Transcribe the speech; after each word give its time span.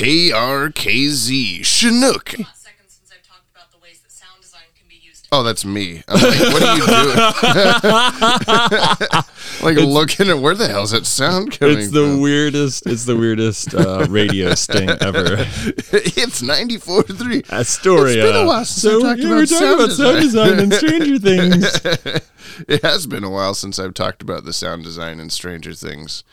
KRKZ 0.00 1.62
Chinook. 1.64 2.30
hot 2.30 2.56
second 2.56 2.88
since 2.88 3.12
I've 3.12 3.22
talked 3.22 3.44
about 3.54 3.70
the 3.70 3.76
ways 3.82 4.00
that 4.00 4.10
sound 4.10 4.40
design 4.40 4.62
can 4.74 4.88
be 4.88 4.94
used. 5.06 5.28
Oh, 5.30 5.42
that's 5.42 5.62
me. 5.64 6.02
I'm 6.08 6.20
like, 6.22 6.40
what 6.52 6.62
are 6.62 6.76
you 6.76 6.86
doing? 9.60 9.76
like 9.76 9.76
looking 9.86 10.30
at 10.30 10.38
where 10.38 10.54
the 10.54 10.68
hell's 10.68 10.92
that 10.92 11.04
sound 11.04 11.58
coming 11.58 11.78
It's 11.80 11.90
the 11.90 12.00
from? 12.06 12.20
weirdest. 12.20 12.86
It's 12.86 13.04
the 13.04 13.14
weirdest 13.16 13.74
uh, 13.74 14.06
radio 14.08 14.54
sting 14.54 14.88
ever. 15.00 15.34
it's 15.92 16.40
94.3. 16.40 17.50
Astoria. 17.50 18.24
It's 18.24 18.32
been 18.32 18.42
a 18.42 18.46
while 18.46 18.64
since 18.64 18.80
so 18.82 18.98
I 19.00 19.02
talked 19.02 19.20
yeah, 19.20 19.26
about 19.26 19.36
we're 19.36 19.46
talking 19.46 19.58
sound 19.58 19.80
about 19.80 19.90
sound 19.92 20.20
design 20.22 20.58
and 20.60 20.72
Stranger 20.72 21.18
Things. 21.28 21.80
It 22.68 22.82
has 22.82 23.06
been 23.06 23.24
a 23.24 23.30
while 23.30 23.52
since 23.52 23.78
I've 23.78 23.92
talked 23.94 24.22
about 24.22 24.44
the 24.44 24.52
sound 24.54 24.82
design 24.84 25.20
in 25.20 25.28
Stranger 25.28 25.74
Things. 25.74 26.24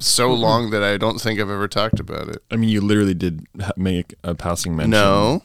So 0.00 0.28
Mm-hmm. 0.30 0.40
long 0.42 0.70
that 0.70 0.82
I 0.82 0.96
don't 0.96 1.20
think 1.20 1.40
I've 1.40 1.50
ever 1.50 1.66
talked 1.68 1.98
about 2.00 2.28
it. 2.28 2.42
I 2.50 2.56
mean, 2.56 2.68
you 2.68 2.80
literally 2.80 3.14
did 3.14 3.46
ha- 3.60 3.72
make 3.76 4.14
a 4.22 4.34
passing 4.34 4.76
mention. 4.76 4.90
No, 4.92 5.42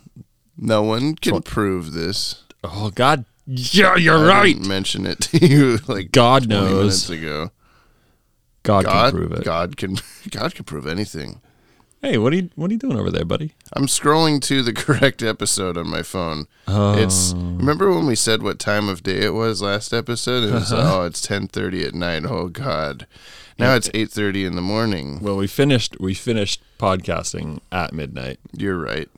no 0.58 0.84
one 0.84 1.16
can 1.16 1.42
prove 1.42 1.94
this. 1.94 2.44
Oh 2.64 2.92
God. 2.94 3.26
Yeah, 3.46 3.96
you're 3.98 4.18
I 4.18 4.28
right. 4.28 4.54
didn't 4.54 4.68
mention 4.70 5.06
it 5.06 5.20
to 5.22 5.38
you 5.46 5.80
like 5.88 6.12
God 6.12 6.44
20 6.44 6.48
knows. 6.48 7.10
minutes 7.10 7.10
ago. 7.10 7.52
God, 8.64 8.86
God, 8.86 9.12
can 9.12 9.20
prove 9.20 9.32
it. 9.34 9.44
God 9.44 9.76
can, 9.78 9.98
God 10.32 10.56
can 10.56 10.64
prove 10.64 10.88
anything. 10.88 11.42
Hey, 12.02 12.18
what 12.18 12.34
are 12.34 12.36
you 12.36 12.50
what 12.56 12.70
are 12.70 12.74
you 12.74 12.80
doing 12.80 12.98
over 13.00 13.10
there, 13.10 13.24
buddy? 13.26 13.54
I'm 13.74 13.88
scrolling 13.88 14.42
to 14.44 14.62
the 14.62 14.74
correct 14.86 15.24
episode 15.24 15.78
on 15.78 15.88
my 15.90 16.04
phone. 16.04 16.48
It's 16.68 17.34
remember 17.34 17.92
when 17.92 18.06
we 18.06 18.16
said 18.16 18.44
what 18.44 18.60
time 18.60 18.88
of 18.90 19.04
day 19.04 19.22
it 19.26 19.34
was 19.34 19.62
last 19.62 19.94
episode? 19.94 20.44
It 20.44 20.54
was 20.54 20.72
oh, 20.74 21.04
it's 21.04 21.26
10:30 21.26 21.88
at 21.88 21.94
night. 21.96 22.26
Oh 22.26 22.50
God, 22.50 23.08
now 23.60 23.76
it's 23.76 23.90
8:30 23.94 24.46
in 24.46 24.56
the 24.56 24.62
morning. 24.62 25.20
Well, 25.22 25.38
we 25.38 25.48
finished 25.48 25.98
we 26.00 26.14
finished 26.14 26.62
podcasting 26.80 27.60
at 27.72 27.94
midnight, 27.94 28.40
You're 28.56 28.78
right. 28.80 29.10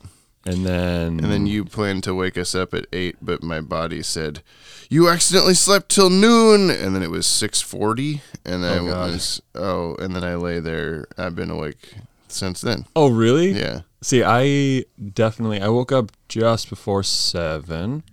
and 0.44 0.64
then 0.66 1.18
And 1.20 1.30
then 1.32 1.46
you 1.46 1.64
planned 1.64 2.04
to 2.04 2.14
wake 2.14 2.38
us 2.38 2.54
up 2.54 2.72
at 2.74 2.86
eight, 2.92 3.16
but 3.20 3.42
my 3.42 3.60
body 3.60 4.02
said 4.02 4.42
you 4.88 5.08
accidentally 5.08 5.54
slept 5.54 5.88
till 5.88 6.10
noon, 6.10 6.70
and 6.70 6.94
then 6.94 7.02
it 7.02 7.10
was 7.10 7.26
6:40, 7.26 8.20
and 8.44 8.64
I 8.64 8.78
Oh, 8.78 8.86
God. 8.86 9.10
was 9.10 9.42
oh, 9.54 9.96
and 9.96 10.14
then 10.14 10.22
I 10.22 10.36
lay 10.36 10.60
there. 10.60 11.06
I've 11.18 11.34
been 11.34 11.50
awake 11.50 11.94
since 12.28 12.60
then. 12.60 12.86
oh 12.94 13.08
really? 13.08 13.50
Yeah. 13.52 13.80
See, 14.02 14.22
I 14.24 14.84
definitely 15.14 15.60
I 15.60 15.68
woke 15.68 15.90
up 15.90 16.12
just 16.28 16.68
before 16.70 17.02
seven. 17.02 18.04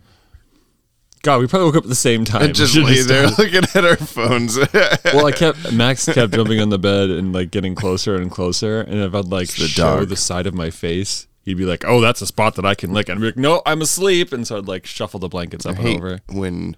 God, 1.24 1.40
we 1.40 1.48
probably 1.48 1.68
woke 1.68 1.78
up 1.78 1.84
at 1.84 1.90
the 1.90 1.96
same 1.96 2.26
time. 2.26 2.42
And 2.44 2.54
just 2.54 2.76
lay 2.76 3.02
there 3.02 3.28
looking 3.28 3.64
at 3.64 3.86
our 3.86 3.96
phones. 3.96 4.58
well, 5.06 5.26
I 5.26 5.32
kept 5.32 5.72
Max 5.72 6.06
kept 6.06 6.34
jumping 6.34 6.60
on 6.60 6.68
the 6.68 6.78
bed 6.78 7.10
and 7.10 7.32
like 7.32 7.50
getting 7.50 7.76
closer 7.76 8.16
and 8.16 8.30
closer, 8.30 8.82
and 8.82 8.96
if 8.96 9.16
I'd 9.16 9.26
like 9.26 9.48
the 9.48 9.70
show 9.70 10.00
dog. 10.00 10.10
the 10.10 10.18
side 10.18 10.48
of 10.48 10.54
my 10.54 10.70
face, 10.70 11.28
he'd 11.44 11.56
be 11.56 11.64
like, 11.64 11.86
"Oh, 11.88 12.02
that's 12.02 12.22
a 12.22 12.28
spot 12.28 12.56
that 12.56 12.66
I 12.66 12.76
can 12.76 12.92
lick," 12.92 13.08
and 13.08 13.18
I'd 13.18 13.22
be 13.22 13.28
like, 13.28 13.38
"No, 13.38 13.62
I'm 13.66 13.82
asleep," 13.82 14.34
and 14.34 14.46
so 14.46 14.58
I'd 14.58 14.68
like 14.68 14.86
shuffle 14.86 15.22
the 15.22 15.30
blankets 15.30 15.66
up 15.66 15.78
and 15.78 15.88
hate 15.88 15.98
over. 15.98 16.20
when 16.28 16.76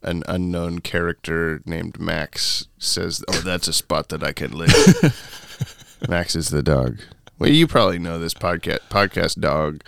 an 0.00 0.22
unknown 0.28 0.78
character 0.78 1.60
named 1.66 1.98
Max 1.98 2.68
says, 2.78 3.24
"Oh, 3.26 3.40
that's 3.40 3.66
a 3.66 3.72
spot 3.72 4.10
that 4.10 4.22
I 4.22 4.30
can 4.32 4.52
lick." 4.52 4.70
Max 6.08 6.36
is 6.36 6.50
the 6.50 6.62
dog. 6.62 7.00
Well, 7.40 7.50
you 7.50 7.66
probably 7.66 7.98
know 7.98 8.20
this 8.20 8.34
podcast 8.34 8.78
podcast 8.90 9.40
dog. 9.40 9.82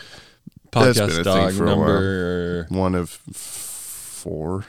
That's 0.72 0.98
been 0.98 1.11
a 1.11 1.12
Podcast 1.12 1.14
thing 1.14 1.25
dog 1.25 1.53
for 1.53 1.64
a 1.64 1.66
while. 1.66 1.77
number 1.77 2.66
One 2.70 2.94
of 2.97 3.20
four. 4.21 4.67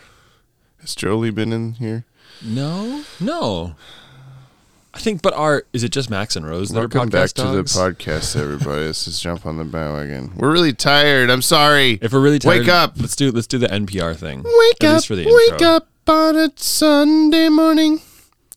Has 0.80 0.96
Jolie 0.96 1.30
been 1.30 1.52
in 1.52 1.74
here? 1.74 2.06
no, 2.44 3.04
no. 3.20 3.76
I 4.94 5.00
think, 5.00 5.22
but 5.22 5.34
are 5.34 5.64
is 5.72 5.84
it 5.84 5.92
just 5.94 6.10
Max 6.10 6.36
and 6.36 6.46
Rose 6.46 6.70
that 6.70 6.80
Welcome 6.80 7.10
back 7.10 7.32
dogs? 7.32 7.34
to 7.34 7.44
the 7.44 7.64
podcast, 7.64 8.36
everybody. 8.36 8.86
Let's 8.86 9.06
just 9.06 9.22
jump 9.24 9.46
on 9.46 9.58
the 9.58 9.64
bandwagon. 9.64 10.34
We're 10.36 10.52
really 10.52 10.74
tired. 10.74 11.30
I'm 11.30 11.42
sorry. 11.42 11.98
If 12.02 12.12
we're 12.12 12.20
really 12.22 12.40
tired, 12.40 12.60
Wake 12.62 12.68
up. 12.68 12.94
Let's 13.00 13.16
do 13.16 13.32
let's 13.32 13.48
do 13.48 13.58
the 13.58 13.68
NPR 13.68 14.16
thing. 14.18 14.44
Wake 14.44 14.84
up, 14.84 15.06
for 15.06 15.16
the 15.16 15.26
wake 15.26 15.62
up 15.62 15.88
on 16.08 16.36
a 16.36 16.50
Sunday 16.56 17.48
morning. 17.50 18.02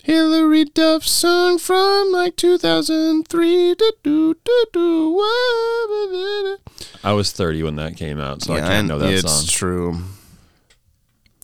Hilary 0.02 0.64
Duff 0.64 1.04
song 1.04 1.58
from 1.58 2.12
like 2.12 2.36
2003. 2.36 3.74
Do, 3.74 3.92
do, 4.02 4.34
do, 4.44 4.64
do, 4.72 5.10
wah, 5.12 6.56
I 7.02 7.12
was 7.14 7.32
30 7.32 7.62
when 7.62 7.76
that 7.76 7.96
came 7.96 8.20
out, 8.20 8.42
so 8.42 8.52
I 8.54 8.60
can't 8.60 8.86
know 8.86 8.98
that 8.98 9.10
it's 9.10 9.22
song. 9.22 9.42
It's 9.44 9.52
true. 9.52 10.02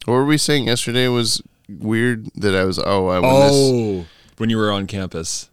What 0.06 0.14
were 0.14 0.24
we 0.24 0.38
saying 0.38 0.66
yesterday 0.66 1.08
was 1.08 1.42
weird 1.68 2.26
that 2.34 2.54
I 2.54 2.64
was, 2.64 2.78
oh, 2.78 3.08
I 3.08 3.20
when 3.20 3.32
this, 3.40 3.50
Oh, 3.52 4.06
when 4.38 4.50
you 4.50 4.56
were 4.56 4.72
on 4.72 4.86
campus 4.86 5.50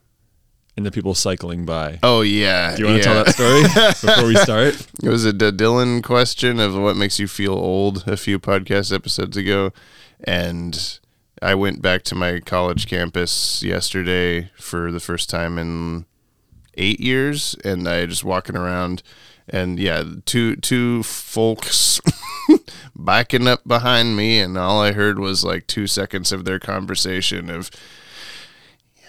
and 0.76 0.86
the 0.86 0.92
people 0.92 1.14
cycling 1.16 1.66
by. 1.66 2.00
oh, 2.04 2.22
yeah. 2.22 2.76
Do 2.76 2.84
you 2.84 2.88
want 2.90 3.04
to 3.04 3.10
yeah. 3.10 3.14
tell 3.16 3.24
that 3.24 3.34
story 3.34 4.12
before 4.16 4.28
we 4.28 4.36
start? 4.38 4.88
It 5.04 5.10
was 5.10 5.26
a 5.26 5.34
D- 5.34 5.52
Dylan 5.52 6.04
question 6.04 6.60
of 6.60 6.76
what 6.76 6.96
makes 6.96 7.20
you 7.20 7.28
feel 7.28 7.54
old 7.54 8.04
a 8.08 8.16
few 8.18 8.40
podcast 8.40 8.94
episodes 8.94 9.36
ago. 9.36 9.72
And 10.24 11.00
I 11.42 11.54
went 11.56 11.82
back 11.82 12.04
to 12.04 12.16
my 12.16 12.40
college 12.40 12.88
campus 12.88 13.62
yesterday 13.64 14.50
for 14.56 14.92
the 14.92 15.00
first 15.00 15.30
time 15.30 15.58
in 15.60 16.06
eight 16.76 17.00
years. 17.00 17.56
And 17.66 17.88
I 17.88 18.06
just 18.06 18.24
walking 18.24 18.56
around 18.56 19.04
and 19.50 19.80
yeah, 19.80 20.04
two 20.26 20.56
two 20.58 21.04
folks 21.04 22.02
backing 22.96 23.48
up 23.48 23.68
behind 23.68 24.16
me 24.18 24.40
and 24.40 24.58
all 24.58 24.82
I 24.82 24.92
heard 24.94 25.20
was 25.20 25.44
like 25.44 25.68
two 25.68 25.88
seconds 25.88 26.32
of 26.32 26.46
their 26.46 26.60
conversation 26.60 27.50
of 27.50 27.70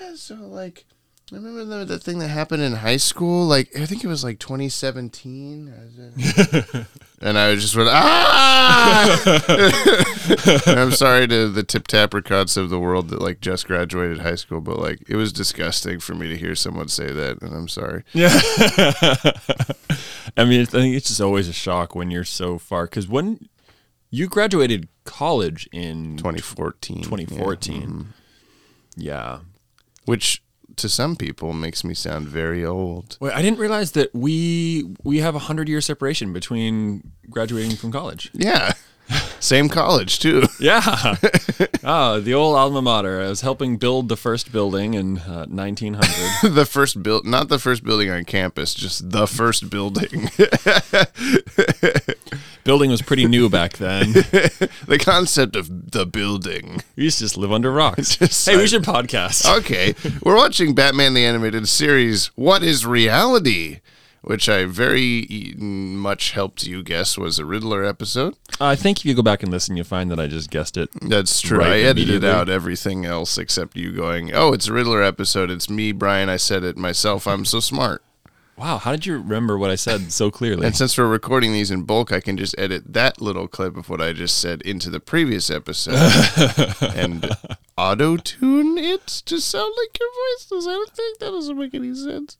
Yeah, 0.01 0.15
so 0.15 0.35
like 0.35 0.85
I 1.33 1.37
remember 1.37 1.65
the, 1.65 1.85
the 1.85 1.99
thing 1.99 2.21
that 2.21 2.29
happened 2.29 2.63
in 2.63 2.75
high 2.75 2.97
school. 2.97 3.47
Like 3.47 3.77
I 3.77 3.85
think 3.85 4.03
it 4.03 4.09
was 4.09 4.25
like 4.25 4.39
2017, 4.39 5.75
and 7.21 7.39
I 7.39 7.55
just 7.57 7.77
went 7.77 7.89
ah. 7.91 9.21
I'm 10.67 10.93
sorry 10.93 11.27
to 11.29 11.49
the 11.49 11.63
tip 11.63 11.89
tapricots 11.89 12.57
of 12.57 12.71
the 12.71 12.79
world 12.79 13.09
that 13.11 13.21
like 13.21 13.41
just 13.41 13.67
graduated 13.67 14.21
high 14.21 14.35
school, 14.37 14.61
but 14.61 14.79
like 14.79 15.03
it 15.09 15.17
was 15.17 15.33
disgusting 15.33 16.01
for 16.01 16.15
me 16.15 16.29
to 16.29 16.37
hear 16.37 16.55
someone 16.55 16.89
say 16.89 17.13
that, 17.13 17.43
and 17.43 17.55
I'm 17.55 17.69
sorry. 17.69 18.05
Yeah. 18.13 18.31
I 20.37 20.45
mean, 20.45 20.61
I 20.61 20.65
think 20.65 20.97
it's 20.97 21.09
just 21.09 21.21
always 21.21 21.49
a 21.49 21.53
shock 21.53 21.95
when 21.95 22.11
you're 22.11 22.25
so 22.25 22.59
far. 22.59 22.85
Because 22.85 23.09
when 23.09 23.49
you 24.11 24.29
graduated 24.29 24.89
college 25.05 25.69
in 25.73 26.17
2014, 26.19 27.03
2014, 27.03 28.07
yeah. 28.97 29.13
yeah. 29.13 29.39
Mhm. 29.39 29.45
which 30.05 30.43
to 30.79 30.89
some 30.89 31.17
people 31.17 31.53
makes 31.53 31.85
me 31.85 31.95
sound 31.95 32.29
very 32.29 32.65
old. 32.65 33.17
Wait, 33.21 33.33
I 33.33 33.43
didn't 33.43 33.59
realize 33.59 33.93
that 33.93 34.15
we 34.15 34.85
we 35.05 35.19
have 35.19 35.35
a 35.35 35.41
hundred 35.41 35.69
year 35.69 35.81
separation 35.81 36.33
between 36.33 37.13
graduating 37.31 37.77
from 37.77 37.93
college. 37.93 38.31
Yeah, 38.33 38.73
same 39.41 39.69
college 39.69 40.19
too. 40.19 40.45
Yeah. 40.61 41.15
oh, 41.85 42.19
the 42.21 42.35
old 42.35 42.57
alma 42.57 42.83
mater. 42.83 43.23
I 43.23 43.29
was 43.29 43.43
helping 43.43 43.77
build 43.77 44.09
the 44.09 44.17
first 44.17 44.51
building 44.51 44.95
in 44.95 45.19
uh, 45.19 45.47
1900. 45.47 46.09
the 46.55 46.67
first 46.67 47.01
build, 47.03 47.25
not 47.27 47.49
the 47.49 47.59
first 47.61 47.85
building 47.85 48.11
on 48.11 48.25
campus, 48.25 48.75
just 48.75 49.11
the 49.11 49.27
first 49.29 49.71
building. 49.71 50.31
building 52.65 52.91
was 52.91 53.03
pretty 53.03 53.27
new 53.27 53.49
back 53.49 53.75
then. 53.75 54.13
the 54.13 54.99
concept 55.01 55.57
of 55.57 55.93
the 55.93 56.05
building. 56.05 56.83
We 56.97 57.05
used 57.05 57.19
to 57.19 57.25
just 57.25 57.37
live 57.37 57.53
under 57.53 57.73
rocks. 57.73 58.17
Just 58.17 58.47
hey, 58.49 58.57
we 58.57 58.63
like- 58.63 58.71
should 58.71 58.83
podcast. 58.83 59.47
Okay, 59.59 59.95
we're 60.23 60.37
watching 60.37 60.75
Batman 60.75 61.15
the 61.15 61.25
Animated 61.25 61.69
Series. 61.69 62.27
What 62.35 62.63
is 62.63 62.85
reality? 62.85 63.81
Which 64.23 64.49
I 64.49 64.65
very 64.65 65.55
much 65.57 66.33
helped 66.33 66.67
you 66.67 66.83
guess 66.83 67.17
was 67.17 67.39
a 67.39 67.45
Riddler 67.45 67.85
episode. 67.85 68.35
I 68.61 68.75
think 68.77 68.99
if 68.99 69.05
you 69.05 69.15
go 69.15 69.23
back 69.23 69.43
and 69.43 69.53
listen, 69.53 69.77
you'll 69.77 69.87
find 69.87 70.11
that 70.11 70.21
I 70.21 70.27
just 70.27 70.51
guessed 70.51 70.77
it. 70.77 70.91
That's 71.01 71.41
true. 71.41 71.59
Right, 71.59 71.73
I 71.73 71.79
edited 71.81 72.25
out 72.25 72.49
everything 72.49 73.07
else 73.07 73.39
except 73.39 73.77
you 73.77 73.93
going, 73.93 74.35
"Oh, 74.35 74.53
it's 74.53 74.69
a 74.69 74.73
Riddler 74.73 75.03
episode. 75.03 75.51
It's 75.51 75.71
me, 75.71 75.93
Brian. 75.93 76.29
I 76.29 76.37
said 76.37 76.65
it 76.65 76.77
myself. 76.77 77.27
I'm 77.27 77.45
so 77.45 77.61
smart." 77.61 78.03
Wow, 78.59 78.79
how 78.79 78.91
did 78.91 79.07
you 79.07 79.19
remember 79.19 79.57
what 79.57 79.71
I 79.71 79.77
said 79.77 80.11
so 80.13 80.33
clearly? 80.33 80.67
And 80.67 80.75
since 80.75 80.99
we're 80.99 81.07
recording 81.07 81.53
these 81.53 81.71
in 81.71 81.83
bulk, 81.83 82.11
I 82.11 82.19
can 82.19 82.37
just 82.37 82.57
edit 82.59 82.93
that 82.93 83.21
little 83.21 83.47
clip 83.47 83.77
of 83.77 83.89
what 83.89 84.01
I 84.01 84.13
just 84.13 84.39
said 84.39 84.63
into 84.63 84.91
the 84.91 84.99
previous 84.99 85.49
episode 85.49 85.95
and 86.97 87.37
auto 87.77 88.17
tune 88.17 88.77
it 88.77 89.07
to 89.07 89.41
sound 89.41 89.73
like 89.77 89.97
your 90.01 90.09
voice. 90.09 90.47
Does 90.47 90.65
that 90.65 90.87
think 90.93 91.19
that 91.21 91.31
doesn't 91.31 91.57
make 91.57 91.73
any 91.73 91.95
sense? 91.95 92.37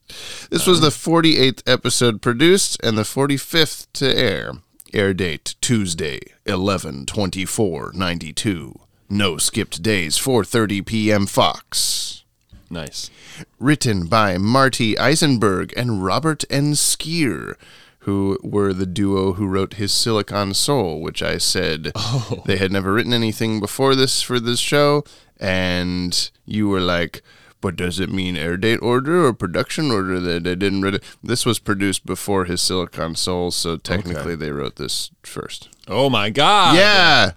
This 0.51 0.67
was 0.67 0.81
the 0.81 0.89
48th 0.89 1.63
episode 1.71 2.21
produced 2.21 2.81
and 2.83 2.99
the 2.99 3.03
45th 3.03 3.87
to 3.95 4.13
air. 4.13 4.55
Air 4.93 5.15
date 5.15 5.55
Tuesday, 5.61 6.19
11 6.47 7.07
24 7.07 7.93
92. 7.95 8.81
No 9.11 9.37
skipped 9.37 9.83
days, 9.83 10.19
4:30 10.19 10.85
p.m. 10.85 11.27
Fox. 11.27 12.25
nice. 12.71 13.11
Written 13.59 14.07
by 14.07 14.39
Marty 14.39 14.95
Isenberg 14.95 15.73
and 15.77 16.05
Robert 16.05 16.45
N. 16.51 16.73
Skir, 16.73 17.55
who 18.01 18.39
were 18.43 18.73
the 18.73 18.87
duo 18.87 19.35
who 19.35 19.47
wrote 19.47 19.75
his 19.75 19.93
Silicon 19.93 20.55
Soul, 20.55 21.01
which 21.01 21.23
I 21.23 21.39
said 21.39 21.93
oh. 21.97 22.43
they 22.47 22.57
had 22.57 22.73
never 22.73 22.93
written 22.93 23.13
anything 23.13 23.61
before 23.61 23.95
this 23.95 24.23
for 24.23 24.41
this 24.41 24.61
show, 24.61 25.05
and 25.39 26.31
you 26.47 26.69
were 26.69 26.81
like, 26.81 27.23
but 27.61 27.77
does 27.77 27.99
it 27.99 28.11
mean 28.11 28.37
air 28.37 28.57
date 28.57 28.79
order 28.81 29.27
or 29.27 29.33
production 29.33 29.91
order 29.91 30.21
that 30.21 30.45
they 30.45 30.55
didn't 30.55 30.83
read 30.83 30.95
it? 30.95 31.05
This 31.23 31.45
was 31.45 31.59
produced 31.59 32.07
before 32.07 32.45
his 32.45 32.63
Silicon 32.63 33.17
Soul, 33.17 33.51
so 33.51 33.77
technically 33.77 34.37
they 34.37 34.53
wrote 34.53 34.77
this 34.77 35.11
first. 35.23 35.69
Oh 35.89 36.09
my 36.09 36.31
god. 36.31 36.77
yeah. 36.77 37.33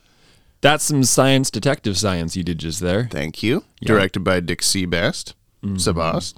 That's 0.61 0.83
some 0.83 1.03
science 1.03 1.49
detective 1.49 1.97
science 1.97 2.37
you 2.37 2.43
did 2.43 2.59
just 2.59 2.79
there. 2.79 3.07
Thank 3.11 3.41
you. 3.41 3.63
Directed 3.81 4.19
by 4.19 4.39
Dick 4.41 4.61
Sebast. 4.61 5.33
Mm-hmm. 5.63 5.75
Sebast. 5.75 6.35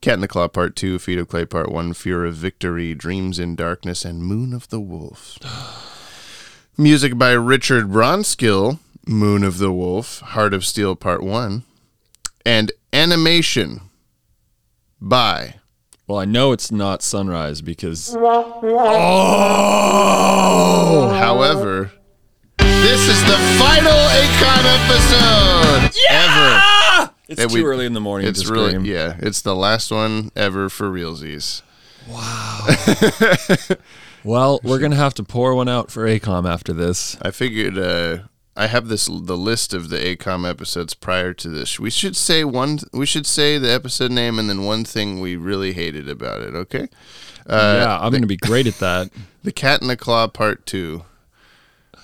Cat 0.00 0.14
in 0.14 0.20
the 0.20 0.28
Claw 0.28 0.48
Part 0.48 0.74
2, 0.76 0.98
Feet 0.98 1.18
of 1.18 1.28
Clay 1.28 1.44
Part 1.44 1.70
1, 1.70 1.92
Fear 1.92 2.24
of 2.24 2.34
Victory, 2.34 2.94
Dreams 2.94 3.38
in 3.38 3.54
Darkness, 3.54 4.04
and 4.04 4.24
Moon 4.24 4.54
of 4.54 4.68
the 4.70 4.80
Wolf. 4.80 5.38
Music 6.78 7.18
by 7.18 7.32
Richard 7.32 7.88
Bronskill, 7.88 8.78
Moon 9.06 9.44
of 9.44 9.58
the 9.58 9.72
Wolf, 9.72 10.20
Heart 10.20 10.54
of 10.54 10.64
Steel 10.64 10.96
Part 10.96 11.22
1. 11.22 11.64
And 12.46 12.72
animation 12.92 13.82
by. 15.00 15.56
Well, 16.06 16.18
I 16.18 16.24
know 16.24 16.52
it's 16.52 16.72
not 16.72 17.02
sunrise 17.02 17.60
because 17.60 18.16
oh! 18.18 18.68
However, 21.14 21.92
this 22.58 23.08
is 23.08 23.22
the 23.24 23.38
final 23.58 23.92
AKOM 23.92 24.64
episode 24.64 25.92
ever. 26.10 26.71
It's 27.32 27.40
And 27.40 27.50
too 27.50 27.58
we- 27.58 27.64
early 27.64 27.86
in 27.86 27.92
the 27.92 28.00
morning 28.00 28.28
It's 28.28 28.42
to 28.42 28.52
really 28.52 28.70
scream. 28.70 28.84
yeah. 28.84 29.16
It's 29.18 29.40
the 29.42 29.54
last 29.56 29.90
one 29.90 30.30
ever 30.36 30.68
for 30.68 30.90
realsies. 30.90 31.62
Wow. 32.08 32.66
well, 34.24 34.60
we're 34.62 34.78
gonna 34.78 34.96
have 34.96 35.14
to 35.14 35.22
pour 35.22 35.54
one 35.54 35.68
out 35.68 35.90
for 35.90 36.04
AKOM 36.06 36.48
after 36.48 36.72
this. 36.72 37.16
I 37.22 37.30
figured 37.30 37.78
uh, 37.78 38.18
I 38.56 38.66
have 38.66 38.88
this 38.88 39.06
the 39.06 39.36
list 39.36 39.72
of 39.72 39.88
the 39.88 39.98
AKOM 39.98 40.48
episodes 40.48 40.94
prior 40.94 41.32
to 41.34 41.48
this. 41.48 41.78
We 41.78 41.90
should 41.90 42.16
say 42.16 42.44
one. 42.44 42.80
We 42.92 43.06
should 43.06 43.26
say 43.26 43.58
the 43.58 43.70
episode 43.72 44.10
name 44.10 44.38
and 44.38 44.48
then 44.48 44.64
one 44.64 44.84
thing 44.84 45.20
we 45.20 45.36
really 45.36 45.72
hated 45.72 46.08
about 46.08 46.42
it. 46.42 46.54
Okay. 46.54 46.88
Uh, 47.46 47.78
yeah, 47.84 47.98
I'm 48.00 48.12
gonna 48.12 48.26
be 48.26 48.36
great 48.36 48.66
at 48.66 48.78
that. 48.78 49.10
The 49.44 49.50
Cat 49.50 49.82
in 49.82 49.88
the 49.88 49.96
Claw 49.96 50.28
Part 50.28 50.66
Two. 50.66 51.02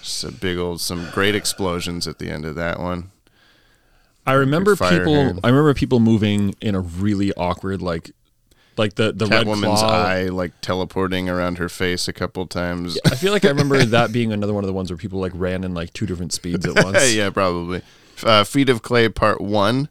Just 0.00 0.24
a 0.24 0.32
big 0.32 0.58
old, 0.58 0.80
some 0.80 1.08
great 1.12 1.36
explosions 1.36 2.08
at 2.08 2.18
the 2.18 2.28
end 2.30 2.44
of 2.44 2.56
that 2.56 2.80
one. 2.80 3.12
I 4.28 4.34
remember 4.34 4.76
people. 4.76 5.14
hand. 5.14 5.40
I 5.42 5.48
remember 5.48 5.74
people 5.74 6.00
moving 6.00 6.54
in 6.60 6.74
a 6.74 6.80
really 6.80 7.32
awkward, 7.34 7.80
like, 7.82 8.10
like 8.76 8.94
the 8.94 9.10
the 9.12 9.26
red 9.26 9.46
woman's 9.46 9.80
claw. 9.80 9.90
eye 10.04 10.24
like 10.28 10.52
teleporting 10.60 11.28
around 11.28 11.58
her 11.58 11.68
face 11.68 12.06
a 12.08 12.12
couple 12.12 12.46
times. 12.46 12.98
I 13.06 13.16
feel 13.16 13.32
like 13.32 13.44
I 13.44 13.48
remember 13.48 13.84
that 13.84 14.12
being 14.12 14.32
another 14.32 14.52
one 14.52 14.62
of 14.62 14.68
the 14.68 14.72
ones 14.74 14.90
where 14.90 14.96
people 14.96 15.18
like 15.18 15.32
ran 15.34 15.64
in 15.64 15.74
like 15.74 15.92
two 15.92 16.06
different 16.06 16.32
speeds 16.32 16.64
at 16.66 16.74
once. 16.84 17.14
yeah, 17.14 17.30
probably. 17.30 17.82
Uh, 18.22 18.44
Feet 18.44 18.68
of 18.68 18.82
Clay 18.82 19.08
Part 19.08 19.40
One. 19.40 19.88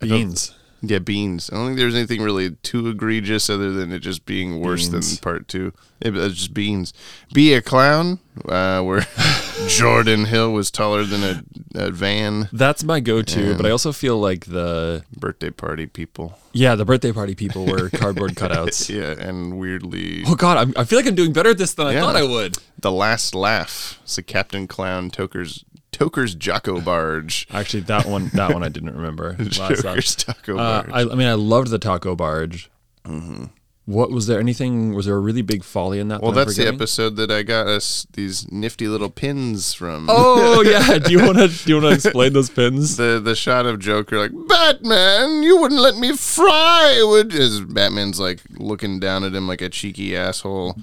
Beans. 0.00 0.54
Yeah, 0.82 0.98
beans. 0.98 1.50
I 1.50 1.56
don't 1.56 1.66
think 1.66 1.78
there's 1.78 1.94
anything 1.94 2.22
really 2.22 2.50
too 2.62 2.86
egregious 2.88 3.48
other 3.50 3.72
than 3.72 3.92
it 3.92 4.00
just 4.00 4.26
being 4.26 4.60
worse 4.60 4.88
Beans. 4.88 5.10
than 5.10 5.22
part 5.22 5.48
two. 5.48 5.72
It 6.00 6.12
was 6.12 6.34
just 6.36 6.54
beans. 6.54 6.92
Be 7.32 7.54
a 7.54 7.62
clown, 7.62 8.18
uh, 8.46 8.82
where 8.82 9.06
Jordan 9.68 10.26
Hill 10.26 10.52
was 10.52 10.70
taller 10.70 11.04
than 11.04 11.22
a, 11.24 11.86
a 11.86 11.90
van. 11.90 12.48
That's 12.52 12.84
my 12.84 13.00
go-to, 13.00 13.56
but 13.56 13.64
I 13.66 13.70
also 13.70 13.92
feel 13.92 14.18
like 14.18 14.44
the 14.46 15.04
Birthday 15.16 15.50
party 15.50 15.86
people. 15.86 16.38
yeah 16.52 16.74
the 16.74 16.84
birthday 16.84 17.12
party 17.12 17.34
people 17.34 17.64
were 17.66 17.88
cardboard 17.94 18.32
cutouts. 18.34 18.88
Yeah, 18.96 19.14
and 19.18 19.58
weirdly, 19.58 20.22
Oh 20.26 20.34
God, 20.34 20.58
I'm, 20.58 20.74
I 20.76 20.84
feel 20.84 20.98
like 20.98 21.06
I'm 21.06 21.14
doing 21.14 21.32
better 21.32 21.50
at 21.50 21.58
this 21.58 21.74
than 21.74 21.86
I 21.86 21.98
thought 21.98 22.16
I 22.16 22.22
would. 22.22 22.58
the 22.78 22.92
last 22.92 23.34
laugh. 23.34 23.98
It's 24.04 24.18
a 24.18 24.22
Captain 24.22 24.66
Clown 24.68 25.10
Toker's 25.10 25.64
Toker's 25.96 26.34
Jocko 26.34 26.80
Barge. 26.80 27.46
Actually, 27.50 27.80
that 27.84 28.06
one 28.06 28.28
that 28.34 28.52
one 28.52 28.62
I 28.62 28.68
didn't 28.68 28.94
remember. 28.94 29.34
Joker's 29.42 30.14
Taco 30.14 30.58
Uh, 30.58 30.82
Barge. 30.82 30.90
I, 30.92 31.00
I 31.12 31.14
mean, 31.14 31.26
I 31.28 31.34
loved 31.34 31.70
the 31.70 31.78
taco 31.78 32.14
barge. 32.14 32.70
Mm-hmm. 33.04 33.44
What 33.86 34.10
was 34.10 34.26
there? 34.26 34.40
Anything? 34.40 34.94
Was 34.94 35.06
there 35.06 35.14
a 35.14 35.20
really 35.20 35.42
big 35.42 35.62
folly 35.62 36.00
in 36.00 36.08
that? 36.08 36.20
well, 36.20 36.32
that 36.32 36.46
that's 36.46 36.56
the 36.56 36.66
episode 36.66 37.14
that 37.16 37.30
I 37.30 37.44
got 37.44 37.68
us 37.68 38.04
these 38.14 38.50
nifty 38.50 38.88
little 38.88 39.08
pins 39.10 39.74
from. 39.74 40.08
Oh 40.10 40.60
yeah. 40.66 40.98
Do 40.98 41.12
you 41.12 41.24
want 41.24 41.38
to 41.38 41.46
do 41.46 41.72
you 41.72 41.80
want 41.80 41.92
to 41.92 42.08
explain 42.08 42.32
those 42.32 42.50
pins? 42.50 42.96
the 42.96 43.20
the 43.22 43.36
shot 43.36 43.64
of 43.64 43.78
Joker 43.78 44.18
like 44.18 44.32
Batman, 44.48 45.44
you 45.44 45.56
wouldn't 45.60 45.80
let 45.80 45.96
me 45.98 46.16
fry, 46.16 47.00
would? 47.04 47.32
As 47.32 47.60
Batman's 47.60 48.18
like 48.18 48.40
looking 48.58 48.98
down 48.98 49.22
at 49.22 49.32
him 49.34 49.46
like 49.46 49.62
a 49.62 49.68
cheeky 49.68 50.16
asshole. 50.16 50.76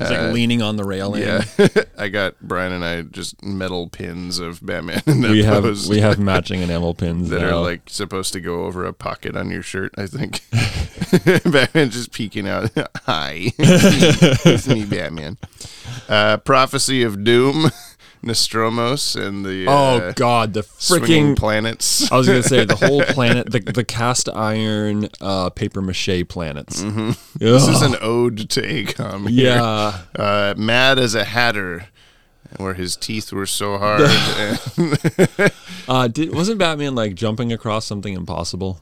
It's 0.00 0.10
like 0.10 0.32
leaning 0.32 0.62
on 0.62 0.76
the 0.76 0.84
railing. 0.84 1.24
Uh, 1.24 1.42
Yeah, 1.58 1.68
I 1.98 2.08
got 2.08 2.34
Brian 2.40 2.72
and 2.72 2.84
I 2.84 3.02
just 3.02 3.42
metal 3.42 3.88
pins 3.88 4.38
of 4.38 4.64
Batman 4.64 5.02
in 5.06 5.20
that 5.20 5.30
we 5.30 5.42
have 5.44 5.62
pose 5.64 5.88
we 5.88 6.00
have 6.00 6.18
matching 6.30 6.60
enamel 6.62 6.94
pins 6.94 7.28
that 7.30 7.40
now. 7.40 7.58
are 7.58 7.60
like 7.62 7.82
supposed 7.88 8.32
to 8.32 8.40
go 8.40 8.64
over 8.64 8.84
a 8.84 8.92
pocket 8.92 9.36
on 9.36 9.50
your 9.50 9.62
shirt. 9.62 9.94
I 9.98 10.06
think 10.06 10.40
Batman 11.52 11.90
just 11.90 12.12
peeking 12.12 12.48
out. 12.48 12.70
Hi, 13.06 13.52
it's 13.58 14.22
me, 14.42 14.52
it's 14.52 14.68
me, 14.68 14.84
Batman. 14.84 15.36
Uh, 16.08 16.36
Prophecy 16.38 17.02
of 17.02 17.24
Doom, 17.24 17.70
Nostromos, 18.22 19.16
and 19.20 19.44
the 19.44 19.66
oh 19.66 19.72
uh, 19.72 20.12
God, 20.12 20.52
the 20.52 20.60
freaking. 20.60 21.36
planets. 21.36 22.10
I 22.12 22.16
was 22.16 22.26
gonna 22.26 22.42
say 22.42 22.64
the 22.64 22.76
whole 22.86 23.02
planet, 23.02 23.50
the 23.50 23.60
the 23.60 23.84
cast 23.84 24.28
iron 24.28 25.08
uh, 25.20 25.50
paper 25.50 25.80
mache 25.80 26.28
planets. 26.28 26.82
Mm-hmm. 26.82 27.12
This 27.38 27.66
is 27.66 27.80
an 27.80 27.96
ode 28.00 28.50
to 28.50 28.60
AKOM. 28.60 29.28
Yeah. 29.30 30.02
Uh, 30.14 30.54
Mad 30.56 30.98
as 30.98 31.14
a 31.14 31.24
Hatter, 31.24 31.86
where 32.58 32.74
his 32.74 32.96
teeth 32.96 33.32
were 33.32 33.46
so 33.46 33.78
hard. 33.78 34.10
Uh, 35.88 36.06
did 36.06 36.32
wasn't 36.32 36.56
Batman 36.56 36.94
like 36.94 37.16
jumping 37.16 37.52
across 37.52 37.84
something 37.84 38.14
impossible? 38.14 38.80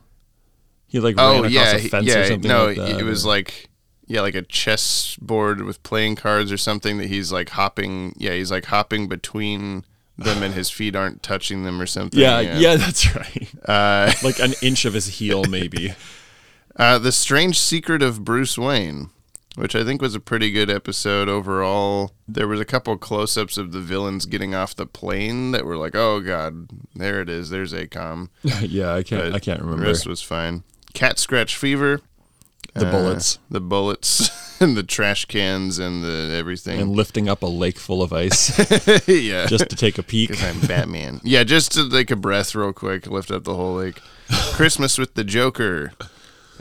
He 0.88 1.00
like 1.00 1.16
ran 1.16 1.26
oh 1.26 1.38
across 1.38 1.52
yeah, 1.52 1.76
a 1.76 1.78
fence 1.78 2.06
yeah. 2.06 2.18
or 2.18 2.24
something 2.26 2.48
no, 2.50 2.66
like 2.66 2.76
that. 2.76 3.00
it 3.00 3.02
was 3.02 3.24
or- 3.24 3.28
like 3.28 3.67
yeah, 4.08 4.22
like 4.22 4.34
a 4.34 4.42
chess 4.42 5.16
board 5.20 5.62
with 5.62 5.80
playing 5.84 6.16
cards 6.16 6.50
or 6.50 6.56
something 6.56 6.98
that 6.98 7.06
he's 7.08 7.30
like 7.30 7.50
hopping. 7.50 8.14
Yeah, 8.18 8.32
he's 8.32 8.50
like 8.50 8.64
hopping 8.64 9.06
between 9.06 9.84
them, 10.16 10.42
and 10.42 10.54
his 10.54 10.70
feet 10.70 10.96
aren't 10.96 11.22
touching 11.22 11.62
them 11.62 11.80
or 11.80 11.86
something. 11.86 12.18
yeah, 12.18 12.40
yeah, 12.40 12.74
that's 12.76 13.14
right. 13.14 13.48
Uh, 13.64 14.10
like 14.24 14.40
an 14.40 14.54
inch 14.62 14.84
of 14.84 14.94
his 14.94 15.06
heel, 15.06 15.44
maybe. 15.44 15.94
uh, 16.76 16.98
the 16.98 17.12
Strange 17.12 17.58
Secret 17.58 18.02
of 18.02 18.24
Bruce 18.24 18.58
Wayne. 18.58 19.10
Which 19.56 19.74
I 19.74 19.82
think 19.82 20.00
was 20.00 20.14
a 20.14 20.20
pretty 20.20 20.52
good 20.52 20.70
episode 20.70 21.28
overall. 21.28 22.12
There 22.28 22.46
was 22.46 22.60
a 22.60 22.64
couple 22.64 22.96
close-ups 22.96 23.58
of 23.58 23.72
the 23.72 23.80
villains 23.80 24.24
getting 24.24 24.54
off 24.54 24.76
the 24.76 24.86
plane 24.86 25.50
that 25.50 25.64
were 25.64 25.76
like, 25.76 25.96
"Oh 25.96 26.20
God, 26.20 26.68
there 26.94 27.20
it 27.20 27.28
is. 27.28 27.50
There's 27.50 27.72
AKOM." 27.72 28.28
yeah, 28.62 28.94
I 28.94 29.02
can't. 29.02 29.24
But 29.24 29.34
I 29.34 29.40
can't 29.40 29.58
The 29.58 29.64
remember. 29.64 29.86
rest 29.86 30.06
was 30.06 30.22
fine. 30.22 30.62
Cat 30.94 31.18
scratch 31.18 31.56
fever. 31.56 32.00
The 32.74 32.86
uh, 32.86 32.90
bullets. 32.90 33.38
The 33.50 33.60
bullets 33.60 34.30
and 34.60 34.76
the 34.76 34.82
trash 34.82 35.24
cans 35.24 35.78
and 35.78 36.02
the 36.04 36.34
everything. 36.38 36.80
and 36.80 36.90
lifting 36.90 37.28
up 37.28 37.42
a 37.42 37.46
lake 37.46 37.78
full 37.78 38.02
of 38.02 38.12
ice 38.12 38.58
yeah. 39.08 39.46
just 39.46 39.68
to 39.70 39.76
take 39.76 39.98
a 39.98 40.02
peek. 40.02 40.30
because 40.30 40.44
I'm 40.44 40.60
Batman. 40.66 41.20
yeah, 41.24 41.44
just 41.44 41.72
to 41.72 41.88
take 41.88 42.10
a 42.10 42.16
breath 42.16 42.54
real 42.54 42.72
quick, 42.72 43.06
lift 43.06 43.30
up 43.30 43.44
the 43.44 43.54
whole 43.54 43.76
lake. 43.76 44.00
Christmas 44.52 44.98
with 44.98 45.14
the 45.14 45.24
Joker. 45.24 45.92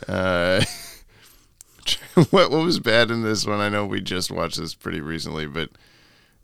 Uh, 0.08 0.64
what 2.30 2.52
what 2.52 2.64
was 2.64 2.80
bad 2.80 3.12
in 3.12 3.24
this 3.24 3.46
one? 3.46 3.60
I 3.60 3.70
know 3.70 3.86
we 3.86 4.02
just 4.02 4.32
watched 4.32 4.58
this 4.60 4.74
pretty 4.74 5.02
recently, 5.02 5.46
but 5.46 5.70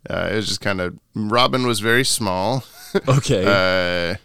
uh, 0.10 0.30
it 0.32 0.36
was 0.36 0.48
just 0.48 0.62
kind 0.62 0.82
of 0.82 1.00
Robin 1.16 1.66
was 1.66 1.80
very 1.80 2.04
small. 2.04 2.64
Okay. 3.08 4.18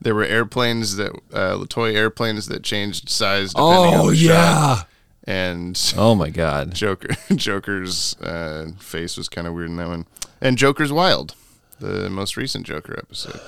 There 0.00 0.14
were 0.14 0.24
airplanes 0.24 0.96
that 0.96 1.12
uh, 1.32 1.64
toy 1.68 1.94
airplanes 1.94 2.46
that 2.48 2.62
changed 2.62 3.08
size. 3.10 3.52
Depending 3.52 3.94
on 3.94 4.00
oh 4.00 4.10
the 4.10 4.16
shot. 4.16 4.86
yeah. 5.26 5.32
and 5.32 5.94
Oh 5.96 6.14
my 6.14 6.30
god. 6.30 6.74
Joker 6.74 7.14
Joker's 7.34 8.16
uh, 8.20 8.68
face 8.78 9.16
was 9.16 9.28
kind 9.28 9.46
of 9.46 9.54
weird 9.54 9.70
in 9.70 9.76
that 9.76 9.88
one, 9.88 10.06
and 10.40 10.56
Joker's 10.56 10.92
Wild, 10.92 11.34
the 11.78 12.08
most 12.08 12.36
recent 12.36 12.66
Joker 12.66 12.98
episode, 12.98 13.40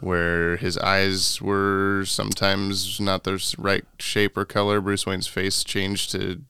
where 0.00 0.56
his 0.56 0.76
eyes 0.78 1.40
were 1.40 2.04
sometimes 2.06 3.00
not 3.00 3.24
the 3.24 3.54
right 3.56 3.84
shape 3.98 4.36
or 4.36 4.44
color. 4.44 4.80
Bruce 4.80 5.06
Wayne's 5.06 5.26
face 5.26 5.64
changed 5.64 6.12
to 6.12 6.42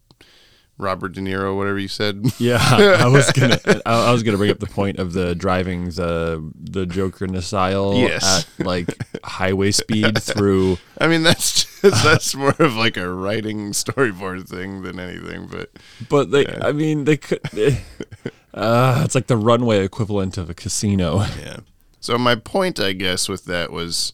Robert 0.79 1.12
De 1.12 1.21
Niro, 1.21 1.57
whatever 1.57 1.79
you 1.79 1.88
said. 1.88 2.25
Yeah, 2.38 2.59
I 2.61 3.07
was 3.12 3.31
gonna. 3.33 3.59
I, 3.87 4.09
I 4.09 4.12
was 4.12 4.23
gonna 4.23 4.37
bring 4.38 4.50
up 4.50 4.59
the 4.59 4.67
point 4.67 4.99
of 4.99 5.12
the 5.12 5.35
driving 5.35 5.87
the 5.91 6.50
the 6.59 6.87
Joker 6.87 7.26
Nihil 7.26 7.95
Yes. 7.99 8.47
at 8.59 8.67
like 8.67 8.88
highway 9.25 9.71
speed 9.71 10.21
through. 10.23 10.79
I 10.99 11.07
mean, 11.09 11.23
that's 11.23 11.81
just, 11.81 12.02
that's 12.05 12.35
more 12.35 12.55
of 12.59 12.75
like 12.75 12.97
a 12.97 13.09
writing 13.12 13.73
storyboard 13.73 14.49
thing 14.49 14.83
than 14.83 14.99
anything, 14.99 15.47
but 15.47 15.71
But 16.09 16.31
they, 16.31 16.47
I 16.47 16.73
mean, 16.73 17.05
they 17.05 17.17
could. 17.19 17.41
uh, 18.55 19.02
it's 19.05 19.14
like 19.14 19.26
the 19.29 19.37
runway 19.37 19.85
equivalent 19.85 20.37
of 20.38 20.50
a 20.50 20.55
casino. 20.55 21.21
Yeah. 21.41 21.59
So 22.00 22.19
my 22.19 22.35
point, 22.35 22.81
I 22.81 22.93
guess, 22.93 23.29
with 23.29 23.45
that 23.45 23.71
was 23.71 24.12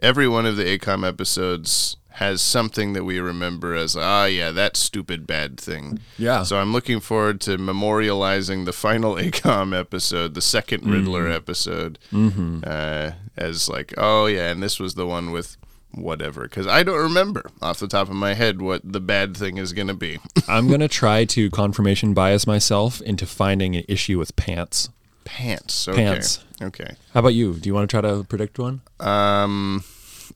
every 0.00 0.28
one 0.28 0.44
of 0.46 0.56
the 0.56 0.64
AKOM 0.64 1.06
episodes 1.06 1.96
has 2.14 2.42
something 2.42 2.92
that 2.92 3.04
we 3.04 3.18
remember 3.18 3.74
as 3.74 3.96
ah 3.96 4.24
yeah 4.26 4.50
that 4.50 4.76
stupid 4.76 5.26
bad 5.26 5.58
thing. 5.58 5.98
Yeah. 6.18 6.42
So 6.42 6.58
I'm 6.58 6.72
looking 6.72 7.00
forward 7.00 7.40
to 7.42 7.56
memorializing 7.58 8.64
the 8.64 8.72
final 8.72 9.14
AKOM 9.26 9.78
episode, 9.78 10.34
the 10.34 10.42
second 10.42 10.86
Riddler 10.86 11.28
episode, 11.28 11.98
uh, 12.12 13.12
as 13.36 13.68
like 13.68 13.94
oh 13.96 14.26
yeah, 14.26 14.50
and 14.50 14.62
this 14.62 14.78
was 14.78 14.94
the 14.94 15.06
one 15.06 15.30
with 15.32 15.56
whatever 15.94 16.42
because 16.42 16.66
I 16.66 16.82
don't 16.82 16.98
remember 16.98 17.50
off 17.60 17.78
the 17.78 17.88
top 17.88 18.08
of 18.08 18.14
my 18.14 18.34
head 18.34 18.62
what 18.62 18.80
the 18.84 19.00
bad 19.00 19.36
thing 19.36 19.58
is 19.58 19.72
going 19.72 19.88
to 19.88 19.94
be. 19.94 20.18
I'm 20.48 20.68
gonna 20.68 20.88
try 20.88 21.24
to 21.26 21.50
confirmation 21.50 22.14
bias 22.14 22.46
myself 22.46 23.00
into 23.02 23.26
finding 23.26 23.76
an 23.76 23.84
issue 23.88 24.18
with 24.18 24.34
pants. 24.36 24.88
Pants. 25.24 25.88
Okay. 25.88 26.02
Pants. 26.02 26.44
Okay. 26.60 26.96
How 27.14 27.20
about 27.20 27.34
you? 27.34 27.54
Do 27.54 27.68
you 27.68 27.74
want 27.74 27.88
to 27.88 27.92
try 27.92 28.00
to 28.08 28.24
predict 28.24 28.58
one? 28.58 28.80
Um, 29.00 29.84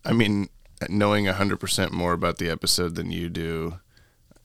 I 0.05 0.13
mean, 0.13 0.49
knowing 0.89 1.27
hundred 1.27 1.59
percent 1.59 1.93
more 1.93 2.13
about 2.13 2.39
the 2.39 2.49
episode 2.51 2.95
than 2.95 3.11
you 3.11 3.29
do, 3.29 3.79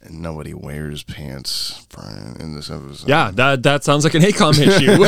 nobody 0.09 0.53
wears 0.53 1.03
pants, 1.03 1.85
Brian, 1.89 2.35
in 2.39 2.55
this 2.55 2.69
episode. 2.69 3.07
Yeah, 3.09 3.31
that 3.35 3.63
that 3.63 3.83
sounds 3.83 4.03
like 4.03 4.13
an 4.15 4.21
AKOM 4.23 4.57
issue. 4.67 5.03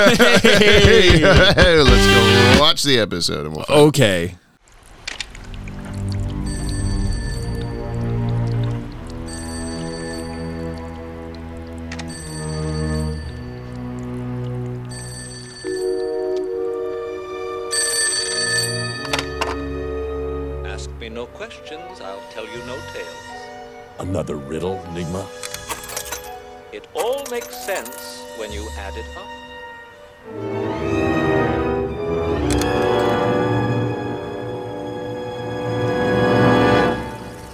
Hey, 0.47 1.19
Hey! 1.19 1.77
let's 1.81 2.07
go 2.07 2.61
watch 2.61 2.83
the 2.83 2.99
episode 2.99 3.45
and 3.45 3.55
we'll 3.55 3.65
find 3.65 3.79
okay. 3.89 4.35
Another 24.13 24.36
riddle, 24.36 24.77
Nygma? 24.93 25.25
It 26.72 26.88
all 26.93 27.25
makes 27.32 27.58
sense 27.65 28.22
when 28.38 28.51
you 28.51 28.70
add 28.77 28.93
it 28.96 29.05
up. 29.17 29.25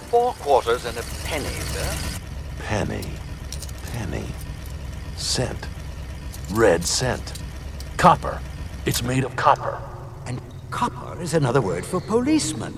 Four 0.09 0.33
quarters 0.33 0.83
and 0.83 0.97
a 0.97 1.03
penny, 1.23 1.45
sir. 1.45 2.19
Penny. 2.67 3.05
Penny. 3.93 4.25
Cent. 5.15 5.65
Red 6.51 6.83
cent. 6.83 7.41
Copper. 7.95 8.41
It's 8.85 9.01
made 9.01 9.23
of 9.23 9.33
copper. 9.37 9.79
And 10.25 10.41
copper 10.71 11.21
is 11.21 11.35
another 11.35 11.61
word 11.61 11.85
for 11.85 12.01
policeman. 12.01 12.77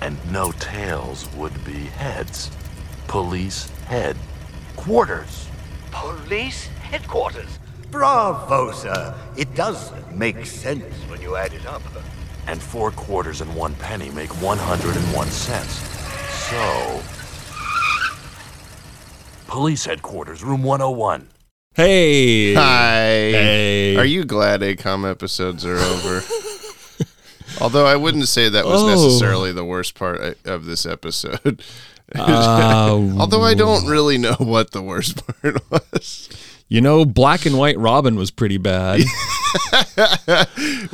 And 0.00 0.18
no 0.32 0.50
tails 0.50 1.32
would 1.36 1.64
be 1.64 1.74
heads. 1.74 2.50
Police 3.14 3.68
head. 3.86 4.16
Quarters. 4.74 5.46
Police 5.92 6.66
headquarters. 6.66 7.60
Bravo, 7.92 8.72
sir. 8.72 9.14
It 9.36 9.54
does 9.54 9.92
make 10.12 10.44
sense 10.44 10.82
when 11.08 11.20
you 11.22 11.36
add 11.36 11.52
it 11.52 11.64
up. 11.64 11.80
And 12.48 12.60
four 12.60 12.90
quarters 12.90 13.40
and 13.40 13.54
one 13.54 13.76
penny 13.76 14.10
make 14.10 14.30
101 14.42 15.28
cents. 15.28 15.74
So. 16.50 17.02
Police 19.46 19.84
headquarters, 19.84 20.42
room 20.42 20.64
101. 20.64 21.28
Hey. 21.76 22.54
Hi. 22.54 23.04
Hey. 23.04 23.96
Are 23.96 24.04
you 24.04 24.24
glad 24.24 24.60
AKOM 24.62 25.08
episodes 25.08 25.64
are 25.64 25.76
over? 25.76 26.20
Although 27.60 27.86
I 27.86 27.94
wouldn't 27.94 28.26
say 28.26 28.48
that 28.48 28.64
was 28.64 28.82
Oh. 28.82 28.88
necessarily 28.88 29.52
the 29.52 29.64
worst 29.64 29.94
part 29.94 30.20
uh, 30.20 30.34
of 30.44 30.64
this 30.64 30.84
episode. 30.84 31.62
Uh, 32.14 33.14
Although 33.18 33.42
I 33.42 33.54
don't 33.54 33.86
really 33.86 34.18
know 34.18 34.34
what 34.38 34.72
the 34.72 34.82
worst 34.82 35.24
part 35.42 35.70
was. 35.70 36.28
you 36.68 36.80
know, 36.80 37.04
black 37.04 37.46
and 37.46 37.56
white 37.58 37.78
Robin 37.78 38.16
was 38.16 38.30
pretty 38.30 38.58
bad. 38.58 39.02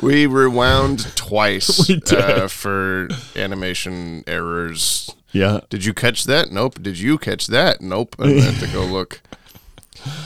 We 0.01 0.27
rewound 0.27 1.15
twice 1.15 1.89
We. 1.89 2.43
Uh, 2.43 2.47
for 2.47 3.07
animation 3.35 4.23
errors. 4.27 5.09
yeah. 5.31 5.61
Did 5.69 5.85
you 5.85 5.93
catch 5.93 6.25
that? 6.25 6.51
Nope. 6.51 6.81
Did 6.81 6.99
you 6.99 7.17
catch 7.17 7.47
that? 7.47 7.81
Nope. 7.81 8.15
I'm 8.19 8.37
have 8.37 8.59
to 8.59 8.67
go 8.67 8.83
look. 8.85 9.21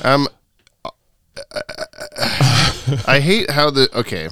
Um, 0.04 0.28
I 3.08 3.20
hate 3.22 3.50
how 3.52 3.70
the 3.70 3.90
okay. 3.98 4.28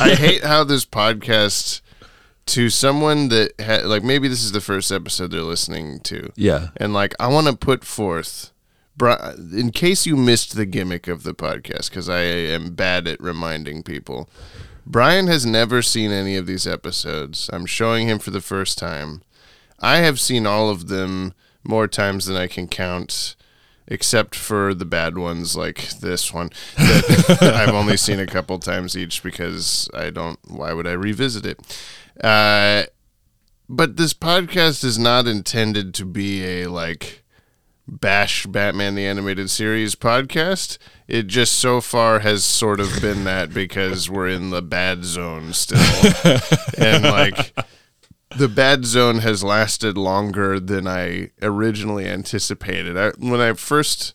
I 0.00 0.14
hate 0.14 0.44
how 0.44 0.64
this 0.64 0.84
podcast 0.84 1.80
to 2.50 2.68
someone 2.68 3.28
that 3.28 3.52
ha- 3.60 3.86
like 3.86 4.02
maybe 4.02 4.26
this 4.26 4.42
is 4.42 4.52
the 4.52 4.60
first 4.60 4.90
episode 4.90 5.30
they're 5.30 5.42
listening 5.42 6.00
to. 6.00 6.32
Yeah. 6.36 6.68
And 6.76 6.92
like 6.92 7.14
I 7.20 7.28
want 7.28 7.46
to 7.46 7.56
put 7.56 7.84
forth 7.84 8.50
in 9.00 9.70
case 9.70 10.04
you 10.04 10.16
missed 10.16 10.56
the 10.56 10.66
gimmick 10.66 11.08
of 11.08 11.22
the 11.22 11.32
podcast 11.32 11.90
cuz 11.92 12.08
I 12.08 12.20
am 12.22 12.74
bad 12.74 13.06
at 13.06 13.20
reminding 13.20 13.82
people. 13.82 14.28
Brian 14.84 15.28
has 15.28 15.46
never 15.46 15.80
seen 15.80 16.10
any 16.10 16.36
of 16.36 16.46
these 16.46 16.66
episodes. 16.66 17.48
I'm 17.52 17.66
showing 17.66 18.08
him 18.08 18.18
for 18.18 18.30
the 18.30 18.40
first 18.40 18.78
time. 18.78 19.22
I 19.78 19.98
have 19.98 20.18
seen 20.18 20.46
all 20.46 20.68
of 20.68 20.88
them 20.88 21.32
more 21.62 21.86
times 21.86 22.26
than 22.26 22.36
I 22.36 22.48
can 22.48 22.66
count, 22.66 23.36
except 23.86 24.34
for 24.34 24.74
the 24.74 24.84
bad 24.84 25.16
ones 25.16 25.56
like 25.56 25.90
this 26.00 26.32
one 26.34 26.50
that 26.76 27.38
I've 27.54 27.74
only 27.74 27.96
seen 27.96 28.18
a 28.18 28.26
couple 28.26 28.58
times 28.58 28.96
each 28.96 29.22
because 29.22 29.88
I 29.94 30.10
don't. 30.10 30.38
Why 30.48 30.72
would 30.72 30.86
I 30.88 30.92
revisit 30.92 31.46
it? 31.46 31.60
Uh, 32.22 32.84
but 33.68 33.96
this 33.96 34.14
podcast 34.14 34.84
is 34.84 34.98
not 34.98 35.26
intended 35.26 35.94
to 35.94 36.04
be 36.04 36.44
a 36.44 36.66
like 36.66 37.22
bash 37.86 38.46
Batman 38.46 38.94
the 38.94 39.06
Animated 39.06 39.50
Series 39.50 39.94
podcast. 39.94 40.78
It 41.08 41.26
just 41.26 41.56
so 41.56 41.80
far 41.80 42.20
has 42.20 42.44
sort 42.44 42.80
of 42.80 43.00
been 43.00 43.24
that 43.24 43.52
because 43.52 44.08
we're 44.08 44.28
in 44.28 44.50
the 44.50 44.62
bad 44.62 45.04
zone 45.04 45.52
still. 45.52 45.78
and 46.78 47.04
like 47.04 47.54
the 48.36 48.48
bad 48.48 48.84
zone 48.84 49.18
has 49.18 49.42
lasted 49.42 49.96
longer 49.96 50.60
than 50.60 50.86
I 50.86 51.30
originally 51.42 52.06
anticipated. 52.06 52.96
I, 52.96 53.10
when 53.18 53.40
I 53.40 53.52
first 53.54 54.14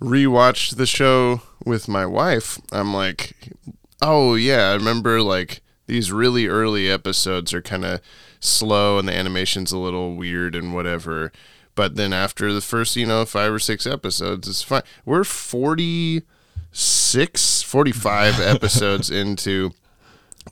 rewatched 0.00 0.76
the 0.76 0.86
show 0.86 1.42
with 1.64 1.88
my 1.88 2.06
wife, 2.06 2.60
I'm 2.70 2.94
like, 2.94 3.52
oh 4.00 4.34
yeah, 4.34 4.70
I 4.70 4.74
remember 4.74 5.22
like 5.22 5.60
these 5.88 6.12
really 6.12 6.46
early 6.46 6.88
episodes 6.88 7.52
are 7.52 7.62
kind 7.62 7.84
of 7.84 8.00
slow 8.38 8.98
and 8.98 9.08
the 9.08 9.16
animation's 9.16 9.72
a 9.72 9.78
little 9.78 10.14
weird 10.14 10.54
and 10.54 10.72
whatever. 10.72 11.32
But 11.74 11.96
then 11.96 12.12
after 12.12 12.52
the 12.52 12.60
first, 12.60 12.94
you 12.94 13.06
know, 13.06 13.24
five 13.24 13.52
or 13.52 13.58
six 13.58 13.86
episodes, 13.86 14.46
it's 14.48 14.62
fine. 14.62 14.82
We're 15.04 15.24
46, 15.24 17.62
45 17.62 18.40
episodes 18.54 19.10
into 19.10 19.72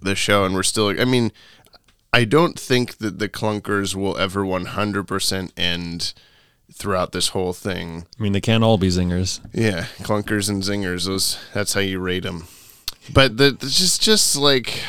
the 0.00 0.14
show 0.14 0.44
and 0.44 0.54
we're 0.54 0.62
still, 0.62 0.88
I 1.00 1.04
mean, 1.04 1.32
I 2.12 2.24
don't 2.24 2.58
think 2.58 2.98
that 2.98 3.18
the 3.18 3.28
clunkers 3.28 3.94
will 3.94 4.16
ever 4.16 4.42
100% 4.42 5.50
end 5.56 6.14
throughout 6.72 7.12
this 7.12 7.28
whole 7.28 7.52
thing. 7.52 8.06
I 8.18 8.22
mean, 8.22 8.32
they 8.32 8.40
can't 8.40 8.64
all 8.64 8.78
be 8.78 8.88
zingers. 8.88 9.40
Yeah, 9.52 9.86
clunkers 9.98 10.48
and 10.48 10.62
zingers. 10.62 11.06
Those 11.06 11.38
that's 11.52 11.74
how 11.74 11.80
you 11.80 11.98
rate 11.98 12.22
them. 12.22 12.46
But 13.12 13.36
the 13.36 13.50
the- 13.52 13.68
just 13.68 14.02
just 14.02 14.36
like 14.36 14.82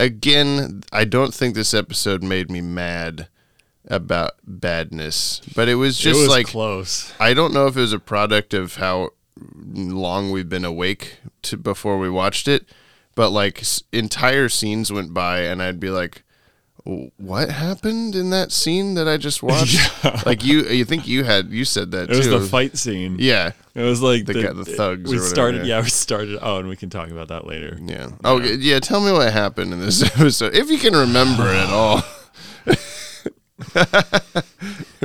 again, 0.00 0.82
I 0.92 1.04
don't 1.04 1.34
think 1.34 1.54
this 1.54 1.74
episode 1.74 2.22
made 2.22 2.50
me 2.50 2.60
mad 2.60 3.28
about 3.86 4.32
badness, 4.46 5.40
but 5.54 5.68
it 5.68 5.74
was 5.74 5.98
just 5.98 6.18
it 6.18 6.22
was 6.22 6.28
like 6.30 6.46
close. 6.46 7.12
I 7.20 7.34
don't 7.34 7.52
know 7.52 7.66
if 7.66 7.76
it 7.76 7.80
was 7.80 7.92
a 7.92 7.98
product 7.98 8.54
of 8.54 8.76
how 8.76 9.10
long 9.36 10.30
we've 10.30 10.48
been 10.48 10.64
awake 10.64 11.18
to 11.42 11.56
before 11.56 11.98
we 11.98 12.08
watched 12.08 12.48
it, 12.48 12.66
but 13.14 13.30
like 13.30 13.60
s- 13.60 13.82
entire 13.92 14.48
scenes 14.48 14.90
went 14.92 15.12
by 15.12 15.40
and 15.40 15.62
I'd 15.62 15.80
be 15.80 15.90
like 15.90 16.22
"W- 16.22 16.22
what 16.84 17.50
happened 17.50 18.14
in 18.14 18.30
that 18.30 18.52
scene 18.52 18.94
that 18.94 19.08
I 19.08 19.16
just 19.16 19.42
watched? 19.42 20.04
Like 20.26 20.44
you 20.44 20.64
you 20.64 20.84
think 20.84 21.08
you 21.08 21.24
had 21.24 21.50
you 21.50 21.64
said 21.64 21.90
that 21.92 22.10
It 22.10 22.16
was 22.16 22.26
too. 22.26 22.38
the 22.38 22.46
fight 22.46 22.76
scene. 22.76 23.16
Yeah. 23.18 23.52
It 23.74 23.82
was 23.82 24.02
like 24.02 24.26
The 24.26 24.34
guy- 24.34 24.52
the 24.52 24.64
thugs 24.64 25.10
We 25.10 25.18
started. 25.18 25.66
yeah. 25.66 25.76
Yeah. 25.78 25.82
we 25.82 25.88
started. 25.88 26.38
Oh, 26.42 26.58
and 26.58 26.68
we 26.68 26.76
can 26.76 26.90
talk 26.90 27.10
about 27.10 27.28
that 27.28 27.46
later. 27.46 27.78
Yeah. 27.80 28.10
Oh, 28.22 28.40
yeah. 28.40 28.52
yeah. 28.58 28.80
Tell 28.80 29.00
me 29.00 29.12
what 29.12 29.32
happened 29.32 29.72
in 29.72 29.80
this 29.80 30.02
episode, 30.16 30.54
if 30.54 30.68
you 30.70 30.78
can 30.78 30.94
remember 30.94 31.44
at 31.44 31.70
all. 31.70 32.02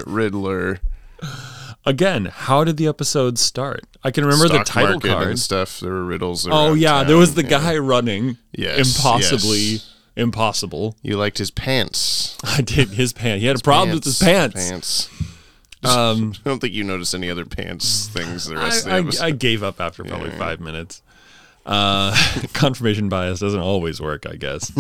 Riddler. 0.06 0.80
Again, 1.86 2.26
how 2.26 2.64
did 2.64 2.78
the 2.78 2.88
episode 2.88 3.40
start? 3.40 3.86
I 4.04 4.12
can 4.12 4.26
remember 4.26 4.50
the 4.50 4.64
title 4.64 5.00
card. 5.00 5.28
and 5.30 5.40
stuff. 5.40 5.80
There 5.80 5.92
were 5.92 6.04
riddles. 6.04 6.48
Oh 6.50 6.74
yeah, 6.74 7.04
there 7.04 7.18
was 7.18 7.36
the 7.36 7.44
yeah. 7.44 7.50
guy 7.50 7.78
running. 7.78 8.38
Yes, 8.52 8.98
impossibly 8.98 9.58
yes. 9.60 9.96
Impossible. 10.20 10.96
You 11.02 11.18
liked 11.18 11.38
his 11.38 11.52
pants. 11.52 12.38
I 12.44 12.62
did 12.62 12.90
his 12.90 13.14
pants. 13.14 13.42
He 13.42 13.48
had 13.48 13.58
a 13.58 13.64
problem 13.64 13.96
with 13.96 14.04
his 14.04 14.20
pants. 14.20 14.70
Pants. 14.70 15.10
Um, 15.84 16.34
I 16.46 16.50
don't 16.50 16.60
think 16.60 16.74
you 16.74 16.84
noticed 16.84 17.16
any 17.16 17.30
other 17.30 17.46
pants 17.46 18.08
things 18.10 18.46
the 18.46 18.56
rest 18.56 18.86
I, 18.88 18.98
of 18.98 19.04
the 19.06 19.08
episode. 19.10 19.24
I, 19.24 19.28
I 19.28 19.32
gave 19.32 19.64
up 19.64 19.80
after 19.80 20.04
probably 20.04 20.30
Yeah. 20.30 20.38
five 20.38 20.60
minutes. 20.60 21.02
Uh, 21.66 22.16
confirmation 22.54 23.10
bias 23.10 23.40
doesn't 23.40 23.60
always 23.60 24.02
work, 24.02 24.26
I 24.28 24.36
guess. 24.36 24.72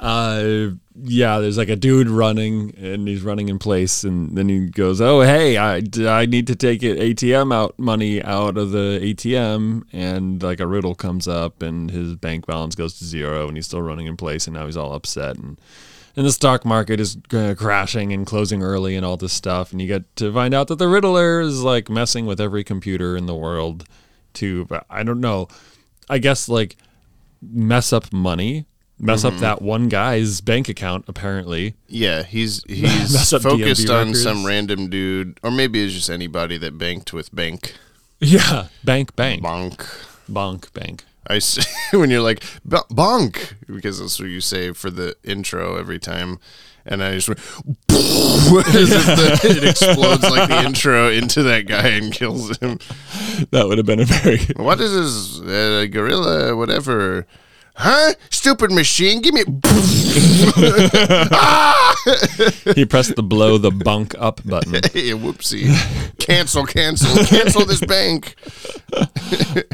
Uh, 0.00 0.70
yeah, 0.96 1.38
there's 1.38 1.58
like 1.58 1.68
a 1.68 1.76
dude 1.76 2.08
running, 2.08 2.74
and 2.76 3.08
he's 3.08 3.22
running 3.22 3.48
in 3.48 3.58
place, 3.58 4.04
and 4.04 4.36
then 4.36 4.48
he 4.48 4.66
goes, 4.66 5.00
"Oh, 5.00 5.20
hey, 5.20 5.56
I, 5.56 5.82
I 6.06 6.26
need 6.26 6.46
to 6.48 6.56
take 6.56 6.82
it 6.82 6.98
ATM 6.98 7.52
out 7.52 7.78
money 7.78 8.22
out 8.22 8.56
of 8.56 8.70
the 8.70 9.00
ATM," 9.02 9.84
and 9.92 10.42
like 10.42 10.60
a 10.60 10.66
riddle 10.66 10.94
comes 10.94 11.26
up, 11.26 11.62
and 11.62 11.90
his 11.90 12.16
bank 12.16 12.46
balance 12.46 12.74
goes 12.74 12.98
to 12.98 13.04
zero, 13.04 13.48
and 13.48 13.56
he's 13.56 13.66
still 13.66 13.82
running 13.82 14.06
in 14.06 14.16
place, 14.16 14.46
and 14.46 14.54
now 14.54 14.66
he's 14.66 14.76
all 14.76 14.92
upset, 14.92 15.36
and 15.36 15.58
and 16.16 16.24
the 16.24 16.32
stock 16.32 16.64
market 16.64 17.00
is 17.00 17.16
crashing 17.28 18.12
and 18.12 18.26
closing 18.26 18.62
early 18.62 18.94
and 18.94 19.04
all 19.04 19.16
this 19.16 19.32
stuff. 19.32 19.72
And 19.72 19.80
you 19.80 19.88
get 19.88 20.14
to 20.16 20.32
find 20.32 20.54
out 20.54 20.68
that 20.68 20.78
the 20.78 20.88
Riddler 20.88 21.40
is 21.40 21.62
like 21.62 21.90
messing 21.90 22.26
with 22.26 22.40
every 22.40 22.62
computer 22.62 23.16
in 23.16 23.26
the 23.26 23.34
world 23.34 23.84
to, 24.34 24.68
I 24.88 25.02
don't 25.02 25.20
know. 25.20 25.48
I 26.08 26.18
guess 26.18 26.48
like 26.48 26.76
mess 27.42 27.92
up 27.92 28.12
money, 28.12 28.66
mess 28.98 29.24
up 29.24 29.34
that 29.38 29.60
one 29.62 29.88
guy's 29.88 30.40
bank 30.40 30.68
account, 30.68 31.04
apparently. 31.08 31.74
Yeah, 31.88 32.22
he's 32.22 32.62
he's 32.68 33.30
focused 33.30 33.90
on 33.90 34.06
records. 34.08 34.22
some 34.22 34.44
random 34.46 34.88
dude, 34.88 35.38
or 35.42 35.50
maybe 35.50 35.84
it's 35.84 35.94
just 35.94 36.10
anybody 36.10 36.56
that 36.58 36.78
banked 36.78 37.12
with 37.12 37.34
bank 37.34 37.74
Yeah. 38.20 38.68
Bank, 38.84 39.14
bank. 39.16 39.42
bonk. 39.42 39.76
Bonk, 40.30 40.72
bank. 40.72 41.04
i 41.26 41.38
see 41.38 41.62
when 41.96 42.10
you're 42.10 42.22
like 42.22 42.40
bonk 42.66 43.54
because 43.66 43.98
that's 44.00 44.18
what 44.18 44.28
you 44.28 44.40
say 44.40 44.72
for 44.72 44.90
the 44.90 45.14
intro 45.24 45.76
every 45.76 45.98
time, 45.98 46.38
and 46.86 47.02
I 47.02 47.14
just 47.14 47.28
went 47.28 47.40
the, 47.88 49.40
it 49.44 49.64
explodes 49.64 50.22
like 50.22 50.48
the 50.48 50.64
intro 50.64 51.10
into 51.10 51.42
that 51.42 51.66
guy 51.66 51.88
and 51.88 52.12
kills 52.12 52.56
him. 52.58 52.78
That 53.50 53.66
would 53.66 53.78
have 53.78 53.86
been 53.86 54.00
a 54.00 54.04
very. 54.04 54.38
What 54.56 54.80
is 54.80 54.92
this 54.92 55.40
uh, 55.40 55.86
gorilla? 55.90 56.56
Whatever. 56.56 57.26
Huh? 57.76 58.14
Stupid 58.30 58.70
machine! 58.70 59.20
Give 59.20 59.34
me. 59.34 59.40
he 62.74 62.84
pressed 62.84 63.16
the 63.16 63.22
blow 63.22 63.58
the 63.58 63.72
bunk 63.72 64.14
up 64.18 64.40
button. 64.44 64.74
Hey, 64.94 65.10
whoopsie! 65.10 65.66
Cancel! 66.18 66.66
Cancel! 66.66 67.24
Cancel 67.24 67.64
this 67.64 67.80
bank! 67.80 68.34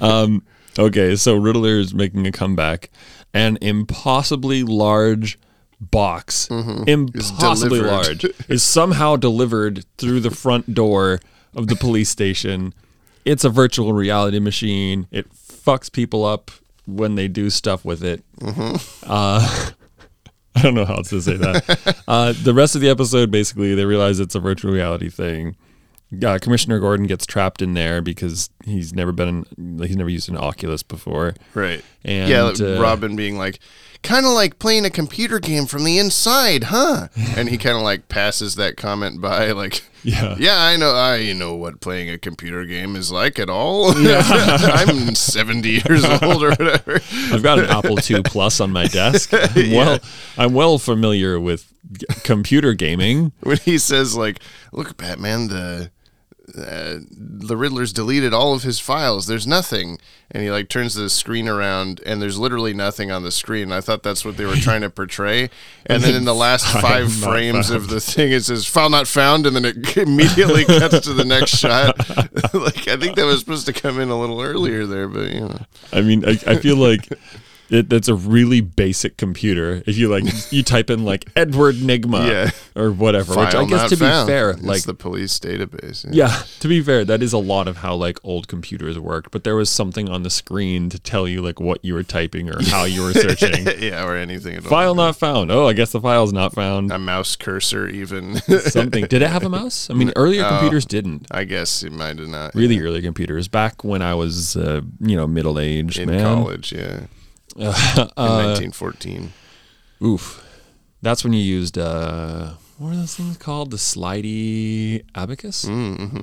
Um, 0.02 0.42
okay, 0.78 1.16
so 1.16 1.34
Riddler 1.34 1.78
is 1.78 1.94
making 1.94 2.26
a 2.26 2.32
comeback. 2.32 2.90
An 3.34 3.58
impossibly 3.60 4.62
large 4.62 5.38
box, 5.80 6.48
mm-hmm. 6.48 6.84
impossibly 6.86 7.80
delivered. 7.80 8.24
large, 8.24 8.34
is 8.48 8.62
somehow 8.62 9.16
delivered 9.16 9.84
through 9.98 10.20
the 10.20 10.30
front 10.30 10.74
door 10.74 11.20
of 11.54 11.68
the 11.68 11.76
police 11.76 12.08
station. 12.08 12.72
It's 13.24 13.44
a 13.44 13.50
virtual 13.50 13.92
reality 13.92 14.38
machine. 14.38 15.06
It 15.10 15.32
fucks 15.34 15.92
people 15.92 16.24
up 16.24 16.50
when 16.96 17.14
they 17.14 17.28
do 17.28 17.50
stuff 17.50 17.84
with 17.84 18.02
it. 18.04 18.24
Uh, 18.42 19.70
I 20.54 20.62
don't 20.62 20.74
know 20.74 20.84
how 20.84 20.96
else 20.96 21.10
to 21.10 21.22
say 21.22 21.36
that. 21.36 22.02
uh, 22.08 22.34
the 22.42 22.54
rest 22.54 22.74
of 22.74 22.80
the 22.80 22.88
episode, 22.88 23.30
basically, 23.30 23.74
they 23.74 23.84
realize 23.84 24.20
it's 24.20 24.34
a 24.34 24.40
virtual 24.40 24.72
reality 24.72 25.08
thing. 25.08 25.56
Uh, 26.24 26.38
Commissioner 26.42 26.80
Gordon 26.80 27.06
gets 27.06 27.24
trapped 27.24 27.62
in 27.62 27.74
there 27.74 28.02
because 28.02 28.50
he's 28.64 28.92
never 28.92 29.12
been 29.12 29.46
in, 29.56 29.78
he's 29.78 29.96
never 29.96 30.10
used 30.10 30.28
an 30.28 30.36
Oculus 30.36 30.82
before. 30.82 31.34
Right. 31.54 31.84
And, 32.04 32.28
yeah, 32.28 32.42
like 32.42 32.60
uh, 32.60 32.80
Robin 32.80 33.14
being 33.14 33.38
like, 33.38 33.60
kind 34.02 34.24
of 34.26 34.32
like 34.32 34.58
playing 34.58 34.84
a 34.84 34.90
computer 34.90 35.38
game 35.38 35.66
from 35.66 35.84
the 35.84 35.98
inside, 35.98 36.64
huh? 36.64 37.08
and 37.36 37.48
he 37.48 37.58
kind 37.58 37.76
of 37.76 37.82
like 37.82 38.08
passes 38.08 38.54
that 38.56 38.76
comment 38.76 39.20
by, 39.20 39.50
like, 39.52 39.82
Yeah. 40.02 40.36
yeah, 40.38 40.56
I 40.62 40.76
know, 40.76 40.94
I 40.94 41.32
know 41.34 41.54
what 41.54 41.80
playing 41.80 42.08
a 42.10 42.16
computer 42.18 42.64
game 42.64 42.96
is 42.96 43.12
like 43.12 43.38
at 43.38 43.50
all. 43.50 43.92
I'm 43.96 45.14
70 45.14 45.68
years 45.68 46.04
old 46.22 46.42
or 46.42 46.50
whatever. 46.50 47.00
I've 47.32 47.42
got 47.42 47.58
an 47.58 47.66
Apple 47.66 47.98
II 48.08 48.22
Plus 48.22 48.60
on 48.60 48.72
my 48.72 48.86
desk. 48.86 49.30
I'm 49.32 49.70
well, 49.72 49.98
I'm 50.38 50.54
well 50.54 50.78
familiar 50.78 51.38
with 51.38 51.72
g- 51.92 52.06
computer 52.24 52.72
gaming. 52.74 53.32
When 53.40 53.58
he 53.58 53.76
says 53.78 54.16
like, 54.16 54.40
look, 54.72 54.96
Batman, 54.96 55.48
the 55.48 55.90
uh, 56.56 56.98
the 57.10 57.56
Riddler's 57.56 57.92
deleted 57.92 58.32
all 58.32 58.54
of 58.54 58.62
his 58.62 58.80
files. 58.80 59.26
There's 59.26 59.46
nothing, 59.46 59.98
and 60.30 60.42
he 60.42 60.50
like 60.50 60.68
turns 60.68 60.94
the 60.94 61.10
screen 61.10 61.48
around, 61.48 62.00
and 62.04 62.20
there's 62.20 62.38
literally 62.38 62.72
nothing 62.72 63.10
on 63.10 63.22
the 63.22 63.30
screen. 63.30 63.72
I 63.72 63.80
thought 63.80 64.02
that's 64.02 64.24
what 64.24 64.36
they 64.36 64.44
were 64.44 64.56
trying 64.56 64.80
to 64.82 64.90
portray, 64.90 65.50
and 65.86 66.02
then 66.02 66.14
in 66.14 66.24
the 66.24 66.34
last 66.34 66.66
five 66.80 67.12
frames 67.12 67.70
of 67.70 67.88
the 67.88 68.00
thing, 68.00 68.32
it 68.32 68.44
says 68.44 68.66
"file 68.66 68.90
not 68.90 69.06
found," 69.06 69.46
and 69.46 69.56
then 69.56 69.64
it 69.64 69.96
immediately 69.96 70.64
cuts 70.64 71.00
to 71.00 71.12
the 71.12 71.24
next 71.24 71.58
shot. 71.58 71.98
like 72.54 72.88
I 72.88 72.96
think 72.96 73.16
that 73.16 73.26
was 73.26 73.40
supposed 73.40 73.66
to 73.66 73.72
come 73.72 74.00
in 74.00 74.08
a 74.08 74.18
little 74.18 74.40
earlier 74.40 74.86
there, 74.86 75.08
but 75.08 75.30
you 75.30 75.40
know, 75.40 75.60
I 75.92 76.00
mean, 76.00 76.24
I, 76.24 76.38
I 76.46 76.56
feel 76.56 76.76
like 76.76 77.08
it, 77.70 77.88
that's 77.88 78.08
a 78.08 78.14
really 78.14 78.60
basic 78.60 79.16
computer. 79.16 79.82
If 79.86 79.96
you 79.96 80.08
like, 80.08 80.24
you 80.52 80.62
type 80.62 80.90
in 80.90 81.04
like 81.04 81.28
Edward 81.36 81.76
Nygma 81.76 82.28
Yeah. 82.28 82.50
or 82.80 82.90
whatever, 82.92 83.34
which 83.36 83.54
I 83.54 83.64
guess 83.64 83.90
to 83.90 83.96
be 83.96 84.00
found. 84.00 84.28
fair, 84.28 84.50
It's 84.50 84.62
like 84.62 84.82
the 84.82 84.94
police 84.94 85.38
database. 85.38 86.06
Yeah, 86.10 86.42
to 86.60 86.68
be 86.68 86.82
fair, 86.82 87.04
that 87.04 87.22
is 87.22 87.32
a 87.32 87.38
lot 87.38 87.68
of 87.68 87.78
how 87.78 87.94
like 87.94 88.18
old 88.24 88.48
computers 88.48 88.98
worked. 88.98 89.30
But 89.30 89.44
there 89.44 89.56
was 89.56 89.70
something 89.70 90.08
on 90.08 90.22
the 90.22 90.30
screen 90.30 90.90
to 90.90 90.98
tell 90.98 91.26
you 91.28 91.40
like 91.42 91.60
what 91.60 91.84
you 91.84 91.94
were 91.94 92.02
typing 92.02 92.48
or 92.50 92.62
how 92.64 92.84
you 92.84 93.02
were 93.02 93.12
searching. 93.14 93.66
yeah, 93.78 94.04
or 94.04 94.16
anything 94.16 94.54
at 94.56 94.64
all. 94.64 94.70
File 94.70 94.94
not 94.94 95.16
found. 95.16 95.50
Oh, 95.50 95.66
I 95.68 95.72
guess 95.72 95.92
the 95.92 96.00
file's 96.00 96.32
not 96.32 96.54
found. 96.54 96.90
a 96.92 96.98
mouse 96.98 97.36
cursor, 97.36 97.86
even. 97.88 98.36
Something. 98.60 99.06
Did 99.06 99.22
it 99.22 99.30
have 99.30 99.44
a 99.44 99.48
mouse? 99.48 99.88
I 99.90 99.94
mean, 99.94 100.12
earlier 100.16 100.44
computers 100.48 100.84
didn't. 100.84 101.26
I 101.30 101.44
guess 101.44 101.82
it 101.82 101.92
might 101.92 102.18
have 102.18 102.28
not. 102.28 102.54
Really 102.54 102.80
early 102.80 103.00
computers. 103.02 103.48
Back 103.48 103.84
when 103.84 104.02
I 104.02 104.14
was, 104.14 104.56
uh, 104.56 104.80
you 105.00 105.16
know, 105.16 105.26
middle 105.26 105.58
aged, 105.58 105.98
in 105.98 106.08
man. 106.10 106.22
college, 106.24 106.72
yeah. 106.72 107.02
in 108.16 108.70
1914. 108.72 109.32
Oof. 110.02 110.46
That's 111.02 111.24
when 111.24 111.32
you 111.32 111.40
used 111.40 111.78
uh, 111.78 112.54
what 112.80 112.94
are 112.94 112.96
those 112.96 113.14
things 113.14 113.36
called? 113.36 113.70
The 113.70 113.76
slidey 113.76 115.04
abacus. 115.14 115.66
Mm-hmm. 115.66 116.22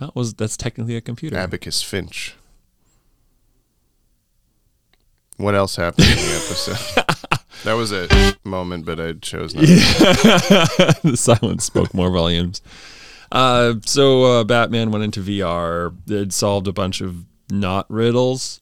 That 0.00 0.16
was 0.16 0.34
that's 0.34 0.56
technically 0.56 0.96
a 0.96 1.00
computer. 1.00 1.36
Abacus 1.36 1.82
Finch. 1.82 2.34
What 5.36 5.54
else 5.54 5.76
happened 5.76 6.08
in 6.08 6.16
the 6.16 6.22
episode? 6.44 7.04
that 7.62 7.74
was 7.74 7.92
a 7.92 8.08
moment, 8.44 8.86
but 8.86 8.98
I 8.98 9.12
chose 9.12 9.54
not. 9.54 9.64
to. 9.64 11.00
the 11.10 11.16
silence 11.16 11.64
spoke 11.64 11.94
more 11.94 12.10
volumes. 12.10 12.60
Uh, 13.30 13.74
so 13.84 14.24
uh, 14.24 14.44
Batman 14.44 14.90
went 14.90 15.04
into 15.04 15.20
VR. 15.20 15.94
It 16.10 16.32
solved 16.32 16.66
a 16.66 16.72
bunch 16.72 17.00
of 17.00 17.24
not 17.50 17.88
riddles. 17.88 18.60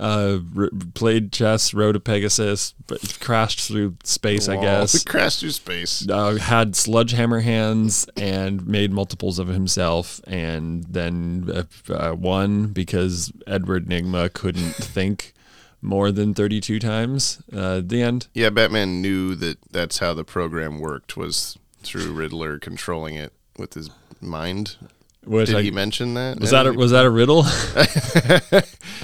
Uh, 0.00 0.38
r- 0.56 0.70
played 0.94 1.30
chess, 1.30 1.74
rode 1.74 1.94
a 1.94 2.00
Pegasus, 2.00 2.72
but 2.86 3.18
crashed 3.20 3.60
through 3.68 3.96
space. 4.02 4.48
I 4.48 4.56
guess. 4.58 4.94
we 4.94 5.00
crashed 5.10 5.40
through 5.40 5.50
space. 5.50 6.08
Uh, 6.08 6.36
had 6.36 6.74
sledgehammer 6.74 7.40
hands 7.40 8.06
and 8.16 8.66
made 8.66 8.92
multiples 8.92 9.38
of 9.38 9.48
himself, 9.48 10.20
and 10.26 10.84
then 10.84 11.50
uh, 11.52 11.92
uh, 11.92 12.14
won 12.14 12.68
because 12.68 13.30
Edward 13.46 13.86
Nygma 13.86 14.32
couldn't 14.32 14.72
think 14.74 15.34
more 15.82 16.10
than 16.10 16.32
thirty-two 16.32 16.78
times. 16.78 17.42
Uh, 17.52 17.78
at 17.78 17.90
the 17.90 18.00
end. 18.02 18.28
Yeah, 18.32 18.48
Batman 18.48 19.02
knew 19.02 19.34
that 19.34 19.58
that's 19.70 19.98
how 19.98 20.14
the 20.14 20.24
program 20.24 20.78
worked 20.80 21.16
was 21.18 21.58
through 21.82 22.12
Riddler 22.12 22.58
controlling 22.58 23.16
it 23.16 23.34
with 23.58 23.74
his 23.74 23.90
mind. 24.22 24.76
Which 25.24 25.48
Did 25.48 25.56
I- 25.56 25.62
he 25.62 25.70
mention 25.70 26.14
that? 26.14 26.40
Was 26.40 26.50
that 26.50 26.66
a, 26.66 26.72
was 26.72 26.92
that 26.92 27.04
a 27.04 27.10
riddle? 27.10 27.42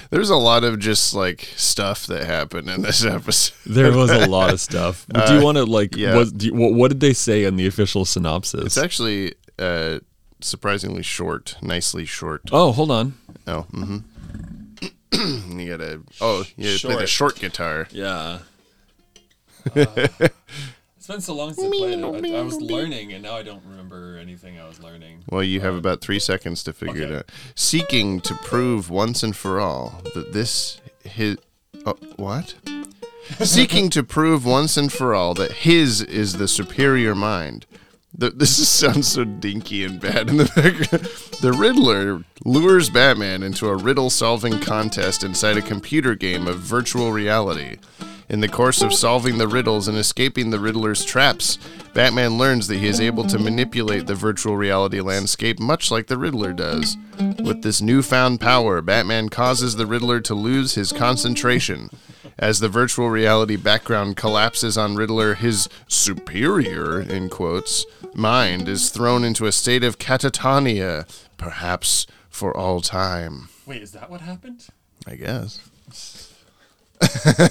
There's 0.10 0.30
a 0.30 0.36
lot 0.36 0.64
of 0.64 0.78
just 0.78 1.14
like 1.14 1.42
stuff 1.56 2.06
that 2.06 2.24
happened 2.24 2.70
in 2.70 2.82
this 2.82 3.04
episode. 3.18 3.54
There 3.66 3.92
was 3.92 4.10
a 4.10 4.26
lot 4.26 4.50
of 4.52 4.60
stuff. 4.60 5.06
do 5.26 5.34
you 5.34 5.42
want 5.44 5.58
to 5.58 5.64
like? 5.64 5.94
Uh, 5.94 5.98
yeah. 6.00 6.24
Do 6.34 6.46
you, 6.46 6.54
what, 6.54 6.72
what 6.72 6.88
did 6.88 7.00
they 7.00 7.12
say 7.12 7.44
in 7.44 7.56
the 7.56 7.66
official 7.66 8.04
synopsis? 8.04 8.64
It's 8.64 8.78
actually 8.78 9.34
uh, 9.58 9.98
surprisingly 10.40 11.02
short, 11.02 11.56
nicely 11.60 12.06
short. 12.06 12.42
oh, 12.50 12.72
hold 12.72 12.90
on. 12.90 13.14
Oh, 13.46 13.66
mm-hmm. 13.72 13.98
you 15.60 15.68
gotta. 15.76 16.00
Oh, 16.20 16.44
you 16.56 16.78
play 16.78 16.94
the 16.94 17.06
Short. 17.06 17.08
short 17.08 17.38
guitar. 17.40 17.88
Yeah. 17.90 18.38
It's 21.06 21.14
been 21.14 21.20
so 21.20 21.34
long 21.34 21.54
since 21.54 21.72
I 21.72 21.78
played 21.78 21.98
it. 22.00 22.34
I, 22.34 22.38
I 22.38 22.42
was 22.42 22.60
learning, 22.60 23.12
and 23.12 23.22
now 23.22 23.36
I 23.36 23.44
don't 23.44 23.62
remember 23.64 24.18
anything 24.20 24.58
I 24.58 24.66
was 24.66 24.82
learning. 24.82 25.22
Well, 25.30 25.44
you 25.44 25.60
have 25.60 25.74
uh, 25.74 25.78
about 25.78 26.00
three 26.00 26.18
seconds 26.18 26.64
to 26.64 26.72
figure 26.72 27.02
it 27.02 27.12
out. 27.12 27.30
Seeking 27.54 28.20
to 28.22 28.34
prove 28.34 28.90
once 28.90 29.22
and 29.22 29.36
for 29.36 29.60
all 29.60 30.02
that 30.14 30.32
this 30.32 30.80
his. 31.04 31.38
Oh, 31.84 31.94
what? 32.16 32.56
Seeking 33.38 33.88
to 33.90 34.02
prove 34.02 34.44
once 34.44 34.76
and 34.76 34.92
for 34.92 35.14
all 35.14 35.34
that 35.34 35.52
his 35.52 36.02
is 36.02 36.38
the 36.38 36.48
superior 36.48 37.14
mind. 37.14 37.66
The, 38.18 38.30
this 38.30 38.58
is, 38.58 38.68
sounds 38.68 39.08
so 39.08 39.24
dinky 39.24 39.84
and 39.84 40.00
bad 40.00 40.30
in 40.30 40.38
the 40.38 40.44
background. 40.44 41.04
The 41.42 41.52
Riddler 41.52 42.24
lures 42.46 42.88
Batman 42.88 43.42
into 43.42 43.68
a 43.68 43.76
riddle 43.76 44.08
solving 44.08 44.58
contest 44.58 45.22
inside 45.22 45.58
a 45.58 45.62
computer 45.62 46.14
game 46.14 46.46
of 46.46 46.58
virtual 46.58 47.12
reality. 47.12 47.76
In 48.28 48.40
the 48.40 48.48
course 48.48 48.82
of 48.82 48.92
solving 48.92 49.38
the 49.38 49.46
riddles 49.46 49.86
and 49.86 49.96
escaping 49.96 50.50
the 50.50 50.58
Riddler's 50.58 51.04
traps, 51.04 51.58
Batman 51.94 52.38
learns 52.38 52.66
that 52.66 52.78
he 52.78 52.88
is 52.88 53.00
able 53.00 53.24
to 53.26 53.38
manipulate 53.38 54.06
the 54.06 54.14
virtual 54.14 54.56
reality 54.56 55.00
landscape 55.00 55.60
much 55.60 55.90
like 55.90 56.06
the 56.06 56.18
Riddler 56.18 56.52
does. 56.52 56.96
With 57.44 57.62
this 57.62 57.80
newfound 57.80 58.40
power, 58.40 58.80
Batman 58.80 59.28
causes 59.28 59.76
the 59.76 59.86
Riddler 59.86 60.20
to 60.22 60.34
lose 60.34 60.74
his 60.74 60.90
concentration. 60.90 61.90
As 62.38 62.60
the 62.60 62.68
virtual 62.68 63.08
reality 63.08 63.56
background 63.56 64.16
collapses 64.16 64.76
on 64.76 64.94
Riddler, 64.94 65.34
his 65.34 65.68
superior, 65.88 67.00
in 67.00 67.30
quotes, 67.30 67.86
mind 68.14 68.68
is 68.68 68.90
thrown 68.90 69.24
into 69.24 69.46
a 69.46 69.52
state 69.52 69.82
of 69.82 69.98
catatonia, 69.98 71.08
perhaps 71.38 72.06
for 72.28 72.54
all 72.54 72.80
time. 72.82 73.48
Wait, 73.64 73.80
is 73.82 73.92
that 73.92 74.10
what 74.10 74.20
happened? 74.20 74.66
I 75.06 75.14
guess. 75.16 75.60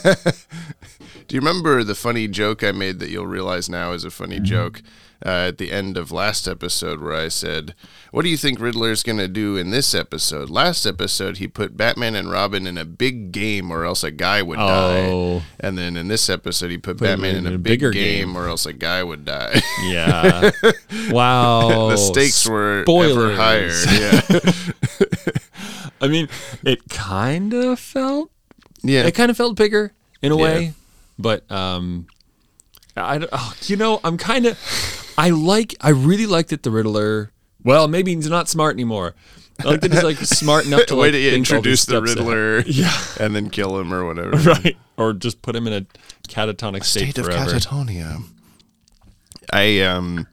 Do 1.28 1.36
you 1.36 1.40
remember 1.40 1.84
the 1.84 1.96
funny 1.96 2.28
joke 2.28 2.64
I 2.64 2.72
made 2.72 3.00
that 3.00 3.10
you'll 3.10 3.26
realize 3.28 3.70
now 3.70 3.92
is 3.94 4.04
a 4.04 4.12
funny 4.12 4.36
Mm-hmm. 4.38 4.46
joke 4.46 4.82
uh, 5.24 5.50
at 5.50 5.58
the 5.60 5.72
end 5.72 5.98
of 5.98 6.12
last 6.12 6.48
episode 6.48 7.00
where 7.02 7.14
I 7.14 7.28
said, 7.28 7.76
What 8.12 8.24
do 8.24 8.30
you 8.30 8.38
think 8.38 8.60
Riddler's 8.60 9.04
going 9.04 9.18
to 9.20 9.28
do 9.28 9.56
in 9.58 9.70
this 9.70 9.94
episode? 9.94 10.50
Last 10.50 10.86
episode, 10.86 11.38
he 11.38 11.48
put 11.48 11.78
Batman 11.78 12.16
and 12.16 12.30
Robin 12.32 12.66
in 12.66 12.78
a 12.78 12.86
big 12.86 13.32
game 13.32 13.70
or 13.72 13.86
else 13.86 14.04
a 14.04 14.12
guy 14.12 14.42
would 14.42 14.58
Oh. 14.60 15.40
die. 15.40 15.46
And 15.60 15.78
then 15.78 15.96
in 15.98 16.08
this 16.08 16.30
episode, 16.30 16.72
he 16.72 16.78
put 16.78 16.98
Put 16.98 17.06
Batman 17.08 17.36
in 17.36 17.46
in 17.48 17.54
a 17.54 17.58
big 17.58 17.80
bigger 17.80 17.92
game, 17.92 18.28
game. 18.30 18.36
or 18.36 18.48
else 18.48 18.66
a 18.66 18.74
guy 18.74 19.04
would 19.04 19.26
die. 19.26 19.62
Yeah. 19.84 20.52
wow. 21.10 21.90
the 21.90 21.98
stakes 21.98 22.48
were 22.48 22.84
ever 22.88 23.36
higher. 23.36 23.72
Yeah. 23.92 24.22
I 26.02 26.08
mean, 26.08 26.28
it 26.64 26.88
kind 26.90 27.54
of 27.54 27.80
felt 27.80 28.30
yeah. 28.84 29.06
it 29.06 29.14
kind 29.16 29.32
of 29.32 29.38
felt 29.38 29.56
bigger 29.56 29.94
in 30.22 30.32
a 30.32 30.38
Yeah. 30.38 30.44
way, 30.44 30.74
but 31.18 31.50
um, 31.52 32.08
I 32.96 33.18
don't. 33.18 33.30
Oh, 33.34 33.54
you 33.64 33.76
know, 33.78 34.00
I'm 34.04 34.18
kind 34.18 34.46
of. 34.46 34.58
I 35.18 35.30
like. 35.30 35.76
I 35.82 35.90
really 35.90 36.26
like 36.26 36.48
that 36.48 36.64
the 36.64 36.72
Riddler. 36.72 37.32
Well, 37.64 37.88
maybe 37.88 38.14
he's 38.16 38.30
not 38.30 38.48
smart 38.50 38.76
anymore. 38.76 39.16
I 39.60 39.70
like 39.70 39.82
that 39.82 39.94
he's 39.94 40.04
like 40.04 40.18
smart 40.22 40.66
enough 40.66 40.86
to 40.88 40.96
Way 40.96 41.08
like, 41.08 41.14
to 41.14 41.36
introduce 41.36 41.86
the 41.86 42.06
steps 42.06 42.14
ahead. 42.20 42.28
Riddler 42.28 42.60
Yeah. 42.68 42.92
and 43.20 43.34
then 43.36 43.50
kill 43.50 43.80
him 43.80 43.94
or 43.94 44.06
whatever. 44.06 44.32
right? 44.52 44.78
Or 44.98 45.14
just 45.14 45.42
put 45.42 45.56
him 45.56 45.66
in 45.68 45.74
a 45.74 45.82
catatonic 46.28 46.84
state, 46.84 47.12
state 47.12 47.18
of 47.20 47.26
forever. 47.26 47.52
catatonia. 47.52 48.24
I 49.54 49.80
um 49.82 50.28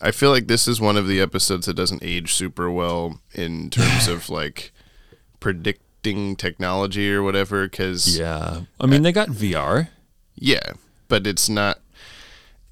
I 0.00 0.10
feel 0.10 0.30
like 0.30 0.46
this 0.46 0.66
is 0.66 0.80
one 0.80 0.96
of 0.96 1.06
the 1.06 1.20
episodes 1.20 1.66
that 1.66 1.74
doesn't 1.74 2.02
age 2.02 2.32
super 2.32 2.70
well 2.70 3.20
in 3.34 3.68
terms 3.70 4.08
of 4.08 4.30
like 4.30 4.72
predicting 5.38 6.34
technology 6.36 7.12
or 7.12 7.22
whatever 7.22 7.68
cuz 7.68 8.18
yeah, 8.18 8.62
I 8.80 8.86
mean 8.86 9.02
they 9.02 9.12
got 9.12 9.28
VR. 9.28 9.88
yeah, 10.34 10.72
but 11.08 11.26
it's 11.26 11.48
not 11.50 11.80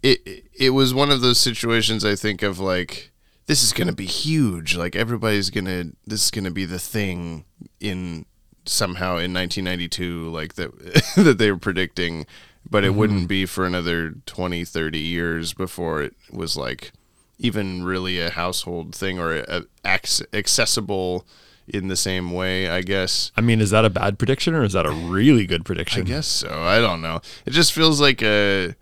it 0.03 0.45
it 0.55 0.71
was 0.71 0.95
one 0.95 1.11
of 1.11 1.21
those 1.21 1.39
situations 1.39 2.05
I 2.05 2.15
think 2.15 2.43
of 2.43 2.59
like 2.59 3.11
this 3.47 3.63
is 3.63 3.73
going 3.73 3.89
to 3.89 3.95
be 3.95 4.07
huge 4.07 4.77
like 4.77 4.95
everybody's 4.95 5.51
going 5.51 5.65
to 5.67 5.93
this 6.07 6.25
is 6.25 6.31
going 6.31 6.45
to 6.45 6.51
be 6.51 6.65
the 6.65 6.79
thing 6.79 7.45
in 7.81 8.25
somehow 8.65 9.17
in 9.17 9.33
1992 9.33 10.31
like 10.31 10.55
that 10.55 10.79
that 11.17 11.39
they 11.39 11.51
were 11.51 11.59
predicting 11.59 12.27
but 12.69 12.85
it 12.85 12.89
mm-hmm. 12.89 12.99
wouldn't 12.99 13.29
be 13.29 13.47
for 13.47 13.67
another 13.67 14.15
20 14.27 14.65
30 14.65 14.99
years 14.99 15.53
before 15.53 16.03
it 16.03 16.15
was 16.31 16.57
like 16.57 16.93
even 17.39 17.83
really 17.83 18.21
a 18.21 18.31
household 18.31 18.95
thing 18.95 19.19
or 19.19 19.35
a, 19.35 19.65
ac- 19.85 20.27
accessible 20.33 21.27
in 21.67 21.89
the 21.89 21.97
same 21.97 22.33
way 22.33 22.69
I 22.69 22.83
guess 22.83 23.33
I 23.37 23.41
mean, 23.41 23.61
is 23.61 23.71
that 23.71 23.85
a 23.85 23.91
bad 23.91 24.19
prediction 24.19 24.55
or 24.55 24.63
is 24.63 24.75
that 24.75 24.87
a 24.87 24.91
really 24.91 25.47
good 25.47 25.65
prediction? 25.65 26.03
I 26.03 26.05
guess 26.05 26.27
so. 26.27 26.63
I 26.63 26.81
don't 26.81 27.01
know. 27.01 27.21
It 27.47 27.51
just 27.51 27.73
feels 27.73 28.01
like 28.01 28.23
a 28.23 28.75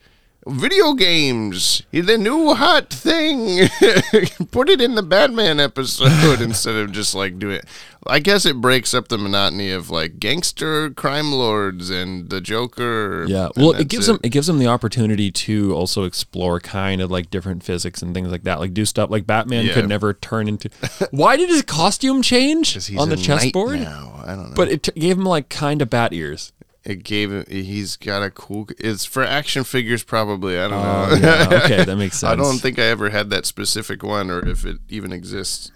video 0.49 0.93
games, 0.95 1.83
the 1.93 2.17
new 2.19 2.55
hot 2.55 2.91
thing. 2.91 3.69
Put 4.51 4.69
it 4.69 4.81
in 4.81 4.95
the 4.95 5.03
Batman 5.03 5.61
episode 5.61 6.41
instead 6.41 6.77
of 6.77 6.93
just 6.93 7.15
like 7.15 7.39
do 7.39 7.51
It. 7.51 7.65
I 8.07 8.21
guess 8.21 8.47
it 8.47 8.61
breaks 8.61 8.95
up 8.95 9.09
the 9.09 9.19
monotony 9.19 9.71
of 9.71 9.91
like 9.91 10.19
gangster 10.19 10.91
crime 10.91 11.33
lords 11.33 11.91
and 11.91 12.31
the 12.31 12.41
Joker. 12.41 13.25
Yeah, 13.29 13.49
well, 13.57 13.73
it 13.73 13.89
gives 13.89 14.07
them 14.07 14.19
it 14.23 14.31
gives 14.31 14.47
them 14.47 14.59
the 14.59 14.69
opportunity 14.69 15.31
to 15.31 15.75
also 15.75 16.05
explore 16.05 16.61
kind 16.61 17.01
of 17.01 17.11
like 17.11 17.29
different 17.31 17.63
physics 17.65 18.01
and 18.01 18.15
things 18.15 18.29
like 18.31 18.45
that. 18.45 18.61
Like 18.61 18.73
do 18.73 18.85
stuff 18.85 19.11
like 19.11 19.27
Batman 19.27 19.67
Yeah. 19.67 19.75
could 19.75 19.89
never 19.89 20.15
turn 20.15 20.49
into. 20.49 20.71
Why 21.11 21.37
did 21.37 21.49
his 21.51 21.63
costume 21.63 22.23
change 22.23 22.77
on 22.97 23.09
the 23.11 23.17
chessboard? 23.17 23.81
now. 23.81 24.23
I 24.25 24.35
don't 24.35 24.51
know. 24.51 24.55
But 24.57 24.69
it 24.69 24.83
t- 24.85 24.93
gave 24.93 25.19
him 25.19 25.25
like 25.25 25.49
kind 25.49 25.83
of 25.83 25.91
bat 25.91 26.13
ears. 26.13 26.53
It 26.89 27.05
gave 27.05 27.31
him. 27.31 27.45
He's 27.49 27.97
got 27.97 28.23
a 28.23 28.31
cool. 28.31 28.67
It's 28.79 29.05
for 29.05 29.23
action 29.23 29.63
figures, 29.65 30.03
probably. 30.03 30.59
I 30.59 30.69
don't 30.69 30.73
Oh, 30.85 31.09
know. 31.11 31.17
yeah, 31.21 31.61
okay, 31.65 31.85
that 31.85 31.97
makes 32.05 32.19
sense. 32.19 32.33
I 32.33 32.35
don't 32.37 32.59
think 32.59 32.79
I 32.79 32.85
ever 32.85 33.11
had 33.11 33.31
that 33.31 33.47
specific 33.47 34.03
one, 34.03 34.31
or 34.31 34.47
if 34.49 34.65
it 34.65 34.79
even 34.89 35.13
exists. 35.13 35.71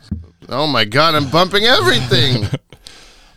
Oh 0.49 0.67
my 0.67 0.85
god, 0.85 1.15
I'm 1.15 1.31
bumping 1.31 1.65
everything. 1.65 2.47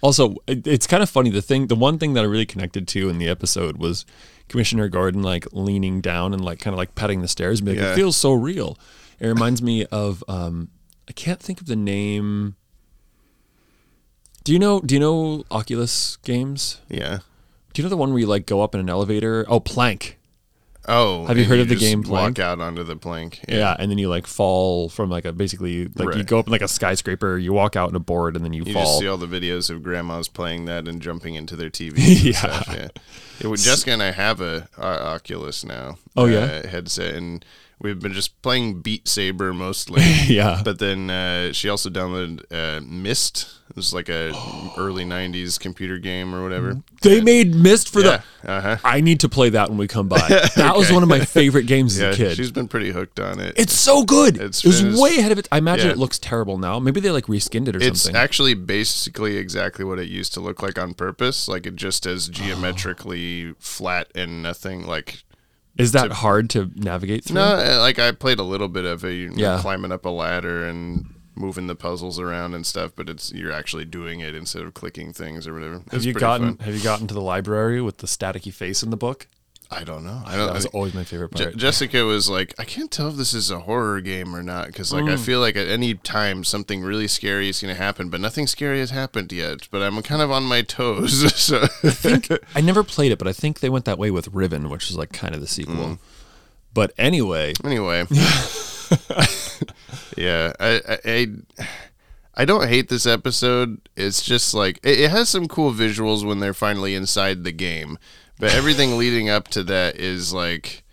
Also, 0.02 0.36
it, 0.46 0.68
it's 0.68 0.86
kind 0.86 1.02
of 1.02 1.10
funny. 1.10 1.32
The 1.32 1.42
thing, 1.42 1.66
the 1.66 1.76
one 1.76 1.98
thing 1.98 2.14
that 2.14 2.22
I 2.24 2.28
really 2.28 2.46
connected 2.46 2.88
to 2.90 3.10
in 3.10 3.18
the 3.18 3.28
episode 3.28 3.78
was 3.78 4.06
Commissioner 4.50 4.88
Gordon 4.88 5.24
like 5.24 5.48
leaning 5.52 6.00
down 6.00 6.32
and 6.32 6.46
like 6.46 6.60
kind 6.60 6.76
of 6.76 6.78
like 6.78 6.94
petting 6.94 7.22
the 7.24 7.28
stairs. 7.28 7.60
Like, 7.64 7.78
Yeah. 7.78 7.94
It 7.94 7.96
feels 7.96 8.16
so 8.16 8.34
real. 8.34 8.78
It 9.20 9.26
reminds 9.26 9.64
me 9.64 9.84
of 9.86 10.24
um, 10.28 10.70
I 11.10 11.12
can't 11.14 11.40
think 11.40 11.60
of 11.60 11.66
the 11.66 11.76
name. 11.76 12.56
Do 14.44 14.54
you 14.54 14.60
know? 14.60 14.80
Do 14.80 14.94
you 14.94 15.00
know 15.00 15.44
Oculus 15.50 16.18
games? 16.18 16.82
yeah. 16.88 17.20
Do 17.76 17.82
you 17.82 17.84
know 17.84 17.90
the 17.90 17.98
one 17.98 18.12
where 18.12 18.20
you 18.20 18.26
like 18.26 18.46
go 18.46 18.62
up 18.62 18.74
in 18.74 18.80
an 18.80 18.90
elevator? 18.90 19.46
Oh, 19.50 19.60
Plank. 19.60 20.18
Oh, 20.88 21.26
Have 21.26 21.38
you 21.38 21.46
heard 21.46 21.60
of 21.60 21.68
the 21.68 21.76
game 21.76 22.04
Walk 22.04 22.38
out 22.40 22.62
onto 22.62 22.84
the 22.84 22.96
plank. 22.96 23.44
Yeah. 23.50 23.76
and 23.78 23.90
then 23.90 23.98
you 23.98 24.08
like 24.08 24.28
fall 24.28 24.88
from 24.88 25.10
like 25.10 25.26
a 25.26 25.34
basically 25.34 25.88
like 25.96 26.16
you 26.16 26.24
go 26.24 26.38
up 26.40 26.46
in 26.46 26.52
like 26.52 26.62
a 26.62 26.68
skyscraper, 26.68 27.38
you 27.38 27.54
walk 27.54 27.76
out 27.76 27.90
in 27.90 27.96
a 27.96 28.00
board, 28.00 28.36
and 28.36 28.46
then 28.46 28.54
you, 28.54 28.64
You 28.64 28.74
fall. 28.74 28.84
just 28.84 29.00
see 29.00 29.08
all 29.08 29.18
the 29.18 29.28
videos 29.28 29.70
of 29.70 29.84
grandmas 29.84 30.28
playing 30.28 30.66
that 30.66 30.88
and 30.88 31.02
jumping 31.02 31.36
into 31.36 31.56
their 31.56 31.70
TV. 31.70 31.96
Yeah. 32.26 32.34
Stuff. 32.34 32.68
Yeah. 32.72 32.88
It 33.50 33.58
Jessica 33.58 33.92
and 33.92 34.04
I 34.04 34.12
have 34.12 34.40
a, 34.42 34.70
uh 34.78 35.16
Oculus 35.16 35.66
now. 35.66 35.98
Oh, 36.16 36.26
uh, 36.26 36.28
yeah? 36.28 36.68
headset, 36.68 37.16
and 37.16 37.44
we've 37.80 38.00
been 38.00 38.14
just 38.14 38.42
playing 38.42 38.82
Beat 38.82 39.08
Saber 39.08 39.54
mostly. 39.54 40.02
yeah, 40.28 40.62
But 40.64 40.80
then 40.80 41.10
uh, 41.10 41.54
she 41.54 41.70
also 41.70 41.90
downloaded 41.90 42.44
uh, 42.52 42.82
Myst. 42.86 43.52
It 43.70 43.76
was 43.76 43.94
like 43.94 44.10
a 44.10 44.32
early 44.78 45.04
'90s 45.06 45.60
computer 45.60 45.98
game 45.98 46.34
or 46.36 46.44
whatever. 46.44 46.82
they 47.02 47.20
made 47.20 47.54
Myst 47.56 47.90
for 47.92 48.02
yeah, 48.02 48.22
the. 48.44 48.50
uh 48.52 48.62
huh. 48.62 48.78
I 48.84 49.02
need 49.02 49.20
to 49.22 49.30
play 49.30 49.50
that 49.50 49.70
when 49.70 49.78
we 49.78 49.88
come 49.88 50.08
by. 50.08 50.20
That 50.56 50.76
was 50.78 50.92
one 50.92 51.04
of 51.04 51.10
my 51.10 51.20
favorite 51.26 51.66
games 51.66 51.98
as 52.00 52.14
a 52.14 52.18
kid. 52.18 52.38
she's 52.38 52.52
been 52.52 52.68
pretty 52.68 52.92
hooked 52.92 53.20
on 53.20 53.40
it. 53.40 53.56
It's 53.58 53.74
so 53.74 54.04
good. 54.04 54.38
It's 54.38 54.64
it 54.64 54.68
was 54.68 54.82
finished. 54.82 55.02
way 55.02 55.18
ahead 55.18 55.32
of 55.32 55.40
it. 55.40 55.48
I 55.52 55.58
imagine 55.58 55.88
Yeah. 55.88 55.94
it 55.94 55.98
looks 55.98 56.20
terrible 56.20 56.58
now. 56.58 56.80
Maybe 56.80 57.00
they 57.02 57.12
like 57.12 57.26
reskinned 57.26 57.68
it 57.68 57.76
or 57.76 57.80
It's 57.80 58.02
something. 58.04 58.16
It's 58.16 58.24
actually 58.24 58.54
basically 58.54 59.38
exactly 59.38 59.84
what 59.84 60.00
it 60.00 60.08
used 60.08 60.34
to 60.36 60.40
look 60.40 60.62
like 60.62 60.78
on 60.80 60.94
purpose. 60.94 61.48
Like 61.48 61.66
it 61.66 61.76
just 61.76 62.06
as 62.06 62.30
geometrically 62.76 63.54
flat 63.60 64.08
and 64.16 64.44
nothing. 64.44 64.86
Like 64.86 65.24
Is 65.78 65.92
that 65.92 66.12
hard 66.12 66.50
to 66.52 66.72
navigate 66.76 67.26
through? 67.26 67.36
no, 67.36 67.44
uh, 67.44 67.78
like 67.80 68.00
I 68.00 68.12
played 68.12 68.40
a 68.40 68.44
little 68.44 68.70
bit 68.70 68.86
of 68.86 69.04
it. 69.04 69.14
You 69.14 69.30
know, 69.30 69.36
Yeah. 69.38 69.60
climbing 69.62 69.92
up 69.92 70.06
a 70.06 70.10
ladder 70.10 70.66
and 70.66 71.06
moving 71.36 71.68
the 71.68 71.76
puzzles 71.76 72.18
around 72.20 72.54
and 72.54 72.66
stuff. 72.66 72.92
But 72.96 73.10
it's 73.10 73.34
you're 73.34 73.52
actually 73.52 73.84
doing 73.86 74.22
it 74.22 74.34
instead 74.36 74.62
of 74.64 74.74
clicking 74.74 75.12
things 75.12 75.48
or 75.48 75.54
whatever. 75.54 75.74
Have 75.76 75.94
It's 75.94 76.06
you 76.06 76.14
gotten 76.14 76.56
fun. 76.58 76.66
Have 76.66 76.76
you 76.76 76.82
gotten 76.84 77.08
to 77.08 77.14
the 77.14 77.22
library 77.22 77.82
with 77.82 77.98
the 77.98 78.08
staticky 78.08 78.54
face 78.54 78.84
in 78.84 78.90
the 78.90 78.98
book? 78.98 79.28
I 79.72 79.84
don't 79.84 80.04
know. 80.04 80.22
I 80.26 80.36
don't. 80.38 80.48
That 80.48 80.54
was 80.56 80.66
I- 80.68 80.70
always 80.74 80.94
my 80.94 81.04
favorite 81.04 81.34
Je- 81.36 81.44
part. 81.46 81.58
Jessica 81.58 82.04
was 82.06 82.30
like, 82.30 82.54
I 82.60 82.64
can't 82.66 82.92
tell 82.92 83.10
if 83.10 83.16
this 83.16 83.34
is 83.34 83.50
a 83.52 83.60
horror 83.62 84.00
game 84.00 84.36
or 84.36 84.44
not 84.44 84.68
because, 84.68 84.94
like, 84.94 85.06
Mm. 85.06 85.14
I 85.14 85.18
feel 85.18 85.40
like 85.40 85.56
at 85.56 85.68
any 85.68 85.96
time 85.96 86.44
something 86.44 86.82
really 86.84 87.08
scary 87.08 87.50
is 87.50 87.62
going 87.62 87.74
to 87.74 87.82
happen, 87.82 88.10
but 88.10 88.22
nothing 88.22 88.48
scary 88.48 88.80
has 88.80 88.92
happened 88.92 89.32
yet. 89.32 89.68
But 89.72 89.82
I'm 89.82 90.02
kind 90.04 90.22
of 90.22 90.30
on 90.32 90.44
my 90.44 90.62
toes. 90.62 91.36
so 91.40 91.64
I 91.64 91.90
think 91.90 92.30
I 92.54 92.62
never 92.62 92.84
played 92.84 93.12
it, 93.12 93.18
but 93.18 93.28
I 93.28 93.34
think 93.34 93.60
they 93.60 93.70
went 93.70 93.86
that 93.86 93.98
way 93.98 94.12
with 94.12 94.28
Riven, 94.30 94.70
which 94.70 94.90
is 94.90 94.98
like 94.98 95.12
kind 95.12 95.34
of 95.34 95.42
the 95.42 95.48
sequel. 95.48 95.76
Mm. 95.76 96.00
But 96.74 96.92
anyway, 96.98 97.54
anyway, 97.64 98.06
yeah, 100.18 100.54
I, 100.60 100.82
I, 100.88 100.98
I, 101.06 101.28
I 102.36 102.46
don't 102.46 102.68
hate 102.68 102.90
this 102.90 103.06
episode. 103.06 103.80
It's 103.96 104.22
just 104.24 104.54
like 104.54 104.80
it 104.84 105.10
has 105.10 105.30
some 105.30 105.48
cool 105.48 105.72
visuals 105.74 106.26
when 106.26 106.40
they're 106.40 106.54
finally 106.54 106.94
inside 106.96 107.44
the 107.44 107.52
game, 107.54 107.98
but 108.40 108.54
everything 108.54 108.98
leading 108.98 109.30
up 109.30 109.48
to 109.50 109.64
that 109.64 109.98
is 109.98 110.34
like. 110.34 110.84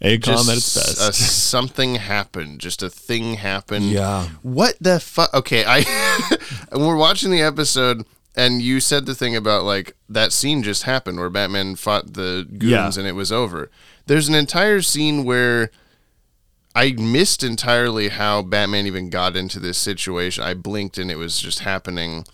AKOM 0.00 0.48
at 0.48 0.56
its 0.58 0.74
best. 0.76 1.00
a- 1.08 1.12
something 1.12 1.96
happened. 1.96 2.60
Just 2.60 2.84
a 2.84 2.88
thing 2.90 3.34
happened. 3.34 3.86
Yeah. 3.86 4.28
What 4.42 4.76
the 4.80 5.00
fuck? 5.00 5.34
Okay, 5.34 5.64
I 5.66 5.84
we're 6.72 6.94
watching 6.96 7.32
the 7.32 7.42
episode, 7.42 8.06
and 8.36 8.62
you 8.62 8.78
said 8.78 9.06
the 9.06 9.14
thing 9.16 9.34
about 9.34 9.64
like 9.64 9.96
that 10.08 10.32
scene 10.32 10.62
just 10.62 10.84
happened 10.84 11.18
where 11.18 11.30
Batman 11.30 11.74
fought 11.74 12.12
the 12.14 12.46
goons 12.48 12.70
Yeah. 12.70 12.92
and 12.96 13.08
it 13.08 13.16
was 13.16 13.32
over. 13.32 13.72
There's 14.06 14.28
an 14.28 14.36
entire 14.36 14.82
scene 14.82 15.24
where 15.24 15.70
I 16.76 16.92
missed 16.92 17.42
entirely 17.42 18.08
how 18.08 18.42
Batman 18.42 18.86
even 18.86 19.10
got 19.10 19.36
into 19.36 19.58
this 19.58 19.78
situation. 19.78 20.44
I 20.44 20.54
blinked 20.54 20.96
and 20.98 21.10
it 21.10 21.16
was 21.18 21.40
just 21.40 21.60
happening. 21.60 22.24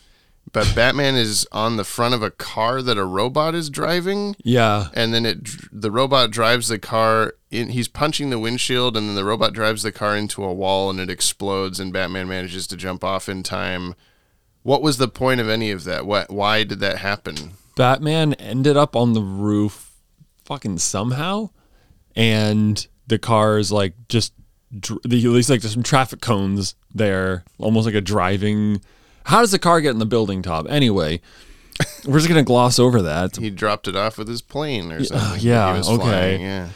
But 0.52 0.72
Batman 0.76 1.16
is 1.16 1.48
on 1.50 1.76
the 1.76 1.84
front 1.84 2.14
of 2.14 2.22
a 2.22 2.30
car 2.30 2.80
that 2.82 2.96
a 2.96 3.04
robot 3.04 3.54
is 3.56 3.68
driving. 3.70 4.36
Yeah. 4.44 4.88
and 4.94 5.12
then 5.12 5.26
it 5.26 5.48
the 5.72 5.90
robot 5.90 6.30
drives 6.30 6.68
the 6.68 6.78
car 6.78 7.34
in 7.50 7.70
he's 7.70 7.88
punching 7.88 8.30
the 8.30 8.38
windshield 8.38 8.96
and 8.96 9.08
then 9.08 9.16
the 9.16 9.24
robot 9.24 9.52
drives 9.52 9.82
the 9.82 9.90
car 9.92 10.16
into 10.16 10.44
a 10.44 10.52
wall 10.52 10.90
and 10.90 11.00
it 11.00 11.10
explodes 11.10 11.80
and 11.80 11.92
batman 11.92 12.28
manages 12.28 12.66
to 12.68 12.76
jump 12.76 13.02
off 13.02 13.28
in 13.28 13.42
time. 13.42 13.94
What 14.62 14.80
was 14.82 14.98
the 14.98 15.08
point 15.08 15.40
of 15.40 15.48
any 15.48 15.70
of 15.72 15.84
that? 15.84 16.06
What 16.06 16.30
why 16.30 16.62
did 16.64 16.78
that 16.80 16.98
happen? 16.98 17.52
Batman 17.76 18.34
ended 18.34 18.76
up 18.76 18.94
on 18.94 19.12
the 19.14 19.20
roof 19.22 19.90
fucking 20.44 20.78
somehow. 20.78 21.50
And 22.14 22.86
the 23.08 23.18
car 23.18 23.58
is 23.58 23.72
like 23.72 23.94
just 24.08 24.32
at 24.72 25.02
least 25.04 25.50
like 25.50 25.60
there's 25.62 25.72
some 25.74 25.82
traffic 25.82 26.20
cones 26.20 26.74
there 26.94 27.44
almost 27.58 27.86
like 27.86 27.94
a 27.94 28.00
driving 28.00 28.80
how 29.24 29.40
does 29.40 29.50
the 29.50 29.58
car 29.58 29.80
get 29.80 29.90
in 29.90 29.98
the 29.98 30.06
building 30.06 30.42
top 30.42 30.66
anyway 30.68 31.20
we're 32.06 32.18
just 32.18 32.28
gonna 32.28 32.44
gloss 32.44 32.78
over 32.78 33.02
that. 33.02 33.36
He 33.36 33.50
dropped 33.50 33.88
it 33.88 33.96
off 33.96 34.16
with 34.16 34.28
his 34.28 34.42
plane 34.42 34.92
or 34.92 35.02
something. 35.02 35.30
when 35.32 35.40
yeah, 35.40 35.82
okay. 35.84 35.96
flying, 35.96 36.40
yeah. 36.40 36.68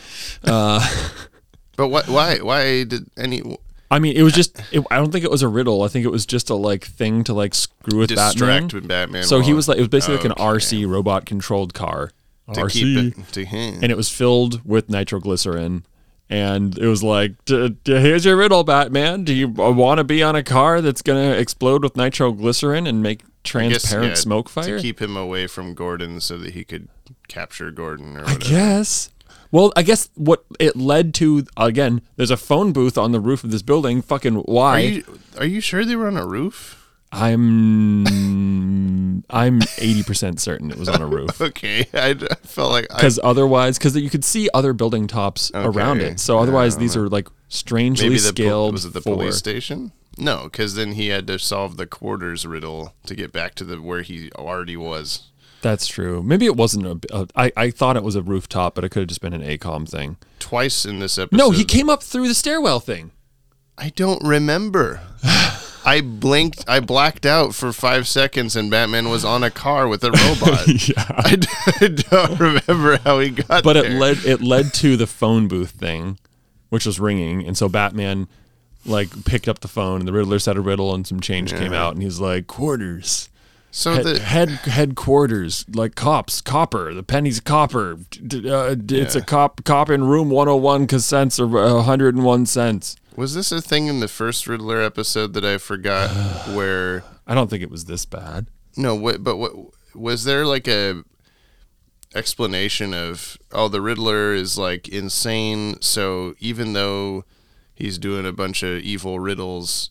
Uh, 0.45 0.85
but 1.77 1.87
what? 1.87 2.09
Why? 2.09 2.39
Why 2.39 2.83
did 2.83 3.09
any 3.17 3.43
I 3.91 3.99
mean, 4.01 4.17
it 4.17 4.23
was 4.23 4.35
just. 4.35 4.61
It, 4.71 4.85
I 4.91 4.97
don't 4.97 5.11
think 5.11 5.25
it 5.25 5.31
was 5.31 5.43
a 5.43 5.49
riddle. 5.49 5.83
I 5.83 5.89
think 5.89 6.05
it 6.05 6.11
was 6.11 6.27
just 6.27 6.51
a 6.51 6.55
like 6.55 6.85
thing 6.85 7.25
to 7.25 7.33
like 7.33 7.55
screw 7.55 8.01
with 8.01 8.11
distract 8.11 8.39
Batman. 8.41 8.69
with 8.73 8.89
Batman? 8.89 9.25
So 9.25 9.41
he 9.41 9.55
was 9.55 9.69
like, 9.69 9.79
it 9.79 9.81
was 9.81 9.89
basically 9.89 10.17
like 10.17 10.27
an 10.27 10.33
RC 10.33 10.87
robot 10.89 11.25
controlled 11.25 11.75
car. 11.75 12.11
to 12.53 12.61
RC. 12.61 13.19
it 13.19 13.33
to 13.33 13.45
him. 13.45 13.81
and 13.83 13.91
it 13.91 13.97
was 13.97 14.09
filled 14.11 14.65
with 14.65 14.91
nitroglycerin. 14.91 15.87
And 16.31 16.77
it 16.77 16.87
was 16.87 17.03
like, 17.03 17.43
"D- 17.47 17.71
d- 17.85 18.01
here's 18.01 18.25
your 18.25 18.37
riddle, 18.37 18.62
Batman. 18.62 19.25
Do 19.25 19.33
you 19.33 19.47
uh, 19.59 19.71
want 19.73 19.99
to 19.99 20.05
be 20.05 20.23
on 20.23 20.37
a 20.37 20.43
car 20.43 20.81
that's 20.83 21.01
going 21.01 21.31
to 21.33 21.38
explode 21.38 21.83
with 21.83 21.97
nitroglycerin 21.97 22.87
and 22.87 23.03
make 23.03 23.23
I 23.23 23.25
guess, 23.25 23.33
transparent 23.45 24.09
yeah, 24.11 24.14
smoke 24.14 24.49
fire? 24.51 24.77
to 24.77 24.83
keep 24.83 25.01
him 25.01 25.17
away 25.17 25.47
from 25.47 25.73
Gordon 25.75 26.21
so 26.21 26.37
that 26.38 26.53
he 26.53 26.64
could 26.64 26.88
capture 27.29 27.71
Gordon 27.71 28.17
or 28.19 28.27
I 28.27 28.35
guess. 28.35 29.11
Well, 29.51 29.73
I 29.77 29.83
guess 29.83 30.11
what 30.14 30.45
it 30.61 30.77
led 30.77 31.14
to 31.14 31.47
again. 31.57 32.03
There's 32.17 32.31
a 32.31 32.37
phone 32.37 32.73
booth 32.73 32.99
on 32.99 33.12
the 33.12 33.21
roof 33.21 33.43
of 33.45 33.51
this 33.51 33.62
building. 33.62 34.03
Fucking 34.03 34.37
Are 34.37 34.41
why? 34.43 34.79
you 34.81 35.21
are 35.38 35.47
you 35.47 35.62
sure 35.62 35.87
they 35.87 35.97
were 35.97 36.09
on 36.09 36.19
a 36.19 36.27
roof? 36.27 36.78
I'm 37.11 38.05
I'm 39.31 39.61
eighty 39.79 40.03
percent 40.03 40.40
certain 40.40 40.71
it 40.71 40.77
was 40.79 40.88
on 40.88 41.01
a 41.03 41.07
roof. 41.07 41.40
Okay, 41.49 41.87
I, 41.94 42.11
I 42.11 42.35
felt 42.42 42.71
like 42.73 42.88
Because 42.88 43.18
otherwise, 43.23 43.79
because 43.79 43.97
you 43.97 44.11
could 44.11 44.25
see 44.25 44.49
other 44.53 44.73
building 44.73 45.07
tops 45.07 45.51
around 45.55 46.01
it. 46.01 46.21
So 46.21 46.38
otherwise, 46.38 46.77
these 46.77 46.94
know. 46.97 47.03
are 47.03 47.09
like 47.09 47.29
strangely 47.49 48.09
maybe 48.09 48.21
the 48.21 48.29
scaled. 48.29 48.73
was 48.73 48.85
it 48.85 48.92
the 48.92 49.01
for- 49.01 49.14
police 49.14 49.37
station? 49.37 49.92
No, 50.18 50.44
because 50.44 50.75
then 50.75 50.92
he 50.92 51.09
had 51.09 51.27
to 51.29 51.38
solve 51.38 51.77
the 51.77 51.87
quarters 51.87 52.44
riddle 52.44 52.92
to 53.07 53.14
get 53.14 53.33
back 53.33 53.55
to 53.57 53.64
the 53.64 53.81
where 53.81 54.03
he 54.03 54.33
already 54.33 54.77
was. 54.77 55.29
That's 55.62 55.87
true. 55.87 56.23
Maybe 56.23 56.44
it 56.47 56.57
wasn't 56.57 56.87
a. 56.87 56.99
a 57.12 57.29
I 57.37 57.53
I 57.57 57.71
thought 57.71 57.97
it 57.97 58.03
was 58.03 58.16
a 58.16 58.23
rooftop, 58.23 58.75
but 58.75 58.85
it 58.85 58.90
could 58.90 59.01
have 59.01 59.09
just 59.09 59.21
been 59.21 59.33
an 59.33 59.42
AKOM 59.42 59.88
thing. 59.88 60.16
Twice 60.40 60.85
in 60.85 60.99
this 60.99 61.18
episode. 61.18 61.37
No, 61.38 61.51
he 61.51 61.64
came 61.64 61.88
up 61.88 62.03
through 62.03 62.29
the 62.29 62.35
stairwell 62.35 62.81
thing. 62.81 63.12
I 63.79 63.90
don't 63.90 64.23
remember. 64.25 65.01
I 65.88 66.01
blinked. 66.03 66.64
I 66.68 66.81
blacked 66.81 67.24
out 67.24 67.55
for 67.55 67.72
five 67.72 68.07
seconds, 68.07 68.55
and 68.57 68.70
Batman 68.70 69.09
was 69.09 69.24
on 69.24 69.42
a 69.42 69.51
car 69.51 69.88
with 69.88 70.05
a 70.05 70.11
robot. 70.11 70.66
Yeah. 70.88 71.05
I, 71.09 71.37
d- 71.37 71.48
I 71.81 71.88
don't 71.88 72.38
remember 72.40 72.98
how 72.98 73.18
he 73.20 73.31
got 73.31 73.64
But 73.64 73.72
there. 73.74 73.85
it 73.87 73.92
led 73.98 74.18
it 74.24 74.40
led 74.42 74.72
to 74.74 74.96
the 74.96 75.07
phone 75.07 75.48
booth 75.48 75.70
thing, 75.70 76.18
which 76.68 76.85
was 76.87 77.01
ringing, 77.01 77.46
and 77.46 77.57
so 77.57 77.68
Batman 77.68 78.29
like 78.85 79.24
picked 79.24 79.48
up 79.48 79.61
the 79.61 79.68
phone, 79.68 80.01
and 80.01 80.09
the 80.09 80.12
Riddler 80.12 80.38
said 80.38 80.57
a 80.57 80.61
riddle, 80.61 80.94
and 80.94 81.07
some 81.07 81.20
change 81.20 81.53
came 81.53 81.72
out, 81.72 81.94
and 81.94 82.03
he's 82.03 82.20
like 82.20 82.46
quarters. 82.46 83.29
So 83.71 83.93
Head, 83.95 84.05
the 84.05 84.19
head 84.21 84.49
headquarters 84.49 85.65
like 85.69 85.95
cops 85.95 86.41
copper 86.41 86.95
the 86.95 87.03
penny's 87.03 87.39
copper 87.39 87.99
uh, 88.23 88.75
it's 88.89 89.15
a 89.15 89.21
cop 89.21 89.63
cop 89.65 89.91
in 89.91 90.05
room 90.05 90.31
101 90.31 90.87
cause 90.87 91.05
cents 91.05 91.39
or 91.39 91.47
101 91.47 92.47
cents 92.47 92.97
was 93.15 93.35
this 93.35 93.53
a 93.53 93.61
thing 93.61 93.87
in 93.87 94.01
the 94.01 94.09
first 94.09 94.47
Riddler 94.47 94.81
episode 94.81 95.35
that 95.35 95.45
I 95.45 95.59
forgot 95.59 96.09
where? 96.57 97.05
i 97.27 97.35
don't 97.35 97.51
think 97.51 97.63
it 97.63 97.71
was 97.71 97.85
this 97.85 98.07
bad 98.07 98.47
No, 98.77 98.95
what? 98.95 99.23
But 99.23 99.37
what 99.37 99.53
was 99.95 100.25
there 100.25 100.47
like 100.47 100.69
a 100.69 101.03
explanation 102.15 102.95
of? 102.95 103.37
Oh, 103.53 103.69
the 103.69 103.81
Riddler 103.81 104.33
is 104.35 104.57
like 104.57 104.89
insane. 104.89 105.81
So 105.81 106.35
even 106.39 106.73
though 106.73 107.25
he's 107.75 107.99
doing 107.99 108.25
a 108.25 108.33
bunch 108.33 108.63
of 108.63 108.81
evil 108.81 109.19
riddles, 109.19 109.91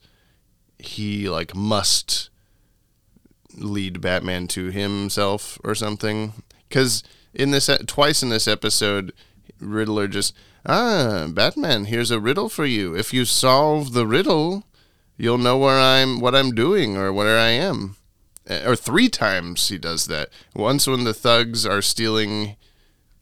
he 0.80 1.30
like 1.30 1.54
must 1.54 2.30
lead 3.58 4.02
Batman 4.02 4.48
to 4.50 4.70
himself 4.72 5.60
or 5.64 5.76
something. 5.76 6.34
Because 6.68 7.04
in 7.34 7.52
this 7.52 7.70
twice 7.86 8.24
in 8.24 8.30
this 8.30 8.48
episode, 8.48 9.14
Riddler 9.60 10.08
just 10.08 10.34
ah 10.66 11.28
Batman, 11.30 11.86
here's 11.86 12.12
a 12.12 12.20
riddle 12.20 12.50
for 12.50 12.66
you. 12.66 12.96
If 12.96 13.14
you 13.14 13.26
solve 13.26 13.94
the 13.94 14.08
riddle, 14.08 14.64
you'll 15.18 15.38
know 15.38 15.58
where 15.58 15.80
I'm, 15.80 16.20
what 16.20 16.36
I'm 16.36 16.54
doing, 16.54 16.98
or 16.98 17.12
where 17.12 17.38
I 17.38 17.50
am. 17.50 17.96
Or 18.50 18.76
three 18.76 19.10
times 19.10 19.68
he 19.68 19.78
does 19.78 20.08
that. 20.08 20.30
Once 20.56 20.88
when 20.88 21.04
the 21.04 21.14
thugs 21.14 21.66
are 21.66 21.82
stealing 21.82 22.56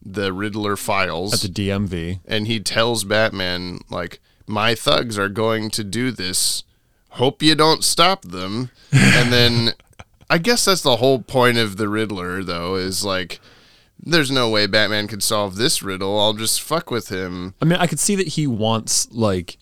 the 0.00 0.32
Riddler 0.32 0.76
files 0.76 1.34
at 1.34 1.52
the 1.52 1.68
dmv 1.68 2.20
and 2.26 2.46
he 2.46 2.60
tells 2.60 3.02
Batman 3.02 3.80
like 3.90 4.20
my 4.46 4.74
thugs 4.76 5.18
are 5.18 5.28
going 5.28 5.68
to 5.70 5.82
do 5.82 6.12
this. 6.12 6.62
Hope 7.10 7.42
you 7.42 7.54
don't 7.56 7.82
stop 7.82 8.22
them. 8.22 8.70
and 8.92 9.32
then 9.32 9.72
I 10.28 10.38
guess 10.38 10.64
that's 10.64 10.82
the 10.82 10.96
whole 10.96 11.20
point 11.20 11.58
of 11.58 11.76
the 11.76 11.88
Riddler 11.88 12.42
though 12.42 12.74
is 12.76 13.04
like 13.04 13.40
there's 14.02 14.30
no 14.30 14.50
way 14.50 14.66
Batman 14.66 15.08
could 15.08 15.22
solve 15.22 15.56
this 15.56 15.82
riddle. 15.82 16.20
I'll 16.20 16.34
just 16.34 16.60
fuck 16.60 16.90
with 16.90 17.08
him. 17.08 17.54
i 17.62 17.64
mean 17.64 17.78
i 17.78 17.86
could 17.86 17.98
see 18.00 18.14
that 18.16 18.28
he 18.28 18.46
wants 18.46 19.10
like 19.12 19.56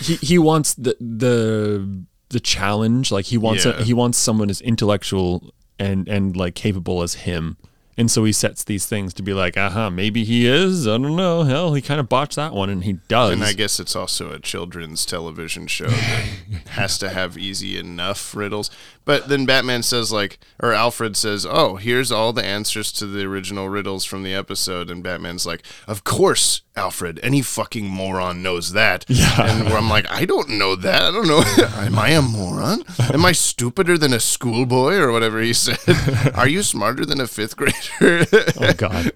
he 0.00 0.16
he 0.16 0.38
wants 0.38 0.74
the 0.74 0.94
the 1.00 2.04
the 2.28 2.40
challenge 2.40 3.10
like 3.10 3.26
he 3.26 3.38
wants 3.38 3.64
Yeah. 3.64 3.72
a, 3.78 3.82
he 3.84 3.94
wants 3.94 4.18
someone 4.18 4.50
as 4.50 4.60
intellectual 4.60 5.52
and 5.78 6.08
and 6.08 6.36
like 6.36 6.54
capable 6.54 7.02
as 7.02 7.14
him 7.14 7.56
and 7.96 8.10
so 8.10 8.24
he 8.24 8.32
sets 8.32 8.64
these 8.64 8.86
things 8.86 9.14
to 9.14 9.22
be 9.22 9.32
like 9.32 9.56
uh-huh 9.56 9.88
maybe 9.90 10.24
he 10.24 10.46
is 10.46 10.86
i 10.86 10.98
don't 10.98 11.16
know 11.16 11.44
hell 11.44 11.74
he 11.74 11.80
kind 11.80 12.00
of 12.00 12.08
botched 12.08 12.36
that 12.36 12.52
one 12.52 12.68
and 12.68 12.84
he 12.84 12.94
does 13.08 13.32
And 13.32 13.44
I 13.44 13.52
guess 13.52 13.78
it's 13.80 13.94
also 13.96 14.30
a 14.32 14.38
children's 14.38 15.06
television 15.06 15.66
show 15.66 15.86
that 15.86 16.24
has 16.70 16.98
to 16.98 17.08
have 17.10 17.38
easy 17.38 17.78
enough 17.78 18.34
riddles. 18.34 18.70
But 19.04 19.28
then 19.28 19.44
Batman 19.44 19.82
says, 19.82 20.10
like, 20.10 20.38
or 20.62 20.72
Alfred 20.72 21.16
says, 21.16 21.46
Oh, 21.48 21.76
here's 21.76 22.10
all 22.10 22.32
the 22.32 22.44
answers 22.44 22.90
to 22.92 23.06
the 23.06 23.24
original 23.24 23.68
riddles 23.68 24.04
from 24.04 24.22
the 24.22 24.34
episode. 24.34 24.90
And 24.90 25.02
Batman's 25.02 25.44
like, 25.46 25.62
Of 25.86 26.04
course, 26.04 26.62
Alfred. 26.76 27.20
Any 27.22 27.42
fucking 27.42 27.86
moron 27.88 28.42
knows 28.42 28.72
that. 28.72 29.04
Yeah. 29.14 29.46
And 29.46 29.66
where 29.66 29.76
I'm 29.76 29.88
like, 29.88 30.10
I 30.10 30.24
don't 30.24 30.48
know 30.50 30.74
that. 30.74 31.02
I 31.02 31.10
don't 31.12 31.28
know. 31.28 31.42
Am 31.76 31.98
I 31.98 32.08
a 32.10 32.22
moron? 32.22 32.82
Am 33.12 33.24
I 33.24 33.30
stupider 33.32 33.96
than 33.96 34.12
a 34.12 34.18
schoolboy 34.18 34.94
or 34.96 35.12
whatever 35.12 35.40
he 35.40 35.52
said? 35.52 35.78
Are 36.34 36.48
you 36.48 36.62
smarter 36.64 37.06
than 37.06 37.20
a 37.20 37.26
fifth 37.28 37.56
grader? 37.56 38.26
oh 38.60 38.72
god 38.76 39.12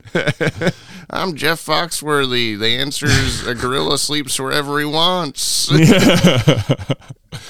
I'm 1.10 1.34
Jeff 1.36 1.64
Foxworthy. 1.64 2.58
The 2.58 2.76
answer 2.76 3.06
is 3.06 3.46
a 3.46 3.54
gorilla 3.54 3.98
sleeps 3.98 4.38
wherever 4.38 4.78
he 4.78 4.84
wants. 4.84 5.68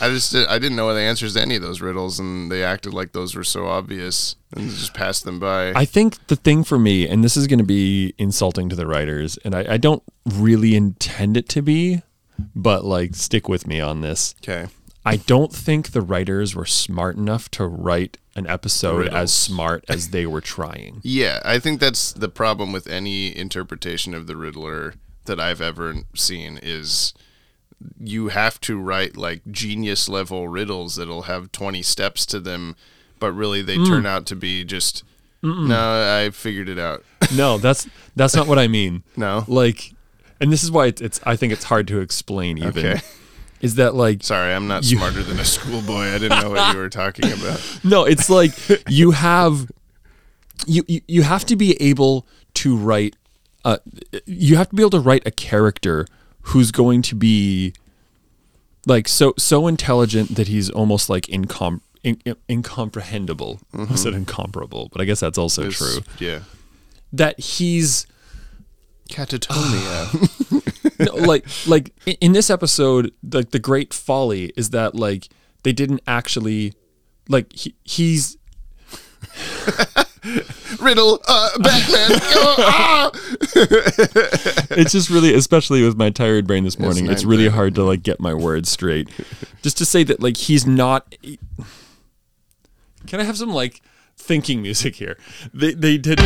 I 0.01 0.09
just 0.11 0.35
I 0.35 0.59
didn't 0.59 0.77
know 0.77 0.93
the 0.95 1.01
answers 1.01 1.35
to 1.35 1.43
any 1.43 1.57
of 1.57 1.63
those 1.63 1.81
riddles, 1.81 2.19
and 2.21 2.28
they 2.49 2.63
acted 2.63 2.95
like 2.95 3.13
those 3.13 3.35
were 3.35 3.45
so 3.45 3.67
obvious 3.67 4.37
and 4.55 4.71
just 4.71 4.95
passed 4.95 5.25
them 5.25 5.39
by. 5.39 5.73
I 5.75 5.85
think 5.85 6.27
the 6.29 6.37
thing 6.37 6.65
for 6.65 6.79
me, 6.79 7.09
and 7.09 7.23
this 7.23 7.37
is 7.37 7.47
going 7.47 7.59
to 7.59 7.65
be 7.65 8.15
insulting 8.19 8.69
to 8.69 8.77
the 8.77 8.87
writers, 8.87 9.39
and 9.45 9.55
I, 9.55 9.75
I 9.75 9.77
don't 9.77 10.03
really 10.25 10.75
intend 10.75 11.37
it 11.37 11.49
to 11.51 11.63
be, 11.63 12.03
but 12.55 12.85
like 12.85 13.15
stick 13.15 13.49
with 13.49 13.67
me 13.67 13.81
on 13.81 14.01
this. 14.01 14.35
okay. 14.43 14.69
I 15.05 15.17
don't 15.17 15.53
think 15.53 15.93
the 15.93 16.03
writers 16.03 16.55
were 16.55 16.67
smart 16.67 17.17
enough 17.17 17.51
to 17.53 17.67
write 17.67 18.19
an 18.37 18.47
episode 18.47 18.99
Riddles. 18.99 19.15
as 19.15 19.33
smart 19.33 19.85
as 19.89 20.11
they 20.11 20.27
were 20.27 20.43
trying. 20.43 21.01
Yeah, 21.03 21.41
I 21.45 21.59
think 21.59 21.81
that's 21.81 22.13
the 22.13 22.29
problem 22.29 22.73
with 22.73 22.87
any 22.87 23.35
interpretation 23.35 24.13
of 24.13 24.27
the 24.27 24.37
Riddler 24.37 24.95
that 25.25 25.41
I've 25.41 25.63
ever 25.63 25.95
seen 26.15 26.59
is 26.63 27.15
you 28.03 28.29
have 28.29 28.61
to 28.63 28.79
write 28.81 29.17
like 29.17 29.43
genius 29.51 30.09
level 30.09 30.49
riddles 30.49 30.97
that'll 30.97 31.23
have 31.23 31.53
20 31.53 31.83
steps 31.83 32.27
to 32.27 32.41
them, 32.41 32.75
but 33.21 33.33
really 33.33 33.63
they 33.63 33.77
turn 33.85 34.05
out 34.07 34.27
to 34.27 34.37
be 34.37 34.65
just 34.65 35.05
no, 35.43 36.21
I 36.25 36.31
figured 36.31 36.69
it 36.69 36.79
out. 36.79 37.05
No, 37.35 37.59
that's 37.59 37.87
that's 38.17 38.35
not 38.35 38.47
what 38.47 38.59
I 38.59 38.69
mean. 38.69 39.03
No? 39.17 39.45
like, 39.49 39.93
and 40.41 40.51
this 40.51 40.63
is 40.65 40.71
why 40.71 40.87
it's, 40.87 41.01
it's 41.03 41.21
I 41.25 41.37
think 41.37 41.53
it's 41.53 41.65
hard 41.65 41.87
to 41.89 42.01
explain. 42.01 42.57
Even 42.59 42.71
Okay. 42.87 43.01
is 43.61 43.75
that 43.75 43.95
like 43.95 44.23
Sorry, 44.23 44.53
I'm 44.55 44.67
not 44.67 44.85
You- 44.91 44.97
smarter 44.97 45.23
than 45.23 45.39
a 45.39 45.45
schoolboy. 45.45 46.07
I 46.15 46.19
didn't 46.19 46.41
know 46.41 46.51
what 46.51 46.73
you 46.73 46.79
were 46.81 46.89
talking 46.89 47.31
about. 47.31 47.61
No, 47.85 48.05
it's 48.05 48.31
like 48.31 48.53
you 48.89 49.11
have 49.13 49.71
you, 50.67 50.85
you 50.89 51.01
you 51.07 51.23
have 51.23 51.45
to 51.47 51.55
be 51.57 51.81
able 51.83 52.27
to 52.55 52.77
write 52.77 53.15
uh 53.65 53.77
you 54.27 54.57
have 54.57 54.71
to 54.71 54.75
be 54.77 54.83
able 54.83 54.91
to 54.91 55.01
write 55.01 55.27
a 55.27 55.31
character 55.31 56.07
who's 56.49 56.71
going 56.71 57.03
to 57.03 57.15
be 57.15 57.75
like 58.87 59.07
so 59.07 59.35
so 59.37 59.67
intelligent 59.67 60.35
that 60.37 60.49
he's 60.49 60.71
almost 60.71 61.11
like 61.11 61.25
incom 61.27 61.81
in, 62.03 62.21
in- 62.25 62.37
incomprehensible. 62.49 63.61
I 63.73 63.77
mm-hmm. 63.79 63.95
said 63.97 64.15
incomparable, 64.15 64.89
but 64.93 65.01
I 65.01 65.05
guess 65.05 65.21
that's 65.21 65.39
also 65.39 65.63
It's- 65.63 65.79
true. 65.79 66.03
Yeah. 66.19 66.41
That 67.13 67.41
he's 67.41 68.07
Catatonia. 69.09 70.09
no, 70.99 71.15
like 71.15 71.47
like 71.67 71.93
in 72.21 72.33
this 72.33 72.51
episode 72.51 73.13
like 73.33 73.51
the 73.51 73.59
great 73.59 73.95
folly 73.95 74.53
is 74.57 74.71
that 74.71 74.95
like 74.95 75.29
they 75.63 75.73
didn't 75.73 76.01
actually 76.07 76.75
like 77.29 77.53
he, 77.53 77.75
he's 77.85 78.37
Riddle, 80.81 81.21
uh, 81.27 81.51
Batman. 81.59 82.21
oh, 82.35 82.55
ah! 82.59 83.11
it's 84.71 84.93
just 84.93 85.11
really 85.11 85.35
especially 85.35 85.83
with 85.83 85.97
my 85.97 86.11
tired 86.11 86.47
brain 86.47 86.65
this 86.65 86.79
morning 86.79 87.11
it's, 87.11 87.25
really 87.25 87.47
9:30. 87.47 87.51
hard 87.51 87.75
to 87.77 87.83
like 87.83 88.03
get 88.03 88.21
my 88.21 88.35
words 88.35 88.69
straight 88.69 89.09
just 89.63 89.79
to 89.79 89.85
say 89.85 90.03
that 90.05 90.21
like 90.21 90.37
he's 90.37 90.67
not 90.67 91.15
can 93.07 93.21
i 93.21 93.25
have 93.25 93.37
some 93.37 93.51
like 93.51 93.81
thinking 94.19 94.61
music 94.61 94.97
here. 94.97 95.17
They 95.55 95.73
they 95.73 95.97
did 95.97 96.19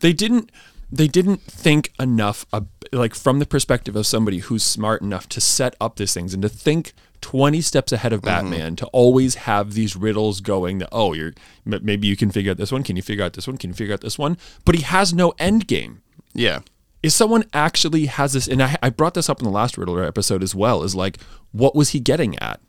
they 0.00 0.12
didn't 0.12 0.50
they 0.90 1.08
didn't 1.08 1.42
think 1.42 1.92
enough 1.98 2.46
like 2.92 3.14
from 3.14 3.40
the 3.40 3.46
perspective 3.46 3.96
of 3.96 4.06
somebody 4.06 4.38
who's 4.38 4.62
smart 4.62 5.02
enough 5.02 5.28
to 5.30 5.40
set 5.40 5.74
up 5.80 5.96
these 5.96 6.14
things 6.14 6.32
and 6.32 6.42
to 6.42 6.48
think 6.48 6.94
20 7.24 7.62
steps 7.62 7.90
ahead 7.90 8.12
of 8.12 8.20
mm-hmm. 8.20 8.50
Batman 8.50 8.76
to 8.76 8.86
always 8.88 9.34
have 9.34 9.72
these 9.72 9.96
riddles 9.96 10.42
going 10.42 10.76
that 10.76 10.90
oh 10.92 11.14
you're 11.14 11.32
m- 11.66 11.80
maybe 11.82 12.06
you 12.06 12.18
can 12.18 12.30
figure 12.30 12.50
out 12.50 12.58
this 12.58 12.70
one 12.70 12.82
can 12.82 12.96
you 12.96 13.02
figure 13.02 13.24
out 13.24 13.32
this 13.32 13.46
one 13.46 13.56
can 13.56 13.70
you 13.70 13.74
figure 13.74 13.94
out 13.94 14.02
this 14.02 14.18
one 14.18 14.36
but 14.66 14.74
he 14.74 14.82
has 14.82 15.14
no 15.14 15.32
end 15.38 15.66
game 15.66 16.02
Yeah. 16.34 16.58
if 17.02 17.12
someone 17.12 17.44
actually 17.54 18.04
has 18.06 18.34
this 18.34 18.46
and 18.46 18.62
I, 18.62 18.76
I 18.82 18.90
brought 18.90 19.14
this 19.14 19.30
up 19.30 19.40
in 19.40 19.46
the 19.46 19.50
last 19.50 19.78
riddler 19.78 20.04
episode 20.04 20.42
as 20.42 20.54
well 20.54 20.82
is 20.82 20.94
like 20.94 21.18
what 21.52 21.74
was 21.74 21.90
he 21.90 21.98
getting 21.98 22.38
at 22.40 22.60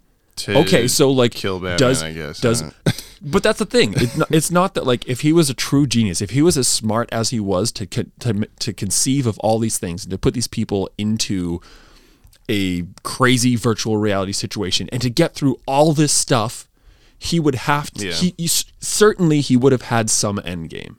okay 0.47 0.87
so 0.87 1.11
like 1.11 1.31
kill 1.33 1.59
Batman, 1.59 1.77
does 1.77 2.01
I 2.01 2.13
guess. 2.13 2.39
does 2.39 2.61
huh? 2.61 2.71
but 3.21 3.43
that's 3.43 3.59
the 3.59 3.65
thing 3.65 3.93
it's 3.97 4.15
not, 4.15 4.31
it's 4.31 4.51
not 4.51 4.73
that 4.75 4.85
like 4.85 5.05
if 5.05 5.19
he 5.19 5.33
was 5.33 5.49
a 5.49 5.53
true 5.53 5.85
genius 5.85 6.21
if 6.21 6.29
he 6.29 6.41
was 6.41 6.57
as 6.57 6.67
smart 6.69 7.09
as 7.11 7.31
he 7.31 7.41
was 7.41 7.73
to 7.73 7.85
to 7.85 8.47
to 8.59 8.71
conceive 8.71 9.27
of 9.27 9.37
all 9.39 9.59
these 9.59 9.77
things 9.77 10.05
and 10.05 10.11
to 10.11 10.17
put 10.17 10.33
these 10.33 10.47
people 10.47 10.89
into 10.97 11.59
a 12.49 12.83
crazy 13.03 13.55
virtual 13.55 13.97
reality 13.97 14.31
situation. 14.31 14.87
And 14.91 15.01
to 15.01 15.09
get 15.09 15.33
through 15.33 15.59
all 15.65 15.93
this 15.93 16.11
stuff 16.13 16.67
he 17.17 17.39
would 17.39 17.55
have 17.55 17.89
to 17.91 18.07
Yeah. 18.07 18.13
he, 18.13 18.35
he 18.37 18.47
certainly 18.47 19.39
he 19.41 19.55
would 19.55 19.71
have 19.71 19.83
had 19.83 20.09
some 20.09 20.39
end 20.43 20.69
game 20.69 20.97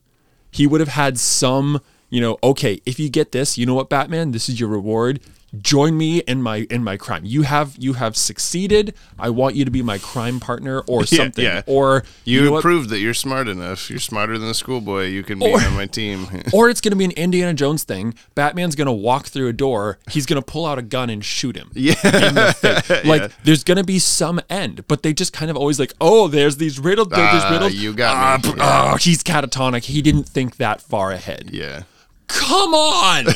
he 0.50 0.66
would 0.66 0.80
have 0.80 0.88
had 0.88 1.18
some 1.18 1.80
you 2.08 2.20
know 2.22 2.38
okay 2.42 2.80
if 2.86 2.98
you 2.98 3.10
get 3.10 3.32
this 3.32 3.58
you 3.58 3.66
know 3.66 3.74
what 3.74 3.90
batman? 3.90 4.32
This 4.32 4.48
is 4.48 4.58
your 4.58 4.70
reward 4.70 5.20
join 5.62 5.96
me 5.96 6.18
in 6.20 6.42
my 6.42 6.66
in 6.70 6.82
my 6.84 6.96
crime 6.96 7.22
you 7.24 7.42
have 7.42 7.76
you 7.78 7.94
have 7.94 8.16
succeeded 8.16 8.92
i 9.18 9.30
want 9.30 9.54
you 9.54 9.64
to 9.64 9.70
be 9.70 9.80
my 9.80 9.96
crime 9.96 10.38
partner 10.40 10.80
or 10.80 11.06
something 11.18 11.44
yeah. 11.44 11.62
or 11.66 12.02
You, 12.24 12.50
know 12.50 12.60
proved 12.60 12.90
that 12.90 12.98
you're 12.98 13.14
smart 13.14 13.46
enough. 13.48 13.88
You're 13.88 14.00
smarter 14.00 14.36
than 14.38 14.48
a 14.48 14.54
schoolboy. 14.54 15.06
You 15.06 15.22
can 15.22 15.38
be 15.38 15.46
Or- 15.46 15.60
on 15.60 15.74
my 15.74 15.86
team. 15.86 16.26
or 16.52 16.68
it's 16.68 16.80
going 16.80 16.90
to 16.90 16.96
be 16.96 17.04
an 17.04 17.12
Indiana 17.12 17.54
Jones 17.54 17.84
thing. 17.84 18.14
Batman's 18.34 18.74
going 18.74 18.86
to 18.86 18.92
walk 18.92 19.26
through 19.26 19.48
a 19.48 19.52
door. 19.52 19.98
He's 20.10 20.26
going 20.26 20.42
to 20.42 20.44
pull 20.44 20.66
out 20.66 20.78
a 20.78 20.82
gun 20.82 21.08
and 21.10 21.24
shoot 21.24 21.56
him. 21.56 21.70
Yeah. 21.74 21.94
the. 22.02 23.02
Like 23.06 23.30
there's 23.44 23.62
going 23.64 23.76
to 23.78 23.84
be 23.84 23.98
some 24.00 24.40
end, 24.50 24.86
but 24.88 25.02
they 25.04 25.12
just 25.14 25.32
kind 25.32 25.50
of 25.50 25.56
always 25.56 25.78
like, 25.78 25.92
oh, 26.00 26.26
there's 26.28 26.56
these 26.56 26.78
riddles. 26.80 27.08
There's 27.08 27.44
Ah, 27.44 27.50
riddles. 27.52 27.74
you 27.74 27.94
got 27.94 28.44
me. 28.44 28.52
b- 28.52 28.58
Oh, 28.60 28.96
he's 28.96 29.22
catatonic. 29.22 29.84
He 29.84 30.02
didn't 30.02 30.24
think 30.28 30.56
that 30.56 30.80
far 30.82 31.12
ahead. 31.12 31.50
yeah. 31.52 31.82
Come 32.28 32.74
on. 32.74 33.26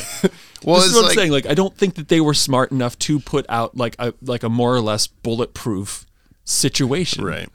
Well, 0.65 0.77
this 0.77 0.87
is 0.87 0.93
what 0.93 1.03
like, 1.03 1.11
I'm 1.11 1.15
saying. 1.15 1.31
Like, 1.31 1.45
I 1.47 1.53
don't 1.53 1.75
think 1.75 1.95
that 1.95 2.07
they 2.07 2.21
were 2.21 2.33
smart 2.33 2.71
enough 2.71 2.97
to 2.99 3.19
put 3.19 3.45
out 3.49 3.75
like 3.75 3.95
a 3.99 4.13
like 4.21 4.43
a 4.43 4.49
more 4.49 4.75
or 4.75 4.81
less 4.81 5.07
bulletproof 5.07 6.05
situation. 6.43 7.23
Right. 7.23 7.49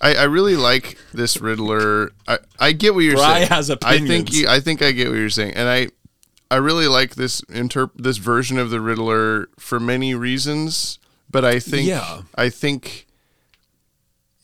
I, 0.00 0.14
I 0.14 0.22
really 0.24 0.56
like 0.56 0.98
this 1.12 1.40
Riddler. 1.40 2.12
I, 2.28 2.38
I 2.58 2.72
get 2.72 2.94
what 2.94 3.00
you're 3.00 3.16
saying. 3.16 3.48
has 3.48 3.70
I 3.70 3.98
think 3.98 4.32
you, 4.32 4.48
I 4.48 4.60
think 4.60 4.82
I 4.82 4.92
get 4.92 5.08
what 5.08 5.16
you're 5.16 5.30
saying, 5.30 5.54
and 5.54 5.68
I 5.68 5.88
I 6.50 6.56
really 6.56 6.86
like 6.86 7.14
this 7.14 7.40
interp 7.42 7.90
this 7.96 8.18
version 8.18 8.58
of 8.58 8.70
the 8.70 8.80
Riddler 8.80 9.48
for 9.58 9.80
many 9.80 10.14
reasons. 10.14 10.98
But 11.30 11.44
I 11.44 11.58
think 11.58 11.88
Yeah. 11.88 12.22
I 12.34 12.48
think 12.48 13.06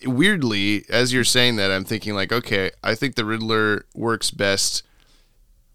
weirdly, 0.05 0.85
as 0.89 1.13
you're 1.13 1.25
saying 1.25 1.57
that, 1.57 1.71
I'm 1.71 1.85
thinking 1.85 2.15
like, 2.15 2.33
okay, 2.33 2.71
I 2.83 2.95
think 2.95 3.15
the 3.15 3.25
Riddler 3.25 3.85
works 3.95 4.31
best 4.31 4.83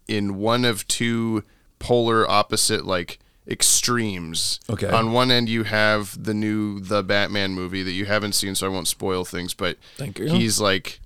in 0.08 0.36
one 0.36 0.64
of 0.64 0.86
two 0.88 1.42
polar 1.78 2.28
opposite 2.30 2.86
like 2.86 3.18
extremes. 3.48 4.60
Okay. 4.68 4.88
On 4.88 5.12
one 5.12 5.30
end 5.30 5.48
you 5.48 5.62
have 5.64 6.22
the 6.22 6.34
new 6.34 6.80
The 6.80 7.02
Batman 7.02 7.52
movie 7.52 7.82
that 7.82 7.92
you 7.92 8.06
haven't 8.06 8.32
seen 8.32 8.54
so 8.54 8.66
I 8.66 8.70
won't 8.70 8.88
spoil 8.88 9.24
things, 9.24 9.54
but 9.54 9.78
Thank 9.96 10.18
you. 10.18 10.26
he's 10.28 10.60
like 10.60 11.00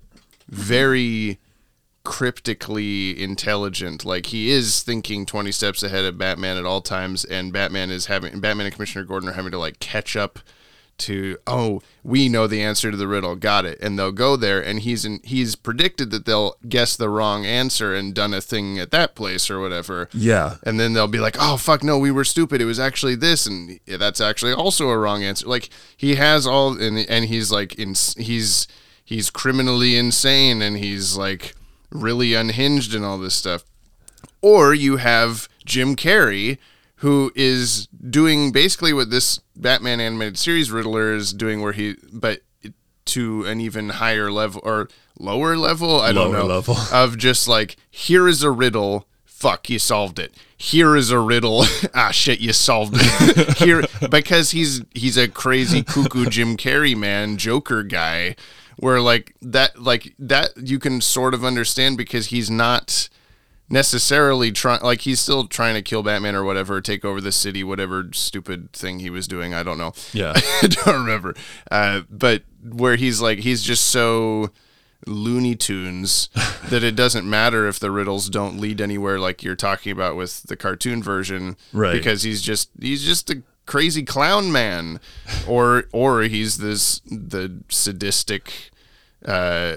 very 0.47 1.39
cryptically 2.03 3.21
intelligent. 3.21 4.05
Like 4.05 4.27
he 4.27 4.49
is 4.49 4.81
thinking 4.83 5.25
20 5.25 5.51
steps 5.51 5.83
ahead 5.83 6.05
of 6.05 6.17
Batman 6.17 6.57
at 6.57 6.65
all 6.65 6.81
times 6.81 7.23
and 7.25 7.53
Batman 7.53 7.91
is 7.91 8.07
having 8.07 8.39
Batman 8.39 8.65
and 8.65 8.75
Commissioner 8.75 9.05
Gordon 9.05 9.29
are 9.29 9.33
having 9.33 9.51
to 9.51 9.59
like 9.59 9.79
catch 9.79 10.15
up 10.15 10.39
to 11.01 11.37
oh 11.45 11.81
we 12.03 12.29
know 12.29 12.47
the 12.47 12.61
answer 12.61 12.89
to 12.91 12.97
the 12.97 13.07
riddle. 13.07 13.35
Got 13.35 13.65
it. 13.65 13.79
And 13.81 13.97
they'll 13.97 14.11
go 14.11 14.35
there 14.35 14.61
and 14.63 14.79
he's 14.79 15.05
in 15.05 15.19
he's 15.23 15.55
predicted 15.55 16.11
that 16.11 16.25
they'll 16.25 16.55
guess 16.67 16.95
the 16.95 17.09
wrong 17.09 17.45
answer 17.45 17.93
and 17.93 18.13
done 18.13 18.33
a 18.33 18.41
thing 18.41 18.79
at 18.79 18.91
that 18.91 19.15
place 19.15 19.49
or 19.49 19.59
whatever. 19.59 20.09
Yeah. 20.13 20.57
and 20.63 20.79
then 20.79 20.93
they'll 20.93 21.07
be 21.07 21.19
like 21.19 21.35
oh 21.39 21.57
fuck 21.57 21.83
no 21.83 21.97
we 21.97 22.11
were 22.11 22.23
stupid. 22.23 22.61
It 22.61 22.65
was 22.65 22.79
actually 22.79 23.15
this. 23.15 23.45
And 23.45 23.79
yeah, 23.85 23.97
that's 23.97 24.21
actually 24.21 24.53
also 24.53 24.89
a 24.89 24.97
wrong 24.97 25.23
answer. 25.23 25.47
Like 25.47 25.69
he 25.95 26.15
has 26.15 26.47
all 26.47 26.81
and 26.81 26.97
and 27.09 27.25
he's 27.25 27.51
like 27.51 27.75
in 27.75 27.95
he's 28.17 28.67
he's 29.03 29.29
criminally 29.29 29.97
insane 29.97 30.61
and 30.61 30.77
he's 30.77 31.17
like 31.17 31.53
really 31.91 32.33
unhinged 32.33 32.95
and 32.95 33.03
all 33.03 33.17
this 33.17 33.35
stuff. 33.35 33.63
Or 34.41 34.73
you 34.73 34.97
have 34.97 35.47
Jim 35.65 35.95
Carrey, 35.95 36.57
who 37.01 37.31
is 37.33 37.87
doing 37.87 38.51
basically 38.51 38.93
what 38.93 39.09
this 39.09 39.39
Batman 39.55 39.99
animated 39.99 40.37
series 40.37 40.69
Riddler 40.69 41.13
is 41.15 41.33
doing, 41.33 41.59
where 41.59 41.73
he, 41.73 41.95
but 42.13 42.41
to 43.05 43.43
an 43.45 43.59
even 43.59 43.89
higher 43.89 44.31
level 44.31 44.61
or 44.63 44.87
lower 45.19 45.57
level, 45.57 45.99
I 45.99 46.11
don't 46.11 46.31
Lower 46.31 46.43
know, 46.43 46.45
level. 46.45 46.77
of 46.93 47.17
just 47.17 47.47
like, 47.47 47.75
here 47.89 48.27
is 48.27 48.43
a 48.43 48.51
riddle. 48.51 49.07
Fuck, 49.25 49.67
you 49.67 49.79
solved 49.79 50.19
it. 50.19 50.31
Here 50.55 50.95
is 50.95 51.09
a 51.09 51.17
riddle. 51.17 51.65
ah, 51.95 52.11
shit, 52.11 52.39
you 52.39 52.53
solved 52.53 52.93
it. 52.95 53.57
Here, 53.57 53.83
because 54.11 54.51
he's 54.51 54.83
he's 54.93 55.17
a 55.17 55.27
crazy 55.27 55.81
cuckoo 55.81 56.27
Jim 56.27 56.55
Carrey 56.55 56.95
man, 56.95 57.37
Joker 57.37 57.81
guy, 57.81 58.35
where 58.77 59.01
like 59.01 59.35
that, 59.41 59.81
like 59.81 60.13
that 60.19 60.51
you 60.55 60.77
can 60.77 61.01
sort 61.01 61.33
of 61.33 61.43
understand 61.43 61.97
because 61.97 62.27
he's 62.27 62.51
not 62.51 63.09
necessarily 63.71 64.51
trying 64.51 64.81
like 64.81 65.01
he's 65.01 65.19
still 65.19 65.47
trying 65.47 65.73
to 65.75 65.81
kill 65.81 66.03
batman 66.03 66.35
or 66.35 66.43
whatever 66.43 66.81
take 66.81 67.03
over 67.05 67.21
the 67.21 67.31
city 67.31 67.63
whatever 67.63 68.09
stupid 68.13 68.71
thing 68.73 68.99
he 68.99 69.09
was 69.09 69.27
doing 69.27 69.53
i 69.53 69.63
don't 69.63 69.77
know 69.77 69.93
Yeah. 70.13 70.33
i 70.61 70.67
don't 70.67 70.95
remember 71.05 71.33
uh, 71.71 72.01
but 72.09 72.43
where 72.63 72.95
he's 72.95 73.21
like 73.21 73.39
he's 73.39 73.63
just 73.63 73.85
so 73.85 74.49
looney 75.07 75.55
tunes 75.55 76.29
that 76.69 76.83
it 76.83 76.95
doesn't 76.95 77.27
matter 77.27 77.67
if 77.67 77.79
the 77.79 77.89
riddles 77.89 78.29
don't 78.29 78.59
lead 78.59 78.79
anywhere 78.79 79.17
like 79.19 79.41
you're 79.41 79.55
talking 79.55 79.91
about 79.91 80.15
with 80.15 80.43
the 80.43 80.55
cartoon 80.55 81.01
version 81.01 81.57
Right. 81.73 81.93
because 81.93 82.23
he's 82.23 82.41
just 82.41 82.69
he's 82.79 83.03
just 83.03 83.29
a 83.31 83.41
crazy 83.65 84.03
clown 84.03 84.51
man 84.51 84.99
or 85.47 85.85
or 85.93 86.23
he's 86.23 86.57
this 86.57 86.99
the 87.05 87.61
sadistic 87.69 88.69
uh 89.27 89.31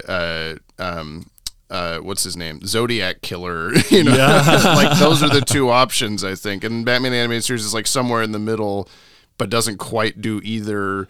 uh 0.07 0.55
um 0.79 1.29
uh 1.69 1.97
what's 1.99 2.23
his 2.23 2.37
name? 2.37 2.59
Zodiac 2.65 3.21
killer 3.21 3.73
you 3.89 4.03
know? 4.03 4.41
Like 4.65 4.97
those 4.99 5.23
are 5.23 5.29
the 5.29 5.41
two 5.41 5.69
options 5.69 6.23
i 6.23 6.35
think. 6.35 6.63
And 6.63 6.85
batman 6.85 7.11
the 7.11 7.17
animated 7.17 7.43
series 7.43 7.65
is 7.65 7.73
like 7.73 7.87
somewhere 7.87 8.21
in 8.21 8.31
the 8.31 8.39
middle 8.39 8.89
but 9.37 9.49
doesn't 9.49 9.77
quite 9.77 10.21
do 10.21 10.39
either 10.43 11.07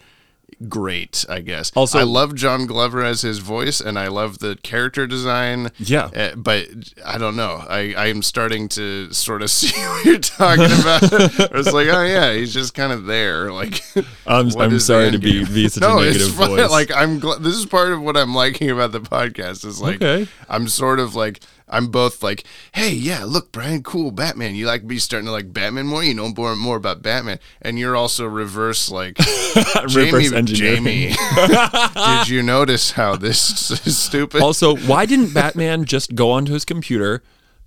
great 0.68 1.24
i 1.28 1.40
guess 1.40 1.70
Also- 1.76 1.98
i 1.98 2.02
love 2.02 2.34
john 2.34 2.66
glover 2.66 3.04
as 3.04 3.20
his 3.20 3.38
voice 3.40 3.80
and 3.80 3.98
i 3.98 4.08
love 4.08 4.38
the 4.38 4.56
character 4.62 5.06
design 5.06 5.70
Yeah. 5.78 6.06
uh, 6.06 6.34
but 6.36 6.66
I 7.04 7.18
don't 7.18 7.36
know. 7.36 7.64
I, 7.68 7.94
I 7.96 8.06
am 8.06 8.22
starting 8.22 8.68
to 8.70 9.12
sort 9.12 9.42
of 9.42 9.50
see 9.60 9.78
what 9.80 10.04
you're 10.04 10.18
talking 10.18 10.64
about. 10.64 11.02
it's 11.54 11.72
like, 11.72 11.88
oh 11.88 12.04
yeah, 12.04 12.32
he's 12.32 12.52
just 12.52 12.74
kind 12.74 12.92
of 12.92 13.04
there. 13.06 13.52
Like, 13.52 13.80
I'm, 14.26 14.48
I'm 14.58 14.78
sorry 14.80 15.10
to 15.12 15.18
be, 15.18 15.44
be 15.44 15.68
such 15.68 15.80
no, 15.82 15.98
a 15.98 16.04
negative 16.06 16.28
voice. 16.30 16.70
Like, 16.70 16.90
I'm 16.94 17.18
glad. 17.18 17.42
This 17.42 17.54
is 17.54 17.66
part 17.66 17.92
of 17.92 18.00
what 18.02 18.16
I'm 18.16 18.34
liking 18.34 18.70
about 18.70 18.92
the 18.92 19.00
podcast. 19.00 19.64
Is 19.64 19.80
like, 19.80 19.96
Okay. 20.02 20.28
I'm 20.48 20.68
sort 20.68 20.98
of 21.00 21.14
like, 21.14 21.40
I'm 21.68 21.88
both 21.88 22.22
like, 22.22 22.44
hey, 22.72 22.92
yeah, 22.92 23.24
look, 23.24 23.50
Brian, 23.50 23.82
cool, 23.82 24.12
Batman. 24.12 24.54
You 24.54 24.66
like 24.66 24.84
me 24.84 24.98
starting 24.98 25.26
to 25.26 25.32
like 25.32 25.52
Batman 25.52 25.86
more. 25.86 26.04
You 26.04 26.14
know 26.14 26.32
more 26.36 26.54
more 26.54 26.76
about 26.76 27.02
Batman, 27.02 27.38
and 27.60 27.78
you're 27.78 27.96
also 27.96 28.24
reverse 28.26 28.90
like 28.90 29.18
Reverse 29.82 29.94
Jamie. 30.30 30.36
engineering. 30.36 30.84
Jamie, 30.84 31.14
did 31.94 32.28
you 32.28 32.42
notice 32.42 32.92
how 32.92 33.16
this 33.16 33.70
is 33.86 33.98
stupid? 33.98 34.42
Also, 34.42 34.76
why 34.76 35.06
didn't 35.06 35.34
Batman 35.34 35.84
just 35.84 36.14
go 36.14 36.30
onto 36.30 36.52
his 36.52 36.64
computer, 36.64 37.22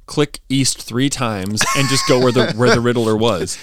click 0.09 0.39
east 0.49 0.81
three 0.81 1.07
times, 1.07 1.63
and 1.77 1.87
just 1.87 2.07
go 2.07 2.19
where 2.19 2.31
the 2.31 2.51
where 2.53 2.73
the 2.73 2.81
Riddler 2.81 3.15
was? 3.15 3.57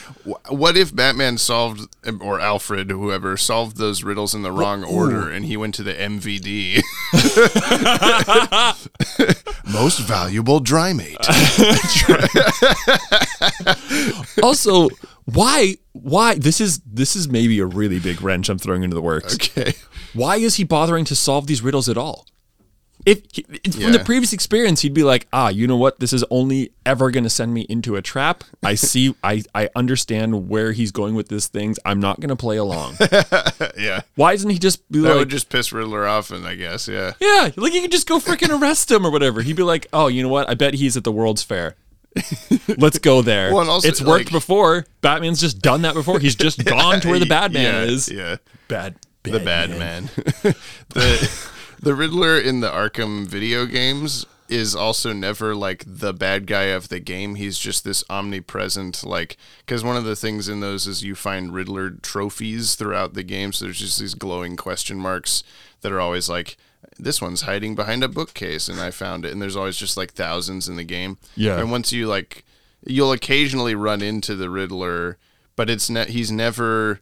What 0.49 0.77
if 0.77 0.95
Batman 0.95 1.39
solved, 1.39 1.93
um, 2.07 2.23
or 2.23 2.39
Alfred, 2.41 2.89
whoever, 2.89 3.37
solved 3.37 3.79
those 3.79 4.05
riddles 4.05 4.33
in 4.33 4.43
the 4.43 4.53
wrong 4.53 4.85
order 4.85 5.29
and 5.29 5.45
he 5.45 5.57
went 5.57 5.75
to 5.75 5.83
the 5.83 5.93
MVD? 5.93 6.83
Most 9.73 9.99
valuable 10.01 10.61
dry 10.61 10.93
mate. 10.93 11.17
Also, 14.43 14.89
why 15.25 15.77
why 15.93 16.37
this 16.37 16.61
is 16.61 16.79
this 16.87 17.17
is 17.17 17.29
maybe 17.29 17.59
a 17.59 17.67
really 17.67 17.99
big 17.99 18.23
wrench 18.23 18.49
I'm 18.49 18.59
throwing 18.59 18.85
into 18.85 18.95
the 18.95 19.03
works. 19.03 19.35
Okay. 19.35 19.75
Why 20.15 20.37
is 20.37 20.55
he 20.57 20.65
bothering 20.65 21.05
to 21.07 21.17
solve 21.17 21.49
these 21.49 21.63
riddles 21.63 21.89
at 21.89 21.99
all? 21.99 22.27
If 23.07 23.23
from 23.73 23.93
the 23.93 24.03
previous 24.05 24.33
experience, 24.33 24.81
he'd 24.81 24.93
be 24.93 25.05
like, 25.05 25.29
ah, 25.33 25.49
you 25.49 25.69
know 25.69 25.77
what? 25.77 26.01
This 26.01 26.13
is 26.13 26.25
only 26.29 26.73
ever 26.85 27.13
going 27.13 27.23
to 27.23 27.31
send 27.31 27.55
me 27.55 27.61
into 27.69 27.95
a 27.95 28.03
trap. 28.03 28.43
I 28.65 28.75
see, 28.75 29.15
I, 29.23 29.45
I 29.55 29.71
understand 29.77 30.49
where 30.49 30.73
he's 30.73 30.91
going 30.91 31.15
with 31.15 31.29
this 31.29 31.47
things. 31.47 31.79
I'm 31.85 32.01
not 32.01 32.19
going 32.19 32.31
to 32.31 32.37
play 32.37 32.57
along. 32.57 32.97
yeah. 33.79 34.01
Why 34.17 34.33
doesn't 34.33 34.51
he 34.51 34.59
just 34.59 34.91
be 34.91 34.99
That 34.99 35.11
like, 35.11 35.19
would 35.19 35.29
just 35.29 35.49
piss 35.49 35.73
Riddler 35.73 36.05
off, 36.05 36.33
and 36.33 36.45
I 36.45 36.57
guess, 36.57 36.89
yeah. 36.89 37.13
yeah, 37.21 37.51
like 37.57 37.73
you 37.73 37.81
could 37.81 37.93
just 37.93 38.09
go 38.09 38.19
freaking 38.19 38.61
arrest 38.61 38.91
him 38.91 39.07
or 39.07 39.13
whatever. 39.13 39.41
He'd 39.41 39.57
be 39.57 39.63
like, 39.63 39.87
oh, 39.93 40.09
you 40.09 40.25
know 40.25 40.29
what? 40.29 40.51
I 40.51 40.55
bet 40.55 40.75
he's 40.75 40.97
at 40.97 41.05
the 41.05 41.13
World's 41.13 41.45
Fair. 41.45 41.77
Let's 42.77 42.99
go 42.99 43.23
there. 43.23 43.55
Well, 43.55 43.71
also, 43.71 43.87
it's 43.87 44.01
worked 44.03 44.27
like- 44.27 44.33
before. 44.33 44.85
Batman's 45.01 45.41
just 45.41 45.61
done 45.61 45.83
that 45.83 45.95
before. 45.95 46.19
He's 46.19 46.35
just 46.35 46.65
gone 46.65 47.01
to 47.03 47.09
where 47.09 47.21
the 47.21 47.27
bad 47.27 47.53
man 47.53 47.75
yeah, 47.75 47.93
is. 47.93 48.11
Yeah. 48.11 48.37
Bad, 48.67 48.97
the 49.23 49.39
bad 49.39 49.71
man. 49.71 50.07
the 50.89 51.51
the 51.87 51.95
Riddler 51.95 52.37
in 52.37 52.59
the 52.59 52.69
Arkham 52.69 53.29
video 53.29 53.65
games 53.65 54.27
is 54.49 54.75
also 54.75 55.13
never 55.13 55.55
like 55.55 55.85
the 55.87 56.13
bad 56.13 56.49
guy 56.49 56.65
of 56.65 56.89
the 56.89 56.99
game. 56.99 57.37
He's 57.37 57.61
just 57.61 57.85
this 57.85 58.03
omnipresent 58.11 59.05
like 59.05 59.37
cuz 59.69 59.85
one 59.85 59.97
of 59.97 60.03
the 60.03 60.17
things 60.17 60.49
in 60.49 60.59
those 60.59 60.89
is 60.89 61.05
you 61.05 61.15
find 61.15 61.55
Riddler 61.55 61.91
trophies 61.91 62.75
throughout 62.75 63.15
the 63.15 63.23
game. 63.23 63.53
So 63.53 63.67
there's 63.67 63.79
just 63.79 64.01
these 64.01 64.15
glowing 64.15 64.57
question 64.57 64.99
marks 64.99 65.45
that 65.83 65.93
are 65.93 66.01
always 66.01 66.29
like 66.29 66.57
this 66.99 67.23
one's 67.23 67.43
hiding 67.43 67.77
behind 67.77 68.03
a 68.03 68.09
bookcase 68.09 68.69
and 68.69 68.81
I 68.81 68.91
found 68.91 69.25
it 69.25 69.31
and 69.31 69.41
there's 69.41 69.55
always 69.55 69.77
just 69.77 69.97
like 69.97 70.13
thousands 70.13 70.69
in 70.69 70.75
the 70.75 70.83
game. 70.83 71.19
Yeah. 71.37 71.61
And 71.61 71.71
once 71.71 71.93
you 71.93 72.09
like 72.09 72.45
you'll 72.85 73.13
occasionally 73.13 73.77
run 73.77 74.03
into 74.03 74.35
the 74.35 74.51
Riddler, 74.51 75.19
but 75.55 75.71
it's 75.71 75.89
ne- 75.89 76.11
he's 76.11 76.33
never 76.33 76.99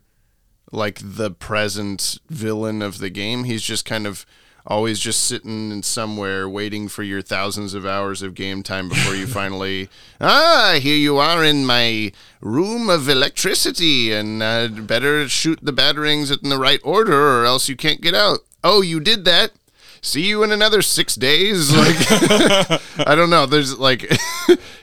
like 0.70 1.00
the 1.02 1.30
present 1.30 2.18
villain 2.28 2.82
of 2.82 2.98
the 2.98 3.08
game. 3.08 3.44
He's 3.44 3.62
just 3.62 3.86
kind 3.86 4.06
of 4.06 4.26
always 4.66 4.98
just 4.98 5.24
sitting 5.24 5.70
in 5.70 5.82
somewhere 5.82 6.48
waiting 6.48 6.88
for 6.88 7.02
your 7.02 7.20
thousands 7.20 7.74
of 7.74 7.84
hours 7.84 8.22
of 8.22 8.34
game 8.34 8.62
time 8.62 8.88
before 8.88 9.14
you 9.14 9.26
finally 9.40 9.88
ah 10.20 10.78
here 10.80 10.96
you 10.96 11.18
are 11.18 11.44
in 11.44 11.66
my 11.66 12.10
room 12.40 12.90
of 12.90 13.08
electricity 13.08 14.12
and 14.12 14.42
uh, 14.42 14.68
better 14.68 15.28
shoot 15.28 15.58
the 15.62 15.72
batarangs 15.72 16.30
in 16.42 16.50
the 16.50 16.58
right 16.58 16.80
order 16.84 17.40
or 17.40 17.44
else 17.44 17.68
you 17.68 17.76
can't 17.76 18.00
get 18.02 18.14
out. 18.14 18.40
Oh, 18.62 18.82
you 18.82 19.00
did 19.00 19.24
that. 19.24 19.52
See 20.00 20.26
you 20.26 20.42
in 20.42 20.52
another 20.52 20.82
six 20.82 21.14
days. 21.14 21.72
Like 21.74 21.96
I 23.08 23.14
don't 23.14 23.30
know. 23.30 23.46
There's 23.46 23.78
like 23.78 24.10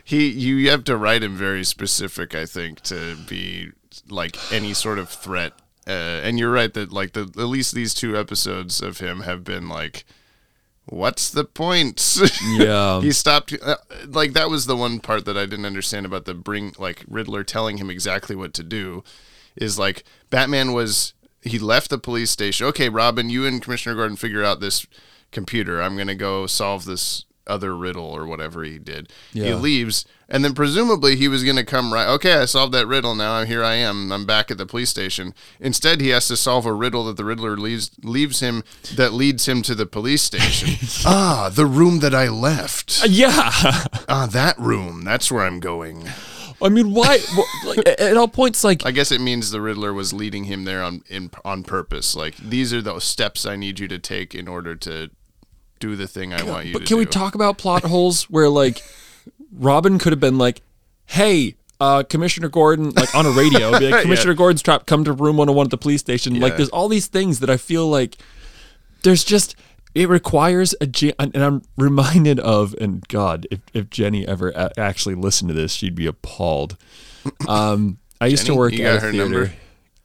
he 0.03 0.29
you 0.29 0.69
have 0.71 0.83
to 0.85 0.97
write 0.97 1.23
him 1.23 1.35
very 1.35 1.63
specific, 1.63 2.33
I 2.35 2.45
think, 2.45 2.81
to 2.81 3.15
be 3.27 3.69
like 4.09 4.35
any 4.51 4.73
sort 4.73 4.97
of 4.97 5.09
threat. 5.09 5.53
Uh, 5.87 6.21
and 6.23 6.37
you're 6.37 6.51
right 6.51 6.73
that 6.73 6.91
like 6.91 7.13
the 7.13 7.21
at 7.21 7.45
least 7.47 7.73
these 7.73 7.93
two 7.93 8.17
episodes 8.17 8.81
of 8.81 8.99
him 8.99 9.21
have 9.21 9.43
been 9.43 9.67
like, 9.67 10.05
what's 10.85 11.29
the 11.29 11.43
point? 11.43 12.17
Yeah. 12.43 13.01
he 13.01 13.11
stopped. 13.11 13.53
Uh, 13.61 13.77
like 14.07 14.33
that 14.33 14.49
was 14.49 14.65
the 14.65 14.75
one 14.75 14.99
part 14.99 15.25
that 15.25 15.37
I 15.37 15.45
didn't 15.45 15.65
understand 15.65 16.05
about 16.05 16.25
the 16.25 16.33
bring 16.33 16.73
like 16.77 17.03
Riddler 17.07 17.43
telling 17.43 17.77
him 17.77 17.89
exactly 17.89 18.35
what 18.35 18.53
to 18.55 18.63
do. 18.63 19.03
Is 19.55 19.79
like 19.79 20.03
Batman 20.29 20.71
was 20.73 21.13
he 21.41 21.57
left 21.59 21.89
the 21.89 21.97
police 21.97 22.29
station. 22.31 22.67
Okay, 22.67 22.87
Robin, 22.89 23.29
you 23.29 23.45
and 23.45 23.61
Commissioner 23.61 23.95
Gordon 23.95 24.17
figure 24.17 24.43
out 24.43 24.59
this 24.59 24.85
computer. 25.31 25.81
I'm 25.81 25.97
gonna 25.97 26.15
go 26.15 26.45
solve 26.45 26.85
this 26.85 27.25
other 27.47 27.75
riddle 27.75 28.05
or 28.05 28.25
whatever 28.25 28.63
he 28.63 28.77
did. 28.77 29.11
He 29.33 29.53
leaves, 29.53 30.05
and 30.29 30.43
then 30.45 30.53
presumably 30.53 31.15
he 31.15 31.27
was 31.27 31.43
gonna 31.43 31.63
come 31.65 31.91
right. 31.93 32.07
Okay, 32.07 32.33
I 32.35 32.45
solved 32.45 32.73
that 32.73 32.87
riddle. 32.87 33.15
Now 33.15 33.33
I'm 33.33 33.47
here 33.47 33.63
I 33.63 33.75
am. 33.75 34.11
I'm 34.11 34.25
back 34.25 34.51
at 34.51 34.57
the 34.57 34.65
police 34.65 34.89
station. 34.89 35.33
Instead, 35.59 36.01
he 36.01 36.09
has 36.09 36.27
to 36.27 36.37
solve 36.37 36.65
a 36.65 36.73
riddle 36.73 37.05
that 37.05 37.17
the 37.17 37.25
Riddler 37.25 37.57
leaves 37.57 37.91
leaves 38.03 38.39
him 38.39 38.63
that 38.95 39.13
leads 39.13 39.47
him 39.47 39.61
to 39.63 39.75
the 39.75 39.85
police 39.85 40.21
station. 40.21 40.69
ah, 41.05 41.49
the 41.53 41.65
room 41.65 41.99
that 41.99 42.13
I 42.15 42.27
left. 42.29 43.07
Yeah. 43.07 43.51
Ah, 44.13 44.27
that 44.27 44.59
room. 44.59 45.03
That's 45.05 45.31
where 45.31 45.45
I'm 45.45 45.59
going. 45.61 46.05
I 46.61 46.67
mean, 46.69 46.93
why? 46.93 47.17
wh- 47.19 47.65
like, 47.65 47.77
at- 47.79 47.99
at 47.99 48.17
all 48.17 48.27
points, 48.27 48.63
like, 48.63 48.85
I 48.85 48.91
guess 48.91 49.11
it 49.11 49.21
means 49.21 49.51
the 49.51 49.61
Riddler 49.61 49.93
was 49.93 50.11
leading 50.13 50.43
him 50.43 50.65
there 50.65 50.83
on 50.83 51.01
in, 51.07 51.31
on 51.45 51.63
purpose. 51.63 52.15
Like 52.15 52.35
these 52.37 52.73
are 52.73 52.81
the 52.81 52.99
steps 52.99 53.45
I 53.45 53.55
need 53.55 53.79
you 53.79 53.87
to 53.87 53.97
take 53.99 54.35
in 54.35 54.47
order 54.47 54.75
to 54.75 55.09
do 55.81 55.95
the 55.97 56.07
thing 56.07 56.33
I 56.33 56.43
want 56.43 56.65
you 56.67 56.71
to 56.73 56.79
do. 56.79 56.79
but 56.79 56.79
to 56.79 56.85
can 56.87 56.97
we 56.97 57.05
do. 57.05 57.11
talk 57.11 57.35
about 57.35 57.57
plot 57.57 57.83
holes 57.83 58.23
where, 58.29 58.47
like, 58.47 58.81
Robin 59.53 59.99
could 59.99 60.13
have 60.13 60.19
been 60.19 60.37
like, 60.37 60.61
hey, 61.07 61.55
uh, 61.79 62.03
Commissioner 62.03 62.47
Gordon, 62.47 62.91
like 62.91 63.13
on 63.15 63.25
a 63.25 63.31
radio, 63.31 63.77
be 63.79 63.89
like, 63.89 64.01
Commissioner 64.03 64.33
Gordon's 64.35 64.61
trapped, 64.61 64.85
come 64.87 65.03
to 65.03 65.11
room 65.11 65.35
101 65.37 65.67
at 65.67 65.71
the 65.71 65.77
police 65.77 65.99
station. 65.99 66.39
Like, 66.39 66.51
Yeah. 66.53 66.57
there's 66.57 66.69
all 66.69 66.87
these 66.87 67.07
things 67.07 67.39
that 67.39 67.49
I 67.49 67.57
feel 67.57 67.87
like 67.89 68.17
there's 69.03 69.23
just, 69.23 69.55
it 69.95 70.07
requires 70.07 70.73
a, 70.79 70.85
and 71.19 71.35
and 71.35 71.43
I'm 71.43 71.63
reminded 71.77 72.39
of, 72.39 72.73
and 72.79 73.05
God, 73.09 73.45
if, 73.51 73.59
if 73.73 73.89
Jenny 73.89 74.27
ever 74.27 74.51
a- 74.51 74.71
actually 74.79 75.15
listened 75.15 75.49
to 75.49 75.53
this, 75.53 75.73
she'd 75.73 75.95
be 75.95 76.05
appalled. 76.05 76.77
Um, 77.47 77.97
I 78.21 78.27
used 78.27 78.45
to 78.45 78.55
work 78.55 78.73
you 78.73 78.85
at 78.85 78.97
a 78.97 78.99
her 78.99 79.11
theater. 79.11 79.23
number? 79.29 79.53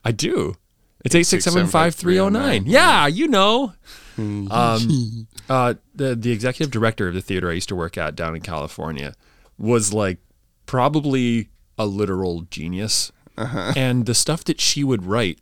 I 0.05 0.13
do. 0.13 0.57
It's 1.05 1.15
eight 1.15 1.23
six 1.25 1.45
seven 1.45 1.67
five 1.67 1.95
three 1.95 2.15
zero 2.15 2.29
nine. 2.31 2.65
Yeah, 2.67 3.07
you 3.07 3.29
know. 3.29 3.75
um, 4.51 5.27
uh, 5.49 5.75
the 5.95 6.15
the 6.15 6.33
executive 6.33 6.71
director 6.71 7.09
of 7.09 7.15
the 7.15 7.21
theater 7.21 7.51
I 7.51 7.55
used 7.55 7.69
to 7.69 7.77
work 7.77 7.99
at 7.99 8.15
down 8.17 8.35
in 8.35 8.43
California 8.43 9.15
was 9.59 9.93
like 9.93 10.19
probably 10.67 11.49
a 11.79 11.87
literal 11.87 12.43
genius, 12.51 13.13
and 13.37 14.07
the 14.07 14.15
stuff 14.15 14.45
that 14.45 14.61
she 14.61 14.83
would 14.85 15.05
write 15.05 15.39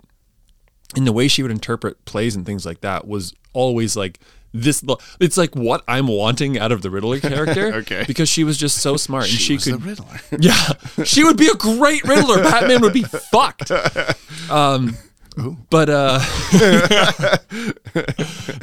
and 0.96 1.06
the 1.06 1.12
way 1.12 1.28
she 1.28 1.42
would 1.42 1.50
interpret 1.50 2.04
plays 2.04 2.36
and 2.36 2.44
things 2.46 2.66
like 2.66 2.80
that 2.80 3.06
was 3.06 3.34
always 3.52 3.96
like 3.96 4.20
this 4.52 4.84
it's 5.18 5.36
like 5.36 5.52
what 5.56 5.82
i'm 5.88 6.06
wanting 6.06 6.56
out 6.58 6.70
of 6.70 6.82
the 6.82 6.90
riddler 6.90 7.18
character 7.32 7.74
Okay. 7.74 8.04
because 8.06 8.28
she 8.28 8.44
was 8.44 8.56
just 8.56 8.78
so 8.78 8.96
smart 8.96 9.24
and 9.24 9.32
she, 9.32 9.54
was 9.54 9.64
could 9.64 9.74
the 9.74 9.78
Riddler. 9.78 10.20
yeah, 10.38 11.04
she 11.04 11.24
would 11.24 11.36
be 11.36 11.48
a 11.48 11.54
great 11.54 12.04
Riddler. 12.04 12.42
Batman 12.42 12.80
would 12.82 12.92
be 12.92 13.02
fucked. 13.02 13.72
Um, 14.50 14.96
but 15.70 15.88
uh, 15.88 16.18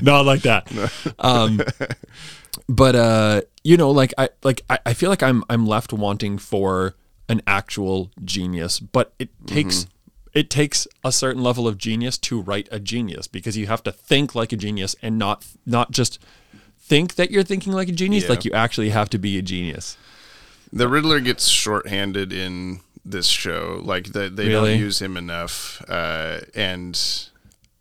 not 0.01 0.25
like 0.25 0.41
that. 0.43 0.67
Um, 1.19 1.61
but 2.67 2.95
uh, 2.95 3.41
you 3.63 3.77
know, 3.77 3.91
like 3.91 4.13
I 4.17 4.29
like 4.43 4.61
I, 4.69 4.79
I 4.85 4.93
feel 4.93 5.09
like 5.09 5.23
I'm 5.23 5.43
I'm 5.49 5.65
left 5.65 5.93
wanting 5.93 6.37
for 6.37 6.95
an 7.29 7.41
actual 7.45 8.11
genius, 8.23 8.79
but 8.79 9.13
it 9.19 9.29
takes. 9.45 9.87
It 10.33 10.49
takes 10.49 10.87
a 11.03 11.11
certain 11.11 11.43
level 11.43 11.67
of 11.67 11.77
genius 11.77 12.17
to 12.19 12.39
write 12.39 12.69
a 12.71 12.79
genius 12.79 13.27
because 13.27 13.57
you 13.57 13.67
have 13.67 13.83
to 13.83 13.91
think 13.91 14.33
like 14.33 14.53
a 14.53 14.55
genius 14.55 14.95
and 15.01 15.19
not 15.19 15.45
not 15.65 15.91
just 15.91 16.19
think 16.79 17.15
that 17.15 17.31
you're 17.31 17.43
thinking 17.43 17.73
like 17.73 17.89
a 17.89 17.91
genius. 17.91 18.23
Yeah. 18.23 18.29
Like 18.29 18.45
you 18.45 18.53
actually 18.53 18.91
have 18.91 19.09
to 19.09 19.17
be 19.17 19.37
a 19.37 19.41
genius. 19.41 19.97
The 20.71 20.87
Riddler 20.87 21.19
gets 21.19 21.49
shorthanded 21.49 22.31
in 22.31 22.79
this 23.05 23.27
show. 23.27 23.81
Like 23.83 24.11
the, 24.13 24.29
they 24.29 24.47
Really? 24.47 24.71
don't 24.71 24.79
use 24.79 25.01
him 25.01 25.17
enough, 25.17 25.81
uh, 25.89 26.41
and 26.55 26.99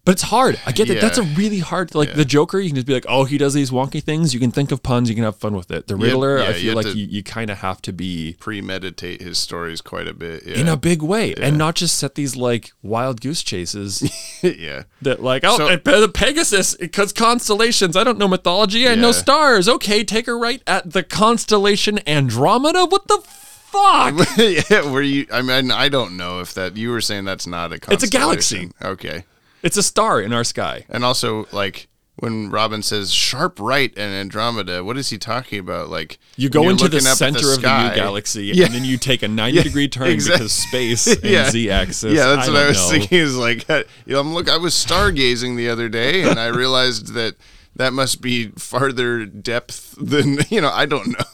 But 0.07 0.13
it's 0.13 0.23
hard. 0.23 0.59
I 0.65 0.73
get 0.73 0.89
that. 0.89 0.95
Yeah. 0.95 1.01
That's 1.03 1.19
a 1.19 1.23
really 1.23 1.59
hard. 1.59 1.95
Like 1.95 2.15
the 2.15 2.25
Joker, 2.25 2.59
you 2.59 2.71
can 2.71 2.77
just 2.77 2.87
be 2.87 2.95
like, 2.95 3.05
oh, 3.07 3.25
he 3.25 3.37
does 3.37 3.53
these 3.53 3.71
wonky 3.71 4.03
things. 4.03 4.33
You 4.33 4.41
can 4.41 4.51
think 4.51 4.73
of 4.73 4.83
puns. 4.83 5.11
You 5.11 5.15
can 5.15 5.25
have 5.25 5.37
fun 5.37 5.55
with 5.55 5.71
it. 5.71 5.89
The 5.89 5.97
Yeah, 5.97 6.05
Riddler, 6.07 6.39
yeah, 6.39 6.45
I 6.49 6.53
feel 6.55 6.77
have 6.77 6.85
like 6.87 6.95
you, 6.97 7.05
you 7.07 7.23
kind 7.23 7.51
of 7.51 7.59
have 7.59 7.83
to 7.83 7.93
be 7.93 8.35
premeditate 8.41 9.21
his 9.21 9.39
stories 9.39 9.83
quite 9.83 10.09
a 10.09 10.15
bit. 10.15 10.47
Yeah. 10.47 10.57
in 10.57 10.69
a 10.69 10.77
big 10.79 11.03
way 11.03 11.35
and 11.35 11.59
not 11.59 11.75
just 11.75 11.99
set 11.99 12.15
these 12.15 12.35
like 12.35 12.73
wild 12.83 13.21
goose 13.21 13.43
chases 13.43 14.03
yeah. 14.43 14.85
that 15.03 15.23
like, 15.23 15.43
oh, 15.45 15.59
So- 15.59 16.09
Pegasus 16.09 16.75
because 16.77 17.13
constellations. 17.13 17.95
I 17.95 18.03
don't 18.03 18.17
know 18.19 18.27
mythology. 18.27 18.89
I 18.89 18.95
know 18.95 19.13
stars. 19.13 19.69
Okay, 19.69 20.03
take 20.03 20.25
her 20.27 20.39
right 20.39 20.63
at 20.67 20.93
the 20.93 21.03
constellation 21.03 22.01
Andromeda. 22.09 22.87
What 22.87 23.07
the 23.07 23.21
fuck? 23.73 24.29
yeah, 24.71 24.91
were 24.91 25.03
you? 25.03 25.27
I 25.33 25.43
mean, 25.43 25.71
I 25.71 25.89
don't 25.89 26.17
know 26.17 26.41
if 26.41 26.55
that. 26.55 26.77
You 26.77 26.91
were 26.91 27.01
saying 27.01 27.25
that's 27.25 27.47
not 27.47 27.73
a. 27.73 27.79
It's 27.93 28.05
a 28.05 28.09
galaxy. 28.09 28.71
Okay, 28.83 29.25
it's 29.63 29.77
a 29.77 29.83
star 29.83 30.21
in 30.21 30.33
our 30.33 30.45
sky. 30.45 30.85
and 30.89 31.05
also 31.05 31.47
like 31.53 31.89
when 32.17 32.51
Robin 32.51 32.83
says 32.83 33.13
"sharp 33.13 33.59
right" 33.59 33.91
and 33.97 34.13
Andromeda, 34.13 34.85
what 34.85 34.99
is 34.99 35.09
he 35.09 35.17
talking 35.17 35.59
about? 35.59 35.89
Like 35.89 36.19
You 36.37 36.51
go 36.51 36.69
into 36.69 36.89
the 36.89 37.01
center 37.01 37.39
of 37.55 37.63
the 37.63 37.89
new 37.89 37.95
galaxy, 37.95 38.47
Yeah. 38.47 38.67
and 38.67 38.75
then 38.75 38.85
you 38.85 38.99
take 38.99 39.23
a 39.23 39.29
ninety 39.29 39.57
Yeah, 39.59 39.63
degree 39.63 39.89
turn 39.89 40.09
exact- 40.09 40.39
because 40.39 40.53
space 40.53 41.07
and 41.17 41.25
Yeah. 41.25 41.49
z-axis. 41.51 42.13
Yeah, 42.13 42.27
that's 42.35 42.49
what 42.49 42.57
I 42.59 42.67
was 42.69 42.77
know. 42.77 42.91
thinking. 42.99 43.19
Is 43.19 43.37
like, 43.37 43.69
uh, 43.71 43.85
you 44.05 44.15
know, 44.15 44.21
I'm 44.21 44.35
look. 44.35 44.51
I 44.51 44.59
was 44.59 44.75
stargazing 44.75 45.57
the 45.57 45.71
other 45.71 45.89
day, 45.89 46.23
and 46.29 46.39
I 46.39 46.47
realized 46.49 47.15
that 47.15 47.37
that 47.77 47.93
must 47.95 48.21
be 48.21 48.49
farther 48.59 49.25
depth 49.25 49.95
than 49.99 50.39
you 50.51 50.61
know. 50.61 50.71
I 50.71 50.85
don't 50.85 51.09
know. 51.09 51.25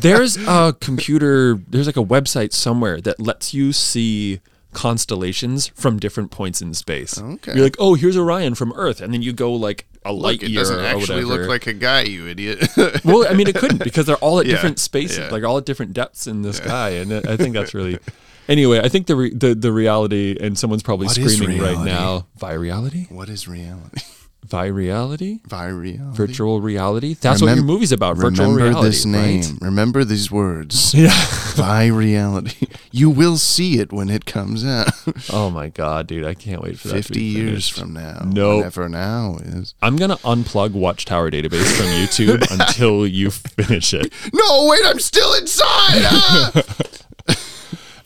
There's 0.00 0.36
a 0.46 0.74
computer 0.80 1.54
there's 1.68 1.86
like 1.86 1.96
a 1.96 2.04
website 2.04 2.52
somewhere 2.52 3.00
that 3.00 3.18
lets 3.20 3.52
you 3.54 3.72
see 3.72 4.40
constellations 4.72 5.68
from 5.68 5.98
different 5.98 6.30
points 6.30 6.60
in 6.62 6.72
space 6.74 7.18
Okay. 7.20 7.54
you're 7.54 7.64
like 7.64 7.76
oh 7.78 7.94
here's 7.94 8.16
orion 8.16 8.54
from 8.54 8.72
earth 8.74 9.00
and 9.00 9.12
then 9.14 9.22
you 9.22 9.32
go 9.32 9.52
like 9.52 9.86
a 10.04 10.12
light 10.12 10.40
Look, 10.40 10.44
it 10.44 10.50
year 10.50 10.60
doesn't 10.60 10.80
actually 10.80 11.24
look 11.24 11.48
like 11.48 11.66
a 11.66 11.72
guy, 11.72 12.02
you 12.02 12.26
idiot. 12.28 12.66
well 13.04 13.26
i 13.28 13.34
mean 13.34 13.48
it 13.48 13.54
couldn't 13.56 13.82
because 13.82 14.06
they're 14.06 14.16
all 14.16 14.38
at 14.40 14.46
Yeah, 14.46 14.52
different 14.52 14.78
spaces 14.78 15.18
yeah. 15.18 15.28
like 15.30 15.42
all 15.44 15.58
at 15.58 15.66
different 15.66 15.92
depths 15.94 16.26
in 16.26 16.42
the 16.42 16.52
sky 16.52 16.90
and 16.90 17.12
i 17.12 17.36
think 17.36 17.54
that's 17.54 17.74
really 17.74 17.98
anyway 18.46 18.80
i 18.80 18.88
think 18.88 19.06
the 19.06 19.16
re- 19.16 19.34
the, 19.34 19.54
the 19.54 19.72
reality 19.72 20.36
and 20.40 20.58
someone's 20.58 20.82
probably 20.82 21.06
What 21.06 21.16
screaming 21.16 21.60
right 21.60 21.84
now 21.84 22.26
via 22.38 22.58
reality 22.58 23.06
what 23.10 23.28
is 23.28 23.48
reality? 23.48 24.00
Vi 24.48 24.66
reality? 24.68 25.40
Vireality. 25.48 26.14
Virtual 26.14 26.60
reality? 26.60 27.14
That's 27.20 27.42
what 27.42 27.54
your 27.54 27.64
movie's 27.64 27.92
about. 27.92 28.16
Virtual 28.16 28.46
Remember 28.52 28.64
reality. 28.70 28.88
this 28.88 29.04
name. 29.04 29.40
right? 29.42 29.58
Remember 29.60 30.04
these 30.04 30.30
words. 30.30 30.94
Yeah. 30.98 31.10
Vireality. 31.58 32.68
You 32.90 33.10
will 33.10 33.36
see 33.36 33.78
it 33.78 33.92
when 33.92 34.08
it 34.10 34.24
comes 34.26 34.64
out. 34.64 34.88
Oh 35.30 35.50
my 35.50 35.68
god, 35.68 36.06
dude! 36.06 36.24
I 36.24 36.34
can't 36.34 36.62
wait 36.62 36.78
for 36.78 36.88
that. 36.88 36.94
Fifty 36.94 37.22
years 37.22 37.68
from 37.68 37.92
now. 37.92 38.22
Nope. 38.24 38.58
Whenever 38.58 38.88
now 38.88 39.36
is. 39.42 39.74
I'm 39.82 39.96
gonna 39.96 40.16
unplug 40.18 40.72
Watchtower 40.72 41.30
database 41.30 41.76
from 41.76 41.86
YouTube 42.00 42.50
until 42.50 43.06
you 43.06 43.30
finish 43.30 43.92
it. 43.92 44.12
No, 44.32 44.66
wait, 44.70 44.80
I'm 44.84 45.00
still 45.00 45.34
inside. 45.34 45.66
Ah! 46.10 46.52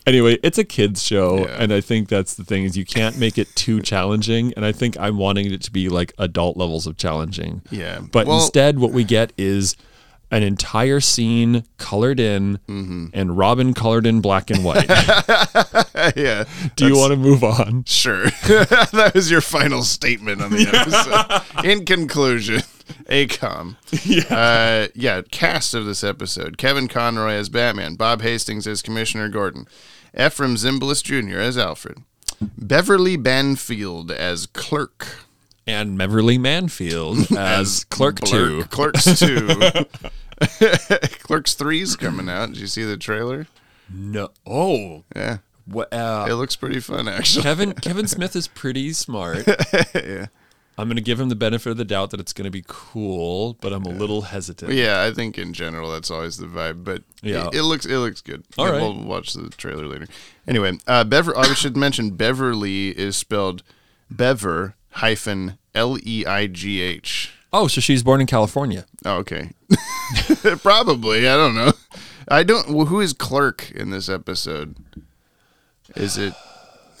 Anyway, 0.05 0.37
it's 0.43 0.57
a 0.57 0.63
kids 0.63 1.01
show, 1.01 1.39
Yeah. 1.39 1.55
and 1.59 1.73
I 1.73 1.79
think 1.81 2.09
that's 2.09 2.33
the 2.33 2.43
thing 2.43 2.63
is 2.65 2.75
you 2.77 2.85
can't 2.85 3.17
make 3.17 3.37
it 3.37 3.55
too 3.55 3.79
challenging. 3.81 4.53
And 4.55 4.65
I 4.65 4.71
think 4.73 4.97
I'm 4.99 5.17
wanting 5.17 5.51
it 5.53 5.61
to 5.63 5.71
be 5.71 5.87
like 5.89 6.13
adult 6.17 6.57
levels 6.57 6.85
of 6.87 6.97
challenging. 6.97 7.61
Yeah. 7.71 7.99
But 8.11 8.27
Well- 8.27 8.37
instead, 8.41 8.79
what 8.79 8.91
we 8.91 9.03
get 9.05 9.31
is 9.37 9.75
an 10.31 10.41
entire 10.41 10.99
scene 10.99 11.63
colored 11.77 12.19
in, 12.19 12.57
Mm-hmm. 12.67 13.05
and 13.13 13.37
Robin 13.37 13.73
colored 13.75 14.07
in 14.07 14.19
black 14.19 14.49
and 14.49 14.63
white. 14.65 14.89
yeah. 16.15 16.45
Do 16.75 16.87
you 16.87 16.97
want 16.97 17.11
to 17.11 17.17
move 17.17 17.43
on? 17.43 17.83
Sure. 17.85 18.25
that 18.47 19.11
was 19.13 19.29
your 19.29 19.41
final 19.41 19.83
statement 19.83 20.41
on 20.41 20.51
the 20.51 20.67
episode. 21.53 21.65
In 21.65 21.85
conclusion, 21.85 22.61
AKOM. 23.09 23.75
Yeah. 24.03 24.35
Uh, 24.35 24.87
yeah, 24.95 25.21
cast 25.31 25.73
of 25.75 25.85
this 25.85 26.03
episode 26.03 26.57
Kevin 26.57 26.87
Conroy 26.87 27.33
as 27.33 27.49
Batman, 27.49 27.95
Bob 27.95 28.21
Hastings 28.21 28.65
as 28.65 28.81
Commissioner 28.81 29.29
Gordon, 29.29 29.67
Efrem 30.17 30.55
Zimbalist 30.57 31.03
Jr. 31.03 31.39
as 31.39 31.57
Alfred, 31.57 32.03
Beverleigh 32.57 33.17
Banfield 33.17 34.11
as 34.11 34.45
Clerk. 34.47 35.25
And 35.65 35.97
Beverly 35.97 36.37
Manfield 36.37 37.31
as 37.37 37.85
Clerk 37.85 38.19
Two. 38.19 38.63
Clerks 38.65 39.05
2. 39.19 39.47
Clerks 41.23 41.55
3's 41.55 41.95
coming 41.95 42.27
out. 42.29 42.49
Did 42.49 42.57
you 42.59 42.67
see 42.67 42.83
the 42.83 42.97
trailer? 42.97 43.47
No. 43.93 44.29
Oh. 44.45 45.03
Yeah. 45.15 45.37
What? 45.65 45.93
Uh, 45.93 46.25
It 46.29 46.33
looks 46.33 46.55
pretty 46.57 46.79
fun, 46.81 47.07
actually. 47.07 47.43
Kevin 47.43 47.73
Kevin 47.73 48.07
Smith 48.07 48.35
is 48.35 48.47
pretty 48.49 48.91
smart. 48.93 49.47
yeah. 49.95 50.25
I'm 50.77 50.87
gonna 50.87 51.01
give 51.01 51.19
him 51.19 51.29
the 51.29 51.35
benefit 51.35 51.69
of 51.69 51.77
the 51.77 51.85
doubt 51.85 52.09
that 52.11 52.19
it's 52.19 52.33
gonna 52.33 52.49
be 52.49 52.63
cool, 52.67 53.57
but 53.61 53.71
I'm 53.73 53.83
a 53.83 53.89
little 53.89 54.23
hesitant. 54.23 54.73
Yeah, 54.73 55.03
I 55.03 55.13
think 55.13 55.37
in 55.37 55.53
general 55.53 55.91
that's 55.91 56.09
always 56.09 56.37
the 56.37 56.47
vibe, 56.47 56.83
but 56.83 57.03
Yeah. 57.21 57.47
it, 57.47 57.55
it 57.55 57.63
looks 57.63 57.85
it 57.85 57.97
looks 57.97 58.21
good. 58.21 58.43
All 58.57 58.65
right. 58.71 58.81
we'll 58.81 59.03
watch 59.03 59.33
the 59.33 59.49
trailer 59.49 59.85
later. 59.85 60.07
Anyway, 60.47 60.77
uh, 60.87 61.03
Bever. 61.03 61.37
I 61.37 61.53
should 61.53 61.77
mention 61.77 62.11
Beverly 62.11 62.89
is 62.89 63.15
spelled 63.15 63.61
Bever 64.09 64.75
hyphen 64.93 65.57
L 65.75 65.97
E 66.03 66.25
I 66.25 66.47
G 66.47 66.81
H. 66.81 67.31
Oh, 67.55 67.67
so 67.67 67.79
she's 67.79 68.01
born 68.01 68.19
in 68.19 68.25
California. 68.25 68.85
Oh, 69.05 69.17
okay, 69.17 69.51
probably. 70.63 71.27
I 71.29 71.35
don't 71.35 71.53
know. 71.55 71.73
I 72.27 72.41
don't. 72.43 72.69
well, 72.73 72.87
Who 72.87 72.99
is 72.99 73.13
Clerk 73.13 73.69
in 73.71 73.91
this 73.91 74.09
episode? 74.09 74.75
Is 75.95 76.17
it 76.17 76.33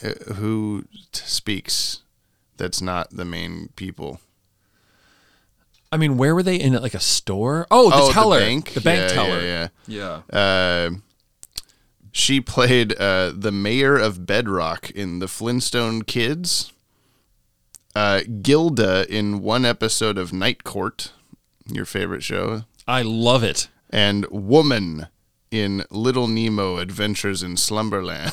uh, 0.03 0.33
who 0.35 0.85
speaks? 1.11 2.01
That's 2.63 2.81
not 2.81 3.09
the 3.11 3.25
main 3.25 3.67
people. 3.75 4.21
I 5.91 5.97
mean, 5.97 6.15
where 6.15 6.33
were 6.33 6.43
they 6.43 6.55
in 6.55 6.71
like 6.73 6.93
a 6.93 6.99
store? 7.01 7.67
Oh, 7.69 7.89
the 7.89 7.95
oh, 7.97 8.11
teller, 8.13 8.39
the 8.39 8.45
bank. 8.45 8.71
the 8.71 8.79
bank 8.79 9.01
Yeah, 9.01 9.07
teller. 9.09 9.41
Yeah, 9.41 9.67
yeah. 9.85 10.21
Yeah. 10.31 10.39
Uh, 10.39 10.89
she 12.13 12.39
played 12.39 12.95
uh, 12.97 13.33
the 13.35 13.51
mayor 13.51 13.97
of 13.97 14.25
Bedrock 14.25 14.89
in 14.91 15.19
the 15.19 15.27
Flintstone 15.27 16.03
Kids. 16.03 16.71
Uh, 17.95 18.21
Gilda 18.41 19.05
in 19.13 19.41
one 19.41 19.65
episode 19.65 20.17
of 20.17 20.31
Night 20.31 20.63
Court, 20.63 21.11
your 21.67 21.85
favorite 21.85 22.23
show, 22.23 22.63
I 22.87 23.01
love 23.01 23.43
it. 23.43 23.67
and 23.89 24.25
Woman 24.31 25.07
in 25.51 25.83
Little 25.91 26.29
Nemo 26.29 26.77
Adventures 26.77 27.43
in 27.43 27.57
Slumberland. 27.57 28.31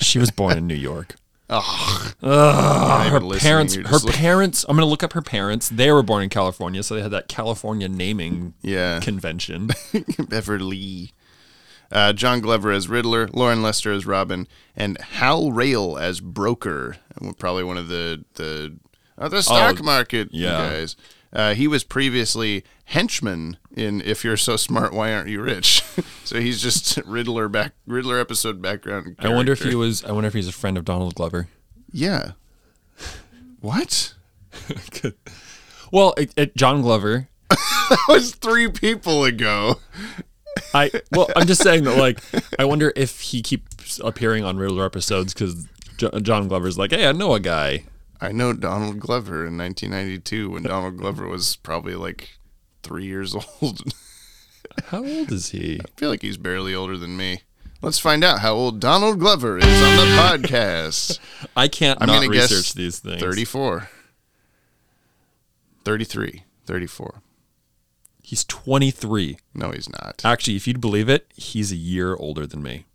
She 0.00 0.18
was 0.20 0.30
born 0.30 0.56
in 0.56 0.66
New 0.68 0.76
York. 0.76 1.16
Ugh. 1.52 2.14
Ugh, 2.22 3.12
her 3.12 3.38
parents, 3.38 3.74
her 3.74 4.00
parents. 4.00 4.64
I'm 4.68 4.76
gonna 4.76 4.86
look 4.86 5.02
up 5.02 5.12
her 5.12 5.22
parents. 5.22 5.68
They 5.68 5.92
were 5.92 6.02
born 6.02 6.22
in 6.22 6.28
California, 6.30 6.82
so 6.82 6.94
they 6.94 7.02
had 7.02 7.10
that 7.10 7.28
California 7.28 7.88
naming 7.88 8.54
Yeah. 8.62 9.00
convention. 9.02 9.70
Beverly. 10.28 11.12
Uh, 11.90 12.14
John 12.14 12.40
Glover 12.40 12.70
as 12.72 12.88
Riddler, 12.88 13.28
Loren 13.34 13.60
Lester 13.60 13.92
as 13.92 14.06
Robin, 14.06 14.48
and 14.74 14.98
Hal 14.98 15.50
Rayle 15.50 16.00
as 16.00 16.20
Broker. 16.20 16.96
Probably 17.38 17.64
one 17.64 17.76
of 17.76 17.88
the 17.88 18.24
the 18.34 18.76
uh, 19.18 19.28
the 19.28 19.42
stock 19.42 19.82
market 19.82 20.28
yeah. 20.32 20.70
guys. 20.70 20.96
Uh, 21.34 21.54
he 21.54 21.68
was 21.68 21.84
previously 21.84 22.64
henchman 22.86 23.58
in 23.76 24.00
"If 24.02 24.24
You're 24.24 24.36
So 24.36 24.56
Smart, 24.56 24.92
Why 24.92 25.12
Aren't 25.12 25.28
You 25.28 25.42
Rich?" 25.42 25.82
so 26.24 26.40
he's 26.40 26.62
just 26.62 26.98
Riddler 27.06 27.48
back 27.48 27.72
Riddler 27.86 28.18
episode 28.18 28.60
background. 28.62 29.16
I 29.18 29.28
wonder 29.28 29.52
if 29.52 29.62
he 29.62 29.74
was. 29.74 30.04
I 30.04 30.12
wonder 30.12 30.28
if 30.28 30.34
he's 30.34 30.48
a 30.48 30.52
friend 30.52 30.76
of 30.76 30.84
Donald 30.84 31.14
Glover. 31.14 31.48
Yeah. 31.92 32.32
What? 33.60 34.14
Well, 35.92 36.14
it, 36.16 36.32
it, 36.36 36.56
John 36.56 36.82
Glover. 36.82 37.28
That 37.90 37.98
was 38.08 38.34
three 38.34 38.70
people 38.70 39.24
ago. 39.24 39.78
I 40.72 40.90
well, 41.10 41.28
I'm 41.36 41.46
just 41.46 41.62
saying 41.62 41.84
that. 41.84 41.98
Like, 41.98 42.20
I 42.58 42.64
wonder 42.64 42.90
if 42.96 43.20
he 43.20 43.42
keeps 43.42 43.98
appearing 43.98 44.44
on 44.44 44.56
Riddler 44.56 44.86
episodes 44.86 45.34
because 45.34 45.66
John 45.98 46.48
Glover's 46.48 46.78
like, 46.78 46.92
hey, 46.92 47.06
I 47.06 47.12
know 47.12 47.34
a 47.34 47.40
guy. 47.40 47.84
I 48.18 48.32
know 48.32 48.54
Donald 48.54 48.98
Glover 48.98 49.46
in 49.46 49.58
1992 49.58 50.48
when 50.48 50.62
Donald 50.62 50.96
Glover 50.96 51.28
was 51.28 51.56
probably 51.56 51.94
like 51.94 52.38
three 52.82 53.04
years 53.06 53.34
old. 53.62 53.80
How 54.86 55.04
old 55.04 55.32
is 55.32 55.50
he? 55.50 55.80
I 55.80 55.84
feel 55.96 56.08
like 56.10 56.22
he's 56.22 56.36
barely 56.38 56.74
older 56.74 56.96
than 56.96 57.16
me. 57.16 57.42
Let's 57.82 57.98
find 57.98 58.22
out 58.22 58.38
how 58.40 58.54
old 58.54 58.78
Donald 58.80 59.18
Glover 59.18 59.58
is 59.58 59.64
on 59.64 59.96
the 59.96 60.04
podcast. 60.16 61.18
I 61.56 61.66
can't 61.68 61.98
I'm 62.00 62.06
not 62.06 62.26
research 62.28 62.74
these 62.74 63.00
things. 63.00 63.20
34. 63.20 63.88
33. 65.84 66.44
34. 66.64 67.22
He's 68.22 68.44
23. 68.44 69.36
No, 69.54 69.72
he's 69.72 69.88
not. 69.90 70.22
Actually, 70.24 70.54
if 70.56 70.68
you'd 70.68 70.80
believe 70.80 71.08
it, 71.08 71.26
he's 71.34 71.72
a 71.72 71.76
year 71.76 72.14
older 72.14 72.46
than 72.46 72.62
me. 72.62 72.86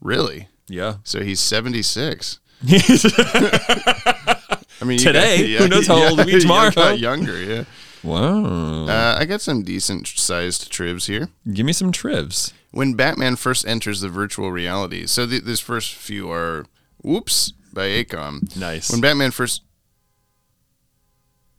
Really? 0.00 0.48
Yeah. 0.66 0.96
So 1.04 1.22
he's 1.22 1.38
76. 1.38 2.40
I 2.68 4.36
mean, 4.84 4.98
Today? 4.98 5.52
got- 5.52 5.62
Who 5.62 5.68
knows 5.68 5.86
how 5.86 6.02
old 6.02 6.18
he'll 6.18 6.26
be 6.26 6.32
you 6.32 6.40
tomorrow? 6.40 6.72
got 6.72 6.98
younger, 6.98 7.40
yeah. 7.40 7.62
Wow. 8.02 8.86
Uh, 8.86 9.16
I 9.18 9.24
got 9.24 9.40
some 9.40 9.62
decent 9.62 10.06
sized 10.08 10.70
tribs 10.72 11.06
here. 11.06 11.28
Give 11.52 11.64
me 11.66 11.72
some 11.72 11.92
tribs. 11.92 12.52
when 12.72 12.94
Batman 12.94 13.36
first 13.36 13.66
enters 13.66 14.00
the 14.00 14.08
virtual 14.08 14.50
reality, 14.50 15.06
so 15.06 15.26
th- 15.26 15.42
this 15.44 15.60
first 15.60 15.94
few 15.94 16.30
are 16.30 16.66
"Whoops" 17.02 17.52
by 17.72 17.86
AKOM. 17.88 18.56
Nice. 18.56 18.90
When 18.90 19.00
Batman 19.00 19.30
first, 19.30 19.62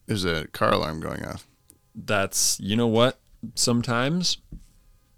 there's 0.06 0.26
a 0.26 0.48
car 0.48 0.72
alarm 0.74 1.00
going 1.00 1.24
off. 1.26 1.48
That's 1.96 2.60
you 2.60 2.76
know 2.76 2.88
what? 2.88 3.20
Sometimes 3.56 4.38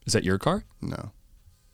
is 0.06 0.14
that 0.14 0.24
your 0.24 0.38
car? 0.38 0.66
No, 0.82 1.12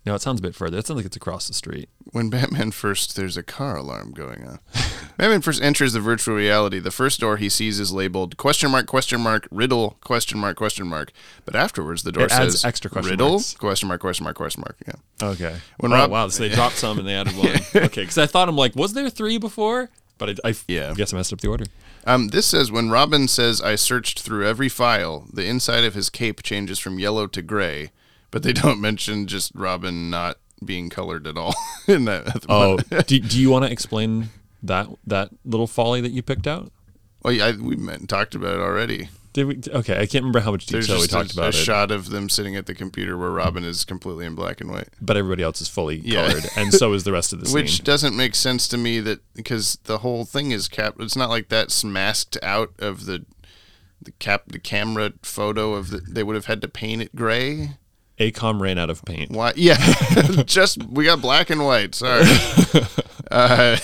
No, 0.05 0.15
it 0.15 0.21
sounds 0.21 0.39
a 0.39 0.43
bit 0.43 0.55
further. 0.55 0.79
It 0.79 0.87
sounds 0.87 0.95
like 0.97 1.05
it's 1.05 1.15
across 1.15 1.47
the 1.47 1.53
street. 1.53 1.87
when 2.11 2.31
Batman 2.31 2.71
first, 2.71 3.15
there's 3.15 3.37
a 3.37 3.43
car 3.43 3.77
alarm 3.77 4.13
going 4.13 4.43
on. 4.47 4.59
Batman 5.17 5.41
first 5.41 5.61
enters 5.61 5.93
the 5.93 5.99
virtual 5.99 6.35
reality. 6.35 6.79
The 6.79 6.89
first 6.89 7.19
door 7.19 7.37
he 7.37 7.49
sees 7.49 7.79
is 7.79 7.91
labeled 7.91 8.35
question 8.37 8.71
mark 8.71 8.87
question 8.87 9.21
mark 9.21 9.47
riddle 9.51 9.97
question 10.01 10.39
mark 10.39 10.57
question 10.57 10.87
mark. 10.87 11.11
But 11.45 11.55
afterwards, 11.55 12.01
the 12.01 12.11
door 12.11 12.23
It 12.23 12.31
adds 12.31 12.53
says 12.55 12.65
extra 12.65 12.89
question 12.89 13.11
riddle 13.11 13.29
marks. 13.33 13.53
question 13.53 13.87
mark 13.89 14.01
question 14.01 14.23
mark 14.23 14.35
question 14.37 14.61
mark. 14.61 14.77
Yeah. 14.87 15.27
Okay. 15.29 15.57
When 15.77 15.93
oh, 15.93 15.97
Rob- 15.97 16.09
wow, 16.11 16.27
so 16.29 16.41
they 16.47 16.49
dropped 16.55 16.77
some 16.77 16.97
and 16.97 17.07
they 17.07 17.13
added 17.13 17.37
one. 17.37 17.49
Okay, 17.85 18.01
because 18.01 18.17
I 18.17 18.25
thought 18.25 18.49
I'm 18.49 18.57
like, 18.57 18.75
was 18.75 18.93
there 18.93 19.09
three 19.09 19.37
before? 19.37 19.89
But 20.17 20.39
I, 20.43 20.49
I 20.49 20.55
Yeah. 20.67 20.93
guess 20.95 21.13
I 21.13 21.17
messed 21.17 21.31
up 21.33 21.41
the 21.41 21.47
order. 21.49 21.65
Um, 22.07 22.29
this 22.29 22.47
says 22.47 22.71
when 22.71 22.89
Robin 22.89 23.27
says 23.27 23.61
I 23.61 23.75
searched 23.75 24.21
through 24.21 24.47
every 24.47 24.69
file, 24.69 25.27
the 25.31 25.45
inside 25.45 25.83
of 25.83 25.93
his 25.93 26.09
cape 26.09 26.41
changes 26.41 26.79
from 26.79 26.97
yellow 26.97 27.27
to 27.27 27.41
gray, 27.43 27.91
but 28.31 28.43
they 28.43 28.53
don't 28.53 28.81
mention 28.81 29.27
just 29.27 29.51
Robin 29.53 30.09
not 30.09 30.37
being 30.63 30.89
colored 30.89 31.27
at 31.27 31.37
all 31.37 31.53
in 31.87 32.05
that. 32.05 32.45
Oh, 32.49 32.77
do, 33.07 33.19
do 33.19 33.39
you 33.39 33.49
want 33.49 33.65
to 33.65 33.71
explain 33.71 34.29
that 34.63 34.87
that 35.07 35.29
little 35.45 35.67
folly 35.67 36.01
that 36.01 36.11
you 36.11 36.21
picked 36.21 36.47
out? 36.47 36.71
well, 37.23 37.33
yeah, 37.33 37.45
I, 37.47 37.51
we 37.51 37.75
met 37.75 38.07
talked 38.09 38.33
about 38.35 38.55
it 38.55 38.61
already. 38.61 39.09
Did 39.33 39.45
we? 39.45 39.61
Okay, 39.73 39.93
I 39.93 40.05
can't 40.07 40.23
remember 40.23 40.41
how 40.41 40.51
much 40.51 40.65
detail 40.65 40.99
we 40.99 41.07
talked 41.07 41.31
a, 41.31 41.33
about 41.35 41.45
a 41.45 41.49
it, 41.49 41.53
shot 41.53 41.89
of 41.89 42.09
them 42.09 42.27
sitting 42.27 42.57
at 42.57 42.65
the 42.65 42.73
computer 42.75 43.17
where 43.17 43.31
Robin 43.31 43.63
is 43.63 43.85
completely 43.85 44.25
in 44.25 44.35
black 44.35 44.59
and 44.59 44.69
white, 44.69 44.89
but 44.99 45.15
everybody 45.15 45.41
else 45.41 45.61
is 45.61 45.69
fully 45.69 46.01
Yeah. 46.03 46.27
colored, 46.27 46.45
and 46.57 46.73
so 46.73 46.91
is 46.91 47.05
the 47.05 47.13
rest 47.13 47.31
of 47.31 47.39
the 47.39 47.45
scene. 47.47 47.53
which 47.55 47.83
doesn't 47.85 48.15
make 48.17 48.35
sense 48.35 48.67
to 48.67 48.77
me. 48.77 48.99
That 48.99 49.21
because 49.33 49.77
the 49.85 49.99
whole 49.99 50.25
thing 50.25 50.51
is 50.51 50.67
cap. 50.67 50.95
It's 50.99 51.15
not 51.15 51.29
like 51.29 51.47
that's 51.47 51.81
masked 51.83 52.37
out 52.43 52.73
of 52.79 53.05
the 53.05 53.25
the 54.01 54.11
cap 54.11 54.43
the 54.47 54.59
camera 54.59 55.13
photo 55.23 55.75
of 55.75 55.91
the. 55.91 55.99
They 55.99 56.23
would 56.23 56.35
have 56.35 56.47
had 56.47 56.61
to 56.63 56.67
paint 56.67 57.01
it 57.01 57.15
gray. 57.15 57.77
AKOM 58.21 58.61
ran 58.61 58.77
out 58.77 58.89
of 58.89 59.03
paint. 59.05 59.31
Why? 59.31 59.53
Yeah, 59.55 59.77
just 60.45 60.83
we 60.83 61.05
got 61.05 61.21
black 61.21 61.49
and 61.49 61.65
white. 61.65 61.95
Sorry. 61.95 62.23
uh, 63.31 63.77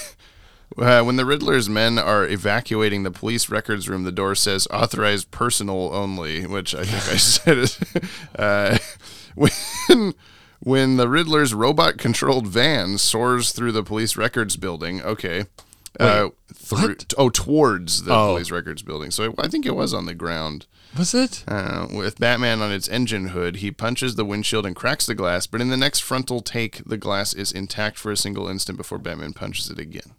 Uh, 0.78 1.02
when 1.02 1.16
the 1.16 1.26
Riddler's 1.26 1.68
men 1.68 1.98
are 1.98 2.24
evacuating 2.28 3.02
the 3.02 3.10
police 3.10 3.50
records 3.50 3.90
room, 3.90 4.04
the 4.04 4.12
door 4.12 4.36
says 4.36 4.68
"authorized 4.70 5.32
personal 5.32 5.90
only," 5.92 6.46
which 6.46 6.76
I 6.76 6.84
think 6.86 7.12
I 7.12 7.18
said 7.34 7.58
it. 7.58 7.80
Uh, 8.38 8.78
when 9.34 10.14
when 10.60 10.98
the 10.98 11.08
Riddler's 11.10 11.56
robot-controlled 11.56 12.46
van 12.48 13.00
soars 13.00 13.54
through 13.54 13.72
the 13.72 13.82
police 13.84 14.16
records 14.18 14.56
building, 14.56 15.02
okay. 15.02 15.46
Uh, 16.00 16.30
through, 16.54 16.90
what? 16.90 17.14
oh, 17.18 17.30
towards 17.30 18.04
the 18.04 18.14
Oh. 18.14 18.34
police 18.34 18.52
records 18.52 18.82
building. 18.84 19.12
So 19.12 19.34
I 19.38 19.48
think 19.48 19.66
it 19.66 19.76
was 19.76 19.94
on 19.94 20.06
the 20.06 20.14
ground. 20.14 20.66
Was 20.98 21.14
it? 21.14 21.44
Uh, 21.48 21.88
with 21.94 22.20
Batman 22.20 22.62
on 22.62 22.72
its 22.72 22.88
engine 22.88 23.30
hood, 23.30 23.58
he 23.58 23.72
punches 23.72 24.16
the 24.16 24.26
windshield 24.26 24.66
and 24.66 24.76
cracks 24.76 25.06
the 25.06 25.16
glass, 25.16 25.46
but 25.48 25.60
in 25.62 25.70
the 25.70 25.78
next 25.78 26.00
frontal 26.00 26.40
take, 26.42 26.82
the 26.86 26.98
glass 26.98 27.34
is 27.34 27.52
intact 27.52 27.98
for 27.98 28.12
a 28.12 28.18
single 28.18 28.48
instant 28.48 28.78
before 28.78 28.98
Batman 28.98 29.34
punches 29.34 29.70
it 29.70 29.80
again. 29.80 30.14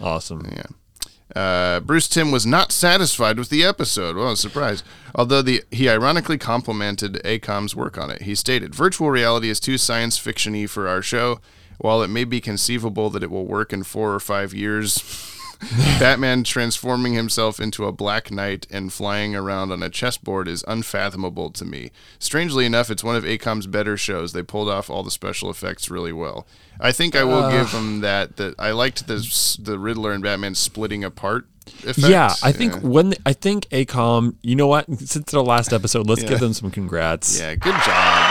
Awesome. 0.00 0.50
Yeah. 0.54 0.66
Uh, 1.40 1.78
Bruce 1.80 2.08
Timm 2.08 2.32
was 2.32 2.44
not 2.44 2.72
satisfied 2.72 3.38
with 3.38 3.50
the 3.50 3.62
episode. 3.62 4.16
Well, 4.16 4.34
surprise. 4.34 4.82
Although 5.14 5.42
the 5.42 5.62
he 5.70 5.88
ironically 5.88 6.38
complimented 6.38 7.20
AKOM's 7.24 7.76
work 7.76 7.96
on 7.96 8.10
it. 8.10 8.22
He 8.22 8.34
stated, 8.34 8.74
"Virtual 8.74 9.10
reality 9.10 9.48
is 9.48 9.60
too 9.60 9.78
science 9.78 10.18
fiction-y 10.18 10.66
for 10.66 10.88
our 10.88 11.02
show. 11.02 11.40
While 11.80 12.02
it 12.02 12.08
may 12.08 12.24
be 12.24 12.40
conceivable 12.40 13.10
that 13.10 13.22
it 13.22 13.30
will 13.30 13.46
work 13.46 13.72
in 13.72 13.82
four 13.82 14.14
or 14.14 14.20
five 14.20 14.54
years." 14.54 15.26
Batman 15.98 16.42
transforming 16.42 17.12
himself 17.12 17.60
into 17.60 17.84
a 17.84 17.92
Black 17.92 18.30
Knight 18.30 18.66
and 18.70 18.90
flying 18.90 19.36
around 19.36 19.70
on 19.70 19.82
a 19.82 19.90
chessboard 19.90 20.48
is 20.48 20.64
unfathomable 20.66 21.50
to 21.50 21.66
me. 21.66 21.90
Strangely 22.18 22.64
enough, 22.64 22.90
it's 22.90 23.04
one 23.04 23.14
of 23.14 23.24
AKOM's 23.24 23.66
better 23.66 23.98
shows. 23.98 24.32
They 24.32 24.42
pulled 24.42 24.70
off 24.70 24.88
all 24.88 25.02
the 25.02 25.10
special 25.10 25.50
effects 25.50 25.90
really 25.90 26.14
well. 26.14 26.46
I 26.80 26.92
think 26.92 27.14
I 27.14 27.24
will 27.24 27.50
give 27.50 27.74
uh. 27.74 27.78
them 27.78 28.00
that. 28.00 28.36
That 28.38 28.54
I 28.58 28.70
liked 28.70 29.06
the 29.06 29.16
the 29.62 29.78
Riddler 29.78 30.12
and 30.12 30.22
Batman 30.22 30.54
splitting 30.54 31.04
apart. 31.04 31.46
Effect. 31.84 31.98
Yeah, 31.98 32.34
I 32.42 32.52
think 32.52 32.72
Yeah. 32.72 32.80
when 32.80 33.14
I 33.26 33.34
think 33.34 33.68
AKOM, 33.68 34.36
you 34.42 34.56
know 34.56 34.66
what? 34.66 34.86
Since 34.98 35.30
the 35.30 35.42
last 35.42 35.74
episode, 35.74 36.08
let's 36.08 36.22
Yeah. 36.22 36.30
give 36.30 36.40
them 36.40 36.54
some 36.54 36.70
congrats. 36.70 37.38
Yeah, 37.38 37.54
good 37.54 37.74
job. 37.84 38.29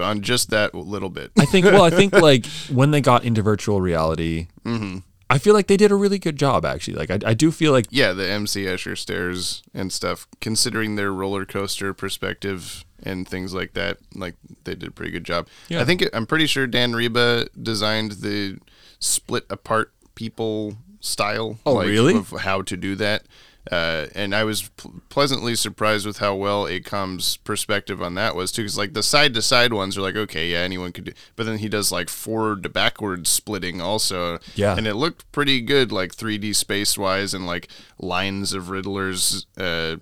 On 0.00 0.22
just 0.22 0.50
that 0.50 0.74
little 0.74 1.10
bit. 1.10 1.32
I 1.38 1.44
think. 1.44 1.66
Well, 1.66 1.84
I 1.84 1.90
think 1.90 2.12
like 2.30 2.46
when 2.70 2.90
they 2.90 3.00
got 3.00 3.24
into 3.24 3.42
virtual 3.42 3.80
reality, 3.80 4.48
Mm-hmm. 4.64 4.98
I 5.28 5.38
feel 5.38 5.54
like 5.54 5.66
they 5.66 5.76
did 5.76 5.90
a 5.90 5.96
really 5.96 6.18
good 6.20 6.36
job. 6.36 6.64
Actually, 6.64 6.98
like 6.98 7.10
I, 7.10 7.18
I 7.30 7.34
do 7.34 7.50
feel 7.50 7.72
like 7.72 7.86
yeah, 7.90 8.12
the 8.12 8.28
MC 8.28 8.64
Escher 8.64 8.96
stairs 8.96 9.62
and 9.74 9.92
stuff, 9.92 10.28
considering 10.40 10.94
their 10.94 11.12
roller 11.12 11.44
coaster 11.44 11.92
perspective 11.92 12.84
and 13.02 13.26
things 13.28 13.52
like 13.52 13.72
that, 13.74 13.98
like 14.14 14.36
they 14.64 14.76
did 14.76 14.88
a 14.88 14.92
pretty 14.92 15.10
good 15.10 15.24
job. 15.24 15.48
Yeah. 15.68 15.80
I 15.80 15.84
think 15.84 16.04
I'm 16.12 16.26
pretty 16.26 16.46
sure 16.46 16.66
Dan 16.68 16.92
Riba 16.92 17.48
designed 17.60 18.12
the 18.12 18.58
split 19.00 19.46
apart 19.50 19.92
people 20.14 20.76
style. 21.00 21.58
Oh, 21.66 21.74
like, 21.74 21.88
really? 21.88 22.14
Of 22.16 22.30
how 22.30 22.62
to 22.62 22.76
do 22.76 22.94
that. 22.96 23.24
Uh, 23.70 24.06
and 24.14 24.34
I 24.34 24.44
was 24.44 24.68
pl- 24.76 25.02
pleasantly 25.08 25.54
surprised 25.56 26.06
with 26.06 26.18
how 26.18 26.34
well 26.34 26.64
AKOM's 26.64 27.36
perspective 27.38 28.00
on 28.00 28.14
that 28.14 28.36
was 28.36 28.52
too. 28.52 28.62
Because 28.62 28.78
like 28.78 28.92
the 28.94 29.02
side 29.02 29.34
to 29.34 29.42
side 29.42 29.72
ones 29.72 29.96
are 29.98 30.02
like, 30.02 30.16
okay, 30.16 30.48
yeah, 30.48 30.58
anyone 30.58 30.92
could 30.92 31.04
do. 31.04 31.12
But 31.34 31.46
then 31.46 31.58
he 31.58 31.68
does 31.68 31.90
like 31.90 32.08
forward 32.08 32.62
to 32.62 32.68
backward 32.68 33.26
splitting 33.26 33.80
also. 33.80 34.38
Yeah. 34.54 34.76
And 34.76 34.86
it 34.86 34.94
looked 34.94 35.30
pretty 35.32 35.60
good, 35.60 35.90
like 35.92 36.14
3D 36.14 36.54
space 36.54 36.96
wise, 36.96 37.34
and 37.34 37.46
like 37.46 37.68
lines 37.98 38.52
of 38.52 38.64
Riddlers. 38.64 39.46
Uh, 39.56 39.96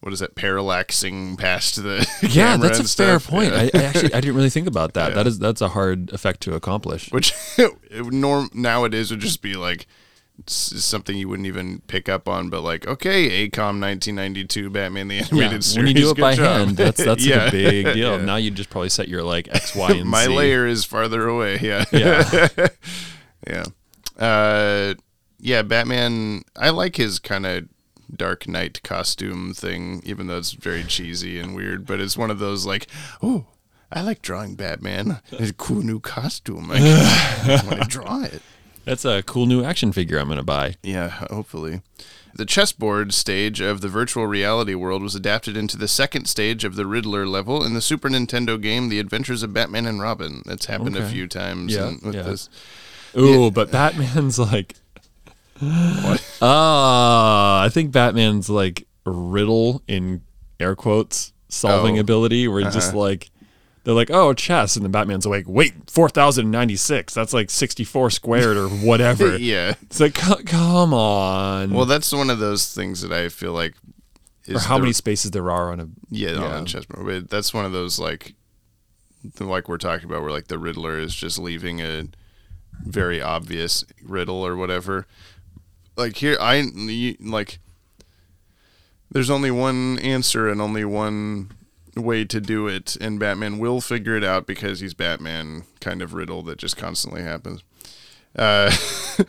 what 0.00 0.14
is 0.14 0.20
that? 0.20 0.34
Parallaxing 0.34 1.36
past 1.38 1.76
the 1.76 2.08
yeah, 2.30 2.56
that's 2.56 2.78
a 2.78 2.84
fair 2.84 3.18
stuff. 3.18 3.28
point. 3.28 3.52
Yeah. 3.52 3.68
I, 3.74 3.78
I 3.78 3.82
actually 3.84 4.14
I 4.14 4.20
didn't 4.22 4.36
really 4.36 4.48
think 4.50 4.66
about 4.66 4.94
that. 4.94 5.12
That 5.20 5.26
is 5.26 5.38
that's 5.38 5.60
a 5.60 5.68
hard 5.68 6.10
effect 6.12 6.40
to 6.42 6.54
accomplish. 6.54 7.12
Which 7.12 7.34
norm 7.90 8.48
nowadays 8.54 9.10
would 9.10 9.20
just 9.20 9.42
be 9.42 9.54
like 9.54 9.86
something 10.46 11.16
you 11.16 11.28
wouldn't 11.28 11.46
even 11.46 11.80
pick 11.86 12.08
up 12.08 12.28
on, 12.28 12.48
but 12.50 12.62
like 12.62 12.86
okay, 12.86 13.48
AKOM 13.48 13.80
1992 13.80 14.70
Batman 14.70 15.08
the 15.08 15.18
Animated 15.18 15.52
Yeah, 15.52 15.58
Series. 15.60 15.76
when 15.76 15.86
you 15.88 15.94
do 15.94 16.10
it 16.10 16.16
by 16.18 16.34
job. 16.34 16.66
hand, 16.66 16.76
that's 16.76 17.04
that's 17.04 17.24
Yeah. 17.26 17.46
a 17.46 17.50
big 17.50 17.84
deal. 17.94 18.18
Yeah. 18.18 18.24
Now 18.24 18.36
you 18.36 18.50
just 18.50 18.70
probably 18.70 18.88
set 18.88 19.08
your 19.08 19.22
like 19.22 19.48
X, 19.54 19.74
Y, 19.74 19.88
and 19.90 19.98
Z. 19.98 20.04
My 20.04 20.26
Z. 20.26 20.34
layer 20.36 20.66
is 20.66 20.84
farther 20.84 21.26
away. 21.28 21.58
Yeah. 21.60 21.84
Yeah. 21.92 22.48
Yeah. 23.46 23.64
Uh, 24.18 24.94
yeah, 25.38 25.62
Batman. 25.62 26.42
I 26.56 26.70
like 26.70 26.96
his 26.96 27.18
kind 27.18 27.46
of 27.46 27.68
Dark 28.14 28.46
Knight 28.48 28.82
costume 28.82 29.54
thing, 29.54 30.02
even 30.04 30.26
though 30.26 30.38
it's 30.38 30.52
very 30.52 30.84
cheesy 30.84 31.38
and 31.38 31.54
weird. 31.54 31.86
But 31.86 32.00
it's 32.00 32.16
one 32.18 32.30
of 32.30 32.38
those 32.38 32.66
like, 32.66 32.86
oh, 33.22 33.46
I 33.90 34.02
like 34.02 34.20
drawing 34.20 34.54
Batman. 34.56 35.20
It's 35.32 35.50
a 35.50 35.54
cool 35.54 35.82
new 35.82 36.00
costume. 36.00 36.70
I 36.72 37.62
want 37.66 37.82
to 37.82 37.88
draw 37.88 38.22
it. 38.24 38.42
That's 38.90 39.04
a 39.04 39.22
cool 39.22 39.46
new 39.46 39.62
action 39.62 39.92
figure 39.92 40.18
I'm 40.18 40.28
gonna 40.28 40.42
buy. 40.42 40.74
Yeah, 40.82 41.08
hopefully. 41.30 41.80
The 42.34 42.44
chessboard 42.44 43.14
stage 43.14 43.60
of 43.60 43.82
the 43.82 43.88
virtual 43.88 44.26
reality 44.26 44.74
world 44.74 45.00
was 45.02 45.14
adapted 45.14 45.56
into 45.56 45.76
the 45.76 45.86
second 45.86 46.24
stage 46.26 46.64
of 46.64 46.74
the 46.74 46.86
Riddler 46.86 47.24
level 47.24 47.62
in 47.64 47.74
the 47.74 47.80
Super 47.80 48.08
Nintendo 48.08 48.60
game 48.60 48.88
The 48.88 48.98
Adventures 48.98 49.44
of 49.44 49.52
Batman 49.54 49.86
and 49.86 50.00
Robin. 50.00 50.42
That's 50.44 50.66
happened 50.66 50.96
a 50.96 51.08
few 51.08 51.28
times 51.28 51.72
Yeah, 51.72 51.88
in- 51.90 52.00
with 52.02 52.14
yeah. 52.16 52.22
this. 52.22 52.48
Ooh, 53.16 53.52
but 53.52 53.70
Batman's 53.70 54.40
like, 54.40 54.74
ah, 56.42 57.62
I 57.62 57.68
think 57.68 57.92
Batman's 57.92 58.50
like 58.50 58.86
riddle 59.04 59.82
in 59.86 60.22
air 60.58 60.74
quotes 60.74 61.32
solving 61.48 61.96
Oh. 61.98 62.00
ability, 62.00 62.48
where 62.48 62.60
it's 62.60 62.74
just 62.74 62.94
like 62.94 63.30
they're 63.90 63.96
like, 63.96 64.10
oh, 64.12 64.32
chess, 64.32 64.76
and 64.76 64.84
the 64.84 64.88
Batman's 64.88 65.26
like, 65.26 65.48
wait, 65.48 65.90
four 65.90 66.08
thousand 66.08 66.48
ninety 66.48 66.76
six. 66.76 67.12
That's 67.12 67.34
like 67.34 67.50
sixty 67.50 67.82
four 67.82 68.08
squared 68.08 68.56
or 68.56 68.68
whatever. 68.68 69.36
yeah. 69.38 69.74
It's 69.82 69.98
like, 69.98 70.14
come 70.14 70.94
on. 70.94 71.72
Well, 71.72 71.86
that's 71.86 72.12
one 72.12 72.30
of 72.30 72.38
those 72.38 72.72
things 72.72 73.02
that 73.02 73.10
I 73.10 73.28
feel 73.28 73.52
like 73.52 73.74
is 74.46 74.64
or 74.64 74.68
how 74.68 74.76
the- 74.76 74.82
many 74.82 74.92
spaces 74.92 75.32
there 75.32 75.50
are 75.50 75.72
on 75.72 75.80
a 75.80 75.88
yeah, 76.08 76.30
yeah. 76.30 76.54
on 76.54 76.62
the 76.62 76.70
chessboard. 76.70 77.04
But 77.04 77.30
that's 77.30 77.52
one 77.52 77.64
of 77.64 77.72
those 77.72 77.98
like 77.98 78.34
like 79.40 79.68
we're 79.68 79.76
talking 79.76 80.08
about 80.08 80.22
where 80.22 80.30
like 80.30 80.46
the 80.46 80.58
Riddler 80.58 81.00
is 81.00 81.12
just 81.12 81.36
leaving 81.36 81.80
a 81.80 82.04
very 82.84 83.20
obvious 83.20 83.84
riddle 84.04 84.46
or 84.46 84.54
whatever. 84.54 85.08
Like 85.96 86.16
here, 86.16 86.36
I 86.40 86.64
like. 87.18 87.58
There's 89.10 89.30
only 89.30 89.50
one 89.50 89.98
answer 89.98 90.48
and 90.48 90.60
only 90.62 90.84
one 90.84 91.50
way 91.96 92.24
to 92.24 92.40
do 92.40 92.66
it, 92.66 92.96
and 93.00 93.18
Batman 93.18 93.58
will 93.58 93.80
figure 93.80 94.16
it 94.16 94.24
out 94.24 94.46
because 94.46 94.80
he's 94.80 94.94
Batman. 94.94 95.64
Kind 95.80 96.02
of 96.02 96.14
riddle 96.14 96.42
that 96.44 96.58
just 96.58 96.76
constantly 96.76 97.22
happens. 97.22 97.62
Uh, 98.36 98.70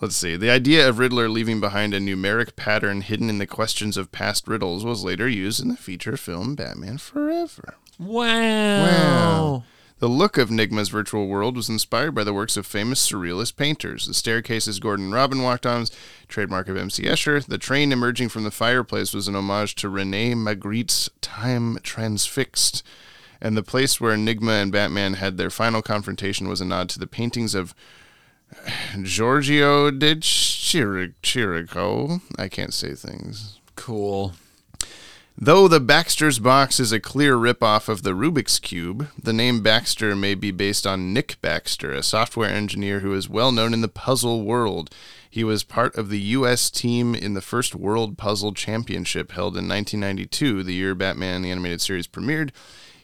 let's 0.00 0.16
see. 0.16 0.36
The 0.36 0.50
idea 0.50 0.88
of 0.88 0.98
Riddler 0.98 1.28
leaving 1.28 1.60
behind 1.60 1.94
a 1.94 2.00
numeric 2.00 2.56
pattern 2.56 3.00
hidden 3.00 3.28
in 3.28 3.38
the 3.38 3.46
questions 3.46 3.96
of 3.96 4.12
past 4.12 4.46
riddles 4.46 4.84
was 4.84 5.04
later 5.04 5.28
used 5.28 5.60
in 5.60 5.68
the 5.68 5.76
feature 5.76 6.16
film 6.16 6.54
Batman 6.54 6.98
Forever. 6.98 7.74
wow. 8.86 9.64
The 10.00 10.08
look 10.08 10.36
of 10.36 10.50
Nygma's 10.50 10.88
virtual 10.88 11.28
world 11.28 11.56
was 11.56 11.68
inspired 11.68 12.14
by 12.14 12.24
the 12.24 12.34
works 12.34 12.56
of 12.56 12.66
famous 12.66 13.08
surrealist 13.08 13.56
painters. 13.56 14.06
The 14.06 14.14
staircases 14.14 14.80
Gordon 14.80 15.12
Robin 15.12 15.40
walked 15.42 15.64
on, 15.66 15.86
trademark 16.26 16.68
of 16.68 16.76
M.C. 16.76 17.04
Escher. 17.04 17.44
The 17.44 17.58
train 17.58 17.92
emerging 17.92 18.28
from 18.30 18.42
the 18.42 18.50
fireplace 18.50 19.14
was 19.14 19.28
an 19.28 19.36
homage 19.36 19.76
to 19.76 19.88
Rene 19.88 20.34
Magritte's 20.34 21.10
Time 21.20 21.78
Transfixed. 21.82 22.82
And 23.40 23.56
the 23.56 23.62
place 23.62 24.00
where 24.00 24.14
Enigma 24.14 24.52
and 24.52 24.72
Batman 24.72 25.14
had 25.14 25.36
their 25.36 25.50
final 25.50 25.80
confrontation 25.82 26.48
was 26.48 26.60
a 26.60 26.64
nod 26.64 26.88
to 26.90 26.98
the 26.98 27.06
paintings 27.06 27.54
of 27.54 27.74
Giorgio 29.00 29.90
de 29.90 30.16
Chiric- 30.16 31.14
Chirico. 31.22 32.20
I 32.38 32.48
can't 32.48 32.74
say 32.74 32.94
things. 32.94 33.60
Cool. 33.76 34.32
Though 35.44 35.68
the 35.68 35.78
Baxter's 35.78 36.38
box 36.38 36.80
is 36.80 36.90
a 36.90 36.98
clear 36.98 37.36
ripoff 37.36 37.90
of 37.90 38.02
the 38.02 38.14
Rubik's 38.14 38.58
Cube, 38.58 39.08
the 39.22 39.34
name 39.34 39.60
Baxter 39.60 40.16
may 40.16 40.34
be 40.34 40.50
based 40.50 40.86
on 40.86 41.12
Nick 41.12 41.36
Baxter, 41.42 41.92
a 41.92 42.02
software 42.02 42.48
engineer 42.48 43.00
who 43.00 43.12
is 43.12 43.28
well 43.28 43.52
known 43.52 43.74
in 43.74 43.82
the 43.82 43.88
puzzle 43.88 44.42
world. 44.42 44.88
He 45.28 45.44
was 45.44 45.62
part 45.62 45.96
of 45.96 46.08
the 46.08 46.18
U.S. 46.18 46.70
team 46.70 47.14
in 47.14 47.34
the 47.34 47.42
first 47.42 47.74
World 47.74 48.16
Puzzle 48.16 48.54
Championship 48.54 49.32
held 49.32 49.52
in 49.58 49.68
1992, 49.68 50.62
the 50.62 50.72
year 50.72 50.94
Batman 50.94 51.42
the 51.42 51.50
Animated 51.50 51.82
Series 51.82 52.06
premiered. 52.06 52.48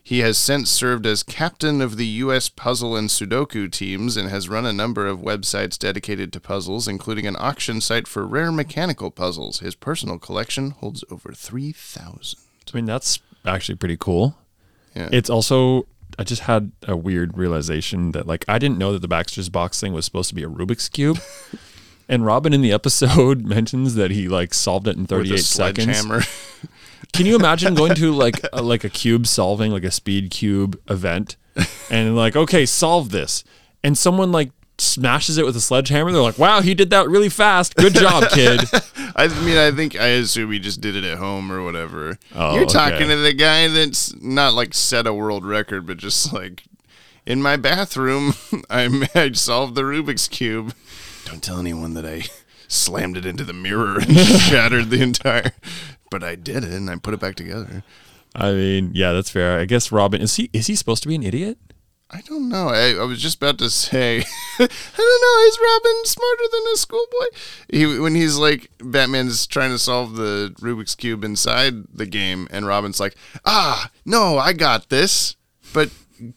He 0.03 0.21
has 0.21 0.39
since 0.39 0.71
served 0.71 1.07
as 1.07 1.23
captain 1.23 1.81
of 1.81 1.97
the 1.97 2.07
U.S. 2.07 2.49
puzzle 2.49 2.97
and 2.97 3.09
Sudoku 3.09 3.71
teams 3.71 4.17
and 4.17 4.29
has 4.29 4.49
run 4.49 4.67
a 4.67 4.73
number 4.73 5.07
of 5.07 5.21
websites 5.21 5.79
dedicated 5.79 6.33
to 6.33 6.41
puzzles, 6.41 6.89
including 6.89 7.27
an 7.27 7.37
auction 7.39 7.81
site 7.81 8.09
for 8.09 8.27
rare 8.27 8.51
mechanical 8.51 9.11
puzzles. 9.11 9.61
His 9.61 9.75
personal 9.75 10.19
collection 10.19 10.71
holds 10.71 11.05
over 11.11 11.33
3,000. 11.33 12.41
I 12.73 12.77
mean, 12.77 12.87
that's 12.87 13.21
actually 13.45 13.77
pretty 13.77 13.97
cool. 13.97 14.37
Yeah. 14.95 15.09
It's 15.13 15.31
also 15.31 15.87
I 16.19 16.25
just 16.25 16.43
had 16.43 16.73
a 16.87 16.97
weird 16.97 17.39
realization 17.39 18.13
that 18.13 18.27
like 18.27 18.45
I 18.49 18.59
didn't 18.59 18.79
know 18.79 18.93
that 18.93 19.03
the 19.03 19.09
Baxter's 19.09 19.49
box 19.49 19.81
thing 19.81 19.93
was 19.93 20.05
supposed 20.05 20.29
to 20.31 20.35
be 20.35 20.43
a 20.43 20.49
Rubik's 20.49 20.89
cube. 20.89 21.19
and 22.09 22.27
Robin 22.27 22.53
in 22.53 22.61
the 22.61 22.73
episode 22.73 23.45
mentions 23.47 23.95
that 23.95 24.11
he 24.11 24.29
like 24.29 24.53
solved 24.53 24.89
it 24.89 24.97
in 24.97 25.03
With 25.03 25.13
a 25.13 25.17
38 25.17 25.39
seconds. 25.41 26.07
Can 27.13 27.27
you 27.27 27.37
imagine 27.37 27.75
going 27.75 27.95
to 27.97 28.13
like 28.13 28.41
a, 28.53 28.63
like 28.63 28.85
a 28.85 28.89
cube 28.89 29.27
solving 29.27 29.73
like 29.73 29.85
a 29.85 29.91
speed 29.91 30.31
cube 30.31 30.81
event 30.89 31.37
and 31.91 32.17
like 32.17 32.37
okay, 32.37 32.67
solve 32.67 33.11
this. 33.11 33.45
And 33.83 33.97
someone 33.97 34.31
like 34.31 34.51
smashes 34.79 35.39
it 35.39 35.45
with 35.45 35.57
a 35.57 35.61
sledgehammer. 35.61 36.13
They're 36.13 36.23
like, 36.23 36.39
"Wow, 36.39 36.61
he 36.61 36.75
did 36.75 36.91
that 36.91 37.09
really 37.09 37.29
fast. 37.29 37.77
Good 37.77 37.95
job, 37.95 38.25
kid." 38.31 38.61
I 39.17 39.29
mean, 39.45 39.57
I 39.57 39.71
think 39.71 39.99
I 39.99 40.09
assume 40.09 40.53
he 40.53 40.59
just 40.59 40.81
did 40.81 40.97
it 40.97 41.05
at 41.05 41.19
home 41.19 41.53
or 41.53 41.63
whatever. 41.63 42.19
Oh, 42.35 42.57
You're 42.57 42.67
talking 42.67 43.07
okay. 43.07 43.09
to 43.09 43.17
the 43.17 43.33
guy 43.33 43.69
that's 43.69 44.15
not 44.21 44.55
like 44.55 44.75
set 44.75 45.07
a 45.07 45.15
world 45.15 45.45
record, 45.45 45.87
but 45.87 45.99
just 45.99 46.33
like 46.33 46.65
in 47.27 47.43
my 47.43 47.57
bathroom, 47.57 48.35
I, 48.71 49.09
I 49.15 49.33
solved 49.33 49.75
the 49.75 49.83
Rubik's 49.83 50.29
cube. 50.29 50.75
Don't 51.25 51.43
tell 51.43 51.59
anyone 51.59 51.95
that 51.95 52.07
I 52.07 52.25
slammed 52.69 53.17
it 53.17 53.27
into 53.27 53.45
the 53.45 53.53
mirror 53.53 53.99
and 53.99 54.17
shattered 54.17 54.91
the 54.91 55.03
entire. 55.03 55.53
But 56.11 56.25
I 56.25 56.35
did 56.35 56.65
it, 56.65 56.73
and 56.73 56.91
I 56.91 56.97
put 56.97 57.15
it 57.15 57.21
back 57.21 57.37
together. 57.37 57.83
I 58.35 58.53
mean, 58.53 58.91
yeah, 58.95 59.13
that's 59.13 59.31
fair. 59.31 59.59
I 59.59 59.65
guess 59.65 59.91
Robin 59.91 60.21
is 60.21 60.37
he 60.37 60.51
is 60.53 60.67
he 60.67 60.77
supposed 60.77 61.03
to 61.03 61.09
be 61.09 61.15
an 61.15 61.23
idiot? 61.23 61.59
I 62.13 62.23
don't 62.23 62.49
know. 62.49 62.69
I, 62.69 62.95
I 62.95 63.05
was 63.05 63.23
just 63.23 63.37
about 63.37 63.59
to 63.59 63.71
say, 63.71 64.19
I 64.59 64.69
don't 64.97 65.23
know. 65.23 65.47
Is 65.47 65.59
Robin 65.63 66.05
smarter 66.05 66.43
than 66.51 66.63
a 66.73 66.77
schoolboy? 66.77 67.27
He 67.71 67.99
when 68.01 68.15
he's 68.17 68.37
like 68.37 68.71
Batman's 68.83 69.47
trying 69.47 69.71
to 69.71 69.79
solve 69.79 70.17
the 70.17 70.53
Rubik's 70.61 70.97
cube 70.97 71.23
inside 71.23 71.85
the 71.95 72.07
game, 72.07 72.49
and 72.51 72.67
Robin's 72.67 72.99
like, 72.99 73.15
"Ah, 73.45 73.91
no, 74.05 74.39
I 74.39 74.53
got 74.53 74.89
this." 74.89 75.37
But 75.73 75.91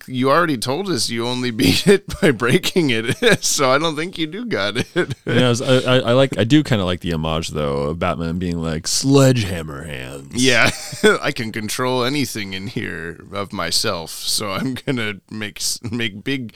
you 0.07 0.29
already 0.29 0.57
told 0.57 0.89
us 0.89 1.09
you 1.09 1.25
only 1.27 1.51
beat 1.63 1.87
it 1.87 2.05
by 2.21 2.31
breaking 2.31 2.89
it, 2.89 3.15
so 3.43 3.71
I 3.71 3.77
don't 3.77 3.95
think 3.95 4.17
you 4.17 4.27
do 4.27 4.45
got 4.45 4.77
it. 4.77 4.87
You 4.95 5.07
know, 5.25 5.53
I, 5.63 5.73
I, 5.73 5.95
I 5.99 6.13
like 6.13 6.37
I 6.37 6.43
do 6.43 6.63
kind 6.63 6.81
of 6.81 6.85
like 6.85 7.01
the 7.01 7.13
homage 7.13 7.49
though 7.49 7.83
of 7.83 7.99
Batman 7.99 8.39
being 8.39 8.61
like 8.61 8.87
sledgehammer 8.87 9.83
hands. 9.83 10.43
yeah, 10.43 10.71
I 11.21 11.31
can 11.31 11.51
control 11.51 12.03
anything 12.03 12.53
in 12.53 12.67
here 12.67 13.25
of 13.31 13.53
myself, 13.53 14.11
so 14.11 14.51
I'm 14.51 14.75
gonna 14.75 15.21
make 15.29 15.61
make 15.89 16.23
big, 16.23 16.53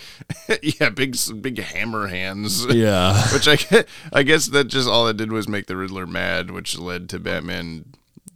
yeah, 0.62 0.90
big 0.90 1.18
big 1.42 1.60
hammer 1.60 2.08
hands. 2.08 2.66
yeah. 2.66 3.22
Which 3.34 3.48
I 3.48 3.86
I 4.14 4.24
guess 4.24 4.48
that 4.48 4.66
just 4.66 4.88
all 4.88 5.08
it 5.08 5.18
did 5.18 5.32
was 5.32 5.48
make 5.48 5.68
the 5.68 5.78
Riddler 5.78 6.08
mad, 6.08 6.52
which 6.52 6.78
led 6.78 7.10
to 7.10 7.20
Batman 7.20 7.86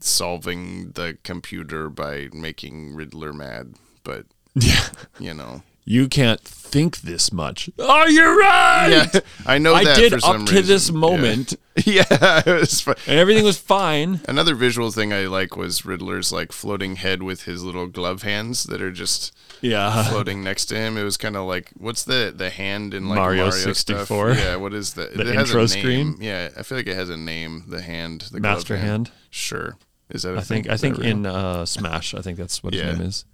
solving 0.03 0.91
the 0.91 1.17
computer 1.23 1.89
by 1.89 2.29
making 2.33 2.93
Riddler 2.93 3.33
mad. 3.33 3.75
But 4.03 4.25
Yeah. 4.55 4.87
you 5.19 5.33
know, 5.33 5.63
You 5.85 6.07
can't 6.07 6.41
think 6.41 7.01
this 7.01 7.31
much. 7.33 7.69
Oh, 7.79 8.05
you're 8.07 8.37
right. 8.37 9.09
yeah, 9.13 9.19
I 9.45 9.57
know 9.57 9.73
I 9.73 9.83
that 9.83 9.95
did 9.97 10.11
for 10.13 10.19
some 10.19 10.41
up 10.43 10.47
to 10.47 10.61
this 10.61 10.89
moment, 10.91 11.53
Yeah, 11.85 12.03
yeah 12.11 12.43
it 12.45 12.59
was 12.59 12.79
fun. 12.81 12.95
and 13.07 13.17
everything 13.19 13.43
was 13.43 13.57
fine. 13.57 14.21
Another 14.27 14.55
visual 14.55 14.91
thing 14.91 15.11
I 15.11 15.25
like 15.27 15.57
was 15.57 15.85
Riddler's 15.85 16.31
like 16.31 16.51
floating 16.53 16.95
head 16.97 17.23
with 17.23 17.43
his 17.43 17.63
little 17.63 17.87
glove 17.87 18.21
hands 18.23 18.63
that 18.65 18.81
are 18.81 18.91
just 18.91 19.33
Yeah. 19.61 20.03
floating 20.09 20.43
next 20.43 20.65
to 20.67 20.75
him. 20.75 20.97
It 20.97 21.03
was 21.03 21.17
kind 21.17 21.35
of 21.35 21.45
like 21.45 21.71
what's 21.77 22.03
the 22.03 22.33
the 22.35 22.49
hand 22.49 22.93
in 22.93 23.09
like 23.09 23.17
Mario 23.17 23.45
Mario, 23.47 23.51
64? 23.73 24.33
Stuff? 24.33 24.43
Yeah, 24.45 24.55
what 24.57 24.73
is 24.73 24.93
that? 24.93 25.13
The 25.13 25.21
it 25.27 25.35
has 25.35 25.49
intro 25.49 25.61
a 25.61 25.67
name. 25.67 25.67
screen? 25.67 26.15
Yeah, 26.21 26.49
I 26.57 26.63
feel 26.63 26.77
like 26.77 26.87
it 26.87 26.95
has 26.95 27.09
a 27.09 27.17
name. 27.17 27.63
The 27.67 27.81
hand, 27.81 28.21
the 28.31 28.39
glove 28.39 28.57
Master 28.57 28.77
hand. 28.77 29.11
Sure, 29.29 29.77
is 30.09 30.23
that? 30.23 30.35
I 30.35 30.39
I 30.39 30.43
think 30.43 30.69
I 30.69 30.77
think 30.77 30.99
in 30.99 31.25
uh, 31.25 31.65
Smash, 31.65 32.13
I 32.13 32.21
think 32.21 32.37
that's 32.37 32.63
what 32.63 32.73
Yeah. 32.73 32.85
his 32.91 32.99
name 32.99 33.07
is. 33.07 33.25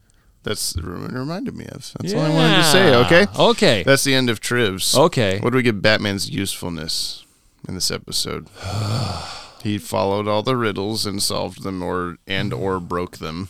That's 0.48 0.76
it 0.78 0.84
reminded 0.86 1.56
me 1.58 1.66
of. 1.66 1.92
That's 2.00 2.14
all 2.14 2.22
I 2.22 2.30
wanted 2.30 2.56
to 2.58 2.64
say. 2.64 2.96
Okay, 2.96 3.26
Okay. 3.38 3.84
that's 3.84 4.06
the 4.06 4.16
end 4.16 4.30
of 4.30 4.40
Trivs. 4.40 4.96
Okay. 4.98 5.40
What 5.40 5.50
do 5.50 5.58
we 5.58 5.62
give 5.64 5.82
Batman's 5.82 6.30
usefulness 6.30 7.26
in 7.68 7.74
this 7.76 7.92
episode? 7.92 8.48
he 9.64 9.78
followed 9.78 10.26
all 10.26 10.44
the 10.44 10.56
riddles 10.56 11.06
and 11.06 11.22
solved 11.22 11.64
them, 11.64 11.84
or 11.84 12.18
and 12.26 12.54
or 12.54 12.80
broke 12.80 13.18
them. 13.18 13.50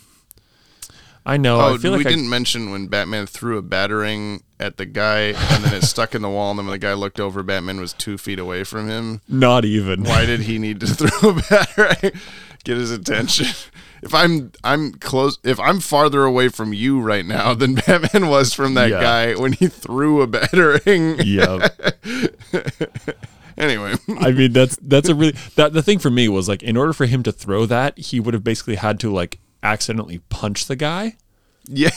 I 1.23 1.37
know. 1.37 1.59
Oh, 1.59 1.75
I 1.75 1.77
feel 1.77 1.91
we 1.91 1.97
like 1.99 2.07
I, 2.07 2.09
didn't 2.09 2.29
mention 2.29 2.71
when 2.71 2.87
Batman 2.87 3.27
threw 3.27 3.57
a 3.59 3.61
batarang 3.61 4.41
at 4.59 4.77
the 4.77 4.85
guy, 4.87 5.33
and 5.35 5.63
then 5.63 5.73
it 5.75 5.83
stuck 5.83 6.15
in 6.15 6.23
the 6.23 6.29
wall, 6.29 6.49
and 6.49 6.57
then 6.57 6.65
when 6.65 6.71
the 6.73 6.79
guy 6.79 6.93
looked 6.93 7.19
over, 7.19 7.43
Batman 7.43 7.79
was 7.79 7.93
two 7.93 8.17
feet 8.17 8.39
away 8.39 8.63
from 8.63 8.87
him. 8.87 9.21
not 9.27 9.65
even. 9.65 10.03
Why 10.03 10.25
did 10.25 10.41
he 10.41 10.57
need 10.57 10.79
to 10.79 10.87
throw 10.87 11.29
a 11.29 11.33
batarang? 11.33 12.17
Get 12.63 12.77
his 12.77 12.89
attention. 12.89 13.47
If 14.03 14.13
I'm 14.13 14.51
I'm 14.63 14.93
close, 14.93 15.39
if 15.43 15.59
I'm 15.59 15.79
farther 15.79 16.23
away 16.23 16.49
from 16.49 16.71
you 16.73 16.99
right 17.01 17.25
now 17.25 17.53
than 17.53 17.75
Batman 17.87 18.27
was 18.29 18.53
from 18.53 18.75
that 18.75 18.89
Yeah. 18.91 19.01
guy 19.01 19.33
when 19.35 19.53
he 19.53 19.67
threw 19.67 20.21
a 20.21 20.27
batarang. 20.27 21.23
Yeah. 21.25 21.67
Anyway, 23.57 23.95
I 24.19 24.31
mean 24.33 24.53
that's 24.53 24.77
that's 24.83 25.09
a 25.09 25.15
really 25.15 25.35
that 25.55 25.73
the 25.73 25.81
thing 25.81 25.97
for 25.97 26.11
me 26.11 26.27
was 26.29 26.47
like 26.47 26.61
in 26.61 26.77
order 26.77 26.93
for 26.93 27.07
him 27.07 27.23
to 27.23 27.31
throw 27.31 27.65
that, 27.65 27.97
he 27.97 28.19
would 28.19 28.35
have 28.35 28.43
basically 28.43 28.75
had 28.75 28.99
to 28.99 29.11
like 29.11 29.39
accidentally 29.63 30.19
punch 30.29 30.67
the 30.67 30.75
guy. 30.75 31.15
yeah, 31.67 31.89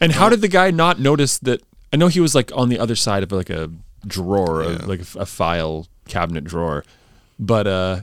And 0.00 0.10
how 0.10 0.28
did 0.28 0.40
the 0.40 0.48
guy 0.48 0.72
not 0.72 0.98
notice 0.98 1.38
that? 1.38 1.62
I 1.92 1.96
know 1.96 2.08
he 2.08 2.18
was 2.18 2.34
like 2.34 2.50
on 2.56 2.70
the 2.70 2.78
other 2.80 2.96
side 2.96 3.22
of 3.22 3.30
like 3.30 3.50
a 3.50 3.70
drawer, 4.04 4.62
of 4.62 4.88
like 4.88 5.00
a, 5.14 5.20
a 5.20 5.26
file 5.26 5.86
cabinet 6.08 6.42
drawer, 6.42 6.84
but 7.38 7.68
uh 7.68 8.00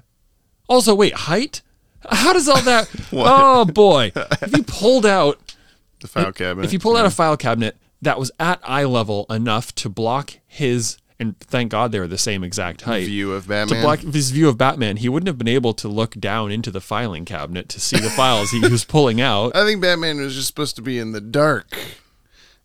also 0.69 0.95
wait, 0.95 1.13
height? 1.13 1.61
How 2.09 2.33
does 2.33 2.47
all 2.47 2.61
that? 2.61 2.89
oh 3.13 3.65
boy! 3.65 4.11
If 4.15 4.55
you 4.55 4.63
pulled 4.63 5.05
out 5.05 5.39
the 6.01 6.07
file 6.07 6.31
cabinet. 6.31 6.65
if 6.65 6.73
you 6.73 6.79
pulled 6.79 6.97
out 6.97 7.05
a 7.05 7.09
file 7.09 7.37
cabinet 7.37 7.77
that 8.01 8.19
was 8.19 8.31
at 8.39 8.59
eye 8.63 8.83
level 8.83 9.25
enough 9.29 9.73
to 9.75 9.89
block 9.89 10.33
his, 10.45 10.97
and 11.19 11.39
thank 11.39 11.71
God 11.71 11.91
they 11.91 11.99
were 11.99 12.07
the 12.07 12.17
same 12.17 12.43
exact 12.43 12.81
height. 12.81 13.05
view 13.05 13.33
of 13.33 13.47
Batman. 13.47 13.77
to 13.77 13.81
block 13.81 13.99
his 13.99 14.31
view 14.31 14.47
of 14.47 14.57
Batman, 14.57 14.97
he 14.97 15.09
wouldn't 15.09 15.27
have 15.27 15.37
been 15.37 15.47
able 15.47 15.73
to 15.73 15.87
look 15.87 16.13
down 16.15 16.51
into 16.51 16.69
the 16.69 16.81
filing 16.81 17.25
cabinet 17.25 17.69
to 17.69 17.79
see 17.79 17.97
the 17.99 18.09
files 18.09 18.51
he 18.51 18.59
was 18.59 18.85
pulling 18.85 19.19
out. 19.19 19.51
I 19.55 19.65
think 19.65 19.81
Batman 19.81 20.19
was 20.19 20.35
just 20.35 20.47
supposed 20.47 20.75
to 20.75 20.81
be 20.81 20.99
in 20.99 21.11
the 21.11 21.21
dark, 21.21 21.75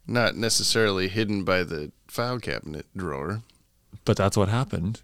not 0.07 0.37
necessarily 0.37 1.09
hidden 1.09 1.45
by 1.45 1.63
the 1.63 1.93
file 2.09 2.39
cabinet 2.39 2.87
drawer. 2.97 3.43
But 4.05 4.17
that's 4.17 4.37
what 4.37 4.49
happened. 4.49 5.01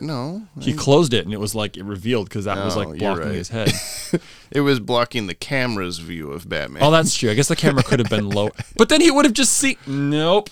Know. 0.00 0.42
He 0.60 0.72
closed 0.72 1.12
it 1.12 1.24
and 1.24 1.34
it 1.34 1.40
was 1.40 1.54
like 1.54 1.76
it 1.76 1.84
revealed 1.84 2.28
because 2.28 2.44
that 2.44 2.64
was 2.64 2.76
Oh, 2.76 2.80
like 2.80 2.98
blocking 2.98 3.24
right. 3.26 3.34
his 3.34 3.48
head. 3.48 3.72
It 4.52 4.62
was 4.62 4.80
blocking 4.80 5.28
the 5.28 5.34
camera's 5.34 5.98
view 5.98 6.32
of 6.32 6.48
Batman. 6.48 6.82
oh, 6.82 6.90
that's 6.90 7.14
true. 7.14 7.30
I 7.30 7.34
guess 7.34 7.46
the 7.46 7.54
camera 7.54 7.84
could 7.84 8.00
have 8.00 8.08
been 8.10 8.28
low, 8.28 8.50
but 8.76 8.88
then 8.88 9.00
he 9.00 9.08
would 9.10 9.24
have 9.24 9.34
just 9.34 9.52
seen. 9.52 9.76
Nope. 9.86 10.50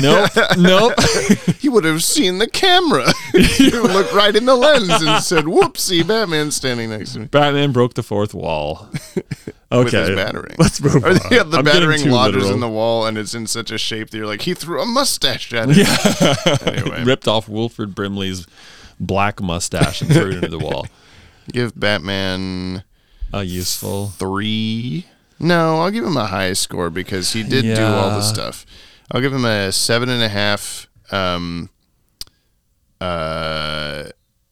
Nope. 0.00 0.30
nope. 0.58 0.92
he 1.60 1.68
would 1.68 1.84
have 1.84 2.02
seen 2.02 2.38
the 2.38 2.48
camera. 2.48 3.12
he 3.32 3.70
looked 3.70 4.12
right 4.12 4.34
in 4.34 4.44
the 4.44 4.56
lens 4.56 4.90
and 4.90 5.22
said, 5.22 5.44
"Whoopsie, 5.44 6.06
Batman's 6.06 6.56
standing 6.56 6.90
next 6.90 7.12
to 7.12 7.20
me." 7.20 7.24
Batman 7.26 7.72
broke 7.72 7.94
the 7.94 8.02
fourth 8.02 8.34
wall. 8.34 8.88
Okay. 9.70 9.84
With 9.84 9.92
his 10.08 10.18
batarang. 10.18 10.58
Let's 10.58 10.80
move 10.80 11.04
on. 11.04 11.12
yeah, 11.30 11.42
the 11.42 11.58
I'm 11.58 11.64
batarang 11.66 12.10
lodges 12.10 12.36
literal. 12.36 12.54
in 12.54 12.60
the 12.60 12.70
wall, 12.70 13.04
and 13.06 13.18
it's 13.18 13.34
in 13.34 13.46
such 13.46 13.70
a 13.70 13.76
shape 13.76 14.08
that 14.08 14.16
you're 14.16 14.26
like, 14.26 14.40
he 14.40 14.54
threw 14.54 14.80
a 14.80 14.86
mustache 14.86 15.52
at 15.52 15.68
it. 15.70 16.66
anyway, 16.66 17.04
ripped 17.04 17.28
off 17.28 17.50
Wilford 17.50 17.94
Brimley's 17.94 18.46
black 18.98 19.42
mustache 19.42 20.00
and 20.00 20.10
threw 20.10 20.30
it 20.30 20.34
into 20.36 20.48
the 20.48 20.58
wall. 20.58 20.86
give 21.52 21.78
Batman 21.78 22.82
A 23.30 23.42
useful. 23.42 24.06
three. 24.06 25.04
No, 25.38 25.82
I'll 25.82 25.90
give 25.90 26.04
him 26.04 26.16
a 26.16 26.24
high 26.28 26.54
score 26.54 26.88
because 26.88 27.34
he 27.34 27.42
did 27.42 27.76
do 27.76 27.84
all 27.84 28.08
the 28.08 28.22
stuff. 28.22 28.64
I'll 29.10 29.20
give 29.20 29.32
him 29.32 29.44
a 29.44 29.72
seven 29.72 30.08
and 30.08 30.22
a 30.22 30.28
half. 30.28 30.86
Um, 31.10 31.70
uh, 33.00 34.04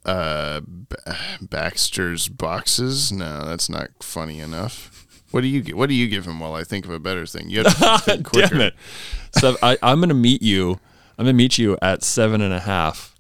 uh, 0.04 0.60
B- 0.60 0.96
Baxter's 1.42 2.28
boxes. 2.28 3.12
No, 3.12 3.44
that's 3.44 3.68
not 3.68 3.88
funny 4.02 4.40
enough. 4.40 4.92
What 5.32 5.40
do 5.42 5.48
you 5.48 5.60
gi- 5.62 5.74
What 5.74 5.88
do 5.88 5.94
you 5.94 6.08
give 6.08 6.24
him? 6.26 6.40
While 6.40 6.54
I 6.54 6.64
think 6.64 6.84
of 6.84 6.90
a 6.92 6.98
better 7.00 7.26
thing, 7.26 7.50
you 7.50 7.62
have 7.64 7.76
to 7.78 7.98
think 8.04 8.24
quicker. 8.26 8.48
Damn 8.48 8.60
it. 8.62 8.74
So 9.32 9.56
I, 9.62 9.76
I'm 9.82 10.00
gonna 10.00 10.14
meet 10.14 10.40
you. 10.42 10.78
I'm 11.18 11.24
gonna 11.26 11.32
meet 11.34 11.58
you 11.58 11.76
at 11.82 12.02
seven 12.04 12.40
and 12.40 12.54
a 12.54 12.60
half. 12.60 13.14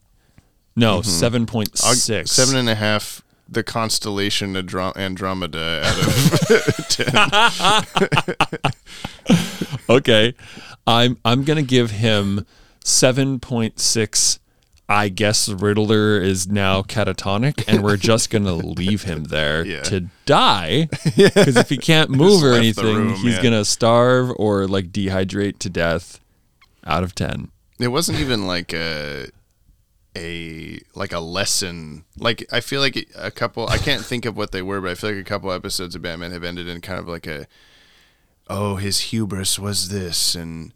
No, 0.76 1.02
seven 1.02 1.44
point 1.46 1.72
Mm-hmm. 1.72 1.94
Six. 1.94 2.30
Seven 2.30 2.56
and 2.56 2.68
a 2.68 2.74
half. 2.74 3.22
The 3.48 3.62
constellation 3.62 4.54
Andro- 4.54 4.96
Andromeda 4.96 5.82
out 5.84 5.98
of 5.98 6.88
10. 9.68 9.82
Okay. 9.88 10.34
I'm 10.86 11.18
I'm 11.24 11.44
gonna 11.44 11.62
give 11.62 11.90
him 11.92 12.46
seven 12.84 13.40
point 13.40 13.80
six. 13.80 14.38
I 14.88 15.08
guess 15.08 15.48
Riddler 15.48 16.20
is 16.20 16.46
now 16.46 16.82
catatonic, 16.82 17.64
and 17.66 17.82
we're 17.82 17.96
just 18.12 18.30
gonna 18.30 18.54
leave 18.54 19.02
him 19.02 19.24
there 19.24 19.64
Yeah. 19.66 19.82
to 19.84 20.08
die. 20.26 20.88
Because 21.16 21.56
if 21.56 21.68
he 21.70 21.76
can't 21.76 22.10
move 22.10 22.44
or 22.44 22.52
anything, 22.52 22.84
room, 22.96 23.14
he's 23.16 23.36
yeah. 23.36 23.42
gonna 23.42 23.64
starve 23.64 24.30
or 24.36 24.66
like 24.68 24.92
dehydrate 24.92 25.58
to 25.60 25.70
death. 25.70 26.20
Out 26.88 27.02
of 27.02 27.16
ten. 27.16 27.50
It 27.80 27.88
wasn't 27.88 28.20
even 28.20 28.46
like 28.46 28.72
a 28.72 29.26
a 30.16 30.78
like 30.94 31.12
a 31.12 31.18
lesson. 31.18 32.04
Like 32.16 32.46
I 32.52 32.60
feel 32.60 32.80
like 32.80 33.08
a 33.16 33.30
couple. 33.32 33.68
I 33.68 33.78
can't 33.78 34.04
think 34.04 34.24
of 34.24 34.36
what 34.36 34.52
they 34.52 34.62
were, 34.62 34.80
but 34.80 34.90
I 34.90 34.94
feel 34.94 35.10
like 35.10 35.18
a 35.18 35.24
couple 35.24 35.50
episodes 35.50 35.96
of 35.96 36.02
Batman 36.02 36.30
have 36.30 36.44
ended 36.44 36.68
in 36.68 36.80
kind 36.80 37.00
of 37.00 37.08
like 37.08 37.26
a 37.26 37.46
oh 38.48 38.76
his 38.76 39.00
hubris 39.12 39.58
was 39.58 39.88
this 39.88 40.34
and. 40.34 40.72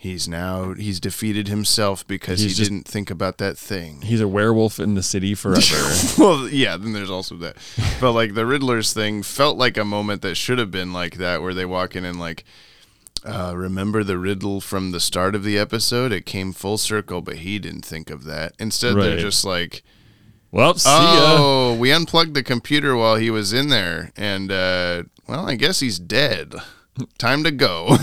He's 0.00 0.28
now 0.28 0.74
he's 0.74 1.00
defeated 1.00 1.48
himself 1.48 2.06
because 2.06 2.38
He's 2.38 2.52
he 2.52 2.58
just- 2.58 2.70
didn't 2.70 2.86
think 2.86 3.10
about 3.10 3.38
that 3.38 3.58
thing. 3.58 4.00
He's 4.02 4.20
a 4.20 4.28
werewolf 4.28 4.78
in 4.78 4.94
the 4.94 5.02
city 5.02 5.34
forever. 5.42 5.92
well, 6.16 6.48
yeah, 6.48 6.76
then 6.76 6.92
there's 6.92 7.10
also 7.10 7.34
that. 7.38 7.56
But 8.00 8.12
like 8.12 8.34
the 8.34 8.46
Riddler's 8.46 8.92
thing 8.92 9.24
felt 9.24 9.56
like 9.58 9.76
a 9.76 9.84
moment 9.84 10.22
that 10.22 10.36
should 10.36 10.60
have 10.60 10.70
been 10.70 10.92
like 10.92 11.16
that, 11.16 11.42
where 11.42 11.52
they 11.52 11.64
walk 11.66 11.96
in 11.96 12.04
and 12.04 12.20
like 12.20 12.44
Uh, 13.24 13.54
remember 13.56 14.04
the 14.04 14.18
riddle 14.18 14.60
from 14.60 14.92
the 14.92 15.00
start 15.00 15.34
of 15.34 15.42
the 15.42 15.58
episode? 15.58 16.12
It 16.12 16.24
came 16.24 16.52
full 16.52 16.78
circle, 16.78 17.20
but 17.20 17.38
he 17.38 17.58
didn't 17.58 17.84
think 17.84 18.08
of 18.08 18.22
that. 18.22 18.52
Instead, 18.60 18.94
they're 18.94 19.18
just 19.18 19.44
like, 19.44 19.82
Well, 20.52 20.74
see 20.74 20.88
ya. 20.88 21.36
"Oh, 21.40 21.74
we 21.76 21.90
unplugged 21.90 22.34
the 22.34 22.44
computer 22.44 22.94
while 22.94 23.16
he 23.16 23.30
was 23.30 23.52
in 23.52 23.68
there, 23.68 24.12
and 24.16 24.52
uh, 24.52 25.02
well, 25.26 25.48
I 25.48 25.56
guess 25.56 25.80
he's 25.80 25.98
dead. 25.98 26.54
Time 27.18 27.44
to 27.44 27.50
go." 27.50 27.88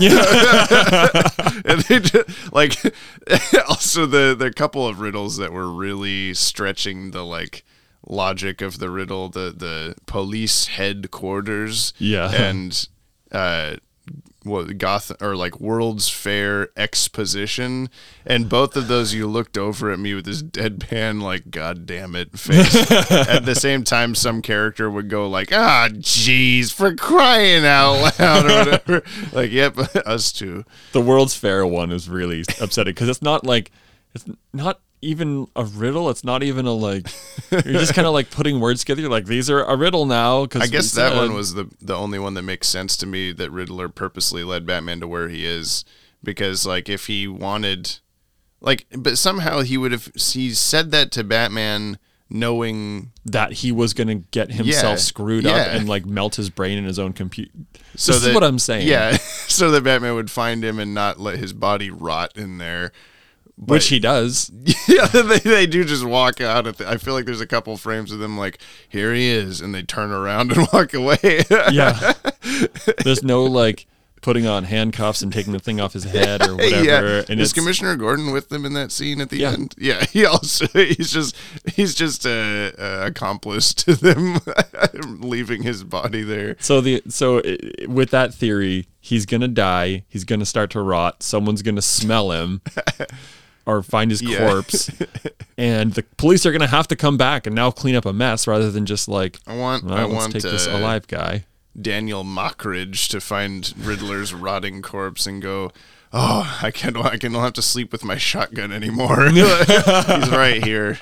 and 1.64 1.80
they 1.82 2.00
just, 2.00 2.52
like 2.52 2.76
also 3.68 4.06
the 4.06 4.34
the 4.38 4.52
couple 4.54 4.86
of 4.86 5.00
riddles 5.00 5.36
that 5.36 5.52
were 5.52 5.68
really 5.70 6.34
stretching 6.34 7.10
the 7.10 7.24
like 7.24 7.64
logic 8.06 8.60
of 8.60 8.78
the 8.78 8.88
riddle 8.90 9.28
the 9.28 9.52
the 9.56 9.94
police 10.06 10.66
headquarters 10.68 11.92
Yeah. 11.98 12.30
and 12.32 12.88
uh 13.32 13.76
what 14.46 14.78
goth 14.78 15.12
or 15.20 15.36
like 15.36 15.60
world's 15.60 16.08
fair 16.08 16.68
exposition? 16.76 17.90
And 18.24 18.48
both 18.48 18.76
of 18.76 18.88
those 18.88 19.14
you 19.14 19.26
looked 19.26 19.58
over 19.58 19.90
at 19.90 19.98
me 19.98 20.14
with 20.14 20.24
this 20.24 20.42
deadpan 20.42 21.20
like 21.20 21.50
god 21.50 21.86
damn 21.86 22.14
it 22.14 22.38
face. 22.38 22.90
At 23.10 23.44
the 23.44 23.54
same 23.54 23.84
time 23.84 24.14
some 24.14 24.42
character 24.42 24.90
would 24.90 25.08
go 25.08 25.28
like 25.28 25.52
ah 25.52 25.88
jeez 25.92 26.72
for 26.72 26.94
crying 26.94 27.64
out 27.64 28.18
loud 28.18 28.44
or 28.44 28.58
whatever. 28.58 29.02
Like 29.32 29.50
yep 29.50 29.76
us 30.06 30.32
too. 30.32 30.64
The 30.92 31.00
World's 31.00 31.34
Fair 31.34 31.66
one 31.66 31.90
is 31.90 32.08
really 32.08 32.44
upsetting 32.60 32.94
because 32.94 33.08
it's 33.08 33.22
not 33.22 33.44
like 33.44 33.70
it's 34.14 34.24
not 34.52 34.80
even 35.06 35.48
a 35.56 35.64
riddle. 35.64 36.10
It's 36.10 36.24
not 36.24 36.42
even 36.42 36.66
a 36.66 36.72
like. 36.72 37.06
You're 37.50 37.62
just 37.62 37.94
kind 37.94 38.06
of 38.06 38.12
like 38.12 38.30
putting 38.30 38.60
words 38.60 38.80
together. 38.80 39.00
You're 39.00 39.10
like 39.10 39.26
these 39.26 39.48
are 39.48 39.62
a 39.62 39.76
riddle 39.76 40.06
now. 40.06 40.44
Because 40.44 40.62
I 40.62 40.66
guess 40.66 40.92
that 40.92 41.14
one 41.14 41.30
uh, 41.30 41.34
was 41.34 41.54
the 41.54 41.70
the 41.80 41.94
only 41.96 42.18
one 42.18 42.34
that 42.34 42.42
makes 42.42 42.68
sense 42.68 42.96
to 42.98 43.06
me 43.06 43.32
that 43.32 43.50
Riddler 43.50 43.88
purposely 43.88 44.44
led 44.44 44.66
Batman 44.66 45.00
to 45.00 45.08
where 45.08 45.28
he 45.28 45.46
is 45.46 45.84
because 46.22 46.66
like 46.66 46.88
if 46.88 47.06
he 47.06 47.28
wanted 47.28 47.98
like 48.60 48.86
but 48.96 49.16
somehow 49.16 49.60
he 49.60 49.76
would 49.78 49.92
have 49.92 50.10
he 50.16 50.50
said 50.52 50.90
that 50.90 51.12
to 51.12 51.24
Batman 51.24 51.98
knowing 52.28 53.12
that 53.24 53.52
he 53.52 53.70
was 53.70 53.94
gonna 53.94 54.16
get 54.16 54.50
himself 54.50 54.92
Yeah, 54.92 54.96
screwed 54.96 55.46
up 55.46 55.56
yeah. 55.56 55.76
and 55.76 55.88
like 55.88 56.04
melt 56.04 56.36
his 56.36 56.50
brain 56.50 56.76
in 56.76 56.84
his 56.84 56.98
own 56.98 57.12
computer. 57.12 57.52
so 57.94 58.12
this 58.12 58.22
that, 58.22 58.28
is 58.30 58.34
what 58.34 58.42
I'm 58.42 58.58
saying. 58.58 58.88
Yeah, 58.88 59.16
so 59.16 59.70
that 59.70 59.84
Batman 59.84 60.14
would 60.14 60.30
find 60.30 60.64
him 60.64 60.78
and 60.78 60.92
not 60.92 61.20
let 61.20 61.38
his 61.38 61.52
body 61.52 61.90
rot 61.90 62.36
in 62.36 62.58
there. 62.58 62.92
Which 63.56 63.88
he 63.88 63.98
does. 63.98 64.50
yeah, 64.88 65.06
they, 65.06 65.38
they 65.38 65.66
do 65.66 65.84
just 65.84 66.04
walk 66.04 66.40
out. 66.40 66.66
At 66.66 66.76
the, 66.78 66.88
I 66.88 66.96
feel 66.98 67.14
like 67.14 67.24
there's 67.24 67.40
a 67.40 67.46
couple 67.46 67.76
frames 67.76 68.12
of 68.12 68.18
them 68.18 68.36
like, 68.38 68.58
here 68.88 69.14
he 69.14 69.28
is, 69.28 69.60
and 69.60 69.74
they 69.74 69.82
turn 69.82 70.10
around 70.10 70.52
and 70.56 70.68
walk 70.72 70.92
away. 70.94 71.44
Yeah. 71.72 72.12
There's 73.04 73.22
no 73.22 73.44
like 73.44 73.86
putting 74.22 74.46
on 74.46 74.64
handcuffs 74.64 75.22
and 75.22 75.32
taking 75.32 75.52
the 75.52 75.58
thing 75.58 75.80
off 75.80 75.92
his 75.92 76.02
head 76.04 76.42
or 76.46 76.56
whatever. 76.56 76.84
yeah. 76.84 77.22
And 77.28 77.40
is 77.40 77.52
Commissioner 77.52 77.94
Gordon 77.96 78.32
with 78.32 78.48
them 78.48 78.64
in 78.64 78.72
that 78.74 78.90
scene 78.90 79.20
at 79.20 79.30
the 79.30 79.38
Yeah. 79.38 79.52
end? 79.52 79.74
Yeah, 79.78 80.04
he 80.04 80.24
also 80.26 80.66
he's 80.68 81.12
just 81.12 81.36
he's 81.74 81.94
just 81.94 82.26
a, 82.26 82.72
a 82.78 83.06
accomplice 83.06 83.72
to 83.74 83.94
them 83.94 84.38
leaving 85.20 85.62
his 85.62 85.84
body 85.84 86.22
there. 86.22 86.56
so 86.58 86.80
the 86.80 87.02
so 87.08 87.40
with 87.86 88.10
that 88.10 88.34
theory, 88.34 88.88
he's 89.00 89.26
gonna 89.26 89.48
die. 89.48 90.04
He's 90.08 90.24
gonna 90.24 90.46
start 90.46 90.70
to 90.70 90.80
rot. 90.80 91.22
Someone's 91.22 91.62
gonna 91.62 91.82
smell 91.82 92.32
him. 92.32 92.62
Or 93.66 93.82
find 93.82 94.12
his 94.12 94.22
Yeah. 94.22 94.38
corpse, 94.48 94.90
and 95.58 95.92
the 95.94 96.04
police 96.16 96.46
are 96.46 96.52
gonna 96.52 96.68
have 96.68 96.86
to 96.88 96.96
come 96.96 97.16
back 97.16 97.46
and 97.46 97.56
now 97.56 97.72
clean 97.72 97.96
up 97.96 98.06
a 98.06 98.12
mess 98.12 98.46
rather 98.46 98.70
than 98.70 98.86
just 98.86 99.08
like, 99.08 99.38
I 99.46 99.56
want 99.56 99.82
well, 99.84 99.94
I 99.98 100.02
let's 100.04 100.14
want 100.14 100.32
take 100.34 100.42
this 100.42 100.68
uh, 100.68 100.72
alive 100.76 101.08
guy. 101.08 101.46
Daniel 101.80 102.22
Mockridge 102.24 103.08
to 103.08 103.20
find 103.20 103.74
Riddler's 103.76 104.32
rotting 104.32 104.82
corpse 104.82 105.26
and 105.26 105.42
go. 105.42 105.72
Oh, 106.12 106.58
I 106.62 106.70
can't. 106.70 106.96
I 106.96 107.18
can 107.18 107.32
don't 107.32 107.42
have 107.42 107.52
to 107.54 107.62
sleep 107.62 107.90
with 107.92 108.04
my 108.04 108.16
shotgun 108.16 108.72
anymore. 108.72 109.28
He's 109.30 110.30
right 110.30 110.62
here. 110.64 110.98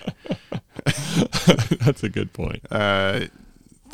That's 1.84 2.02
a 2.02 2.08
good 2.08 2.32
point. 2.32 2.62
Uh, 2.70 3.26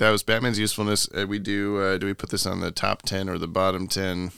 that 0.01 0.11
was 0.11 0.23
Batman's 0.23 0.59
usefulness. 0.59 1.09
Uh, 1.17 1.27
we 1.27 1.39
do. 1.39 1.79
Uh, 1.79 1.97
do 1.99 2.07
we 2.07 2.15
put 2.15 2.31
this 2.31 2.45
on 2.47 2.61
the 2.61 2.71
top 2.71 3.03
ten 3.03 3.29
or 3.29 3.39
the 3.39 3.47
bottom 3.49 3.87
ten? 3.87 4.33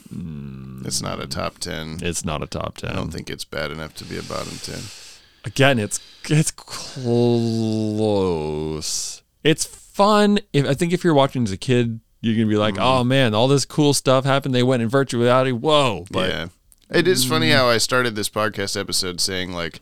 It's 0.85 1.01
not 1.01 1.19
a 1.21 1.27
top 1.27 1.57
ten. 1.59 1.97
It's 2.01 2.23
not 2.23 2.41
a 2.43 2.47
top 2.47 2.77
ten. 2.77 2.91
I 2.91 2.95
don't 2.95 3.11
think 3.11 3.29
it's 3.29 3.43
bad 3.45 3.71
enough 3.71 3.93
to 3.95 4.05
be 4.05 4.17
a 4.17 4.23
bottom 4.23 4.57
ten. 4.61 4.79
again 5.45 5.77
it's 5.79 5.99
it's 6.29 6.51
close 7.83 9.21
it's 9.43 9.65
fun 9.65 10.39
if 10.53 10.65
i 10.65 10.73
think 10.73 10.93
if 10.93 11.03
you're 11.03 11.13
watching 11.13 11.43
as 11.43 11.51
a 11.51 11.57
kid 11.57 11.99
you're 12.21 12.35
gonna 12.35 12.47
be 12.47 12.55
like 12.55 12.75
Mm-hmm. 12.75 12.83
oh 12.83 13.03
man 13.03 13.33
all 13.35 13.47
this 13.49 13.65
cool 13.65 13.93
stuff 13.93 14.23
happened 14.25 14.55
they 14.55 14.63
went 14.63 14.81
in 14.81 14.87
virtual 14.89 15.21
reality 15.21 15.51
whoa 15.51 16.05
but 16.11 16.29
yeah, 16.29 16.47
it 16.89 17.07
is 17.07 17.25
funny 17.25 17.49
how 17.51 17.67
I 17.67 17.77
started 17.77 18.15
this 18.15 18.29
podcast 18.29 18.79
episode 18.79 19.19
saying 19.19 19.51
like, 19.51 19.79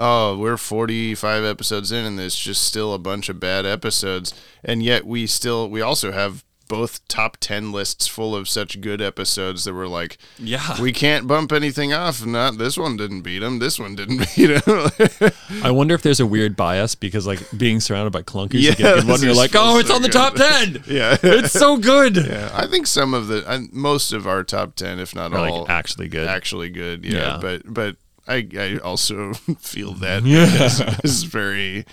"Oh, 0.00 0.36
we're 0.38 0.56
45 0.56 1.44
episodes 1.44 1.92
in, 1.92 2.04
and 2.04 2.18
there's 2.18 2.34
just 2.36 2.64
still 2.64 2.92
a 2.94 2.98
bunch 2.98 3.28
of 3.28 3.38
bad 3.38 3.66
episodes," 3.66 4.32
and 4.64 4.82
yet 4.82 5.06
we 5.06 5.26
still 5.26 5.68
we 5.70 5.80
also 5.80 6.10
have 6.12 6.42
both 6.68 7.00
top 7.08 7.36
10 7.40 7.72
lists 7.72 8.06
full 8.06 8.32
of 8.36 8.48
such 8.48 8.80
good 8.80 9.02
episodes 9.02 9.64
that 9.64 9.74
we're 9.74 9.88
like, 9.88 10.16
yeah 10.38 10.80
we 10.80 10.92
can't 10.92 11.26
bump 11.26 11.50
anything 11.50 11.92
off. 11.92 12.24
Not 12.24 12.58
this 12.58 12.78
one 12.78 12.96
didn't 12.96 13.22
beat 13.22 13.42
him. 13.42 13.58
This 13.58 13.76
one 13.76 13.96
didn't 13.96 14.18
beat 14.36 14.50
him. 14.50 15.32
i 15.64 15.70
wonder 15.72 15.96
if 15.96 16.02
there's 16.02 16.20
a 16.20 16.26
weird 16.26 16.54
bias 16.56 16.94
because 16.94 17.26
like 17.26 17.40
being 17.58 17.80
surrounded 17.80 18.12
by 18.12 18.22
clunkers 18.22 18.60
Yeah, 18.60 18.70
you 18.70 18.76
get 18.76 18.94
good 19.00 19.04
one 19.08 19.20
you're 19.20 19.34
like 19.34 19.50
oh 19.56 19.80
it's 19.80 19.88
so 19.88 19.96
on 19.96 20.02
the 20.02 20.08
good." 20.08 20.12
top 20.12 20.34
10 20.36 20.84
yeah. 20.86 21.16
it's 21.20 21.52
so 21.52 21.76
good 21.76 22.14
Yeah, 22.16 22.50
I 22.54 22.68
think 22.68 22.86
some 22.86 23.14
of 23.14 23.26
the 23.26 23.44
uh, 23.50 23.58
most 23.72 24.12
of 24.12 24.28
our 24.28 24.44
top 24.44 24.76
ten, 24.76 25.00
if 25.00 25.12
not 25.12 25.32
Or, 25.32 25.40
like 25.40 25.52
all, 25.52 25.66
actually 25.68 26.06
good 26.06 26.28
actually 26.28 26.70
good. 26.70 27.04
Yeah, 27.04 27.18
Yeah. 27.18 27.38
but 27.42 27.62
but 27.66 27.96
I 28.30 28.46
I 28.58 28.78
also 28.78 29.32
feel 29.58 29.92
that 29.94 30.24
Yeah. 30.24 30.96
it's 31.04 31.22
very. 31.24 31.84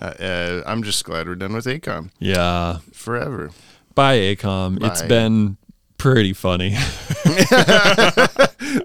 Uh, 0.00 0.04
uh, 0.04 0.62
I'm 0.66 0.82
just 0.82 1.04
glad 1.04 1.26
we're 1.28 1.34
done 1.36 1.52
with 1.54 1.66
AKOM 1.66 2.10
yeah 2.18 2.78
forever. 2.92 3.50
bye 3.94 4.18
AKOM 4.18 4.78
It's 4.84 5.02
been 5.02 5.56
pretty 6.04 6.34
funny 6.34 6.76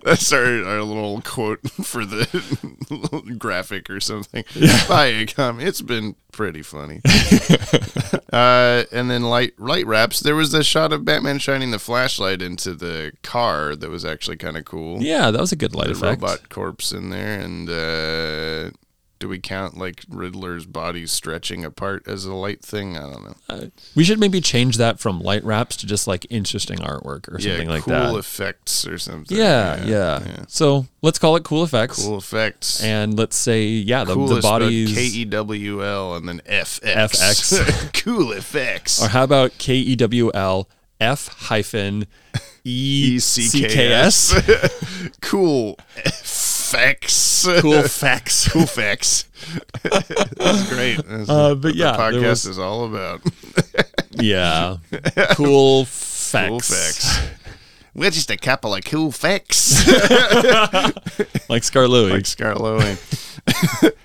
That's 0.03 0.32
our, 0.32 0.63
our 0.63 0.82
little 0.82 1.22
quote 1.22 1.59
for 1.84 2.05
the 2.05 3.36
graphic 3.38 3.89
or 3.89 3.99
something. 3.99 4.45
Bye, 4.88 5.11
AKOM. 5.11 5.61
It's 5.61 5.82
been 5.82 6.15
pretty 6.32 6.61
funny. 6.61 7.01
uh, 8.32 8.86
and 8.93 9.11
then 9.11 9.24
light 9.24 9.59
light 9.59 9.86
wraps. 9.86 10.22
There 10.22 10.36
was 10.36 10.53
a 10.53 10.63
shot 10.63 10.93
of 10.93 11.03
Batman 11.03 11.39
shining 11.39 11.72
the 11.72 11.80
flashlight 11.80 12.41
into 12.41 12.74
the 12.74 13.11
car 13.22 13.76
that 13.76 13.89
was 13.89 14.05
actually 14.05 14.38
kind 14.38 14.55
of 14.55 14.63
cool. 14.63 15.01
yeah 15.01 15.30
that 15.30 15.41
was 15.41 15.51
a 15.51 15.57
good 15.57 15.76
light 15.76 15.88
the 15.88 15.91
effect 15.93 16.22
robot 16.22 16.47
corpse 16.49 16.93
in 16.93 17.09
there, 17.09 17.38
and 17.39 17.70
uh, 17.70 18.72
do 19.20 19.28
we 19.28 19.38
count 19.38 19.78
like 19.78 20.03
Riddler's 20.09 20.65
body 20.65 21.05
stretching 21.05 21.65
apart 21.65 22.07
as 22.07 22.26
a 22.26 22.34
light 22.34 22.61
thing? 22.61 22.97
I 22.97 23.01
don't 23.01 23.24
know. 23.24 23.36
Uh, 23.49 23.65
we 23.93 24.05
should 24.05 24.20
maybe 24.20 24.39
change 24.39 24.78
that 24.78 24.99
from 24.99 25.20
light 25.20 25.43
wraps 25.43 25.76
to 25.78 25.88
just 25.88 26.07
like 26.07 26.26
interesting 26.30 26.78
artwork 26.80 27.28
or 27.28 27.39
something 27.39 27.67
yeah, 27.67 27.74
like 27.74 27.84
cool 27.84 27.93
that 27.93 28.09
Cool 28.09 28.17
effects 28.17 28.88
or 28.88 28.97
something. 28.97 29.38
Yeah, 29.38 29.84
yeah, 29.84 30.45
So 30.47 30.88
let's 31.01 31.20
call 31.20 31.36
it 31.36 31.43
cool 31.43 31.63
effects. 31.63 32.01
cool 32.01 32.17
effects. 32.17 32.82
And 32.82 33.17
let's 33.17 33.36
say, 33.36 33.65
yeah, 33.65 34.05
the, 34.05 34.13
cool 34.13 34.28
the 34.28 34.41
bodies. 34.41 34.93
K 34.93 35.03
E 35.03 35.26
W 35.26 35.84
L 35.84 36.15
and 36.15 36.28
then 36.28 36.41
F 36.45 36.80
X. 36.82 37.20
FX. 37.20 37.93
cool 38.03 38.32
effects. 38.32 39.03
or 39.03 39.09
how 39.09 39.26
about 39.26 39.57
K 39.57 39.76
E 39.76 39.95
W 39.97 40.32
L 40.34 40.70
F 41.01 41.28
hyphen 41.28 42.07
E 42.63 43.20
C 43.20 43.67
K 43.67 43.91
S? 43.91 44.34
cool 45.22 45.78
effects. 46.74 47.47
Cool 47.61 47.84
facts. 47.88 48.47
cool 48.49 48.65
facts. 48.65 49.26
That's 49.84 50.70
great. 50.70 51.03
That's 51.05 51.30
Uh, 51.30 51.49
what 51.49 51.61
but 51.61 51.76
yeah, 51.76 51.91
the 51.93 51.97
podcast 51.97 52.22
was- 52.30 52.45
is 52.45 52.59
all 52.59 52.86
about. 52.86 53.22
Yeah. 54.11 54.78
Cool 55.36 55.86
facts. 55.86 56.47
Cool 56.49 56.59
facts. 56.59 57.20
We're 57.95 58.09
just 58.09 58.30
a 58.32 58.38
couple 58.38 58.74
of 58.76 58.84
cool 58.84 59.11
facts. 59.11 59.88
Like 61.47 61.63
Scarlouie. 61.63 62.11
like 62.11 62.24
Scarlowe. 62.26 62.97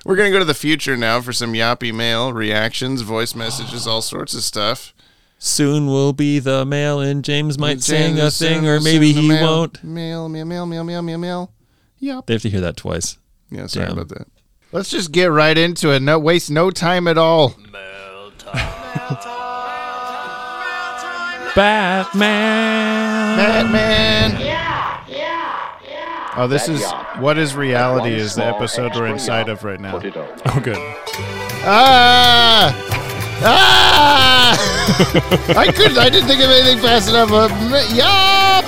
We're 0.05 0.17
gonna 0.17 0.31
go 0.31 0.39
to 0.39 0.45
the 0.45 0.55
future 0.55 0.97
now 0.97 1.21
for 1.21 1.33
some 1.33 1.53
yappy 1.55 1.93
mail 1.93 2.33
reactions, 2.33 3.01
voice 3.03 3.35
messages, 3.35 3.87
all 3.87 4.03
sorts 4.03 4.35
of 4.35 4.43
stuff. 4.43 4.95
Soon 5.39 5.87
will 5.87 6.13
be 6.13 6.39
the 6.39 6.65
mail, 6.65 7.01
and 7.01 7.25
James 7.25 7.59
might 7.59 7.83
sing 7.83 8.19
a 8.21 8.31
thing, 8.31 8.67
or 8.69 8.81
maybe 8.81 9.13
he 9.13 9.27
mail. 9.29 9.43
won't. 9.59 9.83
Mail, 9.85 10.29
mail, 10.29 10.45
mail, 10.47 10.67
mail, 10.67 10.85
mail, 10.85 11.03
mail, 11.03 11.19
mail. 11.19 11.53
Yup. 12.05 12.27
They 12.27 12.35
have 12.35 12.43
to 12.43 12.51
hear 12.51 12.61
that 12.61 12.77
twice. 12.77 13.17
Yeah, 13.51 13.67
sorry 13.67 13.87
Damn. 13.87 13.99
about 13.99 14.11
that. 14.11 14.29
Let's 14.73 14.91
just 14.91 15.11
get 15.11 15.31
right 15.31 15.57
into 15.57 15.91
it. 15.91 16.03
No 16.03 16.19
waste 16.19 16.51
no 16.51 16.71
time 16.71 17.09
at 17.09 17.17
all. 17.17 17.57
Batman. 21.55 23.39
Batman. 23.39 24.33
Yeah, 24.33 25.07
yeah, 25.09 25.79
yeah. 25.89 26.35
Oh, 26.37 26.47
this 26.47 26.69
is 26.69 26.85
what 27.21 27.39
is 27.39 27.55
reality 27.55 28.13
is 28.13 28.35
the 28.35 28.45
episode 28.45 28.95
we're 28.95 29.07
inside 29.07 29.49
of 29.49 29.65
right 29.65 29.81
now. 29.81 29.97
Oh, 29.97 30.61
good. 30.63 30.77
Ah! 31.67 32.77
Ah! 33.41 35.55
I 35.57 35.73
couldn't. 35.73 35.97
I 35.97 36.11
didn't 36.11 36.29
think 36.29 36.43
of 36.43 36.51
anything 36.51 36.83
fast 36.83 37.09
enough. 37.09 37.31
Uh, 37.33 37.49
yup. 37.95 38.65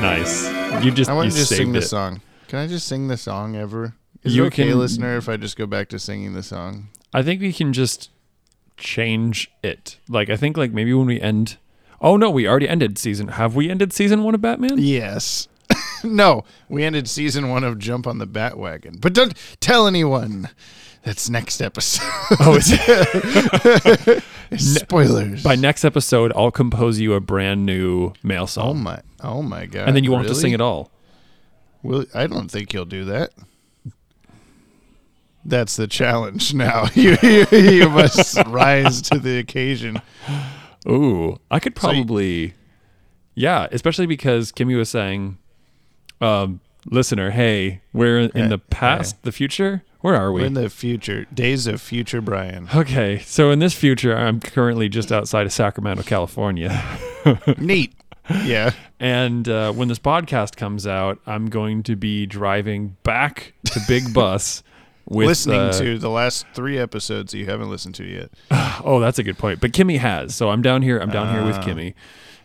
Nice. 0.00 0.48
You 0.84 0.90
just 0.90 1.08
I 1.08 1.14
want 1.14 1.30
to 1.30 1.36
just 1.36 1.50
sing 1.50 1.58
saved 1.58 1.74
the 1.74 1.82
song. 1.82 2.20
Can 2.48 2.58
I 2.60 2.66
just 2.66 2.86
sing 2.86 3.08
the 3.08 3.16
song 3.16 3.56
ever? 3.56 3.94
Is 4.22 4.36
You 4.36 4.44
it 4.44 4.46
okay, 4.48 4.68
can- 4.68 4.78
listener, 4.78 5.16
if 5.16 5.28
I 5.28 5.36
just 5.36 5.56
go 5.56 5.66
back 5.66 5.88
to 5.90 5.98
singing 5.98 6.32
the 6.34 6.42
song? 6.42 6.88
I 7.12 7.22
think 7.22 7.40
we 7.40 7.52
can 7.52 7.72
just 7.72 8.10
change 8.76 9.50
it. 9.62 9.98
Like 10.08 10.30
I 10.30 10.36
think 10.36 10.56
like 10.56 10.72
maybe 10.72 10.92
when 10.92 11.06
we 11.06 11.20
end. 11.20 11.56
Oh 12.00 12.16
no, 12.16 12.30
we 12.30 12.46
already 12.46 12.68
ended 12.68 12.98
season. 12.98 13.28
Have 13.28 13.56
we 13.56 13.70
ended 13.70 13.92
season 13.92 14.22
one 14.22 14.34
of 14.34 14.40
Batman? 14.42 14.74
Yes. 14.78 15.48
no, 16.04 16.44
we 16.68 16.84
ended 16.84 17.08
season 17.08 17.48
one 17.48 17.64
of 17.64 17.78
Jump 17.78 18.06
on 18.06 18.18
the 18.18 18.26
Batwagon. 18.26 19.00
But 19.00 19.12
don't 19.14 19.34
tell 19.60 19.86
anyone. 19.86 20.48
That's 21.02 21.30
next 21.30 21.60
episode. 21.62 22.02
Oh, 22.40 22.56
is 22.56 22.66
it? 22.72 24.22
Spoilers. 24.60 25.42
by 25.42 25.54
next 25.56 25.84
episode, 25.84 26.32
I'll 26.36 26.50
compose 26.50 26.98
you 27.00 27.14
a 27.14 27.20
brand 27.20 27.64
new 27.64 28.12
male 28.22 28.46
song. 28.46 28.68
oh 28.70 28.74
my, 28.74 29.00
oh 29.22 29.42
my 29.42 29.66
god! 29.66 29.86
and 29.88 29.96
then 29.96 30.04
you 30.04 30.10
won't 30.12 30.24
have 30.26 30.34
to 30.34 30.40
sing 30.40 30.52
it 30.52 30.60
all. 30.60 30.90
Will 31.86 32.06
I 32.14 32.26
don't 32.26 32.50
think 32.50 32.72
he'll 32.72 32.84
do 32.84 33.04
that. 33.06 33.30
That's 35.44 35.76
the 35.76 35.86
challenge 35.86 36.54
now. 36.54 36.86
you, 36.94 37.16
you, 37.22 37.46
you 37.52 37.88
must 37.88 38.36
rise 38.46 39.00
to 39.02 39.18
the 39.18 39.38
occasion. 39.38 40.02
Ooh, 40.88 41.38
I 41.50 41.60
could 41.60 41.78
So 41.78 41.90
you- 41.90 41.94
probably, 42.04 42.54
yeah, 43.34 43.68
especially 43.70 44.06
because 44.06 44.50
Kimmy 44.50 44.76
was 44.76 44.88
saying, 44.90 45.38
um, 46.20 46.60
listener, 46.84 47.30
hey, 47.30 47.80
we're 47.92 48.18
in 48.20 48.30
Hey, 48.34 48.48
the 48.48 48.58
past, 48.58 49.22
the 49.22 49.32
future. 49.32 49.82
Where 50.00 50.14
are 50.16 50.32
we? 50.32 50.40
We're 50.42 50.46
in 50.48 50.54
the 50.54 50.70
future. 50.70 51.26
Days 51.34 51.66
of 51.66 51.80
future 51.80 52.20
Brian. 52.20 52.68
okay, 52.74 53.18
so 53.20 53.50
in 53.50 53.58
this 53.60 53.74
future, 53.74 54.16
I'm 54.16 54.40
currently 54.40 54.88
just 54.88 55.10
outside 55.12 55.46
of 55.46 55.52
Sacramento, 55.52 56.02
California. 56.04 56.84
Neat. 57.58 57.92
Yeah. 58.44 58.72
And 58.98 59.48
uh, 59.48 59.72
when 59.72 59.88
this 59.88 59.98
podcast 59.98 60.56
comes 60.56 60.86
out, 60.86 61.18
I'm 61.26 61.46
going 61.46 61.82
to 61.84 61.96
be 61.96 62.26
driving 62.26 62.96
back 63.02 63.52
to 63.66 63.80
Big 63.86 64.12
Bus 64.14 64.62
with 65.04 65.26
Listening 65.28 65.60
uh, 65.60 65.72
to 65.74 65.98
the 65.98 66.08
last 66.10 66.46
three 66.54 66.78
episodes 66.78 67.32
that 67.32 67.38
you 67.38 67.46
haven't 67.46 67.70
listened 67.70 67.94
to 67.96 68.04
yet. 68.04 68.30
Oh, 68.84 69.00
that's 69.00 69.18
a 69.18 69.22
good 69.22 69.38
point. 69.38 69.60
But 69.60 69.72
Kimmy 69.72 69.98
has. 69.98 70.34
So 70.34 70.50
I'm 70.50 70.60
down 70.62 70.82
here. 70.82 70.98
I'm 70.98 71.10
down 71.10 71.32
here 71.32 71.40
Ah. 71.42 71.46
with 71.46 71.56
Kimmy, 71.56 71.94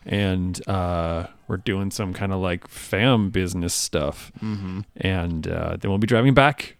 and 0.05 0.65
uh, 0.67 1.27
we're 1.47 1.57
doing 1.57 1.91
some 1.91 2.13
kind 2.13 2.31
of 2.31 2.39
like 2.39 2.67
fam 2.67 3.29
business 3.31 3.73
stuff. 3.73 4.31
Mm-hmm. 4.41 4.81
And 4.97 5.47
uh, 5.47 5.77
then 5.77 5.91
we'll 5.91 5.97
be 5.97 6.07
driving 6.07 6.33
back 6.33 6.77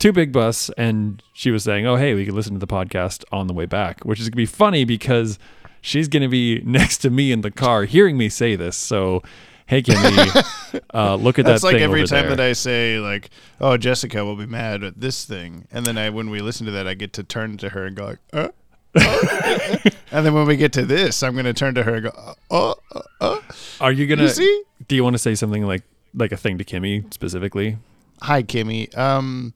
to 0.00 0.12
Big 0.12 0.30
Bus. 0.30 0.68
And 0.76 1.22
she 1.32 1.50
was 1.50 1.64
saying, 1.64 1.86
"Oh, 1.86 1.96
hey, 1.96 2.14
we 2.14 2.24
could 2.24 2.34
listen 2.34 2.52
to 2.52 2.58
the 2.58 2.66
podcast 2.66 3.24
on 3.32 3.46
the 3.46 3.54
way 3.54 3.66
back," 3.66 4.04
which 4.04 4.20
is 4.20 4.28
gonna 4.28 4.36
be 4.36 4.46
funny 4.46 4.84
because 4.84 5.38
she's 5.82 6.08
gonna 6.08 6.30
be 6.30 6.62
next 6.64 6.98
to 6.98 7.10
me 7.10 7.30
in 7.30 7.42
the 7.42 7.50
car, 7.50 7.84
hearing 7.84 8.16
me 8.16 8.30
say 8.30 8.56
this. 8.56 8.76
So. 8.76 9.22
Hey 9.64 9.80
Kimmy, 9.80 10.80
uh, 10.92 11.14
look 11.14 11.38
at 11.38 11.46
that. 11.46 11.52
That's 11.52 11.62
like 11.62 11.76
every 11.76 12.04
time 12.04 12.26
there. 12.26 12.36
that 12.36 12.40
I 12.40 12.52
say 12.52 12.98
like, 12.98 13.30
"Oh, 13.58 13.78
Jessica 13.78 14.22
will 14.22 14.36
be 14.36 14.44
mad 14.44 14.82
at 14.82 15.00
this 15.00 15.24
thing," 15.24 15.66
and 15.72 15.86
then 15.86 15.96
I, 15.96 16.10
when 16.10 16.28
we 16.28 16.42
listen 16.42 16.66
to 16.66 16.72
that, 16.72 16.86
I 16.86 16.92
get 16.92 17.14
to 17.14 17.22
turn 17.22 17.56
to 17.58 17.70
her 17.70 17.86
and 17.86 17.96
go 17.96 18.04
like, 18.04 18.18
"Uh." 18.34 18.48
uh." 18.96 19.78
and 20.10 20.26
then 20.26 20.34
when 20.34 20.46
we 20.46 20.56
get 20.56 20.74
to 20.74 20.84
this, 20.84 21.22
I'm 21.22 21.32
going 21.32 21.46
to 21.46 21.54
turn 21.54 21.74
to 21.76 21.84
her 21.84 21.94
and 21.94 22.04
go, 22.04 22.34
"Oh, 22.50 22.74
uh, 22.94 23.00
uh." 23.20 23.38
Are 23.80 23.92
you 23.92 24.06
gonna? 24.06 24.28
See? 24.28 24.64
Do 24.88 24.96
you 24.96 25.04
want 25.04 25.14
to 25.14 25.18
say 25.18 25.34
something 25.34 25.64
like 25.64 25.84
like 26.12 26.32
a 26.32 26.36
thing 26.36 26.58
to 26.58 26.64
Kimmy 26.64 27.10
specifically? 27.14 27.78
Hi, 28.22 28.42
Kimmy. 28.42 28.94
Um, 28.98 29.54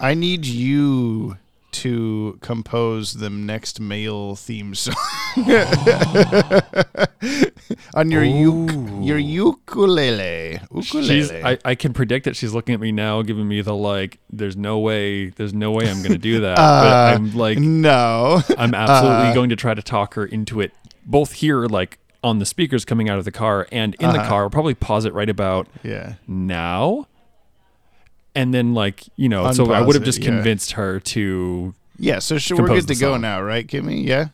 I 0.00 0.14
need 0.14 0.46
you 0.46 1.36
to 1.72 2.38
compose 2.42 3.14
the 3.14 3.28
next 3.30 3.80
male 3.80 4.34
theme 4.36 4.74
song 4.74 4.94
on 7.94 8.10
your 8.10 8.22
uk- 8.24 9.04
your 9.04 9.18
ukulele. 9.18 10.60
Ukulele. 10.74 10.82
She's, 10.82 11.30
I, 11.32 11.58
I 11.64 11.74
can 11.74 11.92
predict 11.92 12.24
that 12.24 12.36
she's 12.36 12.52
looking 12.52 12.74
at 12.74 12.80
me 12.80 12.92
now, 12.92 13.22
giving 13.22 13.48
me 13.48 13.60
the 13.62 13.74
like. 13.74 14.18
There's 14.30 14.56
no 14.56 14.78
way. 14.78 15.30
There's 15.30 15.54
no 15.54 15.70
way 15.70 15.88
I'm 15.90 15.98
going 16.02 16.12
to 16.12 16.18
do 16.18 16.40
that. 16.40 16.58
Uh, 16.58 16.82
but 16.82 17.14
I'm 17.16 17.34
like, 17.36 17.58
no. 17.58 18.40
I'm 18.58 18.74
absolutely 18.74 19.28
uh, 19.28 19.34
going 19.34 19.50
to 19.50 19.56
try 19.56 19.74
to 19.74 19.82
talk 19.82 20.14
her 20.14 20.24
into 20.26 20.60
it. 20.60 20.72
Both 21.04 21.32
here, 21.34 21.64
like 21.66 21.98
on 22.22 22.38
the 22.38 22.46
speakers 22.46 22.84
coming 22.84 23.08
out 23.08 23.18
of 23.18 23.24
the 23.24 23.32
car, 23.32 23.66
and 23.72 23.94
in 23.96 24.10
the 24.12 24.18
Uh-huh. 24.20 24.28
car. 24.28 24.42
I'll 24.44 24.50
probably 24.50 24.74
pause 24.74 25.04
it 25.04 25.12
right 25.12 25.28
about 25.28 25.66
yeah. 25.82 26.14
now. 26.28 27.06
And 28.34 28.52
then, 28.54 28.74
like 28.74 29.04
you 29.16 29.28
know, 29.28 29.50
so 29.52 29.70
I 29.72 29.82
would 29.82 29.94
have 29.94 30.02
it, 30.02 30.06
just 30.06 30.20
yeah. 30.20 30.26
convinced 30.26 30.72
her 30.72 31.00
to. 31.00 31.74
Yeah, 31.98 32.18
so 32.18 32.38
sh- 32.38 32.50
we're 32.52 32.56
Compose 32.58 32.86
good 32.86 32.94
to 32.94 33.00
go 33.00 33.12
song. 33.12 33.20
now, 33.20 33.42
right, 33.42 33.66
Kimmy? 33.66 34.04
Yeah. 34.04 34.28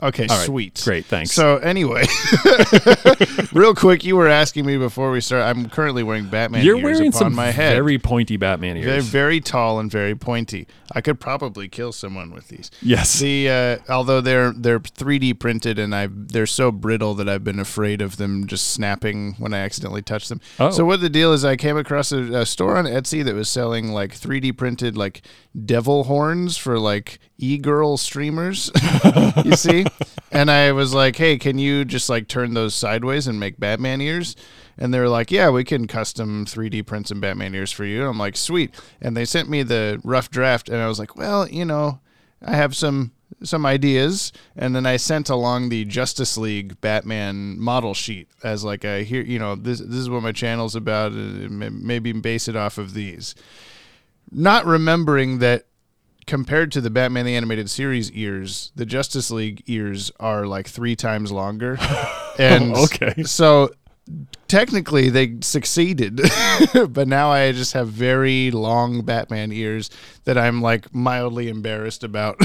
Okay, 0.00 0.26
All 0.28 0.36
right, 0.36 0.46
sweet. 0.46 0.80
great, 0.84 1.06
thanks. 1.06 1.32
So 1.32 1.56
anyway, 1.56 2.04
real 3.52 3.74
quick, 3.74 4.04
you 4.04 4.16
were 4.16 4.28
asking 4.28 4.64
me 4.66 4.76
before 4.76 5.10
we 5.10 5.20
start. 5.20 5.42
I'm 5.42 5.68
currently 5.68 6.02
wearing 6.02 6.26
Batman 6.26 6.64
You're 6.64 6.76
ears 6.76 6.84
wearing 6.84 7.08
upon 7.08 7.18
some 7.18 7.34
my 7.34 7.46
head. 7.50 7.74
very 7.74 7.98
pointy 7.98 8.36
Batman 8.36 8.76
ears. 8.76 8.86
They're 8.86 9.00
very 9.00 9.40
tall 9.40 9.80
and 9.80 9.90
very 9.90 10.14
pointy. 10.14 10.66
I 10.92 11.00
could 11.00 11.18
probably 11.20 11.68
kill 11.68 11.92
someone 11.92 12.30
with 12.32 12.48
these. 12.48 12.70
yes. 12.80 13.18
The 13.18 13.48
uh, 13.88 13.92
although 13.92 14.20
they're 14.20 14.52
they're 14.52 14.80
3D 14.80 15.38
printed 15.38 15.78
and 15.78 15.94
I 15.94 16.08
they're 16.10 16.46
so 16.46 16.70
brittle 16.70 17.14
that 17.14 17.28
I've 17.28 17.44
been 17.44 17.58
afraid 17.60 18.00
of 18.00 18.16
them 18.16 18.46
just 18.46 18.68
snapping 18.70 19.34
when 19.38 19.52
I 19.52 19.58
accidentally 19.58 20.02
touch 20.02 20.28
them. 20.28 20.40
Oh. 20.60 20.70
So 20.70 20.84
what 20.84 21.00
the 21.00 21.10
deal 21.10 21.32
is? 21.32 21.44
I 21.44 21.56
came 21.56 21.76
across 21.76 22.12
a, 22.12 22.22
a 22.40 22.46
store 22.46 22.76
on 22.76 22.84
Etsy 22.84 23.24
that 23.24 23.34
was 23.34 23.48
selling 23.48 23.88
like 23.92 24.12
3D 24.12 24.56
printed 24.56 24.96
like 24.96 25.22
devil 25.64 26.04
horns 26.04 26.56
for 26.56 26.78
like 26.78 27.18
e-girl 27.38 27.96
streamers. 27.96 28.70
you 29.44 29.54
see, 29.54 29.86
and 30.30 30.50
I 30.50 30.72
was 30.72 30.92
like, 30.92 31.16
hey, 31.16 31.38
can 31.38 31.58
you 31.58 31.84
just 31.84 32.08
like 32.08 32.28
turn 32.28 32.54
those 32.54 32.74
sideways 32.74 33.26
and 33.26 33.40
make 33.40 33.58
Batman 33.58 34.00
ears? 34.00 34.36
And 34.76 34.92
they 34.92 35.00
were 35.00 35.08
like, 35.08 35.30
yeah, 35.30 35.50
we 35.50 35.64
can 35.64 35.86
custom 35.86 36.44
3D 36.44 36.86
print 36.86 37.08
some 37.08 37.20
Batman 37.20 37.54
ears 37.54 37.72
for 37.72 37.84
you. 37.84 38.00
And 38.00 38.10
I'm 38.10 38.18
like, 38.18 38.36
sweet. 38.36 38.74
And 39.00 39.16
they 39.16 39.24
sent 39.24 39.48
me 39.48 39.62
the 39.62 40.00
rough 40.04 40.30
draft, 40.30 40.68
and 40.68 40.78
I 40.78 40.86
was 40.86 40.98
like, 40.98 41.16
well, 41.16 41.48
you 41.48 41.64
know, 41.64 42.00
I 42.42 42.54
have 42.54 42.76
some 42.76 43.12
some 43.42 43.64
ideas, 43.64 44.32
and 44.56 44.74
then 44.74 44.84
I 44.84 44.96
sent 44.96 45.28
along 45.28 45.68
the 45.68 45.84
Justice 45.84 46.36
League 46.36 46.80
Batman 46.80 47.58
model 47.58 47.94
sheet 47.94 48.28
as 48.42 48.64
like 48.64 48.84
a 48.84 49.04
here, 49.04 49.22
you 49.22 49.38
know, 49.38 49.54
this 49.54 49.78
this 49.78 49.98
is 49.98 50.10
what 50.10 50.22
my 50.22 50.32
channel's 50.32 50.74
about. 50.74 51.12
Maybe 51.12 52.12
base 52.12 52.48
it 52.48 52.56
off 52.56 52.78
of 52.78 52.94
these, 52.94 53.34
not 54.30 54.66
remembering 54.66 55.38
that 55.38 55.67
compared 56.28 56.70
to 56.72 56.80
the 56.80 56.90
Batman 56.90 57.26
the 57.26 57.34
Animated 57.34 57.68
Series 57.68 58.12
ears, 58.12 58.70
the 58.76 58.86
Justice 58.86 59.30
League 59.32 59.64
ears 59.66 60.12
are 60.20 60.46
like 60.46 60.68
three 60.68 60.94
times 60.94 61.32
longer, 61.32 61.76
and 62.38 62.76
Okay. 62.76 63.24
so 63.24 63.70
technically 64.46 65.08
they 65.08 65.38
succeeded. 65.40 66.20
But 66.90 67.08
now 67.08 67.30
i 67.30 67.52
just 67.52 67.72
have 67.72 67.88
very 67.88 68.50
long 68.50 69.02
batman 69.02 69.52
ears 69.52 69.90
that 70.24 70.36
i'm 70.36 70.60
like 70.60 70.94
mildly 70.94 71.48
embarrassed 71.48 72.04
about. 72.04 72.36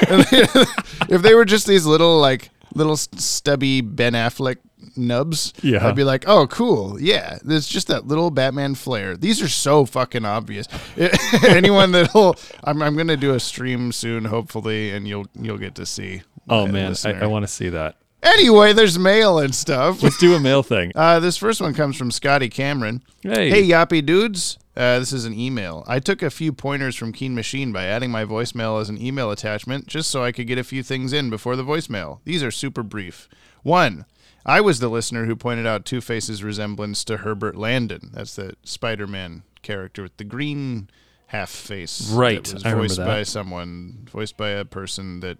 If 0.00 1.22
they 1.22 1.34
were 1.34 1.44
just 1.44 1.66
these 1.66 1.86
little 1.86 2.18
like 2.20 2.50
little 2.74 2.96
stubby 2.96 3.80
ben 3.80 4.12
affleck 4.12 4.56
nubs 4.98 5.52
Yeah. 5.62 5.86
i'd 5.86 5.94
be 5.96 6.04
like 6.04 6.24
oh 6.26 6.46
cool 6.46 7.00
yeah 7.00 7.38
there's 7.42 7.66
just 7.68 7.86
that 7.88 8.06
little 8.06 8.30
batman 8.30 8.74
flair 8.74 9.16
these 9.16 9.40
are 9.40 9.48
so 9.48 9.84
fucking 9.86 10.24
obvious 10.24 10.66
anyone 11.46 11.92
that'll 11.92 12.36
I'm, 12.64 12.82
I'm 12.82 12.96
gonna 12.96 13.16
do 13.16 13.34
a 13.34 13.40
stream 13.40 13.92
soon 13.92 14.26
hopefully 14.26 14.90
and 14.90 15.06
you'll 15.08 15.26
you'll 15.40 15.58
get 15.58 15.74
to 15.76 15.86
see 15.86 16.22
oh 16.48 16.66
man, 16.66 16.94
I. 17.04 17.12
I 17.12 17.26
want 17.26 17.44
to 17.44 17.48
see 17.48 17.68
that. 17.70 17.96
anyway 18.22 18.72
there's 18.72 18.98
mail 18.98 19.38
and 19.38 19.54
stuff 19.54 20.02
Let's 20.02 20.18
do 20.18 20.34
a 20.34 20.40
mail 20.40 20.62
thing. 20.62 20.92
uh, 20.96 21.20
this 21.20 21.36
first 21.36 21.60
one 21.60 21.74
comes 21.74 21.96
from 21.96 22.10
Scotty 22.10 22.48
Cameron. 22.48 23.02
Hey. 23.22 23.50
Hey, 23.50 23.62
Yappy 23.64 24.04
dudes. 24.04 24.58
Uh, 24.76 24.98
this 25.00 25.12
is 25.12 25.24
an 25.24 25.34
email. 25.38 25.84
I 25.88 25.98
took 25.98 26.22
a 26.22 26.30
few 26.30 26.52
pointers 26.52 26.94
from 26.94 27.12
Keen 27.12 27.34
Machine 27.34 27.72
by 27.72 27.84
adding 27.84 28.10
my 28.12 28.24
voicemail 28.24 28.80
as 28.80 28.88
an 28.88 29.00
email 29.02 29.30
attachment 29.32 29.86
just 29.88 30.08
so 30.08 30.22
I 30.22 30.30
could 30.32 30.46
get 30.46 30.56
a 30.58 30.62
few 30.64 30.82
things 30.84 31.12
in 31.12 31.30
before 31.30 31.56
the 31.56 31.64
voicemail. 31.64 32.20
These 32.24 32.42
are 32.44 32.52
super 32.52 32.82
brief. 32.84 33.28
One, 33.64 34.04
I 34.48 34.62
was 34.62 34.80
the 34.80 34.88
listener 34.88 35.26
who 35.26 35.36
pointed 35.36 35.66
out 35.66 35.84
Two 35.84 36.00
Face's 36.00 36.42
resemblance 36.42 37.04
to 37.04 37.18
Herbert 37.18 37.54
Landon. 37.54 38.10
That's 38.14 38.34
the 38.34 38.54
Spider 38.64 39.06
Man 39.06 39.42
character 39.60 40.02
with 40.02 40.16
the 40.16 40.24
green 40.24 40.88
half 41.26 41.50
face. 41.50 42.10
Right, 42.10 42.42
That 42.42 42.54
was 42.54 42.64
I 42.64 42.70
remember 42.70 42.88
voiced 42.88 42.98
by 42.98 43.22
someone, 43.24 44.08
voiced 44.10 44.38
by 44.38 44.48
a 44.48 44.64
person 44.64 45.20
that 45.20 45.36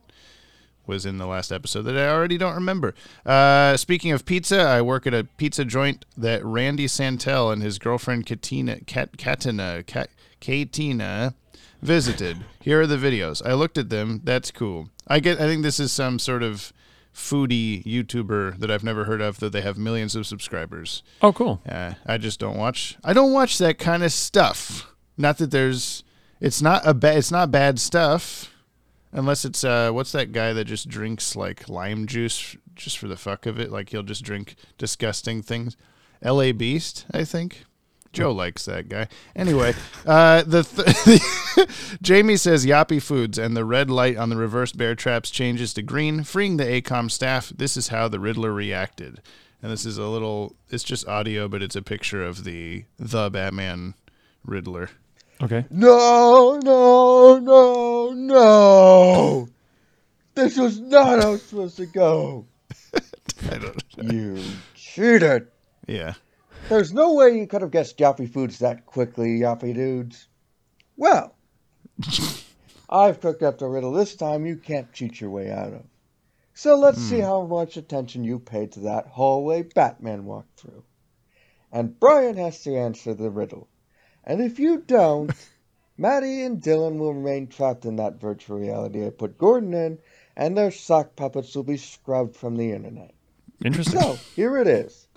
was 0.87 1.07
in 1.07 1.17
the 1.17 1.27
last 1.27 1.51
episode 1.51 1.83
that 1.83 1.97
I 1.97 2.11
already 2.11 2.37
don't 2.37 2.55
remember. 2.55 2.95
Uh, 3.25 3.79
speaking 3.79 4.13
of 4.13 4.27
pizza, 4.27 4.61
I 4.61 4.83
work 4.83 5.07
at 5.07 5.15
a 5.15 5.25
pizza 5.25 5.65
joint 5.65 6.05
that 6.19 6.45
Randy 6.45 6.87
Santel 6.87 7.51
and 7.51 7.63
his 7.63 7.79
girlfriend 7.79 8.27
Katina, 8.27 8.81
Kat, 8.81 9.17
Katina, 9.17 9.85
Kat, 9.87 10.11
Katina 10.41 11.35
visited. 11.81 12.45
Here 12.61 12.83
are 12.83 12.87
the 12.87 12.99
videos. 12.99 13.41
I 13.47 13.55
looked 13.55 13.79
at 13.79 13.89
them. 13.89 14.21
That's 14.25 14.51
cool. 14.51 14.91
I 15.07 15.21
get. 15.21 15.41
I 15.41 15.47
think 15.47 15.63
this 15.63 15.81
is 15.81 15.93
some 15.93 16.19
sort 16.19 16.43
of 16.43 16.75
foodie 17.19 17.85
YouTuber 17.85 18.59
that 18.59 18.71
I've 18.71 18.85
never 18.85 19.05
heard 19.05 19.21
of, 19.21 19.41
that 19.41 19.51
they 19.53 19.61
have 19.61 19.77
millions 19.77 20.15
of 20.15 20.27
subscribers. 20.27 21.03
Oh, 21.21 21.33
cool. 21.33 21.61
Uh, 21.69 21.95
I 22.07 22.17
just 22.17 22.41
don't 22.41 22.57
watch. 22.57 22.97
I 23.05 23.13
don't 23.13 23.33
watch 23.33 23.59
that 23.59 23.79
kind 23.79 24.03
of 24.03 24.13
stuff. 24.13 24.87
Not 25.17 25.39
that 25.39 25.51
there's. 25.51 26.05
It's 26.41 26.63
not 26.63 26.87
a 26.87 26.95
bad. 26.95 27.19
It's 27.19 27.33
not 27.33 27.51
bad 27.51 27.79
stuff, 27.81 28.55
unless 29.13 29.45
it's 29.45 29.65
uh. 29.65 29.91
What's 29.91 30.13
that 30.13 30.33
guy 30.33 30.53
that 30.53 30.65
just 30.65 30.89
drinks 30.89 31.35
like 31.35 31.69
lime 31.69 32.07
juice 32.07 32.57
just 32.75 32.97
for 32.99 33.09
the 33.09 33.17
fuck 33.17 33.45
of 33.45 33.59
it? 33.59 33.73
Like 33.73 33.91
he'll 33.91 34.03
just 34.05 34.23
drink 34.23 34.55
disgusting 34.79 35.43
things. 35.43 35.77
L.A. 36.23 36.53
Beast, 36.53 37.07
I 37.13 37.25
think. 37.25 37.65
Joe 38.13 38.33
likes 38.33 38.65
that 38.65 38.89
guy. 38.89 39.09
Anyway, 39.37 39.75
uh, 40.07 40.43
the 40.43 40.63
th- 40.63 41.99
Jamie 42.03 42.37
says 42.37 42.65
Yappy 42.67 43.03
Foods 43.03 43.39
and 43.39 43.57
the 43.57 43.65
red 43.65 43.91
light 43.91 44.17
on 44.17 44.31
the 44.31 44.37
reverse 44.37 44.73
bear 44.73 44.95
traps 44.95 45.31
changes 45.31 45.75
to 45.75 45.83
green, 45.83 46.25
freeing 46.25 46.57
the 46.57 46.65
AKOM 46.65 47.11
staff. 47.11 47.51
This 47.51 47.77
is 47.77 47.89
how 47.89 48.09
the 48.09 48.21
Riddler 48.21 48.53
reacted. 48.53 49.21
And 49.63 49.73
this 49.73 49.85
is 49.85 49.99
a 49.99 50.07
little, 50.07 50.55
it's 50.71 50.85
just 50.85 51.09
audio, 51.09 51.49
but 51.49 51.63
it's 51.63 51.77
a 51.77 51.83
picture 51.83 52.25
of 52.25 52.45
the 52.45 52.85
the 52.99 53.29
Batman 53.31 53.95
Riddler. 54.45 54.91
Okay. 55.43 55.67
No, 55.71 56.59
no, 56.63 57.39
no, 57.39 58.13
no. 58.13 59.49
This 60.35 60.57
was 60.57 60.81
not 60.81 61.23
how 61.23 61.33
it's 61.35 61.45
supposed 61.45 61.77
to 61.77 61.87
go. 61.87 62.47
I 63.51 63.59
don't 63.59 63.83
You 64.13 64.41
cheated. 64.75 65.49
Yeah. 65.87 66.15
There's 66.69 66.93
no 66.93 67.15
way 67.15 67.39
you 67.39 67.47
could 67.47 67.63
have 67.63 67.71
guessed 67.71 67.97
Yappy 67.97 68.31
Foods 68.31 68.59
that 68.59 68.85
quickly, 68.85 69.41
Yappy 69.41 69.73
dudes. 69.73 70.29
Well, 70.99 71.35
I've 72.91 73.21
cooked 73.23 73.43
up 73.43 73.57
the 73.57 73.67
riddle 73.67 73.93
this 73.93 74.15
time 74.15 74.45
you 74.45 74.57
can't 74.57 74.93
cheat 74.93 75.19
your 75.19 75.31
way 75.31 75.51
out 75.51 75.73
of. 75.73 75.85
So 76.53 76.77
let's 76.77 77.01
see 77.01 77.21
hmm. 77.21 77.25
how 77.25 77.47
much 77.47 77.79
attention 77.79 78.23
you 78.23 78.39
paid 78.39 78.73
to 78.73 78.81
that 78.81 79.07
hallway 79.07 79.63
Batman 79.63 80.27
walked 80.27 80.61
through. 80.61 80.85
And 81.73 81.99
Brian 81.99 82.37
has 82.37 82.63
to 82.65 82.77
answer 82.77 83.15
the 83.15 83.31
riddle. 83.31 83.67
And 84.25 84.43
if 84.43 84.59
you 84.59 84.83
don't, 84.87 85.33
Maddie 85.97 86.43
and 86.43 86.61
Dylan 86.61 86.99
will 86.99 87.15
remain 87.15 87.47
trapped 87.47 87.87
in 87.87 87.97
that 87.97 88.21
virtual 88.21 88.59
reality 88.59 89.07
I 89.07 89.11
put 89.11 89.39
Gordon 89.39 89.73
in, 89.73 90.01
and 90.37 90.55
their 90.55 90.71
sock 90.71 91.17
puppets 91.17 91.57
will 91.57 91.63
be 91.63 91.79
scrubbed 91.79 92.37
from 92.37 92.57
the 92.57 92.73
internet. 92.73 93.15
Interesting. 93.65 94.01
So, 94.01 94.19
here 94.37 94.59
it 94.59 94.69
is. 94.69 95.08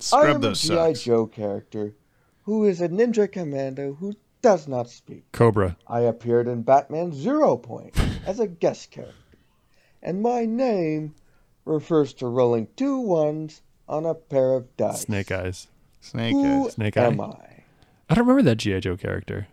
I 0.00 0.04
Scrub 0.04 0.34
am 0.36 0.40
those 0.40 0.64
a 0.64 0.68
G.I. 0.68 0.92
Joe 0.94 1.26
character 1.26 1.94
who 2.44 2.64
is 2.64 2.80
a 2.80 2.88
ninja 2.88 3.30
commando 3.30 3.94
who 3.94 4.14
does 4.42 4.68
not 4.68 4.88
speak. 4.88 5.30
Cobra. 5.32 5.76
I 5.86 6.00
appeared 6.00 6.46
in 6.46 6.62
Batman 6.62 7.12
Zero 7.12 7.56
Point 7.56 7.98
as 8.26 8.38
a 8.38 8.46
guest 8.46 8.90
character, 8.90 9.38
and 10.02 10.22
my 10.22 10.44
name 10.44 11.14
refers 11.64 12.14
to 12.14 12.26
rolling 12.26 12.68
two 12.76 13.00
ones 13.00 13.60
on 13.88 14.06
a 14.06 14.14
pair 14.14 14.54
of 14.54 14.76
dice. 14.76 15.02
Snake 15.02 15.32
Eyes. 15.32 15.66
Snake 16.00 16.32
Who 16.32 16.66
Eyes. 16.66 16.74
Snake 16.74 16.96
am 16.96 17.20
Eye. 17.20 17.24
I? 17.24 17.62
I 18.08 18.14
don't 18.14 18.26
remember 18.26 18.48
that 18.48 18.56
GI 18.56 18.80
Joe 18.80 18.96
character. 18.96 19.48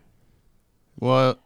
Well, 0.99 1.37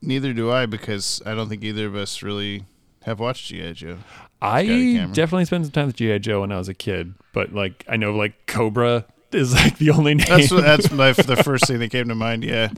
neither 0.00 0.32
do 0.32 0.50
I 0.50 0.66
because 0.66 1.20
I 1.26 1.34
don't 1.34 1.48
think 1.48 1.64
either 1.64 1.86
of 1.86 1.94
us 1.96 2.22
really 2.22 2.64
have 3.06 3.18
watched 3.20 3.46
G.I. 3.46 3.72
Joe. 3.72 3.98
I 4.42 4.64
definitely 5.12 5.46
spent 5.46 5.64
some 5.64 5.72
time 5.72 5.86
with 5.86 5.96
GI 5.96 6.18
Joe 6.18 6.42
when 6.42 6.52
I 6.52 6.58
was 6.58 6.68
a 6.68 6.74
kid, 6.74 7.14
but 7.32 7.52
like 7.54 7.84
I 7.88 7.96
know 7.96 8.14
like 8.14 8.46
Cobra 8.46 9.06
is 9.32 9.54
like 9.54 9.78
the 9.78 9.90
only 9.90 10.14
name. 10.14 10.26
That's 10.28 10.50
that's 10.50 10.90
my, 10.90 11.12
the 11.12 11.36
first 11.42 11.66
thing 11.66 11.78
that 11.78 11.90
came 11.90 12.08
to 12.08 12.14
mind. 12.14 12.44
Yeah, 12.44 12.68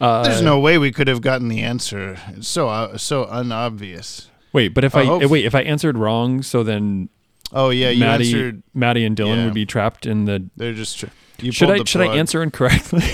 uh, 0.00 0.22
there's 0.22 0.42
no 0.42 0.60
way 0.60 0.78
we 0.78 0.92
could 0.92 1.08
have 1.08 1.20
gotten 1.20 1.48
the 1.48 1.60
answer. 1.62 2.16
It's 2.28 2.46
so 2.48 2.68
uh, 2.68 2.96
so 2.98 3.24
unobvious. 3.24 4.30
wait, 4.52 4.68
but 4.74 4.84
if 4.84 4.94
Oh, 4.94 5.00
I 5.00 5.04
hope- 5.06 5.24
wait 5.30 5.44
if 5.44 5.54
I 5.56 5.62
answered 5.62 5.98
wrong, 5.98 6.42
so 6.42 6.62
then 6.62 7.08
Oh 7.52 7.70
yeah, 7.70 7.90
you 7.90 8.00
Maddie, 8.00 8.26
answered. 8.26 8.62
Maddie 8.74 9.04
and 9.04 9.16
Dylan 9.16 9.36
yeah. 9.36 9.44
would 9.46 9.54
be 9.54 9.66
trapped 9.66 10.06
in 10.06 10.26
the. 10.26 10.48
They're 10.56 10.74
just. 10.74 10.98
tr- 11.00 11.06
You 11.40 11.50
Should 11.50 11.70
I 11.70 11.78
the 11.78 11.86
should 11.86 12.02
I 12.02 12.14
answer 12.16 12.42
incorrectly? 12.42 13.02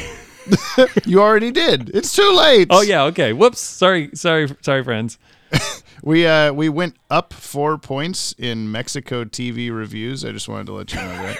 You 1.07 1.23
already 1.23 1.51
did. 1.53 1.89
It's 1.95 2.15
too 2.15 2.31
late. 2.37 2.67
oh 2.69 2.83
yeah, 2.83 3.05
okay. 3.05 3.33
Whoops. 3.33 3.61
Sorry, 3.61 4.11
sorry, 4.13 4.55
sorry, 4.61 4.85
friends. 4.85 5.17
We 6.07 6.27
uh 6.27 6.53
we 6.53 6.69
went 6.69 6.97
up 7.11 7.33
four 7.33 7.79
points 7.79 8.35
in 8.37 8.71
Mexico 8.71 9.25
TV 9.25 9.75
reviews. 9.75 10.25
I 10.25 10.33
just 10.33 10.49
wanted 10.49 10.67
to 10.67 10.73
let 10.75 10.93
you 10.93 11.01
know 11.01 11.35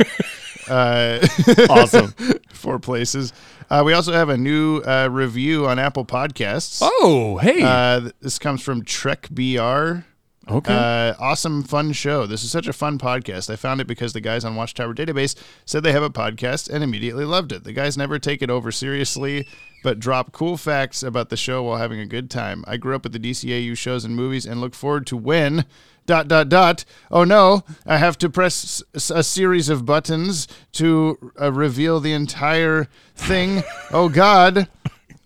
that. 0.67 1.29
uh, 1.69 1.69
Awesome. 1.71 2.15
four 2.53 2.79
places. 2.79 3.33
Uh, 3.69 3.83
we 3.85 3.93
also 3.93 4.13
have 4.13 4.31
a 4.31 4.37
new 4.39 4.79
uh, 4.81 5.09
review 5.11 5.67
on 5.67 5.79
Apple 5.79 6.05
Podcasts. 6.07 6.79
Oh, 6.83 7.37
hey. 7.39 7.63
Uh, 7.63 8.01
th- 8.01 8.13
this 8.21 8.39
comes 8.39 8.63
from 8.63 8.85
Trek 8.85 9.29
BR. 9.31 10.05
okay. 10.49 10.75
Uh, 10.75 11.15
awesome, 11.19 11.63
fun 11.63 11.93
show. 11.93 12.27
This 12.27 12.43
is 12.45 12.51
such 12.51 12.67
a 12.67 12.73
fun 12.73 12.99
podcast. 12.99 13.51
I 13.51 13.57
found 13.57 13.81
it 13.83 13.87
because 13.87 14.13
the 14.15 14.21
guys 14.21 14.45
on 14.45 14.55
Watchtower 14.57 14.95
Database 14.95 15.35
said 15.67 15.83
they 15.83 15.93
have 15.93 16.03
a 16.03 16.11
podcast 16.11 16.71
and 16.73 16.83
immediately 16.85 17.25
loved 17.27 17.53
it. 17.53 17.65
The 17.65 17.73
guys 17.73 17.97
never 17.99 18.19
take 18.19 18.41
it 18.43 18.51
over 18.51 18.71
seriously, 18.73 19.47
but 19.85 20.01
drop 20.01 20.33
cool 20.33 20.57
facts 20.57 21.03
about 21.03 21.29
the 21.29 21.37
show 21.37 21.63
while 21.63 21.77
having 21.77 22.01
a 22.01 22.07
good 22.07 22.31
time. 22.31 22.65
I 22.67 22.79
grew 22.79 22.97
up 22.97 23.05
with 23.05 23.13
the 23.13 23.19
DCAU 23.21 23.77
shows 23.77 24.03
and 24.05 24.17
movies 24.17 24.47
and 24.47 24.59
look 24.59 24.75
forward 24.75 25.07
to 25.09 25.17
when. 25.17 25.67
Dot 26.07 26.27
dot 26.27 26.51
dot. 26.51 26.85
Oh 27.11 27.25
no! 27.25 27.65
I 27.87 27.97
have 27.97 28.19
to 28.19 28.29
press 28.29 28.83
a 29.11 29.23
series 29.23 29.71
of 29.71 29.87
buttons 29.87 30.47
to 30.73 31.33
uh, 31.41 31.51
reveal 31.51 31.99
the 31.99 32.13
entire 32.13 32.89
thing. 33.15 33.63
oh 33.91 34.11
God! 34.11 34.69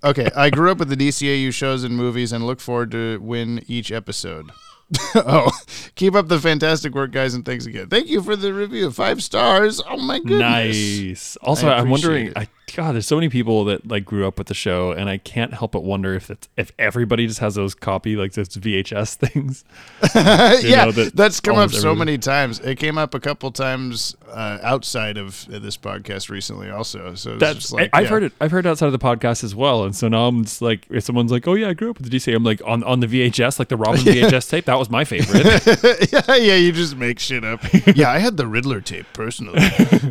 Okay, 0.05 0.31
I 0.37 0.51
grew 0.51 0.71
up 0.71 0.79
with 0.79 0.89
the 0.89 0.97
DCAU 0.97 1.53
shows 1.53 1.83
and 1.83 1.97
movies 1.97 2.33
and 2.33 2.47
look 2.47 2.61
forward 2.61 2.93
to 2.93 3.19
win 3.19 3.65
each 3.67 3.91
episode. 3.91 4.53
oh, 5.17 5.51
keep 5.97 6.15
up 6.15 6.29
the 6.29 6.39
fantastic 6.39 6.95
work, 6.95 7.11
guys, 7.11 7.35
and 7.35 7.45
thanks 7.45 7.67
again. 7.67 7.89
Thank 7.89 8.07
you 8.07 8.23
for 8.23 8.37
the 8.37 8.55
review. 8.55 8.93
Five 8.93 9.21
stars. 9.21 9.83
Oh 9.85 9.97
my 9.97 10.19
goodness. 10.19 10.39
Nice. 10.39 11.37
Also, 11.39 11.69
I 11.69 11.79
I'm 11.79 11.91
wondering. 11.91 12.29
appreciate 12.29 12.49
I 12.49 12.58
God, 12.75 12.95
there's 12.95 13.07
so 13.07 13.17
many 13.17 13.29
people 13.29 13.65
that 13.67 13.87
like 13.89 14.05
grew 14.05 14.27
up 14.27 14.39
with 14.39 14.47
the 14.49 14.55
show, 14.55 14.93
and 14.93 15.09
I 15.09 15.19
can't 15.19 15.55
help 15.55 15.73
but 15.73 15.85
wonder 15.85 16.15
if 16.15 16.31
it's 16.31 16.49
if 16.57 16.73
everybody 16.79 17.27
just 17.27 17.41
has 17.41 17.55
those 17.55 17.75
copy 17.75 18.17
like 18.17 18.33
those 18.33 18.49
VHS 18.51 19.15
things. 19.29 19.65
yeah, 20.15 20.85
know, 20.85 20.93
that 20.93 21.13
that's 21.15 21.41
come 21.41 21.57
up 21.57 21.71
so 21.71 21.79
everybody- 21.91 21.99
many 21.99 22.19
times. 22.19 22.61
It 22.61 22.77
came 22.77 22.99
up 22.99 23.15
a 23.15 23.21
couple 23.21 23.51
times 23.51 24.17
uh, 24.31 24.59
outside 24.63 25.17
of 25.17 25.47
this 25.49 25.77
podcast 25.77 26.29
recently, 26.31 26.71
also. 26.71 27.15
So 27.15 27.33
it's 27.33 27.41
That's 27.41 27.59
just 27.61 27.73
like 27.73 27.91
I, 27.93 27.99
I've 27.99 28.05
yeah. 28.05 28.11
heard 28.11 28.23
it. 28.25 28.33
I've 28.41 28.51
heard 28.51 28.67
outside 28.67 28.87
of 28.87 28.93
the 28.93 28.99
podcast 28.99 29.43
as 29.45 29.55
well, 29.55 29.85
and 29.85 29.95
so 29.97 30.09
now 30.09 30.27
I'm 30.27 30.45
just 30.45 30.61
like, 30.63 30.87
if 30.91 31.05
someone's 31.05 31.33
like, 31.33 31.49
"Oh 31.49 31.55
yeah, 31.55 31.69
I 31.69 31.75
grew 31.75 31.91
up 31.91 31.99
with 31.99 32.11
the 32.11 32.17
DC," 32.17 32.35
I'm 32.35 32.45
like, 32.45 32.61
on 32.65 32.85
on 32.85 33.01
the 33.01 33.07
VHS, 33.07 33.59
like 33.59 33.69
the 33.69 33.77
Robin 33.77 34.01
VHS 34.03 34.51
tape, 34.51 34.67
that 34.67 34.79
was 34.79 34.91
my 34.91 35.05
favorite. 35.05 36.13
yeah, 36.13 36.37
yeah, 36.37 36.55
you 36.57 36.73
just 36.73 36.97
make 36.97 37.19
shit 37.19 37.45
up. 37.45 37.61
yeah, 37.97 38.11
I 38.11 38.19
had 38.19 38.37
the 38.37 38.47
Riddler 38.47 38.81
tape 38.81 39.07
personally. 39.13 39.59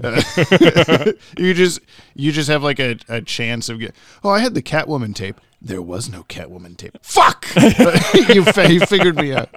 Uh, 0.03 1.12
you 1.38 1.53
just 1.53 1.80
you 2.18 2.32
just 2.32 2.49
have 2.49 2.63
like 2.63 2.80
a, 2.80 2.97
a 3.07 3.22
chance 3.22 3.70
of 3.70 3.80
get. 3.80 3.95
Oh, 4.24 4.30
I 4.30 4.39
had 4.39 4.53
the 4.53 4.61
Catwoman 4.61 5.15
tape. 5.15 5.39
There 5.61 5.82
was 5.82 6.09
no 6.09 6.24
Catwoman 6.24 6.78
tape. 6.78 6.97
Fuck! 7.01 7.47
you, 7.55 8.43
fa- 8.43 8.72
you 8.72 8.80
figured 8.82 9.15
me 9.15 9.34
out. 9.34 9.49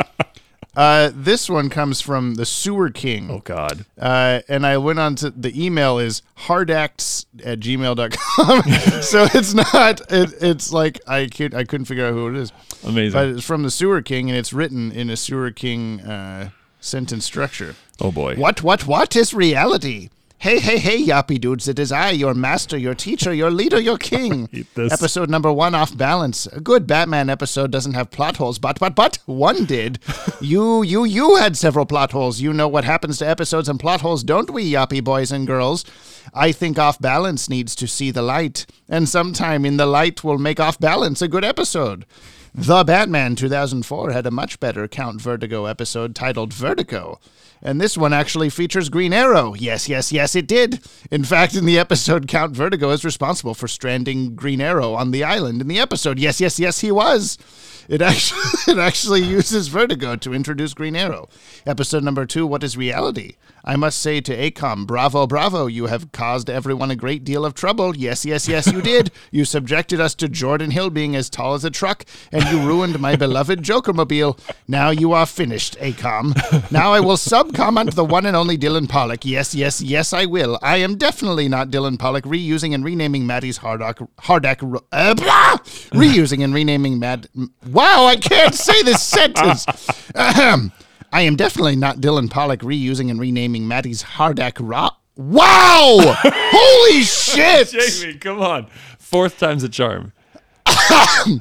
Uh, 0.76 1.10
this 1.12 1.50
one 1.50 1.68
comes 1.68 2.00
from 2.00 2.34
the 2.36 2.46
Sewer 2.46 2.90
King. 2.90 3.28
oh 3.30 3.40
God. 3.40 3.84
Uh, 3.98 4.40
and 4.48 4.64
I 4.64 4.78
went 4.78 4.98
on 5.00 5.16
to 5.16 5.30
the 5.30 5.52
email 5.64 5.98
is 5.98 6.22
hardacts 6.46 7.26
at 7.44 7.58
gmail.com. 7.60 8.62
so 9.02 9.26
it's 9.34 9.52
not, 9.52 10.00
it, 10.12 10.32
it's 10.40 10.72
like 10.72 11.00
I, 11.08 11.26
could, 11.26 11.54
I 11.54 11.64
couldn't 11.64 11.86
figure 11.86 12.06
out 12.06 12.12
who 12.12 12.28
it 12.28 12.36
is. 12.36 12.52
Amazing. 12.84 13.12
But 13.12 13.28
it's 13.28 13.44
from 13.44 13.64
the 13.64 13.70
Sewer 13.70 14.00
King 14.00 14.30
and 14.30 14.38
it's 14.38 14.52
written 14.52 14.92
in 14.92 15.10
a 15.10 15.16
Sewer 15.16 15.50
King 15.50 16.00
uh, 16.02 16.50
sentence 16.78 17.24
structure. 17.24 17.74
Oh 18.00 18.12
boy. 18.12 18.36
What, 18.36 18.62
what, 18.62 18.86
what 18.86 19.16
is 19.16 19.34
reality? 19.34 20.10
Hey, 20.42 20.58
hey, 20.58 20.78
hey, 20.78 21.04
yappy 21.04 21.38
dudes. 21.38 21.68
It 21.68 21.78
is 21.78 21.92
I, 21.92 22.12
your 22.12 22.32
master, 22.32 22.78
your 22.78 22.94
teacher, 22.94 23.30
your 23.30 23.50
leader, 23.50 23.78
your 23.78 23.98
king. 23.98 24.48
Episode 24.78 25.28
number 25.28 25.52
one 25.52 25.74
off 25.74 25.94
balance. 25.94 26.46
A 26.46 26.62
good 26.62 26.86
Batman 26.86 27.28
episode 27.28 27.70
doesn't 27.70 27.92
have 27.92 28.10
plot 28.10 28.38
holes, 28.38 28.58
but, 28.58 28.80
but, 28.80 28.94
but, 28.94 29.18
one 29.26 29.66
did. 29.66 29.98
you, 30.40 30.82
you, 30.82 31.04
you 31.04 31.36
had 31.36 31.58
several 31.58 31.84
plot 31.84 32.12
holes. 32.12 32.40
You 32.40 32.54
know 32.54 32.68
what 32.68 32.84
happens 32.84 33.18
to 33.18 33.28
episodes 33.28 33.68
and 33.68 33.78
plot 33.78 34.00
holes, 34.00 34.24
don't 34.24 34.48
we, 34.48 34.72
yappy 34.72 35.04
boys 35.04 35.30
and 35.30 35.46
girls? 35.46 35.84
I 36.32 36.52
think 36.52 36.78
off 36.78 36.98
balance 36.98 37.50
needs 37.50 37.74
to 37.74 37.86
see 37.86 38.10
the 38.10 38.22
light, 38.22 38.64
and 38.88 39.06
sometime 39.06 39.66
in 39.66 39.76
the 39.76 39.84
light 39.84 40.24
will 40.24 40.38
make 40.38 40.58
off 40.58 40.78
balance 40.78 41.20
a 41.20 41.28
good 41.28 41.44
episode. 41.44 42.06
The 42.54 42.82
Batman 42.82 43.36
2004 43.36 44.12
had 44.12 44.26
a 44.26 44.30
much 44.30 44.58
better 44.58 44.88
Count 44.88 45.20
Vertigo 45.20 45.66
episode 45.66 46.14
titled 46.14 46.54
Vertigo. 46.54 47.20
And 47.62 47.80
this 47.80 47.96
one 47.96 48.12
actually 48.12 48.48
features 48.48 48.88
Green 48.88 49.12
Arrow. 49.12 49.54
Yes, 49.54 49.88
yes, 49.88 50.10
yes, 50.12 50.34
it 50.34 50.46
did. 50.46 50.80
In 51.10 51.24
fact, 51.24 51.54
in 51.54 51.66
the 51.66 51.78
episode, 51.78 52.26
Count 52.28 52.56
Vertigo 52.56 52.90
is 52.90 53.04
responsible 53.04 53.54
for 53.54 53.68
stranding 53.68 54.34
Green 54.34 54.60
Arrow 54.60 54.94
on 54.94 55.10
the 55.10 55.24
island 55.24 55.60
in 55.60 55.68
the 55.68 55.78
episode. 55.78 56.18
Yes, 56.18 56.40
yes, 56.40 56.58
yes, 56.58 56.80
he 56.80 56.90
was. 56.90 57.36
It 57.90 58.00
actually, 58.00 58.40
it 58.72 58.78
actually 58.78 59.22
uses 59.22 59.66
Vertigo 59.66 60.14
to 60.14 60.32
introduce 60.32 60.74
Green 60.74 60.94
Arrow. 60.94 61.28
Episode 61.66 62.04
number 62.04 62.24
two 62.24 62.46
What 62.46 62.62
is 62.62 62.76
Reality? 62.76 63.34
I 63.64 63.76
must 63.76 64.00
say 64.00 64.20
to 64.22 64.34
AKOM, 64.34 64.86
bravo, 64.86 65.26
bravo, 65.26 65.66
you 65.66 65.86
have 65.86 66.12
caused 66.12 66.48
everyone 66.48 66.90
a 66.90 66.96
great 66.96 67.24
deal 67.24 67.44
of 67.44 67.52
trouble. 67.52 67.94
Yes, 67.94 68.24
yes, 68.24 68.48
yes, 68.48 68.72
you 68.72 68.80
did. 68.80 69.10
You 69.32 69.44
subjected 69.44 70.00
us 70.00 70.14
to 70.16 70.28
Jordan 70.28 70.72
Hill 70.72 70.90
being 70.90 71.14
as 71.14 71.30
tall 71.30 71.54
as 71.54 71.64
a 71.64 71.70
truck, 71.70 72.04
and 72.32 72.42
you 72.44 72.66
ruined 72.66 72.98
my 72.98 73.14
beloved 73.16 73.62
Jokermobile. 73.62 74.38
Now 74.66 74.90
you 74.90 75.12
are 75.12 75.26
finished, 75.26 75.78
AKOM. 75.78 76.70
Now 76.72 76.92
I 76.92 77.00
will 77.00 77.16
subcomment 77.16 77.94
the 77.94 78.04
one 78.04 78.26
and 78.26 78.36
only 78.36 78.58
Dylan 78.58 78.88
Pollock. 78.88 79.24
Yes, 79.24 79.54
yes, 79.54 79.80
yes, 79.80 80.12
I 80.12 80.26
will. 80.26 80.58
I 80.62 80.78
am 80.78 80.96
definitely 80.96 81.48
not 81.48 81.70
Dylan 81.70 81.98
Pollock, 81.98 82.24
reusing 82.24 82.74
and 82.74 82.84
renaming 82.84 83.26
Maddie's 83.26 83.58
Hardock, 83.58 84.08
HARDAC, 84.22 84.82
uh, 84.90 85.14
blah! 85.14 85.56
reusing 85.92 86.42
and 86.42 86.52
renaming 86.54 86.98
Mad. 86.98 87.28
Wow, 87.80 88.04
I 88.04 88.16
can't 88.16 88.54
say 88.54 88.82
this 88.82 89.02
sentence. 89.02 89.64
Ahem. 90.14 90.70
I 91.10 91.22
am 91.22 91.34
definitely 91.34 91.76
not 91.76 91.96
Dylan 91.96 92.30
Pollock 92.30 92.60
reusing 92.60 93.10
and 93.10 93.18
renaming 93.18 93.66
Maddie's 93.66 94.02
HARDAC 94.02 94.58
Rock. 94.60 95.00
Wow! 95.16 95.96
Holy 96.22 97.02
shit! 97.04 97.68
Jamie, 97.68 98.18
come 98.18 98.42
on. 98.42 98.66
Fourth 98.98 99.38
time's 99.38 99.64
a 99.64 99.68
charm. 99.70 100.12
I 100.66 101.38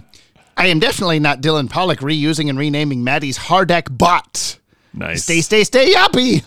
am 0.59 0.79
definitely 0.79 1.19
not 1.19 1.41
Dylan 1.41 1.69
Pollock 1.69 1.99
reusing 1.99 2.49
and 2.49 2.57
renaming 2.57 3.03
Maddie's 3.03 3.37
HARDAC 3.37 3.97
bot. 3.97 4.59
Nice. 4.93 5.25
Stay, 5.25 5.41
stay, 5.41 5.65
stay 5.65 5.91
yuppie. 5.91 6.45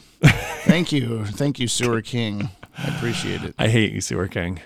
Thank 0.65 0.91
you. 0.91 1.27
Thank 1.27 1.59
you, 1.59 1.69
Sewer 1.69 2.01
King. 2.01 2.49
I 2.79 2.97
appreciate 2.97 3.43
it. 3.43 3.55
I 3.59 3.69
hate 3.69 3.93
you, 3.93 4.01
Sewer 4.01 4.29
King. 4.29 4.59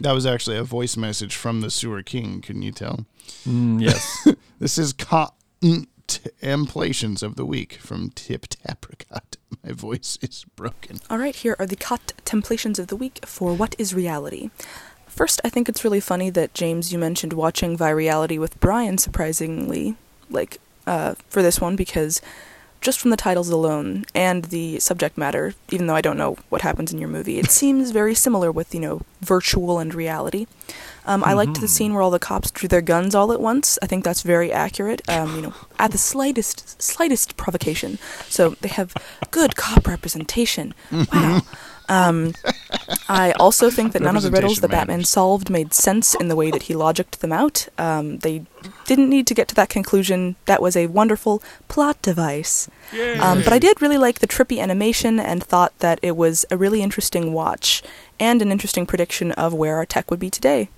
That 0.00 0.12
was 0.12 0.24
actually 0.24 0.56
a 0.56 0.64
voice 0.64 0.96
message 0.96 1.36
from 1.36 1.60
the 1.60 1.70
Sewer 1.70 2.02
King. 2.02 2.40
Can 2.40 2.62
you 2.62 2.72
tell? 2.72 3.04
Mm, 3.46 3.80
yes. 3.80 4.28
This 4.58 4.76
is 4.78 4.92
contemplations 4.92 7.22
of 7.24 7.34
the 7.34 7.44
week 7.44 7.78
from 7.80 8.10
Tip 8.10 8.46
Tapricot. 8.46 9.36
My 9.64 9.72
voice 9.72 10.20
is 10.22 10.44
broken. 10.54 11.00
All 11.10 11.18
right, 11.18 11.34
here 11.34 11.56
are 11.58 11.66
the 11.66 11.74
contemplations 11.74 12.78
of 12.78 12.86
the 12.86 12.94
week 12.94 13.26
for 13.26 13.54
what 13.54 13.74
is 13.76 13.92
reality. 13.92 14.50
First, 15.08 15.40
I 15.44 15.48
think 15.48 15.68
it's 15.68 15.82
really 15.82 15.98
funny 15.98 16.30
that 16.30 16.54
James, 16.54 16.92
you 16.92 16.98
mentioned 16.98 17.32
watching 17.32 17.76
Vireality 17.76 18.38
with 18.38 18.60
Brian. 18.60 18.98
Surprisingly, 18.98 19.96
like 20.30 20.60
uh, 20.86 21.16
for 21.28 21.42
this 21.42 21.60
one, 21.60 21.74
because 21.74 22.20
just 22.80 22.98
from 22.98 23.10
the 23.10 23.16
titles 23.16 23.48
alone 23.48 24.04
and 24.14 24.46
the 24.46 24.80
subject 24.80 25.18
matter, 25.18 25.54
even 25.70 25.86
though 25.86 25.94
I 25.94 26.00
don't 26.00 26.16
know 26.16 26.36
what 26.48 26.62
happens 26.62 26.92
in 26.92 26.98
your 26.98 27.08
movie, 27.08 27.38
it 27.38 27.50
seems 27.50 27.90
very 27.90 28.14
similar 28.14 28.52
with 28.52 28.74
you 28.74 28.80
know 28.80 29.02
virtual 29.20 29.78
and 29.78 29.94
reality. 29.94 30.46
Um, 31.04 31.24
I 31.24 31.32
liked 31.32 31.60
the 31.60 31.68
scene 31.68 31.92
where 31.92 32.02
all 32.02 32.10
the 32.10 32.18
cops 32.18 32.50
drew 32.50 32.68
their 32.68 32.80
guns 32.80 33.14
all 33.14 33.32
at 33.32 33.40
once. 33.40 33.78
I 33.82 33.86
think 33.86 34.04
that's 34.04 34.22
very 34.22 34.52
accurate. 34.52 35.02
Um, 35.08 35.36
you 35.36 35.42
know, 35.42 35.54
at 35.78 35.90
the 35.90 35.98
slightest 35.98 36.80
slightest 36.80 37.36
provocation. 37.36 37.98
So 38.28 38.50
they 38.60 38.68
have 38.68 38.94
good 39.30 39.56
cop 39.56 39.86
representation. 39.86 40.74
Wow. 40.90 41.42
Um, 41.88 42.32
I 43.08 43.32
also 43.32 43.68
think 43.68 43.92
that 43.92 44.00
none 44.02 44.16
of 44.16 44.22
the 44.22 44.30
riddles 44.30 44.60
that 44.60 44.70
Batman 44.70 44.98
matters. 44.98 45.10
solved 45.10 45.50
made 45.50 45.74
sense 45.74 46.14
in 46.14 46.28
the 46.28 46.36
way 46.36 46.50
that 46.50 46.62
he 46.64 46.74
logicked 46.74 47.18
them 47.18 47.32
out. 47.32 47.68
Um, 47.76 48.18
they 48.18 48.46
didn't 48.86 49.10
need 49.10 49.26
to 49.26 49.34
get 49.34 49.48
to 49.48 49.54
that 49.56 49.68
conclusion. 49.68 50.36
That 50.46 50.62
was 50.62 50.76
a 50.76 50.86
wonderful 50.86 51.42
plot 51.68 52.00
device. 52.00 52.68
Um, 53.20 53.42
but 53.42 53.52
I 53.52 53.58
did 53.58 53.82
really 53.82 53.98
like 53.98 54.20
the 54.20 54.28
trippy 54.28 54.60
animation 54.60 55.18
and 55.18 55.42
thought 55.42 55.76
that 55.80 55.98
it 56.02 56.16
was 56.16 56.46
a 56.50 56.56
really 56.56 56.82
interesting 56.82 57.32
watch 57.32 57.82
and 58.18 58.40
an 58.40 58.52
interesting 58.52 58.86
prediction 58.86 59.32
of 59.32 59.52
where 59.52 59.76
our 59.76 59.84
tech 59.84 60.10
would 60.10 60.20
be 60.20 60.30
today. 60.30 60.68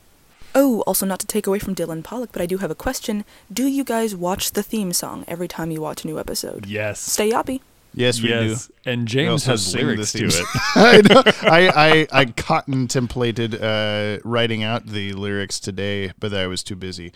Oh, 0.55 0.83
also 0.83 1.05
not 1.05 1.19
to 1.21 1.27
take 1.27 1.47
away 1.47 1.59
from 1.59 1.75
Dylan 1.75 2.05
Pollock, 2.05 2.31
but 2.33 2.41
I 2.41 2.47
do 2.47 2.59
have 2.59 2.71
a 2.71 2.75
question. 2.75 3.25
Do 3.53 3.67
you 3.67 3.83
guys 3.83 4.15
watch 4.15 4.53
the 4.53 4.63
theme 4.63 4.93
song 4.93 5.25
every 5.27 5.49
time 5.49 5.71
you 5.71 5.81
watch 5.81 6.05
a 6.05 6.07
new 6.07 6.19
episode? 6.19 6.67
yes. 6.67 7.01
Stay 7.01 7.31
yappy. 7.31 7.61
Yes, 7.97 8.21
we 8.21 8.29
yes. 8.29 8.71
And 8.85 9.07
James 9.07 9.47
has 9.47 9.65
sing 9.65 9.87
the 9.87 9.93
lyrics 9.93 10.13
to 10.13 10.27
it. 10.27 10.45
I, 10.75 11.01
know. 11.09 11.23
I, 11.43 12.07
I 12.13 12.21
I 12.21 12.25
contemplated 12.27 13.61
uh, 13.61 14.19
writing 14.25 14.65
out 14.65 14.87
the 14.87 15.13
lyrics 15.13 15.61
today, 15.61 16.13
but 16.19 16.35
I 16.35 16.49
was 16.49 16.65
too 16.65 16.75
busy. 16.77 17.13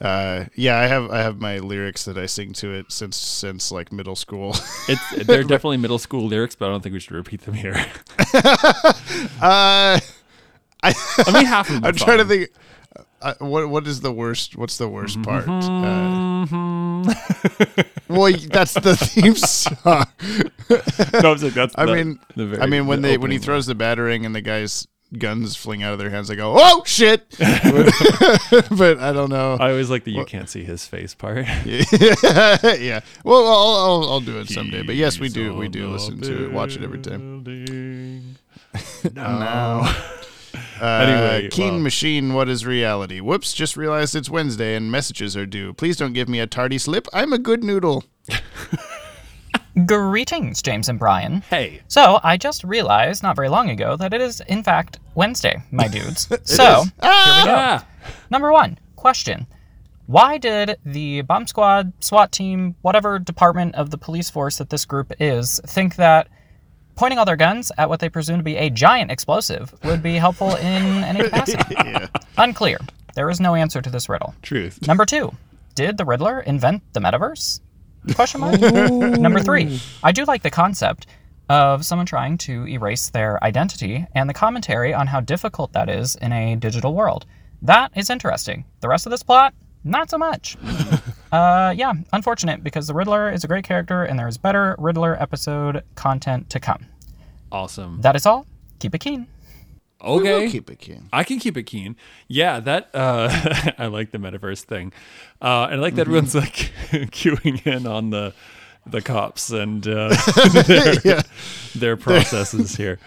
Uh, 0.00 0.44
yeah, 0.54 0.78
I 0.78 0.86
have 0.86 1.10
I 1.10 1.18
have 1.18 1.40
my 1.40 1.58
lyrics 1.58 2.04
that 2.06 2.16
I 2.16 2.26
sing 2.26 2.52
to 2.54 2.72
it 2.72 2.90
since 2.90 3.16
since 3.16 3.70
like 3.70 3.92
middle 3.92 4.16
school. 4.16 4.54
It's 4.88 5.26
they're 5.26 5.42
definitely 5.42 5.76
middle 5.76 5.98
school 5.98 6.26
lyrics, 6.26 6.54
but 6.54 6.66
I 6.66 6.68
don't 6.70 6.82
think 6.82 6.94
we 6.94 7.00
should 7.00 7.16
repeat 7.16 7.42
them 7.42 7.54
here. 7.54 7.84
uh, 9.42 10.00
I 10.82 10.94
mean, 11.32 11.44
half 11.46 11.68
of 11.68 11.74
them. 11.76 11.84
are 11.84 11.88
I'm 11.88 11.94
trying 11.94 12.18
to 12.18 12.24
think. 12.24 12.50
Uh, 13.20 13.34
what 13.40 13.68
what 13.68 13.86
is 13.88 14.00
the 14.00 14.12
worst? 14.12 14.56
What's 14.56 14.78
the 14.78 14.88
worst 14.88 15.20
part? 15.22 15.44
Mm-hmm. 15.46 17.08
Uh, 17.08 17.82
well, 18.08 18.32
that's 18.48 18.74
the 18.74 18.94
theme 18.96 19.34
song. 19.36 20.06
No, 21.20 21.32
I'm 21.32 21.38
saying 21.38 21.52
that's. 21.54 21.74
I 21.76 21.84
the- 21.86 21.94
mean, 21.96 22.18
the 22.36 22.46
very- 22.46 22.62
I 22.62 22.66
mean 22.66 22.86
when 22.86 23.02
the 23.02 23.08
they 23.08 23.18
when 23.18 23.30
he 23.32 23.38
throws 23.38 23.66
the 23.66 23.74
batarang 23.74 24.24
and 24.24 24.34
the 24.36 24.40
guys 24.40 24.86
guns 25.18 25.56
fling 25.56 25.82
out 25.82 25.92
of 25.94 25.98
their 25.98 26.10
hands, 26.10 26.30
I 26.30 26.36
go, 26.36 26.54
"Oh 26.56 26.82
shit!" 26.86 27.26
but 27.38 28.98
I 29.00 29.10
don't 29.12 29.30
know. 29.30 29.56
I 29.58 29.70
always 29.70 29.90
like 29.90 30.04
the 30.04 30.12
you 30.12 30.24
can't 30.24 30.48
see 30.48 30.62
his 30.62 30.86
face 30.86 31.14
part. 31.14 31.44
yeah. 31.66 31.84
yeah. 32.76 33.00
Well, 33.24 33.46
I'll, 33.48 33.76
I'll 34.02 34.10
I'll 34.10 34.20
do 34.20 34.38
it 34.38 34.48
someday. 34.48 34.82
But 34.82 34.94
yes, 34.94 35.18
we 35.18 35.28
do 35.28 35.54
we 35.54 35.66
do 35.68 35.88
listen 35.88 36.20
to 36.20 36.44
it, 36.44 36.52
watch 36.52 36.76
it 36.76 36.84
every 36.84 37.00
time. 37.00 37.42
No. 39.14 39.92
Uh, 40.80 40.84
Anyway, 41.06 41.48
Keen 41.50 41.74
well. 41.74 41.80
Machine, 41.80 42.34
what 42.34 42.48
is 42.48 42.64
reality? 42.66 43.20
Whoops, 43.20 43.52
just 43.52 43.76
realized 43.76 44.14
it's 44.14 44.30
Wednesday 44.30 44.74
and 44.74 44.90
messages 44.90 45.36
are 45.36 45.46
due. 45.46 45.72
Please 45.72 45.96
don't 45.96 46.12
give 46.12 46.28
me 46.28 46.40
a 46.40 46.46
tardy 46.46 46.78
slip. 46.78 47.06
I'm 47.12 47.32
a 47.32 47.38
good 47.38 47.62
noodle. 47.64 48.04
Greetings, 49.86 50.60
James 50.60 50.88
and 50.88 50.98
Brian. 50.98 51.40
Hey. 51.42 51.82
So, 51.86 52.18
I 52.24 52.36
just 52.36 52.64
realized 52.64 53.22
not 53.22 53.36
very 53.36 53.48
long 53.48 53.70
ago 53.70 53.96
that 53.96 54.12
it 54.12 54.20
is, 54.20 54.40
in 54.48 54.64
fact, 54.64 54.98
Wednesday, 55.14 55.62
my 55.70 55.86
dudes. 55.88 56.26
so, 56.44 56.64
here 56.82 56.82
we 57.00 57.44
go. 57.44 57.54
Ah. 57.54 57.86
Number 58.30 58.52
one 58.52 58.78
question 58.96 59.46
Why 60.06 60.36
did 60.38 60.78
the 60.84 61.20
bomb 61.22 61.46
squad, 61.46 61.92
SWAT 62.00 62.32
team, 62.32 62.74
whatever 62.82 63.18
department 63.20 63.76
of 63.76 63.90
the 63.90 63.98
police 63.98 64.28
force 64.30 64.58
that 64.58 64.70
this 64.70 64.84
group 64.84 65.12
is, 65.20 65.60
think 65.66 65.94
that 65.96 66.28
pointing 66.98 67.16
all 67.16 67.24
their 67.24 67.36
guns 67.36 67.70
at 67.78 67.88
what 67.88 68.00
they 68.00 68.08
presume 68.08 68.38
to 68.38 68.42
be 68.42 68.56
a 68.56 68.68
giant 68.68 69.08
explosive 69.08 69.72
would 69.84 70.02
be 70.02 70.16
helpful 70.16 70.56
in 70.56 71.04
any 71.04 71.22
capacity? 71.30 71.76
Unclear. 72.36 72.78
There 73.14 73.30
is 73.30 73.38
no 73.38 73.54
answer 73.54 73.80
to 73.80 73.88
this 73.88 74.08
riddle. 74.08 74.34
Truth. 74.42 74.84
Number 74.86 75.06
two, 75.06 75.32
did 75.76 75.96
the 75.96 76.04
Riddler 76.04 76.40
invent 76.40 76.82
the 76.94 77.00
metaverse? 77.00 77.60
Question 78.16 78.40
mark. 78.40 78.60
Number 79.20 79.38
three, 79.38 79.80
I 80.02 80.10
do 80.10 80.24
like 80.24 80.42
the 80.42 80.50
concept 80.50 81.06
of 81.48 81.84
someone 81.84 82.04
trying 82.06 82.36
to 82.38 82.66
erase 82.66 83.10
their 83.10 83.42
identity 83.44 84.04
and 84.16 84.28
the 84.28 84.34
commentary 84.34 84.92
on 84.92 85.06
how 85.06 85.20
difficult 85.20 85.72
that 85.74 85.88
is 85.88 86.16
in 86.16 86.32
a 86.32 86.56
digital 86.56 86.94
world. 86.94 87.26
That 87.62 87.92
is 87.96 88.10
interesting. 88.10 88.64
The 88.80 88.88
rest 88.88 89.06
of 89.06 89.10
this 89.10 89.22
plot, 89.22 89.54
not 89.84 90.10
so 90.10 90.18
much. 90.18 90.56
uh, 91.32 91.74
yeah, 91.76 91.92
unfortunate 92.12 92.62
because 92.62 92.86
the 92.86 92.94
Riddler 92.94 93.30
is 93.30 93.44
a 93.44 93.48
great 93.48 93.64
character 93.64 94.04
and 94.04 94.18
there 94.18 94.28
is 94.28 94.38
better 94.38 94.74
Riddler 94.78 95.20
episode 95.20 95.82
content 95.94 96.48
to 96.50 96.60
come. 96.60 96.86
Awesome. 97.52 98.00
That 98.02 98.16
is 98.16 98.26
all. 98.26 98.46
Keep 98.78 98.94
it 98.94 98.98
keen. 99.00 99.26
We 100.02 100.08
will 100.10 100.18
Okay. 100.20 100.50
keep 100.50 100.70
it 100.70 100.78
keen. 100.78 101.08
I 101.12 101.24
can 101.24 101.38
keep 101.40 101.56
it 101.56 101.64
keen. 101.64 101.96
Yeah, 102.28 102.60
that 102.60 102.90
uh 102.94 103.28
I 103.78 103.86
like 103.86 104.12
the 104.12 104.18
metaverse 104.18 104.62
thing. 104.62 104.92
Uh 105.42 105.68
and 105.70 105.80
I 105.80 105.82
like 105.82 105.94
that 105.96 106.02
everyone's 106.02 106.34
like 106.34 106.52
queuing 106.92 107.66
in 107.66 107.86
on 107.86 108.10
the 108.10 108.32
the 108.86 109.02
cops 109.02 109.50
and 109.50 109.86
uh 109.88 110.14
their, 110.66 110.94
Yeah. 111.04 111.22
their 111.74 111.96
processes 111.96 112.76
here. 112.76 112.98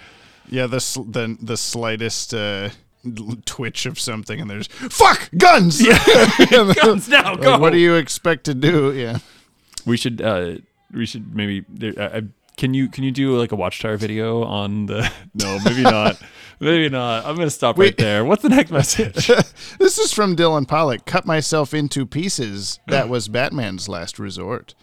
Yeah, 0.50 0.68
the 0.68 0.82
sl- 0.82 1.04
the 1.04 1.38
the 1.42 1.56
slightest 1.56 2.34
uh, 2.34 2.38
l- 2.68 2.72
twitch 3.46 3.86
of 3.86 4.00
something, 4.00 4.40
and 4.40 4.50
there's 4.50 4.68
fuck 4.68 5.30
guns. 5.38 5.82
yeah 5.86 5.98
Guns 6.76 7.08
now, 7.10 7.32
Like, 7.34 7.42
go. 7.42 7.58
what 7.60 7.72
do 7.72 7.78
you 7.80 7.96
expect 7.96 8.44
to 8.46 8.54
do? 8.54 8.94
Yeah. 8.94 9.20
We 9.86 9.98
should 9.98 10.22
uh 10.22 10.56
we 10.94 11.06
should 11.06 11.36
maybe 11.36 11.66
there, 11.70 11.94
I, 11.98 12.18
I- 12.18 12.22
can 12.58 12.74
you 12.76 12.90
can 12.90 13.04
you 13.04 13.12
do 13.12 13.38
like 13.40 13.52
a 13.52 13.56
watchtower 13.56 13.98
video 13.98 14.44
on 14.44 14.86
the 14.86 15.10
No, 15.34 15.58
maybe 15.66 15.82
not. 15.82 16.22
maybe 16.60 16.90
not. 16.90 17.26
I'm 17.26 17.36
going 17.36 17.48
to 17.48 17.50
stop 17.50 17.80
right 17.80 17.98
there. 17.98 18.24
What's 18.24 18.44
the 18.44 18.50
next 18.50 18.70
message? 18.70 19.28
This 19.80 19.98
is 19.98 20.14
from 20.14 20.36
Dylan 20.36 20.68
Pollock. 20.68 21.06
Cut 21.06 21.26
myself 21.26 21.74
into 21.74 22.06
pieces. 22.06 22.80
That 22.88 23.10
was 23.10 23.30
Batman's 23.30 23.90
last 23.90 24.20
resort. 24.20 24.76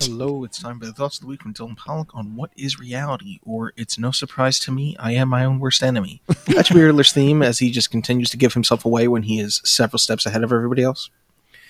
Hello, 0.00 0.44
it's 0.44 0.60
time 0.60 0.78
for 0.78 0.84
the 0.86 0.92
thoughts 0.92 1.16
of 1.16 1.22
the 1.22 1.26
week 1.28 1.42
from 1.42 1.54
Dylan 1.54 1.76
Pollock 1.76 2.14
on 2.14 2.36
what 2.36 2.50
is 2.56 2.78
reality, 2.78 3.40
or 3.44 3.72
it's 3.76 3.98
no 3.98 4.10
surprise 4.10 4.58
to 4.60 4.70
me, 4.72 4.94
I 4.98 5.12
am 5.12 5.28
my 5.30 5.44
own 5.44 5.60
worst 5.60 5.82
enemy. 5.82 6.20
That 6.46 6.66
should 6.66 6.74
be 6.74 6.82
Riddler's 6.82 7.12
theme 7.12 7.42
as 7.42 7.58
he 7.58 7.70
just 7.70 7.90
continues 7.90 8.28
to 8.30 8.36
give 8.36 8.52
himself 8.52 8.84
away 8.84 9.08
when 9.08 9.22
he 9.22 9.40
is 9.40 9.62
several 9.64 9.98
steps 9.98 10.26
ahead 10.26 10.44
of 10.44 10.52
everybody 10.52 10.82
else. 10.82 11.08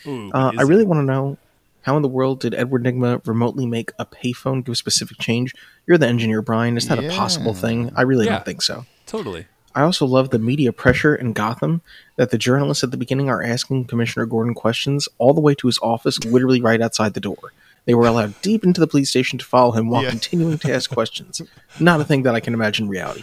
Ooh, 0.07 0.31
Uh, 0.33 0.51
I 0.59 0.63
really 0.63 0.85
want 0.85 0.99
to 0.99 1.05
know 1.05 1.39
how 1.83 1.97
in 1.97 2.03
the 2.03 2.09
world 2.09 2.41
did 2.41 2.55
Edward 2.55 2.83
Nygma 2.85 3.25
remotely 3.27 3.67
make 3.67 3.93
a 4.01 4.05
payphone 4.07 4.65
give 4.65 4.77
specific 4.77 5.19
change? 5.19 5.55
You're 5.87 5.99
the 5.99 6.09
engineer, 6.09 6.43
Brian. 6.43 6.77
Is 6.77 6.89
that 6.89 6.99
a 6.99 7.09
possible 7.09 7.55
thing? 7.55 7.93
I 7.95 8.03
really 8.03 8.27
Yeah. 8.27 8.33
don't 8.37 8.45
think 8.45 8.63
so. 8.63 8.85
Totally. 9.07 9.47
I 9.77 9.83
also 9.83 10.07
love 10.07 10.31
the 10.31 10.41
media 10.41 10.73
pressure 10.73 11.15
in 11.15 11.35
Gotham 11.35 11.83
that 12.17 12.31
the 12.31 12.39
journalists 12.39 12.83
at 12.83 12.91
the 12.91 12.97
beginning 12.97 13.29
are 13.31 13.45
asking 13.45 13.85
Commissioner 13.85 14.27
Gordon 14.27 14.55
questions 14.55 15.09
all 15.19 15.35
the 15.35 15.41
way 15.41 15.55
to 15.55 15.69
his 15.69 15.79
office, 15.81 16.19
literally 16.25 16.61
right 16.61 16.81
outside 16.81 17.15
the 17.15 17.21
door. 17.21 17.53
They 17.89 17.95
were 17.95 18.07
allowed 18.07 18.41
deep 18.43 18.65
into 18.65 18.83
the 18.83 18.87
police 18.87 19.09
station 19.09 19.39
to 19.39 19.45
follow 19.47 19.73
him 19.73 19.89
while 19.89 20.03
Yeah. 20.03 20.11
continuing 20.11 20.59
to 20.59 20.75
ask 20.75 20.91
questions. 20.91 21.41
Not 21.81 22.03
a 22.03 22.05
thing 22.05 22.23
that 22.25 22.35
I 22.35 22.41
can 22.41 22.53
imagine 22.53 22.87
reality. 22.87 23.23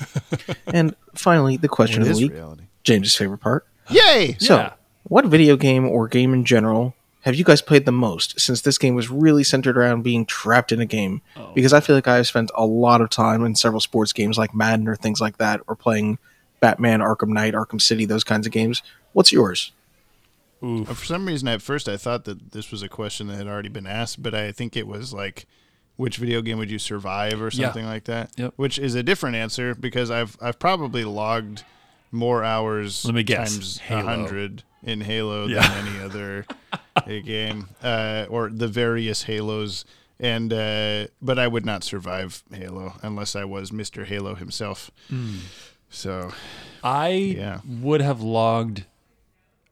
And 0.65 0.95
finally, 1.13 1.55
the 1.55 1.67
question 1.67 2.01
What 2.01 2.09
of 2.09 2.17
the 2.17 2.23
week 2.23 2.31
reality? 2.33 2.63
James's 2.83 3.13
favorite 3.15 3.37
part. 3.41 3.67
Yay! 3.91 4.37
So, 4.39 4.55
Yeah. 4.55 4.73
what 5.03 5.25
video 5.27 5.55
game 5.55 5.87
or 5.87 6.07
game 6.07 6.33
in 6.33 6.45
general 6.45 6.95
have 7.21 7.35
you 7.35 7.43
guys 7.43 7.61
played 7.61 7.85
the 7.85 7.91
most 7.91 8.39
since 8.39 8.61
this 8.61 8.79
game 8.79 8.95
was 8.95 9.09
really 9.11 9.43
centered 9.43 9.77
around 9.77 10.01
being 10.01 10.25
trapped 10.25 10.71
in 10.71 10.79
a 10.81 10.85
game? 10.87 11.21
Oh. 11.37 11.51
Because 11.53 11.71
I 11.71 11.79
feel 11.79 11.95
like 11.95 12.07
I've 12.07 12.25
spent 12.25 12.49
a 12.55 12.65
lot 12.65 13.01
of 13.01 13.11
time 13.11 13.45
in 13.45 13.53
several 13.53 13.81
sports 13.81 14.13
games 14.13 14.35
like 14.35 14.55
Madden 14.55 14.87
or 14.87 14.95
things 14.95 15.21
like 15.21 15.37
that, 15.37 15.61
or 15.67 15.75
playing 15.75 16.17
Batman, 16.59 17.01
Arkham 17.01 17.29
Knight, 17.29 17.53
Arkham 17.53 17.79
City, 17.79 18.05
those 18.05 18.23
kinds 18.23 18.47
of 18.47 18.51
games. 18.51 18.81
What's 19.13 19.31
yours? 19.31 19.71
Uh, 20.65 20.83
For 20.85 21.05
some 21.05 21.25
reason, 21.27 21.47
at 21.47 21.61
first, 21.61 21.87
I 21.87 21.97
thought 21.97 22.25
that 22.25 22.51
this 22.51 22.71
was 22.71 22.81
a 22.81 22.89
question 22.89 23.27
that 23.27 23.35
had 23.35 23.47
already 23.47 23.69
been 23.69 23.87
asked, 23.87 24.21
but 24.23 24.33
I 24.33 24.51
think 24.51 24.75
it 24.75 24.87
was 24.87 25.13
like 25.13 25.45
which 25.97 26.17
video 26.17 26.41
game 26.41 26.57
would 26.57 26.71
you 26.71 26.79
survive 26.79 27.41
or 27.41 27.49
Yeah. 27.53 27.65
something 27.67 27.85
like 27.85 28.05
that. 28.05 28.31
Yep. 28.37 28.53
Which 28.57 28.79
is 28.79 28.95
a 28.95 29.03
different 29.03 29.35
answer 29.35 29.75
because 29.75 30.09
I've 30.11 30.35
I've 30.41 30.59
probably 30.59 31.03
logged 31.05 31.63
more 32.11 32.43
hours 32.43 33.05
Let 33.05 33.13
me 33.15 33.23
guess. 33.23 33.53
times 33.53 33.81
a 33.89 34.01
hundred 34.01 34.63
in 34.83 35.01
Halo 35.01 35.47
Yeah. 35.47 35.67
than 35.67 35.87
any 35.87 35.99
other 36.03 36.45
game 37.23 37.69
uh, 37.83 38.25
or 38.29 38.49
the 38.49 38.67
various 38.67 39.23
Halos. 39.23 39.85
And 40.19 40.53
uh, 40.53 41.07
but 41.21 41.37
I 41.39 41.47
would 41.47 41.65
not 41.65 41.83
survive 41.83 42.43
Halo 42.53 42.93
unless 43.01 43.35
I 43.35 43.43
was 43.43 43.71
Mr. 43.71 44.05
Halo 44.05 44.35
himself. 44.35 44.89
Mm. 45.11 45.39
So 45.89 46.31
I 46.83 47.09
Yeah. 47.09 47.59
would 47.67 48.01
have 48.01 48.21
logged. 48.21 48.85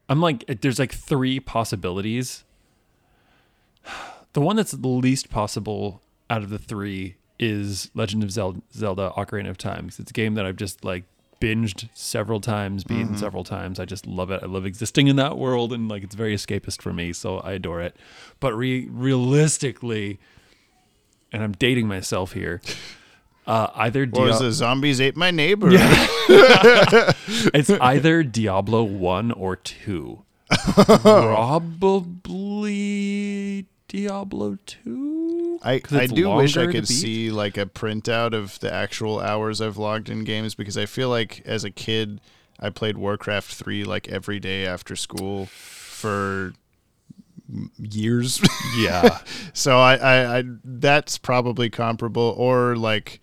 I'm 0.10 0.22
like, 0.22 0.46
there's 0.62 0.80
like 0.80 0.92
three 0.94 1.40
possibilities. 1.40 2.44
The 4.34 4.42
one 4.42 4.56
that's 4.56 4.72
the 4.72 4.88
least 4.88 5.30
possible 5.30 6.02
out 6.30 6.42
of 6.44 6.50
the 6.50 6.58
three 6.58 7.16
is 7.40 7.92
Legend 7.94 8.24
of 8.24 8.32
Zelda, 8.32 8.62
Zelda 8.74 9.12
Ocarina 9.16 9.50
of 9.50 9.58
Time. 9.58 9.88
It's 9.88 10.00
a 10.00 10.04
game 10.06 10.34
that 10.36 10.46
I've 10.46 10.56
just 10.56 10.84
like 10.84 11.04
binged 11.42 11.90
several 11.94 12.40
times, 12.40 12.84
beaten 12.84 13.16
Mhm. 13.16 13.20
several 13.20 13.44
times. 13.44 13.80
I 13.80 13.86
just 13.86 14.08
love 14.08 14.32
it. 14.32 14.42
I 14.42 14.46
love 14.46 14.66
existing 14.66 15.08
in 15.08 15.18
that 15.18 15.38
world, 15.38 15.74
and 15.74 15.90
like 15.90 16.04
it's 16.04 16.16
very 16.16 16.34
escapist 16.34 16.82
for 16.82 16.94
me, 16.94 17.12
so 17.14 17.40
I 17.40 17.54
adore 17.54 17.82
it. 17.82 17.96
But 18.40 18.54
re- 18.56 18.88
realistically, 18.90 20.20
and 21.32 21.44
I'm 21.44 21.52
dating 21.54 21.88
myself 21.88 22.34
here. 22.34 22.62
Uh, 23.46 23.68
either 23.76 24.06
Dia- 24.06 24.38
the 24.40 24.52
zombies 24.52 25.02
ate 25.02 25.16
my 25.18 25.32
neighbor? 25.32 25.70
it's 27.54 27.70
either 27.70 28.24
Diablo 28.24 28.84
1 28.84 29.32
or 29.32 29.56
2. 29.58 30.24
Probably 32.14 33.66
Diablo 33.88 34.58
2. 34.66 35.60
I, 35.64 35.82
I 35.92 36.08
do 36.08 36.30
wish 36.32 36.58
I 36.58 36.72
could 36.72 36.88
see 36.88 37.32
like 37.32 37.58
a 37.58 37.66
printout 37.66 38.34
of 38.34 38.60
the 38.60 38.74
actual 38.74 39.20
hours 39.20 39.62
I've 39.62 39.78
logged 39.78 40.10
in 40.10 40.24
games 40.24 40.56
because 40.56 40.78
I 40.78 40.86
feel 40.86 41.10
like 41.10 41.42
as 41.46 41.64
a 41.64 41.72
kid 41.72 42.22
I 42.60 42.70
played 42.70 42.98
Warcraft 42.98 43.54
3 43.54 43.84
like 43.84 44.08
every 44.10 44.40
day 44.40 44.66
after 44.66 44.96
school 44.96 45.48
for 45.48 46.54
years. 47.78 48.42
Yeah. 48.78 49.20
so 49.54 49.78
I, 49.80 49.96
I, 49.96 50.38
I 50.40 50.44
that's 50.64 51.18
probably 51.18 51.70
comparable 51.70 52.34
or 52.38 52.76
like 52.76 53.22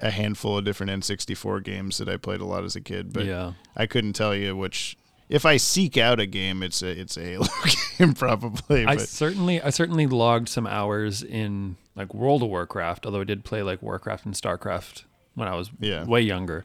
a 0.00 0.10
handful 0.10 0.58
of 0.58 0.64
different 0.64 0.90
N64 0.92 1.62
games 1.62 1.98
that 1.98 2.08
I 2.08 2.16
played 2.16 2.40
a 2.40 2.44
lot 2.44 2.64
as 2.64 2.74
a 2.76 2.80
kid, 2.80 3.12
but 3.12 3.24
Yeah. 3.26 3.52
I 3.76 3.86
couldn't 3.86 4.14
tell 4.14 4.34
you 4.34 4.56
which 4.56 4.96
if 5.28 5.46
I 5.46 5.58
seek 5.58 5.96
out 5.96 6.18
a 6.18 6.26
game, 6.26 6.62
it's 6.62 6.82
a 6.82 6.88
it's 6.88 7.16
a 7.16 7.22
Halo 7.22 7.46
game 7.98 8.14
probably. 8.14 8.84
I 8.86 8.96
But 8.96 9.08
certainly 9.08 9.60
I 9.62 9.70
certainly 9.70 10.06
logged 10.06 10.48
some 10.48 10.66
hours 10.66 11.22
in 11.22 11.76
like 11.94 12.12
World 12.14 12.42
of 12.42 12.48
Warcraft, 12.48 13.06
although 13.06 13.20
I 13.20 13.24
did 13.24 13.44
play 13.44 13.62
like 13.62 13.82
Warcraft 13.82 14.24
and 14.26 14.34
StarCraft 14.34 15.04
when 15.34 15.46
I 15.48 15.54
was 15.54 15.70
Yeah. 15.78 16.04
way 16.04 16.22
younger. 16.22 16.64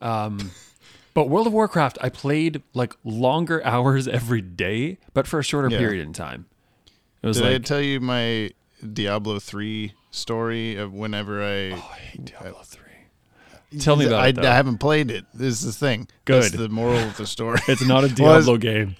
Um 0.00 0.52
but 1.14 1.28
World 1.28 1.46
of 1.48 1.52
Warcraft 1.52 1.98
I 2.00 2.08
played 2.10 2.62
like 2.74 2.94
longer 3.02 3.60
hours 3.64 4.06
every 4.06 4.42
day, 4.42 4.98
but 5.14 5.26
for 5.26 5.38
a 5.40 5.42
shorter 5.42 5.68
Yeah. 5.70 5.78
period 5.78 6.06
in 6.06 6.12
time. 6.12 6.46
It 7.22 7.26
was 7.26 7.38
Did 7.40 7.46
I 7.46 7.58
tell 7.58 7.80
you 7.80 7.98
my 7.98 8.50
Diablo 8.92 9.40
three 9.40 9.94
story 10.18 10.76
of 10.76 10.92
whenever 10.92 11.42
I? 11.42 11.70
Oh, 11.70 11.90
I 11.92 11.98
hate 11.98 12.24
Diablo 12.26 12.62
three. 12.64 12.84
Tell 13.78 13.96
me 13.96 14.06
about 14.06 14.24
I, 14.24 14.28
it, 14.28 14.36
though. 14.36 14.42
I 14.50 14.54
haven't 14.54 14.78
played 14.78 15.10
it. 15.10 15.26
This 15.34 15.62
is 15.62 15.78
the 15.78 15.86
thing. 15.86 16.08
Good. 16.24 16.44
That's 16.44 16.54
the 16.54 16.68
moral 16.68 16.98
of 16.98 17.16
the 17.16 17.26
story. 17.36 17.60
It's 17.68 17.84
not 17.84 17.98
a 18.04 18.06
Was- 18.06 18.14
Diablo 18.14 18.56
game. 18.56 18.96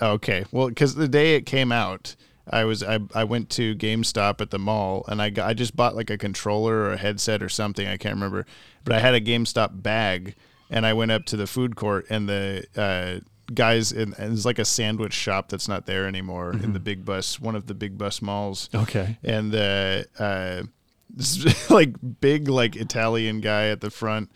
Okay. 0.00 0.44
Well, 0.52 0.68
because 0.68 0.94
the 0.94 1.08
day 1.08 1.34
it 1.36 1.46
came 1.46 1.72
out, 1.72 2.16
I 2.48 2.64
was 2.64 2.82
I, 2.82 3.00
I 3.14 3.24
went 3.24 3.50
to 3.50 3.74
GameStop 3.74 4.40
at 4.40 4.50
the 4.50 4.58
mall 4.58 5.04
and 5.08 5.20
I 5.20 5.30
got 5.30 5.48
I 5.48 5.54
just 5.54 5.74
bought 5.74 5.96
like 5.96 6.10
a 6.10 6.18
controller 6.18 6.74
or 6.76 6.92
a 6.92 6.96
headset 6.96 7.42
or 7.42 7.48
something 7.48 7.86
I 7.86 7.96
can't 7.96 8.14
remember, 8.14 8.46
but 8.84 8.94
I 8.94 9.00
had 9.00 9.14
a 9.14 9.20
GameStop 9.20 9.82
bag 9.82 10.34
and 10.70 10.86
I 10.86 10.92
went 10.92 11.10
up 11.10 11.24
to 11.26 11.36
the 11.36 11.46
food 11.46 11.76
court 11.76 12.06
and 12.08 12.28
the 12.28 12.64
uh, 12.76 13.24
guys 13.54 13.92
in 13.92 14.14
and 14.14 14.32
it's 14.32 14.44
like 14.44 14.58
a 14.58 14.64
sandwich 14.64 15.12
shop 15.12 15.48
that's 15.48 15.68
not 15.68 15.86
there 15.86 16.06
anymore 16.06 16.52
in 16.52 16.72
the 16.72 16.80
big 16.80 17.04
bus 17.04 17.40
one 17.40 17.54
of 17.54 17.66
the 17.66 17.74
big 17.74 17.96
bus 17.96 18.20
malls. 18.20 18.68
Okay. 18.74 19.18
And 19.22 19.52
the 19.52 20.06
uh, 20.18 20.62
this 21.10 21.70
like 21.70 21.94
big 22.20 22.48
like 22.48 22.76
Italian 22.76 23.40
guy 23.40 23.68
at 23.68 23.80
the 23.80 23.90
front 23.90 24.30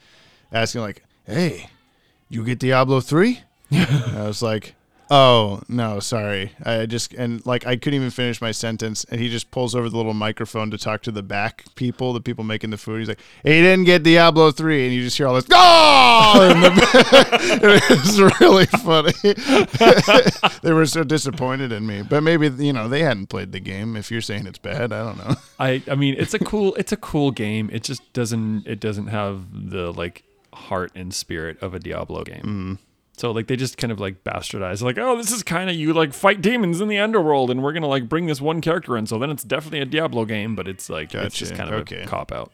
asking 0.52 0.82
like, 0.82 1.04
"Hey, 1.24 1.70
you 2.28 2.44
get 2.44 2.58
Diablo 2.58 3.00
3?" 3.00 3.40
I 3.72 4.24
was 4.26 4.42
like, 4.42 4.74
"Oh, 5.10 5.60
no, 5.68 5.98
sorry. 6.00 6.52
I 6.64 6.86
just 6.86 7.12
and 7.14 7.44
like 7.44 7.66
I 7.66 7.76
couldn't 7.76 7.96
even 7.96 8.10
finish 8.10 8.40
my 8.40 8.52
sentence 8.52 9.04
and 9.04 9.20
he 9.20 9.28
just 9.28 9.50
pulls 9.50 9.74
over 9.74 9.88
the 9.88 9.96
little 9.96 10.14
microphone 10.14 10.70
to 10.70 10.78
talk 10.78 11.02
to 11.02 11.10
the 11.10 11.22
back 11.22 11.64
people, 11.74 12.12
the 12.12 12.20
people 12.20 12.44
making 12.44 12.70
the 12.70 12.78
food. 12.78 13.00
He's 13.00 13.08
like, 13.08 13.20
"He 13.42 13.50
didn't 13.50 13.84
get 13.84 14.02
Diablo 14.02 14.50
3." 14.52 14.86
And 14.86 14.94
you 14.94 15.02
just 15.02 15.16
hear 15.16 15.26
all 15.26 15.34
this, 15.34 15.46
"Oh!" 15.50 16.48
the- 16.48 17.60
it 17.90 17.90
was 17.90 18.20
really 18.40 18.66
funny. 18.66 19.12
they 20.62 20.72
were 20.72 20.86
so 20.86 21.02
disappointed 21.04 21.72
in 21.72 21.86
me. 21.86 22.02
But 22.02 22.22
maybe, 22.22 22.48
you 22.64 22.72
know, 22.72 22.88
they 22.88 23.02
hadn't 23.02 23.26
played 23.26 23.52
the 23.52 23.60
game 23.60 23.96
if 23.96 24.10
you're 24.10 24.20
saying 24.20 24.46
it's 24.46 24.58
bad. 24.58 24.92
I 24.92 25.02
don't 25.04 25.18
know. 25.18 25.34
I 25.58 25.82
I 25.90 25.94
mean 25.94 26.14
it's 26.18 26.34
a 26.34 26.38
cool 26.38 26.74
it's 26.74 26.92
a 26.92 26.96
cool 26.96 27.30
game. 27.30 27.68
It 27.72 27.82
just 27.82 28.12
doesn't 28.12 28.66
it 28.66 28.80
doesn't 28.80 29.08
have 29.08 29.70
the 29.70 29.92
like 29.92 30.22
heart 30.52 30.92
and 30.94 31.12
spirit 31.14 31.60
of 31.62 31.74
a 31.74 31.78
Diablo 31.78 32.24
game. 32.24 32.38
Mm-hmm. 32.38 32.74
So 33.20 33.32
like 33.32 33.48
they 33.48 33.56
just 33.56 33.76
kind 33.76 33.92
of 33.92 34.00
like 34.00 34.24
bastardize 34.24 34.80
like 34.80 34.96
oh 34.96 35.14
this 35.14 35.30
is 35.30 35.42
kind 35.42 35.68
of 35.68 35.76
you 35.76 35.92
like 35.92 36.14
fight 36.14 36.40
demons 36.40 36.80
in 36.80 36.88
the 36.88 36.98
underworld 36.98 37.50
and 37.50 37.62
we're 37.62 37.74
gonna 37.74 37.86
like 37.86 38.08
bring 38.08 38.24
this 38.24 38.40
one 38.40 38.62
character 38.62 38.96
in 38.96 39.04
so 39.06 39.18
then 39.18 39.28
it's 39.28 39.44
definitely 39.44 39.80
a 39.80 39.84
Diablo 39.84 40.24
game 40.24 40.56
but 40.56 40.66
it's 40.66 40.88
like 40.88 41.14
it's 41.14 41.36
just 41.36 41.54
kind 41.54 41.68
of 41.68 41.82
Okay. 41.82 42.00
a 42.00 42.06
cop 42.06 42.32
out. 42.32 42.50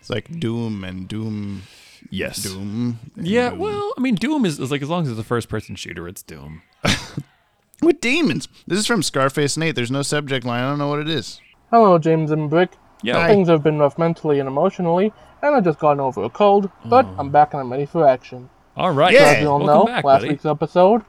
It's 0.00 0.10
like 0.10 0.40
Doom 0.40 0.82
and 0.82 1.06
Doom. 1.06 1.62
Yes. 2.10 2.42
Doom. 2.42 2.98
Yeah, 3.14 3.50
Doom. 3.50 3.58
well 3.60 3.94
I 3.96 4.00
mean 4.00 4.16
Doom 4.16 4.44
is, 4.44 4.58
is 4.58 4.72
like 4.72 4.82
as 4.82 4.88
long 4.88 5.04
as 5.04 5.10
it's 5.12 5.20
a 5.20 5.22
first 5.22 5.48
person 5.48 5.76
shooter 5.76 6.08
it's 6.08 6.24
Doom. 6.24 6.62
with 7.80 8.00
demons. 8.00 8.48
This 8.66 8.80
is 8.80 8.88
from 8.88 9.00
Scarface 9.00 9.56
Nate. 9.56 9.76
There's 9.76 9.92
no 9.92 10.02
subject 10.02 10.44
line. 10.44 10.64
I 10.64 10.70
don't 10.70 10.80
know 10.80 10.88
what 10.88 10.98
it 10.98 11.08
is. 11.08 11.40
Hello, 11.70 11.98
James 11.98 12.32
and 12.32 12.50
Brick. 12.50 12.72
Yeah. 13.04 13.28
Things 13.28 13.48
have 13.48 13.62
been 13.62 13.78
rough 13.78 13.96
mentally 13.96 14.40
and 14.40 14.48
emotionally, 14.48 15.12
and 15.40 15.54
I've 15.54 15.62
just 15.62 15.78
gotten 15.78 16.00
over 16.00 16.24
a 16.24 16.30
cold, 16.30 16.68
but 16.84 17.04
oh. 17.04 17.14
I'm 17.16 17.30
back 17.30 17.54
and 17.54 17.60
I'm 17.60 17.70
ready 17.70 17.86
for 17.86 18.08
action. 18.08 18.50
All 18.76 18.90
right. 18.92 19.16
So 19.16 19.22
as 19.22 19.40
you 19.40 19.48
all 19.48 19.60
Welcome 19.60 19.66
know, 19.66 19.84
back, 19.86 20.04
last 20.04 20.20
buddy. 20.20 20.28
week's 20.30 20.44
episode, 20.44 21.02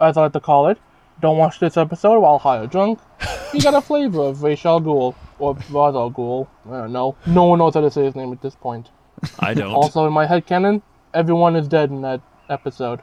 as 0.00 0.16
I 0.16 0.22
like 0.22 0.32
to 0.34 0.40
call 0.40 0.68
it, 0.68 0.78
don't 1.20 1.38
watch 1.38 1.58
this 1.58 1.76
episode 1.76 2.20
while 2.20 2.38
high 2.38 2.58
or 2.58 2.66
drunk. 2.66 3.00
You 3.52 3.60
got 3.60 3.74
a 3.74 3.80
flavor 3.80 4.20
of 4.20 4.44
Ra's 4.44 4.64
al 4.64 4.80
Ghul, 4.80 5.16
or 5.40 5.54
Ra's 5.54 5.96
al 5.96 6.12
Ghul. 6.12 6.46
I 6.68 6.82
don't 6.82 6.92
know. 6.92 7.16
No 7.26 7.46
one 7.46 7.58
knows 7.58 7.74
how 7.74 7.80
to 7.80 7.90
say 7.90 8.04
his 8.04 8.14
name 8.14 8.30
at 8.32 8.40
this 8.40 8.54
point. 8.54 8.90
I 9.40 9.54
don't. 9.54 9.72
Also, 9.72 10.06
in 10.06 10.12
my 10.12 10.24
head 10.24 10.46
canon, 10.46 10.82
everyone 11.12 11.56
is 11.56 11.66
dead 11.66 11.90
in 11.90 12.00
that 12.02 12.20
episode. 12.48 13.00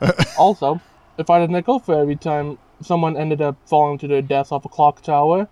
also, 0.38 0.80
if 1.18 1.28
I 1.28 1.40
had 1.40 1.50
a 1.50 1.52
nickel 1.52 1.80
for 1.80 2.00
every 2.00 2.16
time 2.16 2.56
someone 2.80 3.14
ended 3.18 3.42
up 3.42 3.56
falling 3.66 3.98
to 3.98 4.08
their 4.08 4.22
death 4.22 4.52
off 4.52 4.64
a 4.64 4.70
clock 4.70 5.02
tower 5.02 5.46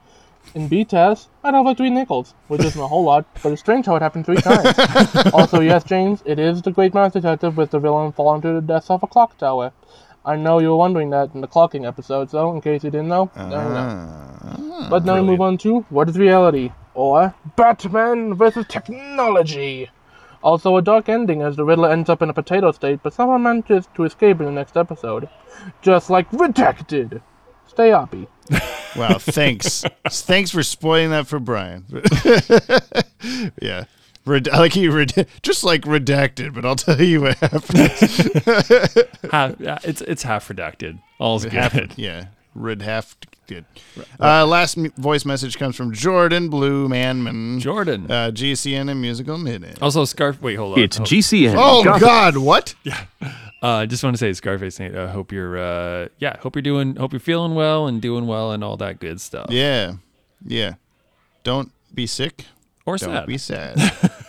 in 0.55 0.69
BTAS, 0.69 1.29
I'd 1.45 1.55
have 1.55 1.65
like 1.65 1.77
three 1.77 1.91
nickels, 1.91 2.35
which 2.49 2.65
isn't 2.65 2.81
a 2.81 2.87
whole 2.87 3.05
lot, 3.05 3.25
but 3.43 3.53
it's 3.53 3.61
strange 3.61 3.87
how 3.87 3.97
it 3.97 4.03
happened 4.03 4.27
three 4.27 4.37
times. 4.37 4.77
also, 5.33 5.61
yes, 5.61 5.85
James, 5.85 6.23
it 6.27 6.39
is 6.39 6.63
the 6.63 6.71
Great 6.71 6.95
Mouse 6.95 7.13
Detective 7.13 7.57
with 7.57 7.71
the 7.71 7.79
villain 7.79 8.13
falling 8.13 8.43
to 8.43 8.53
the 8.53 8.61
death 8.61 8.91
of 8.91 9.03
a 9.03 9.07
clock 9.07 9.39
tower. 9.39 9.73
I 10.25 10.37
know 10.37 10.61
you 10.61 10.69
were 10.69 10.77
wondering 10.77 11.11
that 11.11 11.35
in 11.35 11.41
the 11.41 11.49
clocking 11.49 11.87
episode, 11.87 12.31
so 12.31 12.53
in 12.55 12.61
case 12.61 12.85
you 12.85 12.91
didn't 12.91 13.09
know, 13.09 13.31
know. 13.37 13.75
Ah, 13.75 14.87
but 14.89 15.05
now 15.05 15.17
we 15.17 15.23
move 15.23 15.41
on 15.41 15.59
to 15.59 15.81
what 15.91 16.09
is 16.09 16.17
reality, 16.17 16.71
or 16.95 17.35
Batman 17.57 18.35
versus 18.35 18.67
technology. 18.69 19.91
Also, 20.45 20.77
a 20.77 20.83
dark 20.83 21.09
ending 21.09 21.41
as 21.41 21.57
the 21.57 21.65
Riddler 21.65 21.91
ends 21.91 22.11
up 22.11 22.21
in 22.21 22.29
a 22.29 22.35
potato 22.35 22.73
state, 22.73 23.01
but 23.03 23.13
somehow 23.13 23.39
manages 23.39 23.89
to 23.95 24.05
escape 24.05 24.41
in 24.41 24.47
the 24.47 24.53
next 24.53 24.77
episode. 24.77 25.29
Just 25.83 26.11
like 26.11 26.31
Redacted. 26.31 27.21
Stay 27.73 27.89
happy. 27.89 28.27
Wow, 28.95 29.17
thanks. 29.17 29.85
thanks 30.11 30.51
for 30.51 30.63
spoiling 30.63 31.11
that 31.13 31.27
for 31.27 31.39
Brian. 31.41 31.87
yeah. 33.63 33.85
Red- 34.27 34.51
I 34.51 34.59
like 34.59 34.77
you 34.77 34.93
red- 34.93 35.27
just 35.43 35.65
like 35.65 35.81
redacted, 35.83 36.53
but 36.53 36.67
I'll 36.67 36.77
tell 36.77 37.01
you 37.01 37.23
what 37.23 37.39
happens. 37.39 37.91
half, 39.33 39.59
yeah, 39.59 39.79
it's 39.83 40.03
it's 40.03 40.25
half 40.25 40.47
redacted. 40.49 41.01
All's 41.19 41.45
Half- 41.45 41.73
good. 41.73 41.95
yeah, 41.97 42.27
red 42.55 42.83
half 42.83 43.17
good. 43.47 43.65
Uh, 44.21 44.47
last 44.47 44.77
m- 44.79 44.93
voice 44.97 45.25
message 45.25 45.59
comes 45.59 45.77
from 45.77 45.93
Jordan 45.93 46.49
Blue 46.49 46.89
Manman. 46.89 47.61
Jordan. 47.61 48.11
Uh, 48.11 48.31
GCN 48.33 48.91
and 48.91 49.01
musical 49.01 49.39
minute. 49.39 49.81
Also, 49.83 50.05
Scarf. 50.05 50.41
Wait, 50.41 50.55
hold 50.57 50.75
on. 50.79 50.85
It's 50.85 50.99
Oh. 51.01 51.03
GCN. 51.05 51.55
Oh 51.57 51.85
Gotham. 51.85 52.01
God, 52.01 52.37
what? 52.39 52.75
Yeah. 52.85 53.05
Uh, 53.63 53.77
I 53.77 53.87
just 53.87 54.03
want 54.03 54.15
to 54.15 54.19
say, 54.19 54.33
Scarface. 54.33 54.81
Nate, 54.81 54.97
I 54.97 55.09
hope 55.09 55.31
you're. 55.31 55.57
Uh, 55.57 56.09
yeah. 56.19 56.37
Hope 56.39 56.57
you're 56.57 56.63
doing. 56.63 56.97
Hope 56.97 57.13
you're 57.13 57.21
feeling 57.21 57.55
well 57.55 57.87
and 57.87 58.03
doing 58.03 58.27
well 58.27 58.51
and 58.51 58.65
all 58.65 58.77
that 58.79 58.99
good 58.99 59.21
stuff. 59.21 59.47
Yeah, 59.51 59.95
yeah. 60.45 60.75
Don't 61.45 61.71
be 61.95 62.07
sick 62.09 62.47
Or 62.87 62.97
Don't 62.97 63.11
sad. 63.11 63.27
be 63.27 63.39
sad. 63.39 63.77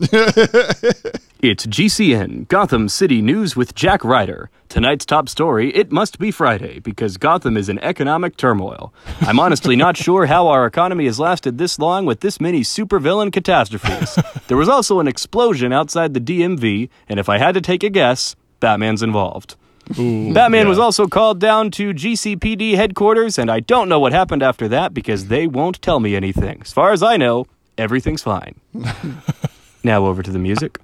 It's 1.42 1.64
GCN, 1.64 2.48
Gotham 2.48 2.86
City 2.90 3.22
News 3.22 3.56
with 3.56 3.74
Jack 3.74 4.04
Ryder. 4.04 4.50
Tonight's 4.68 5.06
top 5.06 5.26
story 5.26 5.74
it 5.74 5.90
must 5.90 6.18
be 6.18 6.30
Friday 6.30 6.80
because 6.80 7.16
Gotham 7.16 7.56
is 7.56 7.70
in 7.70 7.78
economic 7.78 8.36
turmoil. 8.36 8.92
I'm 9.22 9.40
honestly 9.40 9.74
not 9.74 9.96
sure 10.04 10.26
how 10.26 10.48
our 10.48 10.66
economy 10.66 11.06
has 11.06 11.18
lasted 11.18 11.56
this 11.56 11.78
long 11.78 12.04
with 12.04 12.20
this 12.20 12.42
many 12.42 12.60
supervillain 12.60 13.32
catastrophes. 13.32 14.18
There 14.48 14.58
was 14.58 14.68
also 14.68 15.00
an 15.00 15.08
explosion 15.08 15.72
outside 15.72 16.12
the 16.12 16.20
DMV, 16.20 16.90
and 17.08 17.18
if 17.18 17.30
I 17.30 17.38
had 17.38 17.54
to 17.54 17.62
take 17.62 17.82
a 17.82 17.88
guess, 17.88 18.36
Batman's 18.60 19.02
involved. 19.02 19.56
Batman 19.96 20.68
was 20.68 20.78
also 20.78 21.06
called 21.08 21.40
down 21.40 21.70
to 21.70 21.94
GCPD 21.94 22.74
headquarters, 22.74 23.38
and 23.38 23.50
I 23.50 23.60
don't 23.60 23.88
know 23.88 23.98
what 23.98 24.12
happened 24.12 24.42
after 24.42 24.68
that 24.68 24.92
because 24.92 25.28
they 25.28 25.46
won't 25.46 25.80
tell 25.80 26.00
me 26.00 26.14
anything. 26.14 26.60
As 26.60 26.70
far 26.70 26.92
as 26.92 27.02
I 27.02 27.16
know, 27.16 27.46
everything's 27.78 28.22
fine. 28.22 28.60
now 29.82 30.06
over 30.06 30.22
to 30.22 30.30
the 30.30 30.38
music. 30.38 30.78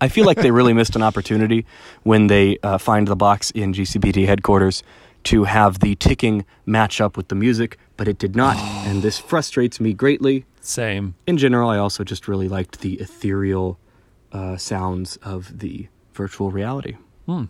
I 0.00 0.08
feel 0.08 0.26
like 0.26 0.38
they 0.38 0.50
really 0.50 0.72
missed 0.72 0.96
an 0.96 1.02
opportunity 1.02 1.64
when 2.02 2.26
they 2.26 2.58
uh, 2.62 2.78
find 2.78 3.06
the 3.06 3.16
box 3.16 3.50
in 3.52 3.72
GCPD 3.72 4.26
headquarters 4.26 4.82
to 5.24 5.44
have 5.44 5.78
the 5.78 5.94
ticking 5.94 6.44
match 6.66 7.00
up 7.00 7.16
with 7.16 7.28
the 7.28 7.34
music, 7.34 7.78
but 7.96 8.08
it 8.08 8.18
did 8.18 8.34
not, 8.34 8.56
and 8.86 9.02
this 9.02 9.18
frustrates 9.18 9.80
me 9.80 9.92
greatly. 9.92 10.44
Same. 10.60 11.14
In 11.26 11.38
general, 11.38 11.68
I 11.68 11.78
also 11.78 12.04
just 12.04 12.26
really 12.26 12.48
liked 12.48 12.80
the 12.80 12.94
ethereal 12.94 13.78
uh, 14.32 14.56
sounds 14.56 15.16
of 15.18 15.60
the 15.60 15.88
virtual 16.14 16.50
reality. 16.50 16.96
Hmm. 17.26 17.44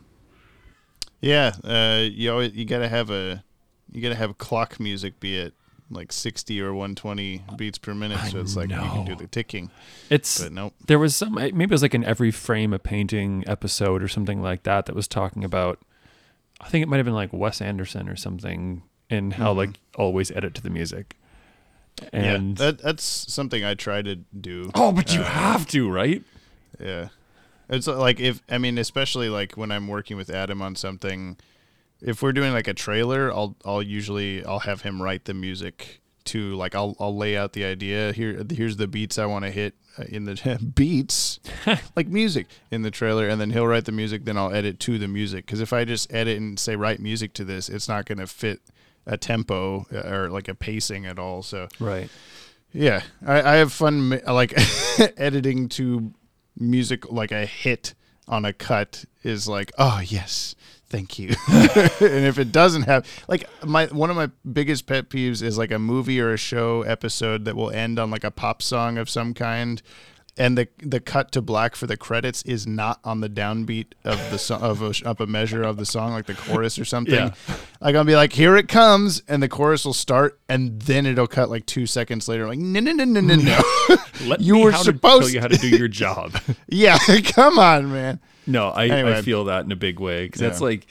Yeah, 1.20 1.52
uh, 1.64 2.02
you 2.10 2.32
always, 2.32 2.52
you 2.52 2.64
gotta 2.64 2.88
have 2.88 3.10
a 3.10 3.44
you 3.92 4.02
gotta 4.02 4.14
have 4.16 4.36
clock 4.38 4.80
music 4.80 5.20
be 5.20 5.38
it 5.38 5.54
like 5.93 6.12
sixty 6.12 6.60
or 6.60 6.73
one 6.74 6.94
twenty 6.94 7.43
beats 7.56 7.78
per 7.78 7.94
minute, 7.94 8.19
so 8.31 8.40
it's 8.40 8.56
like 8.56 8.70
you 8.70 8.77
can 8.77 9.05
do 9.05 9.14
the 9.14 9.27
ticking. 9.27 9.70
It's 10.10 10.43
but 10.43 10.52
nope. 10.52 10.74
There 10.86 10.98
was 10.98 11.14
some 11.16 11.35
maybe 11.35 11.64
it 11.64 11.70
was 11.70 11.82
like 11.82 11.94
an 11.94 12.05
every 12.05 12.31
frame 12.31 12.73
a 12.73 12.78
painting 12.78 13.44
episode 13.47 14.02
or 14.02 14.09
something 14.09 14.43
like 14.43 14.62
that 14.64 14.86
that 14.86 14.94
was 14.94 15.06
talking 15.09 15.44
about. 15.44 15.78
I 16.60 16.69
think 16.69 16.82
it 16.82 16.89
might 16.89 16.98
have 16.98 17.06
been 17.06 17.14
like 17.14 17.32
Wes 17.32 17.60
Anderson 17.60 18.09
or 18.09 18.16
something, 18.16 18.82
and 19.10 19.35
how 19.35 19.52
Mhm. 19.52 19.56
like 19.56 19.70
always 19.97 20.31
edit 20.31 20.55
to 20.55 20.62
the 20.62 20.70
music. 20.70 21.16
And 22.12 22.59
yeah, 22.59 22.66
that 22.66 22.78
that's 22.82 23.05
something 23.05 23.64
I 23.64 23.74
try 23.74 24.02
to 24.02 24.16
do. 24.16 24.70
Oh, 24.74 24.93
but 24.93 25.14
you 25.14 25.20
Uh, 25.20 25.24
have 25.24 25.66
to, 25.69 25.90
right? 25.90 26.23
Yeah. 26.81 27.09
It's 27.69 27.86
uh, 27.89 27.98
like 27.98 28.19
if 28.20 28.40
I 28.48 28.59
mean 28.59 28.78
especially 28.78 29.28
like 29.28 29.56
when 29.56 29.70
I'm 29.70 29.89
working 29.89 30.16
with 30.16 30.31
Adam 30.31 30.62
on 30.62 30.74
something 30.74 31.36
if 32.02 32.22
we're 32.22 32.32
doing 32.32 32.52
like 32.52 32.68
a 32.68 32.74
trailer, 32.74 33.32
I'll 33.32 33.56
I'll 33.64 33.82
usually 33.82 34.44
I'll 34.44 34.60
have 34.60 34.82
him 34.82 35.00
write 35.00 35.24
the 35.24 35.34
music 35.34 36.00
to 36.24 36.54
like 36.54 36.74
I'll 36.74 36.96
I'll 37.00 37.16
lay 37.16 37.36
out 37.36 37.52
the 37.52 37.64
idea. 37.64 38.12
Here 38.12 38.44
here's 38.50 38.76
the 38.76 38.86
beats 38.86 39.18
I 39.18 39.26
want 39.26 39.44
to 39.44 39.50
hit 39.50 39.74
uh, 39.98 40.04
in 40.08 40.24
the 40.24 40.58
beats 40.74 41.40
like 41.96 42.08
music 42.08 42.46
in 42.70 42.82
the 42.82 42.90
trailer 42.90 43.28
and 43.28 43.40
then 43.40 43.50
he'll 43.50 43.66
write 43.66 43.84
the 43.86 43.92
music 43.92 44.24
then 44.24 44.36
I'll 44.38 44.52
edit 44.52 44.78
to 44.80 44.98
the 44.98 45.08
music 45.08 45.46
cuz 45.46 45.60
if 45.60 45.72
I 45.72 45.84
just 45.84 46.12
edit 46.12 46.38
and 46.38 46.58
say 46.58 46.76
write 46.76 47.00
music 47.00 47.32
to 47.34 47.44
this, 47.44 47.68
it's 47.68 47.88
not 47.88 48.06
going 48.06 48.18
to 48.18 48.26
fit 48.26 48.60
a 49.04 49.16
tempo 49.16 49.86
uh, 49.92 50.08
or 50.08 50.28
like 50.30 50.46
a 50.48 50.54
pacing 50.54 51.06
at 51.06 51.18
all. 51.18 51.42
So 51.42 51.68
Right. 51.80 52.08
yeah, 52.72 53.02
I, 53.26 53.42
I 53.42 53.54
have 53.56 53.72
fun 53.72 54.20
like 54.26 54.54
editing 55.16 55.68
to 55.70 56.14
music 56.56 57.10
like 57.10 57.32
a 57.32 57.46
hit 57.46 57.94
on 58.28 58.44
a 58.44 58.52
cut 58.52 59.04
is 59.22 59.48
like 59.48 59.72
oh 59.78 60.00
yes 60.04 60.54
thank 60.92 61.18
you. 61.18 61.34
And 61.48 62.26
if 62.26 62.38
it 62.38 62.52
doesn't 62.52 62.82
have 62.82 63.06
like 63.26 63.48
my 63.64 63.86
one 63.86 64.10
of 64.10 64.16
my 64.16 64.30
biggest 64.52 64.86
pet 64.86 65.08
peeves 65.08 65.42
is 65.42 65.56
like 65.56 65.72
a 65.72 65.78
movie 65.78 66.20
or 66.20 66.32
a 66.34 66.36
show 66.36 66.82
episode 66.82 67.46
that 67.46 67.56
will 67.56 67.70
end 67.70 67.98
on 67.98 68.10
like 68.10 68.24
a 68.24 68.30
pop 68.30 68.60
song 68.60 68.98
of 68.98 69.08
some 69.08 69.32
kind 69.32 69.80
and 70.38 70.56
the 70.56 70.66
the 70.78 70.98
cut 70.98 71.30
to 71.32 71.42
black 71.42 71.76
for 71.76 71.86
the 71.86 71.96
credits 71.96 72.42
is 72.44 72.66
not 72.66 72.98
on 73.04 73.20
the 73.20 73.28
downbeat 73.28 73.88
of 74.04 74.18
the 74.30 74.38
so- 74.38 74.56
of 74.56 74.80
a, 74.80 74.92
of 75.06 75.20
a 75.20 75.26
measure 75.26 75.62
of 75.62 75.76
the 75.76 75.84
song 75.84 76.12
like 76.12 76.24
the 76.26 76.34
chorus 76.34 76.78
or 76.78 76.84
something 76.86 77.14
Yeah. 77.14 77.34
like 77.82 77.94
I'll 77.94 78.04
be 78.04 78.16
like 78.16 78.32
here 78.32 78.56
it 78.56 78.66
comes 78.68 79.22
and 79.28 79.42
the 79.42 79.48
chorus 79.48 79.84
will 79.84 79.92
start 79.92 80.40
and 80.48 80.80
then 80.82 81.04
it'll 81.04 81.26
cut 81.26 81.50
like 81.50 81.66
2 81.66 81.84
seconds 81.86 82.28
later 82.28 82.46
like 82.46 82.59
no 82.59 82.80
no 82.80 82.92
no 82.92 83.04
no 83.04 83.20
no 83.20 83.34
no 83.36 83.60
Let 84.26 84.40
you 84.46 84.54
me 84.54 84.64
were 84.64 84.70
how 84.72 84.82
to 84.84 84.92
tell 84.94 85.28
you 85.28 85.40
how 85.40 85.48
to 85.48 85.59
do 85.59 85.68
your 85.68 85.88
job. 86.02 86.34
yeah 86.68 86.98
come 87.24 87.59
on 87.59 87.92
man 87.92 88.18
No, 88.46 88.70
I, 88.70 88.86
Anyway. 88.86 89.18
I 89.18 89.22
feel 89.22 89.44
that 89.44 89.64
in 89.66 89.72
a 89.72 89.76
big 89.76 90.00
way 90.00 90.24
because 90.26 90.40
that's 90.40 90.60
like 90.62 90.86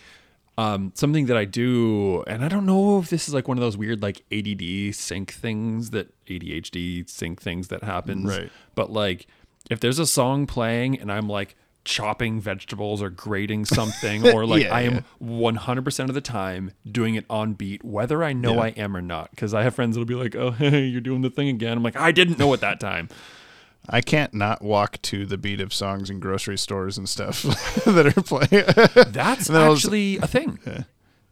um, 0.62 0.92
something 0.96 1.26
that 1.28 1.38
I 1.38 1.46
do, 1.46 2.24
and 2.28 2.44
I 2.44 2.48
don't 2.48 2.66
know 2.66 3.00
if 3.00 3.10
this 3.10 3.28
is 3.28 3.34
like 3.34 3.48
one 3.48 3.58
of 3.58 3.62
those 3.62 3.78
weird 3.78 4.02
like 4.02 4.22
ADD 4.32 4.94
sync 4.96 5.32
things 5.32 5.90
that 5.92 6.14
ADHD 6.28 7.10
sync 7.10 7.42
things 7.42 7.70
that 7.70 7.84
happens. 7.84 8.26
Right. 8.26 8.50
But 8.76 8.92
like, 8.92 9.28
if 9.70 9.80
there's 9.80 10.00
a 10.00 10.06
song 10.06 10.46
playing 10.48 11.00
and 11.00 11.12
I'm 11.12 11.28
like 11.28 11.56
chopping 11.84 12.40
vegetables 12.40 13.02
or 13.02 13.10
grating 13.10 13.66
something, 13.66 14.28
or 14.34 14.46
like 14.46 14.64
Yeah, 14.64 14.76
I 14.76 14.82
am 14.82 14.94
yeah. 15.20 15.28
100% 15.52 16.10
of 16.10 16.14
the 16.14 16.22
time 16.22 16.72
doing 16.90 17.16
it 17.16 17.26
on 17.30 17.54
beat, 17.54 17.84
whether 17.84 18.24
I 18.24 18.34
know 18.34 18.56
Yeah. 18.56 18.62
I 18.62 18.68
am 18.78 18.96
or 18.96 19.02
not. 19.02 19.32
Because 19.32 19.54
I 19.54 19.64
have 19.64 19.74
friends 19.74 19.96
that'll 19.96 20.06
be 20.06 20.14
like, 20.16 20.36
"Oh, 20.36 20.52
hey, 20.52 20.86
you're 20.86 21.02
doing 21.02 21.22
the 21.22 21.30
thing 21.32 21.48
again." 21.48 21.78
I'm 21.78 21.84
like, 21.84 21.98
I 21.98 22.12
didn't 22.12 22.38
know 22.38 22.54
it 22.54 22.62
that 22.62 22.80
time. 22.80 23.10
I 23.90 24.02
can't 24.02 24.34
not 24.34 24.62
walk 24.62 25.02
to 25.04 25.26
the 25.26 25.38
beat 25.38 25.60
of 25.60 25.74
songs 25.74 26.10
in 26.10 26.20
grocery 26.20 26.58
stores 26.58 26.98
and 26.98 27.10
stuff 27.10 27.42
that 27.86 28.06
are 28.16 28.22
playing. 28.22 28.66
That's 29.12 29.48
And 29.48 29.56
then 29.56 29.64
I'll- 29.64 29.74
actually 29.74 30.18
a 30.18 30.28
thing. 30.28 30.60
Yeah. 30.66 30.84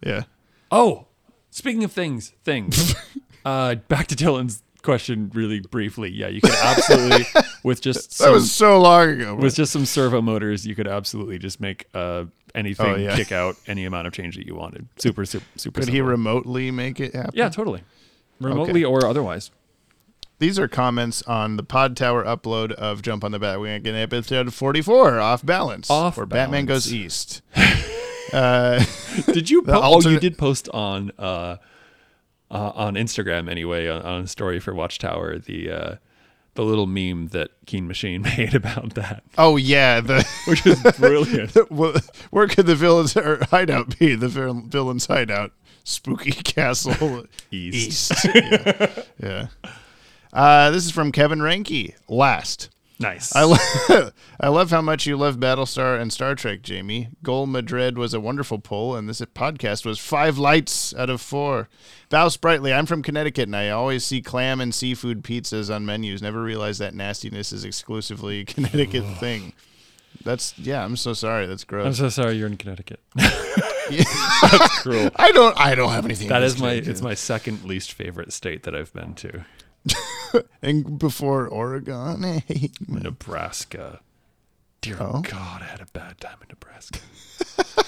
yeah. 0.04 0.24
Oh, 0.72 1.06
speaking 1.52 1.84
of 1.84 1.92
things, 1.92 2.34
things. 2.44 2.96
uh, 3.46 3.76
back 3.76 4.08
to 4.08 4.16
Dylan's 4.16 4.64
question, 4.82 5.30
really 5.34 5.60
briefly. 5.60 6.10
Yeah, 6.10 6.28
you 6.30 6.42
could 6.42 6.54
absolutely 6.56 7.26
with 7.64 7.82
just 7.82 8.18
That 8.20 8.32
was 8.32 8.52
so 8.52 8.80
long 8.82 9.10
ago, 9.10 9.36
With 9.36 9.56
just 9.56 9.72
some 9.72 9.86
servo 9.86 10.22
motors, 10.22 10.66
you 10.66 10.74
could 10.76 10.88
absolutely 10.88 11.38
just 11.38 11.60
make 11.62 11.86
uh, 11.94 12.26
anything 12.56 12.86
Oh, 12.88 12.96
yeah. 12.96 13.16
kick 13.16 13.32
out 13.32 13.56
any 13.68 13.86
amount 13.86 14.08
of 14.08 14.14
change 14.14 14.36
that 14.38 14.48
you 14.48 14.56
wanted. 14.56 14.88
Super, 14.98 15.26
super, 15.26 15.46
super. 15.56 15.82
Could 15.82 15.90
he 15.90 16.02
remotely 16.02 16.72
make 16.72 17.00
it 17.00 17.14
happen? 17.14 17.32
Yeah, 17.36 17.50
totally. 17.50 17.84
Remotely 18.40 18.84
or 18.86 19.06
otherwise. 19.06 19.52
These 20.40 20.58
are 20.58 20.70
comments 20.70 21.22
on 21.24 21.58
the 21.58 21.64
Pod 21.64 21.98
Tower 21.98 22.24
upload 22.24 22.72
of 22.72 23.02
Jump 23.02 23.26
on 23.26 23.34
the 23.34 23.40
Batwagon 23.42 24.02
episode 24.02 24.54
44, 24.54 25.20
Off 25.20 25.46
Balance, 25.46 25.90
Off 25.90 26.16
where 26.16 26.26
Batman 26.26 26.66
goes 26.66 26.94
east. 26.94 27.42
uh, 28.34 28.82
did 29.26 29.50
you? 29.50 29.62
Po- 29.64 29.82
oh, 29.84 30.10
you 30.10 30.18
did 30.18 30.38
post 30.38 30.70
on 30.70 31.12
uh, 31.20 31.58
uh, 32.50 32.72
on 32.74 32.96
Instagram 32.96 33.50
anyway 33.50 33.90
on, 33.90 34.02
on 34.02 34.22
a 34.22 34.28
story 34.28 34.62
for 34.62 34.74
Watchtower 34.74 35.40
the 35.40 35.70
uh, 35.70 35.96
the 36.54 36.64
little 36.64 36.88
meme 36.88 37.28
that 37.28 37.50
Keen 37.66 37.86
Machine 37.86 38.22
made 38.38 38.56
about 38.56 38.96
that. 38.96 39.24
Oh 39.38 39.58
yeah, 39.58 40.00
the 40.00 40.26
which 40.48 40.66
is 40.66 40.82
brilliant. 40.98 41.52
Where 42.32 42.48
could 42.48 42.66
the 42.66 42.76
villain's 42.76 43.14
hideout 43.14 44.00
be? 44.00 44.16
The 44.16 44.30
villain's 44.30 45.08
hideout, 45.08 45.52
spooky 45.84 46.32
castle 46.32 47.26
east. 47.52 48.14
East. 48.14 48.26
yeah. 48.34 49.04
yeah. 49.22 49.48
Uh, 50.32 50.70
this 50.72 50.86
is 50.86 50.92
from 50.92 51.12
Kevin 51.12 51.40
Ranke. 51.42 51.96
Last. 52.08 52.70
Nice. 53.02 53.34
I, 53.34 53.44
lo- 53.44 54.10
I 54.42 54.50
love 54.50 54.72
how 54.72 54.82
much 54.82 55.06
you 55.08 55.16
love 55.16 55.38
Battlestar 55.38 56.00
and 56.00 56.12
Star 56.12 56.36
Trek, 56.36 56.62
Jamie. 56.62 57.08
Gul 57.24 57.48
Madred 57.48 57.98
was 57.98 58.14
a 58.14 58.20
wonderful 58.20 58.60
pull, 58.60 58.94
and 58.96 59.08
this 59.08 59.22
podcast 59.22 59.86
was 59.86 60.00
five 60.00 60.38
lights 60.38 60.94
out 60.94 61.10
of 61.10 61.22
four. 61.22 61.70
Val 62.12 62.30
Sprightly, 62.30 62.74
I'm 62.74 62.86
from 62.86 63.02
Connecticut, 63.02 63.48
and 63.48 63.56
I 63.56 63.70
always 63.70 64.04
see 64.06 64.22
clam 64.22 64.60
and 64.60 64.76
seafood 64.76 65.24
pizzas 65.24 65.74
on 65.74 65.86
menus. 65.86 66.22
Never 66.22 66.44
realized 66.44 66.82
that 66.82 66.94
nastiness 66.94 67.54
is 67.54 67.64
exclusively 67.64 68.42
a 68.42 68.46
Connecticut 68.54 69.06
thing. 69.18 69.54
That's 70.26 70.58
yeah. 70.60 70.84
I'm 70.84 70.98
so 70.98 71.14
sorry. 71.14 71.46
That's 71.46 71.64
gross. 71.64 71.86
I'm 71.86 71.94
so 71.94 72.10
sorry 72.10 72.36
you're 72.36 72.48
in 72.48 72.58
Connecticut. 72.58 73.00
That's 73.16 74.82
cruel. 74.82 75.10
I 75.16 75.32
don't. 75.32 75.58
I 75.58 75.76
don't 75.76 75.92
have 75.92 76.04
anything. 76.04 76.28
That 76.28 76.44
is 76.44 76.60
my. 76.60 76.74
It's 76.74 77.02
my 77.02 77.14
second 77.14 77.64
least 77.64 77.94
favorite 77.94 78.34
state 78.34 78.64
that 78.64 78.76
I've 78.76 78.92
been 78.92 79.14
to. 79.16 79.46
and 80.62 80.98
before 81.00 81.48
Oregon? 81.48 82.42
Nebraska. 82.88 84.02
Dear 84.82 84.98
Oh. 85.00 85.22
God, 85.22 85.62
I 85.62 85.66
had 85.66 85.82
a 85.82 85.86
bad 85.88 86.20
time 86.20 86.38
in 86.42 86.48
Nebraska. 86.50 87.00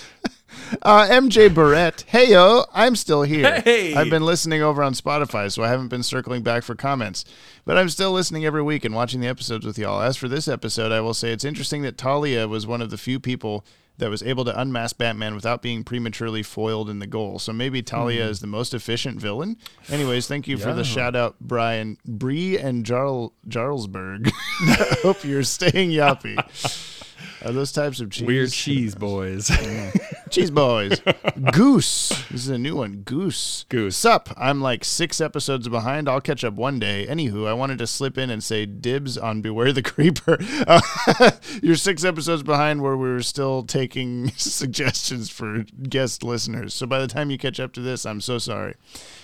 Uh, 0.83 1.05
MJ 1.09 1.53
Barrett, 1.53 2.05
hey 2.07 2.31
yo, 2.31 2.63
I'm 2.73 2.95
still 2.95 3.23
here. 3.23 3.59
Hey! 3.59 3.93
I've 3.93 4.09
been 4.09 4.23
listening 4.25 4.61
over 4.61 4.81
on 4.81 4.93
Spotify, 4.93 5.51
so 5.51 5.63
I 5.63 5.67
haven't 5.67 5.89
been 5.89 6.01
circling 6.03 6.43
back 6.43 6.63
for 6.63 6.75
comments. 6.75 7.25
But 7.65 7.77
I'm 7.77 7.89
still 7.89 8.13
listening 8.13 8.45
every 8.45 8.63
week 8.63 8.85
and 8.85 8.95
watching 8.95 9.19
the 9.19 9.27
episodes 9.27 9.65
with 9.65 9.77
y'all. 9.77 10.01
As 10.01 10.15
for 10.15 10.29
this 10.29 10.47
episode, 10.47 10.93
I 10.93 11.01
will 11.01 11.13
say 11.13 11.31
it's 11.33 11.43
interesting 11.43 11.81
that 11.81 11.97
Talia 11.97 12.47
was 12.47 12.65
one 12.65 12.81
of 12.81 12.89
the 12.89 12.97
few 12.97 13.19
people 13.19 13.65
that 14.01 14.09
was 14.09 14.21
able 14.21 14.43
to 14.43 14.59
unmask 14.59 14.97
Batman 14.97 15.33
without 15.35 15.61
being 15.61 15.83
prematurely 15.85 16.43
foiled 16.43 16.89
in 16.89 16.99
the 16.99 17.07
goal. 17.07 17.39
So 17.39 17.53
maybe 17.53 17.81
Talia 17.81 18.25
Hmm. 18.25 18.31
is 18.31 18.39
the 18.41 18.47
most 18.47 18.73
efficient 18.73 19.21
villain. 19.21 19.55
Anyways, 19.89 20.27
thank 20.27 20.47
you 20.47 20.57
for 20.57 20.73
the 20.73 20.83
shout 20.83 21.15
out, 21.15 21.35
Brian, 21.39 21.97
Bree, 22.05 22.57
and 22.57 22.85
Jarl 22.85 23.33
Jarlsberg. 23.47 24.29
I 24.61 24.97
hope 25.01 25.23
you're 25.23 25.43
staying 25.43 25.91
yappy. 25.91 26.35
Are 27.45 27.51
those 27.51 27.71
types 27.71 27.99
of 28.01 28.11
cheese? 28.11 28.27
Weird 28.27 28.51
cheese 28.51 28.93
boys. 28.95 29.49
Cheese 30.31 30.49
boys. 30.49 31.01
Goose. 31.51 32.09
This 32.31 32.43
is 32.43 32.47
a 32.49 32.57
new 32.57 32.77
one. 32.77 33.01
Goose. 33.03 33.65
Goose. 33.67 33.97
Sup. 33.97 34.29
I'm 34.37 34.61
like 34.61 34.85
six 34.85 35.19
episodes 35.19 35.67
behind. 35.67 36.07
I'll 36.07 36.21
catch 36.21 36.45
up 36.45 36.53
one 36.53 36.79
day. 36.79 37.05
Anywho, 37.09 37.45
I 37.47 37.53
wanted 37.53 37.77
to 37.79 37.87
slip 37.87 38.17
in 38.17 38.29
and 38.29 38.41
say 38.41 38.65
dibs 38.65 39.17
on 39.17 39.41
Beware 39.41 39.73
the 39.73 39.81
Creeper. 39.83 40.37
Uh, 40.65 41.31
you're 41.61 41.75
six 41.75 42.05
episodes 42.05 42.43
behind 42.43 42.81
where 42.81 42.95
we 42.95 43.09
were 43.09 43.21
still 43.21 43.63
taking 43.63 44.29
suggestions 44.37 45.29
for 45.29 45.65
guest 45.89 46.23
listeners. 46.23 46.73
So 46.73 46.87
by 46.87 46.99
the 46.99 47.07
time 47.07 47.29
you 47.29 47.37
catch 47.37 47.59
up 47.59 47.73
to 47.73 47.81
this, 47.81 48.05
I'm 48.05 48.21
so 48.21 48.37
sorry. 48.37 48.75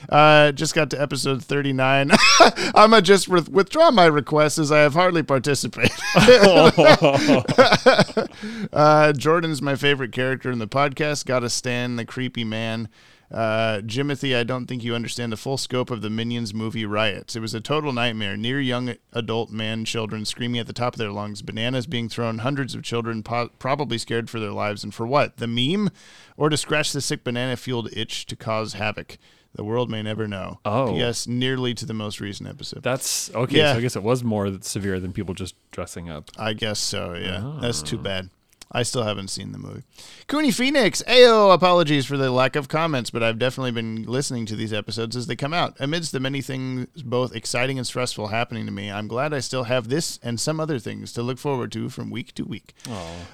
Uh, 0.10 0.52
just 0.52 0.76
got 0.76 0.90
to 0.90 1.02
episode 1.02 1.42
39. 1.42 2.12
I'm 2.76 2.90
going 2.90 3.02
to 3.02 3.02
just 3.02 3.30
with- 3.30 3.48
withdraw 3.50 3.92
my 3.92 4.08
request 4.08 4.58
as 4.58 4.74
I 4.74 4.80
have 4.80 4.94
hardly 4.94 5.24
participated. 5.24 5.92
uh, 8.74 9.14
Jordan's 9.14 9.62
my 9.62 9.76
favorite 9.76 10.12
character 10.12 10.52
in 10.52 10.60
the 10.60 10.68
podcast. 10.68 10.97
Gotta 10.98 11.49
stand 11.49 11.98
the 11.99 12.06
creepy 12.06 12.44
man. 12.44 12.90
Uh, 13.30 13.82
Jimothy, 13.82 14.34
I 14.38 14.44
don't 14.44 14.68
think 14.68 14.86
you 14.86 14.95
understand 14.95 15.34
the 15.34 15.38
full 15.38 15.57
scope 15.57 15.91
of 15.91 16.02
the 16.02 16.10
Minions 16.10 16.53
movie 16.53 16.86
riots. 16.86 17.36
It 17.36 17.41
was 17.41 17.53
a 17.53 17.60
total 17.60 17.91
nightmare. 17.91 18.38
Near 18.38 18.61
young 18.61 18.95
adult 19.11 19.52
man 19.52 19.84
children 19.84 20.24
screaming 20.24 20.60
at 20.61 20.68
the 20.68 20.72
top 20.72 20.94
of 20.94 20.98
their 20.98 21.11
lungs, 21.11 21.41
bananas 21.41 21.88
being 21.88 22.07
thrown, 22.07 22.38
hundreds 22.38 22.74
of 22.74 22.84
children 22.84 23.24
po- 23.24 23.49
probably 23.60 23.98
scared 23.98 24.30
for 24.30 24.40
their 24.40 24.52
lives. 24.53 24.82
And 24.84 24.94
for 24.94 25.06
what? 25.06 25.38
The 25.38 25.48
meme? 25.48 25.90
Or 26.38 26.48
to 26.49 26.56
scratch 26.56 26.94
the 26.94 27.02
sick 27.02 27.26
banana 27.26 27.57
fueled 27.57 27.90
itch 27.91 28.26
to 28.28 28.38
cause 28.38 28.74
havoc? 28.74 29.18
The 29.56 29.64
world 29.65 29.90
may 29.90 30.03
never 30.03 30.26
know. 30.28 30.60
Oh. 30.64 30.95
Yes, 30.95 31.28
nearly 31.28 31.74
to 31.74 31.86
the 31.86 31.94
most 31.94 32.22
recent 32.22 32.48
episode. 32.48 32.84
That's 32.84 33.34
okay. 33.36 33.57
Yeah. 33.57 33.74
So 33.74 33.78
I 33.80 33.82
guess 33.82 33.95
it 33.98 34.03
was 34.03 34.24
more 34.24 34.57
severe 34.61 34.99
than 35.02 35.11
people 35.11 35.34
just 35.34 35.56
dressing 35.72 36.10
up. 36.10 36.30
I 36.38 36.53
guess 36.53 36.80
so, 36.80 37.14
yeah. 37.15 37.57
That's 37.60 37.82
Ah. 37.82 37.86
too 37.86 37.98
bad. 37.98 38.30
I 38.72 38.84
still 38.84 39.03
haven't 39.03 39.30
seen 39.30 39.52
the 39.53 39.57
movie. 39.57 39.84
Cooney 40.27 40.52
Phoenix, 40.52 41.02
Ayo, 41.07 41.53
apologies 41.53 42.06
for 42.06 42.18
the 42.18 42.31
lack 42.31 42.56
of 42.56 42.68
comments, 42.68 43.10
but 43.10 43.23
I've 43.23 43.39
definitely 43.39 43.72
been 43.72 44.03
listening 44.03 44.45
to 44.48 44.56
these 44.56 44.73
episodes 44.73 45.15
as 45.15 45.27
they 45.27 45.35
come 45.35 45.53
out. 45.53 45.77
Amidst 45.80 46.11
the 46.11 46.19
many 46.19 46.41
things, 46.41 46.88
both 47.02 47.35
exciting 47.35 47.77
and 47.77 47.88
stressful, 47.88 48.27
happening 48.27 48.65
to 48.65 48.72
me, 48.72 48.91
I'm 48.91 49.07
glad 49.07 49.34
I 49.34 49.39
still 49.39 49.64
have 49.64 49.88
this 49.88 50.19
and 50.22 50.39
some 50.39 50.60
other 50.60 50.80
things 50.80 51.14
to 51.14 51.22
look 51.23 51.38
forward 51.38 51.72
to 51.73 51.89
from 51.89 52.10
week 52.10 52.34
to 52.35 52.44
week. 52.44 52.73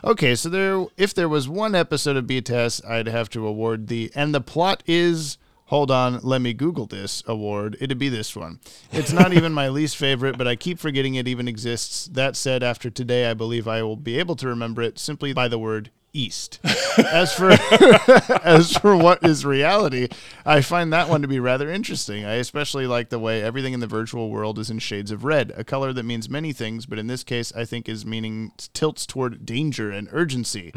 Okay, 0.04 0.36
so 0.36 0.50
there, 0.50 0.86
if 0.98 1.14
there 1.14 1.30
was 1.30 1.50
one 1.50 1.74
episode 1.74 2.16
of 2.16 2.26
BTS, 2.26 2.88
I'd 2.88 3.08
have 3.08 3.30
to 3.32 3.48
award 3.48 3.88
the 3.88 4.12
and 4.16 4.34
the 4.36 4.42
plot 4.42 4.84
is. 4.86 5.38
Hold 5.68 5.92
on, 5.92 6.20
let 6.24 6.42
me 6.42 6.54
Google 6.54 6.86
this 6.86 7.24
award. 7.26 7.78
It'd 7.80 7.98
be 7.98 8.10
this 8.10 8.36
one. 8.36 8.60
It's 8.92 9.14
not 9.14 9.34
even 9.38 9.54
my 9.54 9.70
least 9.70 9.98
favorite, 9.98 10.38
but 10.38 10.48
I 10.48 10.56
keep 10.56 10.78
forgetting 10.78 11.16
it 11.16 11.28
even 11.28 11.48
exists. 11.48 12.06
That 12.08 12.36
said, 12.36 12.64
after 12.64 12.90
today, 12.90 13.30
I 13.30 13.34
believe 13.34 13.68
I 13.68 13.82
will 13.82 13.96
be 13.96 14.20
able 14.20 14.36
to 14.38 14.48
remember 14.48 14.82
it 14.82 15.00
simply 15.00 15.34
by 15.34 15.48
the 15.48 15.60
word 15.60 15.90
East. 16.14 16.60
As 16.98 17.34
for 17.34 17.50
as 18.44 18.78
for 18.78 18.96
what 18.96 19.24
is 19.24 19.46
reality, 19.46 20.10
I 20.46 20.62
find 20.62 20.94
that 20.94 21.10
one 21.10 21.24
to 21.24 21.28
be 21.28 21.40
rather 21.40 21.72
interesting. 21.72 22.24
I 22.24 22.34
especially 22.36 22.86
like 22.86 23.10
the 23.10 23.18
way 23.18 23.42
everything 23.42 23.74
in 23.74 23.80
the 23.80 23.88
virtual 23.88 24.30
world 24.30 24.60
is 24.60 24.70
in 24.70 24.78
shades 24.80 25.10
of 25.10 25.24
red, 25.24 25.52
a 25.58 25.64
color 25.64 25.92
that 25.92 26.04
means 26.04 26.30
many 26.30 26.54
things, 26.54 26.86
but 26.86 27.00
in 27.00 27.08
this 27.08 27.24
case, 27.24 27.52
I 27.56 27.66
think 27.66 27.90
is 27.90 28.06
meaning 28.06 28.52
tilts 28.74 29.06
toward 29.08 29.46
danger 29.46 29.90
and 29.90 30.08
urgency. 30.12 30.72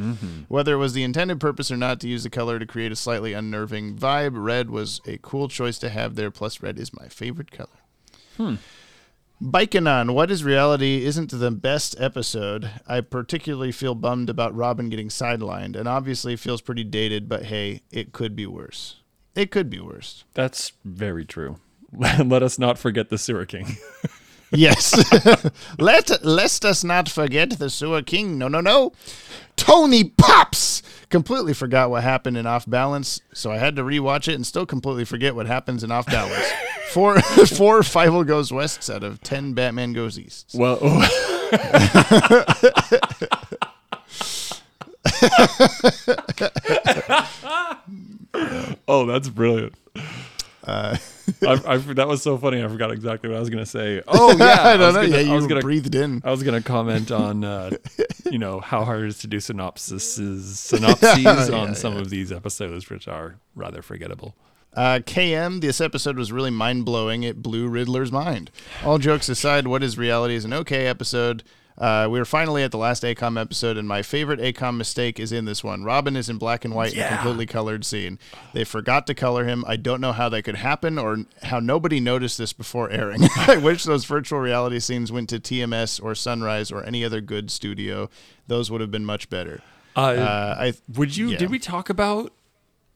Whether 0.49 0.75
it 0.75 0.79
was 0.79 0.95
the 0.95 1.03
intended 1.05 1.39
purpose 1.39 1.71
or 1.71 1.77
not 1.77 2.01
to 2.01 2.09
use 2.09 2.23
the 2.23 2.31
color 2.31 2.59
to 2.59 2.67
create 2.67 2.93
a 2.93 2.97
slightly 2.97 3.35
unnerving 3.35 3.97
vibe, 3.97 4.33
red 4.35 4.71
was 4.71 5.01
a 5.07 5.19
cool 5.19 5.49
choice 5.49 5.79
to 5.81 5.91
have 5.91 6.15
there. 6.15 6.31
Plus, 6.31 6.63
red 6.63 6.79
is 6.79 6.95
my 6.95 7.09
favorite 7.09 7.51
color. 7.51 7.69
Hmm. 8.37 8.55
Biking 9.41 9.87
on 9.87 10.15
What 10.15 10.31
is 10.31 10.45
Reality 10.45 11.05
isn't 11.05 11.31
the 11.31 11.51
best 11.51 11.95
episode. 12.01 12.71
I 12.87 13.03
particularly 13.03 13.71
feel 13.71 13.95
bummed 13.95 14.31
about 14.31 14.57
Robin 14.57 14.89
getting 14.89 15.09
sidelined, 15.09 15.77
and 15.77 15.87
obviously 15.87 16.37
feels 16.37 16.63
pretty 16.63 16.85
dated, 16.85 17.29
but 17.29 17.45
hey, 17.45 17.83
it 17.91 18.13
could 18.13 18.35
be 18.35 18.47
worse. 18.47 18.97
It 19.35 19.51
could 19.51 19.69
be 19.69 19.81
worse. 19.81 20.25
That's 20.33 20.73
very 20.85 21.27
true. 21.27 21.57
Let 21.93 22.43
us 22.43 22.59
not 22.59 22.79
forget 22.79 23.11
the 23.11 23.19
Sewer 23.19 23.47
King. 23.47 23.77
Yes. 24.53 24.95
Let 25.79 26.25
lest 26.25 26.65
us 26.65 26.85
not 26.85 27.09
forget 27.09 27.51
the 27.59 27.69
Sewer 27.71 28.03
King. 28.03 28.39
No, 28.39 28.49
no, 28.49 28.61
no. 28.61 28.93
Tony 29.57 30.05
Pops. 30.05 30.83
Completely 31.09 31.53
forgot 31.53 31.91
what 31.91 32.03
happened 32.03 32.37
in 32.37 32.47
Off 32.47 32.65
Balance, 32.69 33.21
so 33.33 33.51
I 33.51 33.59
had 33.59 33.77
to 33.77 33.83
rewatch 33.83 34.29
it 34.29 34.35
and 34.35 34.47
still 34.47 34.67
completely 34.67 35.05
forget 35.05 35.35
what 35.35 35.47
happens 35.47 35.85
in 35.85 35.91
Off 35.91 36.07
Balance. 36.07 36.47
Four, 36.93 37.21
four 37.47 37.83
Five 37.83 38.27
goes 38.27 38.53
west 38.53 38.89
out 38.91 39.03
of 39.03 39.23
ten 39.23 39.53
Batman 39.55 39.93
goes 39.93 40.19
east. 40.19 40.53
Well, 40.55 40.79
oh, 48.89 49.07
that's 49.07 49.29
brilliant. 49.29 49.75
Uh, 50.67 50.97
I, 51.47 51.61
I, 51.67 51.77
that 51.79 52.09
was 52.09 52.23
so 52.23 52.37
funny. 52.39 52.63
I 52.63 52.69
forgot 52.69 52.91
exactly 52.91 53.29
what 53.29 53.37
I 53.37 53.41
was 53.41 53.51
going 53.51 53.65
to 53.65 53.71
say. 53.71 54.03
Oh 54.07 54.37
yeah, 54.37 54.63
I 54.63 54.77
don't 54.77 54.87
was 54.87 54.95
know. 54.95 55.03
Gonna, 55.03 55.23
Yeah, 55.23 55.33
I 55.33 55.35
was 55.35 55.45
you 55.45 55.49
gonna, 55.49 55.61
breathed 55.61 55.95
in. 55.95 56.23
I 56.25 56.31
was 56.31 56.43
going 56.43 56.61
to 56.61 56.67
comment 56.67 57.11
on, 57.11 57.45
uh, 57.45 57.71
you 58.31 58.39
know, 58.39 58.61
how 58.61 58.85
hard 58.85 59.05
it 59.05 59.09
is 59.09 59.19
to 59.19 59.27
do 59.27 59.39
synopses, 59.41 60.59
synopses 60.59 61.19
Yeah, 61.23 61.57
on 61.57 61.75
some 61.75 61.95
yeah. 61.95 62.01
of 62.01 62.11
these 62.11 62.33
episodes, 62.33 62.89
which 62.91 63.07
are 63.09 63.37
rather 63.55 63.83
forgettable. 63.83 64.35
Uh, 64.77 64.99
KM, 65.01 65.61
this 65.63 65.81
episode 65.81 66.19
was 66.19 66.31
really 66.31 66.51
mind 66.51 66.85
blowing. 66.85 67.23
It 67.23 67.43
blew 67.43 67.67
Riddler's 67.69 68.13
mind. 68.13 68.51
All 68.85 68.99
jokes 68.99 69.29
aside, 69.29 69.67
What 69.67 69.83
is 69.83 69.97
Reality 69.97 70.35
is 70.35 70.45
an 70.45 70.53
okay 70.53 70.87
episode. 70.87 71.43
Uh, 71.79 72.09
we 72.11 72.19
were 72.19 72.25
finally 72.25 72.63
at 72.63 72.71
the 72.71 72.79
last 72.79 73.03
AKOM 73.03 73.39
episode, 73.39 73.77
and 73.77 73.87
my 73.87 74.01
favorite 74.01 74.41
AKOM 74.41 74.79
mistake 74.79 75.21
is 75.21 75.31
in 75.31 75.45
this 75.45 75.63
one. 75.63 75.85
Robin 75.85 76.17
is 76.17 76.31
in 76.31 76.39
black 76.39 76.65
and 76.65 76.75
white 76.75 76.95
in 76.95 77.01
a 77.01 77.09
completely 77.09 77.45
colored 77.45 77.85
scene. 77.85 78.19
They 78.55 78.65
forgot 78.65 79.07
to 79.09 79.15
color 79.15 79.45
him. 79.45 79.63
I 79.67 79.77
don't 79.77 80.01
know 80.01 80.13
how 80.13 80.31
that 80.31 80.43
could 80.43 80.57
happen 80.57 80.99
or 80.99 81.19
how 81.43 81.59
nobody 81.61 82.01
noticed 82.01 82.39
this 82.39 82.55
before 82.55 82.89
airing. 82.91 83.21
I 83.37 83.59
wish 83.59 83.85
those 83.85 84.07
virtual 84.07 84.39
reality 84.41 84.79
scenes 84.79 85.13
went 85.13 85.29
to 85.31 85.39
TMS 85.39 86.03
or 86.03 86.15
Sunrise 86.15 86.73
or 86.73 86.83
any 86.83 87.05
other 87.05 87.21
good 87.21 87.51
studio. 87.51 88.09
Those 88.47 88.71
would 88.71 88.81
have 88.81 88.91
been 88.91 89.05
much 89.05 89.29
better. 89.29 89.61
Uh, 89.95 90.01
Uh, 90.01 90.57
I 90.59 90.73
would 90.95 91.15
you? 91.15 91.29
yeah. 91.31 91.37
Did 91.39 91.51
we 91.51 91.59
talk 91.59 91.91
about? 91.91 92.33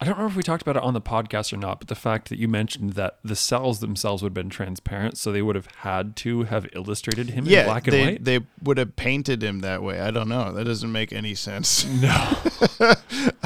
I 0.02 0.06
don't 0.06 0.14
remember 0.14 0.30
if 0.32 0.36
we 0.38 0.42
talked 0.42 0.62
about 0.62 0.76
it 0.76 0.82
on 0.82 0.94
the 0.94 1.00
podcast 1.02 1.52
or 1.52 1.58
not, 1.58 1.78
but 1.78 1.88
the 1.88 1.94
fact 1.94 2.30
that 2.30 2.38
you 2.38 2.48
mentioned 2.48 2.94
that 2.94 3.18
the 3.22 3.36
cells 3.36 3.80
themselves 3.80 4.22
would 4.22 4.30
have 4.30 4.34
been 4.34 4.48
transparent, 4.48 5.18
so 5.18 5.30
they 5.30 5.42
would 5.42 5.56
have 5.56 5.66
had 5.76 6.16
to 6.16 6.44
have 6.44 6.66
illustrated 6.72 7.28
him 7.30 7.46
in 7.46 7.66
black 7.66 7.86
and 7.86 7.92
they, 7.92 8.04
white. 8.06 8.24
They 8.24 8.40
would 8.62 8.78
have 8.78 8.96
painted 8.96 9.42
him 9.42 9.58
that 9.60 9.82
way. 9.82 10.00
I 10.00 10.10
don't 10.10 10.30
know. 10.30 10.52
That 10.52 10.64
doesn't 10.64 10.90
make 10.90 11.12
any 11.12 11.34
sense. 11.34 11.86
No. 12.00 12.38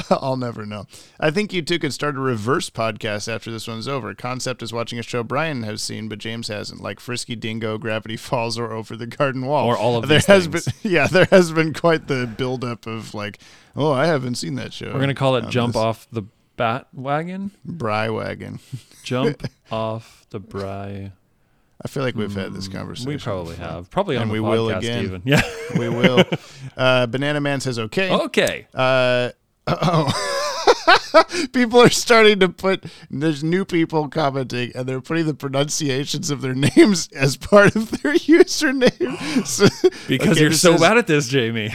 I'll 0.09 0.37
never 0.37 0.65
know. 0.65 0.85
I 1.19 1.29
think 1.31 1.51
you 1.51 1.61
two 1.61 1.77
could 1.79 1.93
start 1.93 2.15
a 2.15 2.19
reverse 2.19 2.69
podcast 2.69 3.27
after 3.27 3.51
this 3.51 3.67
one's 3.67 3.87
over. 3.87 4.13
Concept 4.13 4.61
is 4.63 4.71
watching 4.71 4.97
a 4.99 5.03
show 5.03 5.23
Brian 5.23 5.63
has 5.63 5.81
seen, 5.81 6.07
but 6.07 6.19
James 6.19 6.47
hasn't, 6.47 6.79
like 6.81 6.99
Frisky 7.01 7.35
Dingo, 7.35 7.77
Gravity 7.77 8.15
Falls, 8.15 8.57
or 8.57 8.71
Over 8.71 8.95
the 8.95 9.07
Garden 9.07 9.45
Wall. 9.45 9.67
Or 9.67 9.77
all 9.77 9.97
of 9.97 10.07
there 10.07 10.19
has 10.27 10.47
things. 10.47 10.65
been 10.65 10.91
Yeah, 10.91 11.07
there 11.07 11.27
has 11.31 11.51
been 11.51 11.73
quite 11.73 12.07
the 12.07 12.27
buildup 12.27 12.85
of 12.87 13.13
like, 13.13 13.39
oh, 13.75 13.91
I 13.91 14.05
haven't 14.05 14.35
seen 14.35 14.55
that 14.55 14.71
show. 14.71 14.93
We're 14.93 14.99
gonna 15.01 15.13
call 15.15 15.35
it 15.35 15.45
Um, 15.45 15.51
"Jump 15.51 15.73
this- 15.73 15.81
Off 15.81 16.07
the 16.11 16.23
Bat 16.55 16.87
Wagon." 16.93 17.51
Bry 17.63 18.09
Wagon. 18.09 18.59
Jump 19.03 19.43
off 19.71 20.25
the 20.29 20.39
Bry. 20.39 21.11
I 21.83 21.87
feel 21.87 22.03
like 22.03 22.15
we've 22.15 22.33
had 22.33 22.53
this 22.53 22.67
conversation. 22.67 23.09
We 23.11 23.17
probably 23.17 23.55
before. 23.55 23.67
have. 23.69 23.89
Probably 23.91 24.15
on 24.15 24.23
and 24.23 24.31
the 24.31 24.33
we 24.33 24.39
will 24.39 24.69
again. 24.69 25.03
even. 25.03 25.21
Yeah. 25.25 25.41
we 25.77 25.89
will. 25.89 26.23
Uh, 26.75 27.05
Banana 27.07 27.41
Man 27.41 27.59
says 27.59 27.77
okay. 27.77 28.11
Okay. 28.11 28.67
Uh, 28.73 29.31
oh. 29.67 30.31
people 31.53 31.79
are 31.81 31.89
starting 31.89 32.39
to 32.39 32.49
put. 32.49 32.85
There's 33.11 33.43
new 33.43 33.65
people 33.65 34.07
commenting, 34.09 34.71
and 34.73 34.87
they're 34.87 35.01
putting 35.01 35.25
the 35.25 35.33
pronunciations 35.33 36.29
of 36.29 36.41
their 36.41 36.55
names 36.55 37.09
as 37.13 37.37
part 37.37 37.75
of 37.75 37.91
their 38.01 38.13
username. 38.15 39.45
So- 39.45 39.67
Because 40.07 40.29
okay, 40.31 40.41
you're 40.41 40.51
so 40.53 40.77
bad 40.77 40.97
at 40.97 41.07
this, 41.07 41.27
Jamie. 41.27 41.73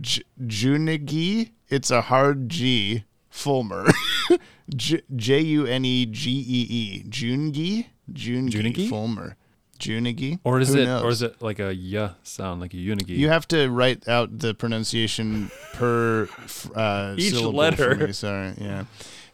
J- 0.00 0.22
Junegi. 0.42 1.50
It's 1.68 1.90
a 1.90 2.00
hard 2.02 2.48
G. 2.48 3.04
Fulmer. 3.30 3.86
J 4.74 5.40
U 5.40 5.66
N 5.66 5.84
E 5.84 6.06
G 6.06 6.30
E 6.30 6.66
E. 6.68 7.04
Jungi. 7.08 7.86
Jungi. 8.12 8.88
Fulmer. 8.88 9.36
Junigi. 9.78 10.38
Or 10.44 10.60
is 10.60 10.72
Who 10.72 10.80
it? 10.80 10.84
knows? 10.86 11.02
Or 11.02 11.08
is 11.08 11.22
it 11.22 11.42
like 11.42 11.58
a 11.58 11.74
yeah 11.74 12.10
sound, 12.22 12.60
like 12.60 12.74
a 12.74 12.76
unigi? 12.76 13.08
You 13.10 13.28
have 13.28 13.46
to 13.48 13.68
write 13.68 14.06
out 14.08 14.38
the 14.38 14.54
pronunciation 14.54 15.50
per 15.72 16.28
uh, 16.74 17.14
Each 17.18 17.32
syllable 17.32 17.58
letter. 17.58 18.12
Sorry, 18.12 18.54
yeah. 18.58 18.84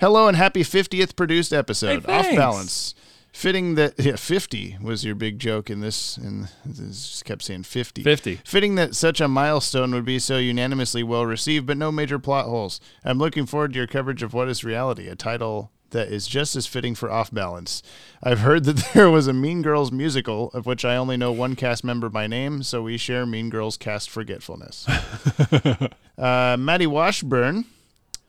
Hello 0.01 0.29
and 0.29 0.37
happy 0.37 0.62
50th 0.62 1.15
produced 1.15 1.53
episode. 1.53 2.05
Hey, 2.07 2.12
Off 2.12 2.37
balance. 2.37 2.95
Fitting 3.41 3.75
that 3.77 3.95
yeah, 3.99 4.17
50 4.17 4.77
was 4.83 5.03
your 5.03 5.15
big 5.15 5.39
joke 5.39 5.71
in 5.71 5.81
this, 5.81 6.19
and 6.19 6.51
just 6.71 7.25
kept 7.25 7.43
saying 7.43 7.62
50. 7.62 8.03
50. 8.03 8.35
Fitting 8.45 8.75
that 8.75 8.95
such 8.95 9.19
a 9.19 9.29
milestone 9.29 9.93
would 9.93 10.05
be 10.05 10.19
so 10.19 10.37
unanimously 10.37 11.03
well 11.03 11.25
received, 11.25 11.65
but 11.65 11.79
no 11.79 11.91
major 11.91 12.19
plot 12.19 12.45
holes. 12.45 12.83
I'm 13.03 13.17
looking 13.17 13.47
forward 13.47 13.73
to 13.73 13.79
your 13.79 13.87
coverage 13.87 14.23
of 14.23 14.35
What 14.35 14.51
is 14.51 14.62
Reality, 14.62 15.09
a 15.09 15.17
title 15.17 15.71
that 15.89 16.09
is 16.09 16.29
just 16.29 16.55
as 16.55 16.67
fitting 16.67 16.95
for 16.95 17.11
Off 17.11 17.33
Balance. 17.33 17.83
I've 18.23 18.41
heard 18.41 18.65
that 18.65 18.91
there 18.93 19.09
was 19.09 19.27
a 19.27 19.33
Mean 19.33 19.62
Girls 19.62 19.91
musical, 19.91 20.51
of 20.51 20.67
which 20.67 20.85
I 20.85 20.97
only 20.97 21.17
know 21.17 21.33
one 21.33 21.57
cast 21.57 21.83
member 21.83 22.11
by 22.11 22.27
name, 22.27 22.62
so 22.62 22.83
we 22.83 22.99
share 22.99 23.25
Mean 23.25 23.49
Girls 23.49 23.79
cast 23.79 24.11
forgetfulness. 24.11 24.87
uh, 26.19 26.59
Maddie 26.59 26.87
Washburn. 26.87 27.65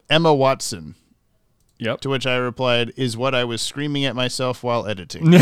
Emma 0.10 0.34
Watson. 0.34 0.96
Yep. 1.82 2.02
To 2.02 2.10
which 2.10 2.26
I 2.28 2.36
replied, 2.38 2.94
"Is 2.96 3.18
what 3.18 3.34
I 3.36 3.44
was 3.44 3.62
screaming 3.62 4.06
at 4.06 4.16
myself 4.16 4.64
while 4.64 4.88
editing." 4.88 5.34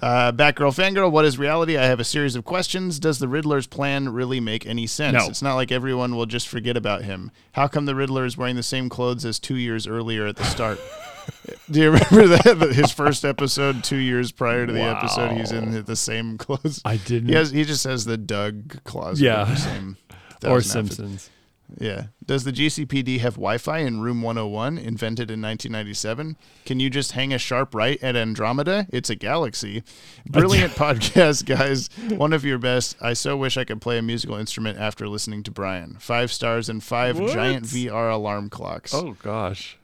Uh, 0.00 0.32
Batgirl 0.32 0.74
Fangirl, 0.74 1.12
what 1.12 1.24
is 1.24 1.38
reality? 1.38 1.76
I 1.76 1.84
have 1.84 2.00
a 2.00 2.04
series 2.04 2.34
of 2.34 2.44
questions. 2.44 2.98
Does 2.98 3.20
the 3.20 3.28
Riddler's 3.28 3.68
plan 3.68 4.08
really 4.08 4.40
make 4.40 4.66
any 4.66 4.84
sense? 4.88 5.14
No. 5.16 5.26
It's 5.28 5.42
not 5.42 5.54
like 5.54 5.70
everyone 5.70 6.16
will 6.16 6.26
just 6.26 6.48
forget 6.48 6.76
about 6.76 7.02
him. 7.04 7.30
How 7.52 7.68
come 7.68 7.86
the 7.86 7.94
Riddler 7.94 8.24
is 8.24 8.36
wearing 8.36 8.56
the 8.56 8.64
same 8.64 8.88
clothes 8.88 9.24
as 9.24 9.38
two 9.38 9.54
years 9.54 9.86
earlier 9.86 10.26
at 10.26 10.34
the 10.34 10.44
start? 10.44 10.80
Do 11.70 11.80
you 11.80 11.90
remember 11.92 12.26
that? 12.36 12.72
His 12.74 12.90
first 12.90 13.24
episode, 13.24 13.84
two 13.84 13.98
years 13.98 14.32
prior 14.32 14.66
to 14.66 14.72
the 14.72 14.82
episode, 14.82 15.36
he's 15.36 15.52
in 15.52 15.84
the 15.84 15.94
same 15.94 16.36
clothes. 16.36 16.82
I 16.84 16.96
didn't- 16.96 17.28
He, 17.28 17.34
has, 17.36 17.52
he 17.52 17.62
just 17.62 17.84
has 17.84 18.04
the 18.04 18.16
Doug 18.16 18.82
closet. 18.82 19.22
Yeah. 19.22 19.44
the 19.44 19.54
same 19.54 19.96
Or 20.44 20.60
Simpsons. 20.62 21.00
outfits. 21.00 21.30
Yeah. 21.78 22.06
Does 22.24 22.44
the 22.44 22.52
GCPD 22.52 23.18
have 23.20 23.34
Wi-Fi 23.34 23.78
in 23.78 24.00
Room 24.00 24.22
101, 24.22 24.78
invented 24.78 25.30
in 25.30 25.40
1997? 25.42 26.36
Can 26.64 26.80
you 26.80 26.88
just 26.90 27.12
hang 27.12 27.32
a 27.32 27.38
sharp 27.38 27.74
right 27.74 28.02
at 28.02 28.14
Andromeda? 28.16 28.86
It's 28.92 29.10
a 29.10 29.14
galaxy. 29.16 29.82
Brilliant 30.26 30.72
podcast, 30.76 31.46
guys. 31.46 31.88
One 32.16 32.32
of 32.32 32.44
your 32.44 32.58
best. 32.58 32.96
I 33.00 33.12
so 33.14 33.36
wish 33.36 33.56
I 33.56 33.64
could 33.64 33.80
play 33.80 33.98
a 33.98 34.02
musical 34.02 34.36
instrument 34.36 34.78
after 34.78 35.08
listening 35.08 35.42
to 35.44 35.50
Brian. 35.50 35.96
Five 35.98 36.30
stars 36.32 36.68
and 36.68 36.82
five 36.82 37.18
What? 37.18 37.32
giant 37.32 37.64
VR 37.64 38.12
alarm 38.12 38.48
clocks. 38.50 38.94
Oh 38.94 39.16
gosh. 39.22 39.78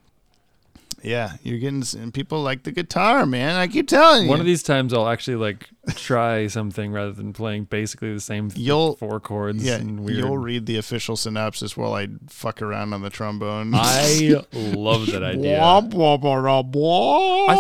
Yeah, 1.02 1.32
you're 1.42 1.58
getting 1.58 1.84
and 2.00 2.12
people 2.12 2.42
like 2.42 2.64
the 2.64 2.72
guitar, 2.72 3.24
man. 3.24 3.54
I 3.56 3.68
keep 3.68 3.86
telling 3.88 4.24
you. 4.24 4.28
One 4.28 4.40
of 4.40 4.46
these 4.46 4.62
times 4.62 4.92
I'll 4.92 5.08
actually 5.08 5.36
like 5.36 5.68
try 5.94 6.46
something 6.48 6.92
rather 6.92 7.12
than 7.12 7.32
playing 7.32 7.64
basically 7.64 8.12
the 8.12 8.20
same 8.20 8.50
You'll- 8.56 8.96
four 8.96 9.20
chords 9.20 9.62
yeah, 9.64 9.76
and 9.76 10.00
weird. 10.04 10.18
you'll 10.18 10.38
read 10.38 10.66
the 10.66 10.76
official 10.76 11.16
synopsis 11.16 11.76
while 11.76 11.94
I 11.94 12.08
fuck 12.28 12.60
around 12.62 12.92
on 12.94 13.02
the 13.02 13.10
trombone. 13.10 13.72
I 13.74 14.42
love 14.52 15.06
that 15.06 15.22
idea. 15.22 15.62
I 15.62 15.80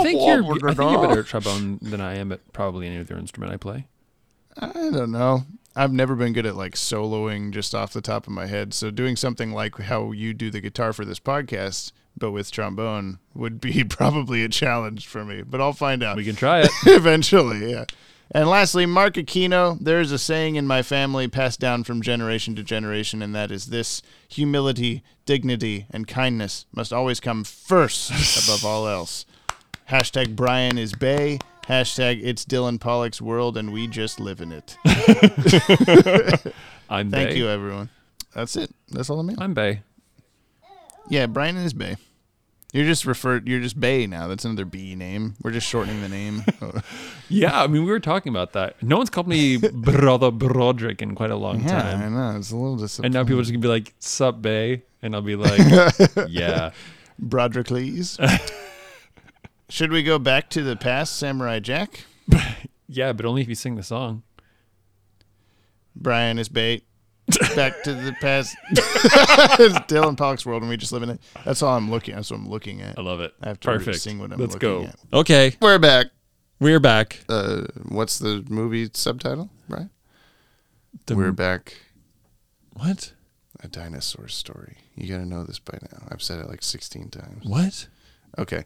think 0.02 0.20
you're 0.20 0.44
I 0.68 0.74
think 0.74 0.90
you're 0.90 1.06
better 1.08 1.20
at 1.20 1.26
trombone 1.26 1.78
than 1.82 2.00
I 2.00 2.16
am 2.16 2.32
at 2.32 2.52
probably 2.52 2.86
any 2.86 2.98
other 2.98 3.16
instrument 3.16 3.52
I 3.52 3.56
play. 3.56 3.86
I 4.58 4.72
don't 4.72 5.12
know. 5.12 5.44
I've 5.76 5.92
never 5.92 6.16
been 6.16 6.32
good 6.32 6.46
at 6.46 6.56
like 6.56 6.74
soloing 6.74 7.52
just 7.52 7.74
off 7.74 7.92
the 7.92 8.00
top 8.00 8.26
of 8.26 8.32
my 8.32 8.46
head. 8.46 8.74
So 8.74 8.90
doing 8.90 9.14
something 9.14 9.52
like 9.52 9.78
how 9.78 10.10
you 10.10 10.34
do 10.34 10.50
the 10.50 10.60
guitar 10.60 10.92
for 10.92 11.04
this 11.04 11.20
podcast, 11.20 11.92
but 12.18 12.32
with 12.32 12.50
trombone, 12.50 13.18
would 13.34 13.60
be 13.60 13.84
probably 13.88 14.44
a 14.44 14.48
challenge 14.48 15.06
for 15.06 15.24
me. 15.24 15.42
But 15.42 15.60
I'll 15.60 15.72
find 15.72 16.02
out. 16.02 16.16
We 16.16 16.24
can 16.24 16.36
try 16.36 16.60
it. 16.60 16.70
eventually. 16.86 17.70
Yeah. 17.70 17.84
And 18.30 18.48
lastly, 18.48 18.84
Mark 18.84 19.14
Aquino. 19.14 19.78
There 19.80 20.00
is 20.00 20.12
a 20.12 20.18
saying 20.18 20.56
in 20.56 20.66
my 20.66 20.82
family 20.82 21.28
passed 21.28 21.60
down 21.60 21.84
from 21.84 22.02
generation 22.02 22.54
to 22.56 22.62
generation, 22.62 23.22
and 23.22 23.34
that 23.34 23.50
is 23.50 23.66
this: 23.66 24.02
humility, 24.28 25.02
dignity, 25.24 25.86
and 25.90 26.06
kindness 26.06 26.66
must 26.74 26.92
always 26.92 27.20
come 27.20 27.44
first 27.44 28.10
above 28.44 28.64
all 28.64 28.86
else. 28.86 29.24
Hashtag 29.88 30.36
Brian 30.36 30.76
is 30.76 30.92
Bay. 30.92 31.38
Hashtag 31.66 32.20
it's 32.22 32.44
Dylan 32.44 32.78
Pollock's 32.78 33.22
world, 33.22 33.56
and 33.56 33.72
we 33.72 33.86
just 33.86 34.20
live 34.20 34.40
in 34.40 34.52
it. 34.52 34.76
I'm 36.90 37.10
Thank 37.10 37.30
Bay. 37.30 37.36
you, 37.36 37.48
everyone. 37.48 37.88
That's 38.34 38.56
it. 38.56 38.70
That's 38.90 39.08
all 39.08 39.20
I 39.20 39.22
mean. 39.22 39.36
I'm 39.40 39.54
Bay. 39.54 39.82
Yeah, 41.08 41.26
Brian 41.26 41.56
is 41.56 41.72
Bay. 41.72 41.96
You're 42.72 42.84
just 42.84 43.06
referred. 43.06 43.48
You're 43.48 43.60
just 43.60 43.80
Bay 43.80 44.06
now. 44.06 44.28
That's 44.28 44.44
another 44.44 44.66
B 44.66 44.94
name. 44.94 45.36
We're 45.42 45.52
just 45.52 45.66
shortening 45.66 46.00
the 46.02 46.08
name. 46.08 46.44
Yeah, 47.30 47.62
I 47.62 47.66
mean 47.66 47.84
we 47.84 47.90
were 47.90 48.00
talking 48.00 48.30
about 48.30 48.54
that. 48.54 48.82
No 48.82 48.96
one's 48.96 49.10
called 49.10 49.28
me 49.28 49.56
brother 49.72 50.30
Broderick 50.30 51.02
in 51.02 51.14
quite 51.14 51.30
a 51.30 51.36
long 51.36 51.60
yeah, 51.60 51.82
time. 51.82 52.02
I 52.02 52.08
know. 52.08 52.38
It's 52.38 52.52
a 52.52 52.56
little 52.56 52.76
disappointing. 52.76 53.04
And 53.04 53.14
now 53.14 53.24
people 53.24 53.40
are 53.40 53.42
just 53.42 53.52
gonna 53.52 53.60
be 53.60 53.68
like, 53.68 53.92
"Sup, 53.98 54.40
Bay," 54.40 54.84
and 55.02 55.14
I'll 55.14 55.20
be 55.20 55.36
like, 55.36 55.58
"Yeah." 56.28 56.70
Broderickles. 57.22 58.18
Should 59.68 59.92
we 59.92 60.02
go 60.02 60.18
back 60.18 60.48
to 60.50 60.62
the 60.62 60.74
past, 60.74 61.18
Samurai 61.18 61.58
Jack? 61.58 62.04
Yeah, 62.86 63.12
but 63.12 63.26
only 63.26 63.42
if 63.42 63.48
you 63.48 63.54
sing 63.54 63.74
the 63.74 63.82
song. 63.82 64.22
Brian 65.94 66.38
is 66.38 66.48
bait. 66.48 66.84
Back 67.54 67.82
to 67.84 67.94
the 67.94 68.14
past. 68.20 68.56
it's 68.70 69.78
Dylan 69.86 70.16
Pollock's 70.16 70.46
world, 70.46 70.62
and 70.62 70.70
we 70.70 70.76
just 70.76 70.92
live 70.92 71.02
in 71.02 71.10
it. 71.10 71.20
That's 71.44 71.62
all 71.62 71.76
I'm 71.76 71.90
looking. 71.90 72.14
That's 72.14 72.30
what 72.30 72.38
I'm 72.40 72.48
looking 72.48 72.80
at. 72.80 72.98
I 72.98 73.02
love 73.02 73.20
it. 73.20 73.34
I 73.42 73.48
have 73.48 73.60
to 73.60 73.68
Perfect. 73.68 73.98
sing 73.98 74.18
what 74.18 74.32
I'm 74.32 74.38
Let's 74.38 74.54
looking 74.54 74.68
go. 74.68 74.84
at. 74.84 74.96
Okay, 75.12 75.54
We're 75.60 75.78
back. 75.78 76.06
we're 76.60 76.80
back. 76.80 77.20
Uh, 77.28 77.62
what's 77.88 78.18
the 78.18 78.44
movie 78.48 78.88
subtitle? 78.94 79.50
Right. 79.68 79.88
The- 81.06 81.16
We're 81.16 81.32
back. 81.32 81.76
What? 82.72 83.12
A 83.60 83.68
dinosaur 83.68 84.28
story. 84.28 84.78
You 84.94 85.08
got 85.08 85.18
to 85.18 85.26
know 85.26 85.42
this 85.44 85.58
by 85.58 85.78
now. 85.92 86.06
I've 86.10 86.22
said 86.22 86.38
it 86.38 86.48
like 86.48 86.62
16 86.62 87.10
times. 87.10 87.44
What? 87.44 87.88
Okay. 88.38 88.64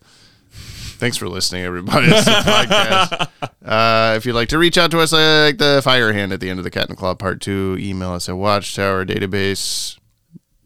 Thanks 0.52 1.16
for 1.16 1.28
listening, 1.28 1.64
everybody. 1.64 2.06
It's 2.10 2.26
a 2.26 2.30
podcast. 2.30 3.28
Uh, 3.64 4.14
if 4.16 4.24
you'd 4.26 4.34
like 4.34 4.48
to 4.50 4.58
reach 4.58 4.78
out 4.78 4.90
to 4.92 5.00
us, 5.00 5.12
like 5.12 5.58
the 5.58 5.80
fire 5.82 6.12
hand 6.12 6.32
at 6.32 6.40
the 6.40 6.48
end 6.50 6.60
of 6.60 6.64
the 6.64 6.70
Cat 6.70 6.88
and 6.88 6.96
Claw 6.98 7.14
Part 7.14 7.40
Two, 7.40 7.76
email 7.80 8.12
us 8.12 8.28
at 8.28 8.36
Watchtower 8.36 9.04
Database. 9.04 9.98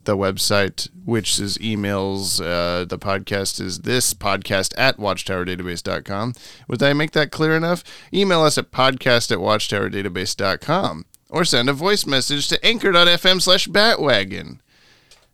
The 0.05 0.17
website, 0.17 0.89
which 1.05 1.41
is 1.41 1.59
emails, 1.59 2.41
uh, 2.41 2.85
the 2.85 2.97
podcast 2.99 3.61
is 3.61 3.81
this 3.81 4.15
podcast 4.15 4.73
at 4.79 4.99
watchtowerdatabase.com. 4.99 6.35
Would 6.69 6.81
I 6.83 6.93
make 6.93 7.11
that 7.11 7.33
clear 7.33 7.57
enough? 7.57 7.83
Email 8.15 8.43
us 8.43 8.57
at 8.57 8.71
podcast 8.71 9.33
at 9.33 9.39
watchtowerdatabase.com 9.39 11.07
or 11.29 11.45
send 11.45 11.69
a 11.69 11.73
voice 11.73 12.07
message 12.07 12.47
to 12.49 12.65
anchor.fm 12.65 13.43
slash 13.43 13.67
batwagon. 13.67 14.61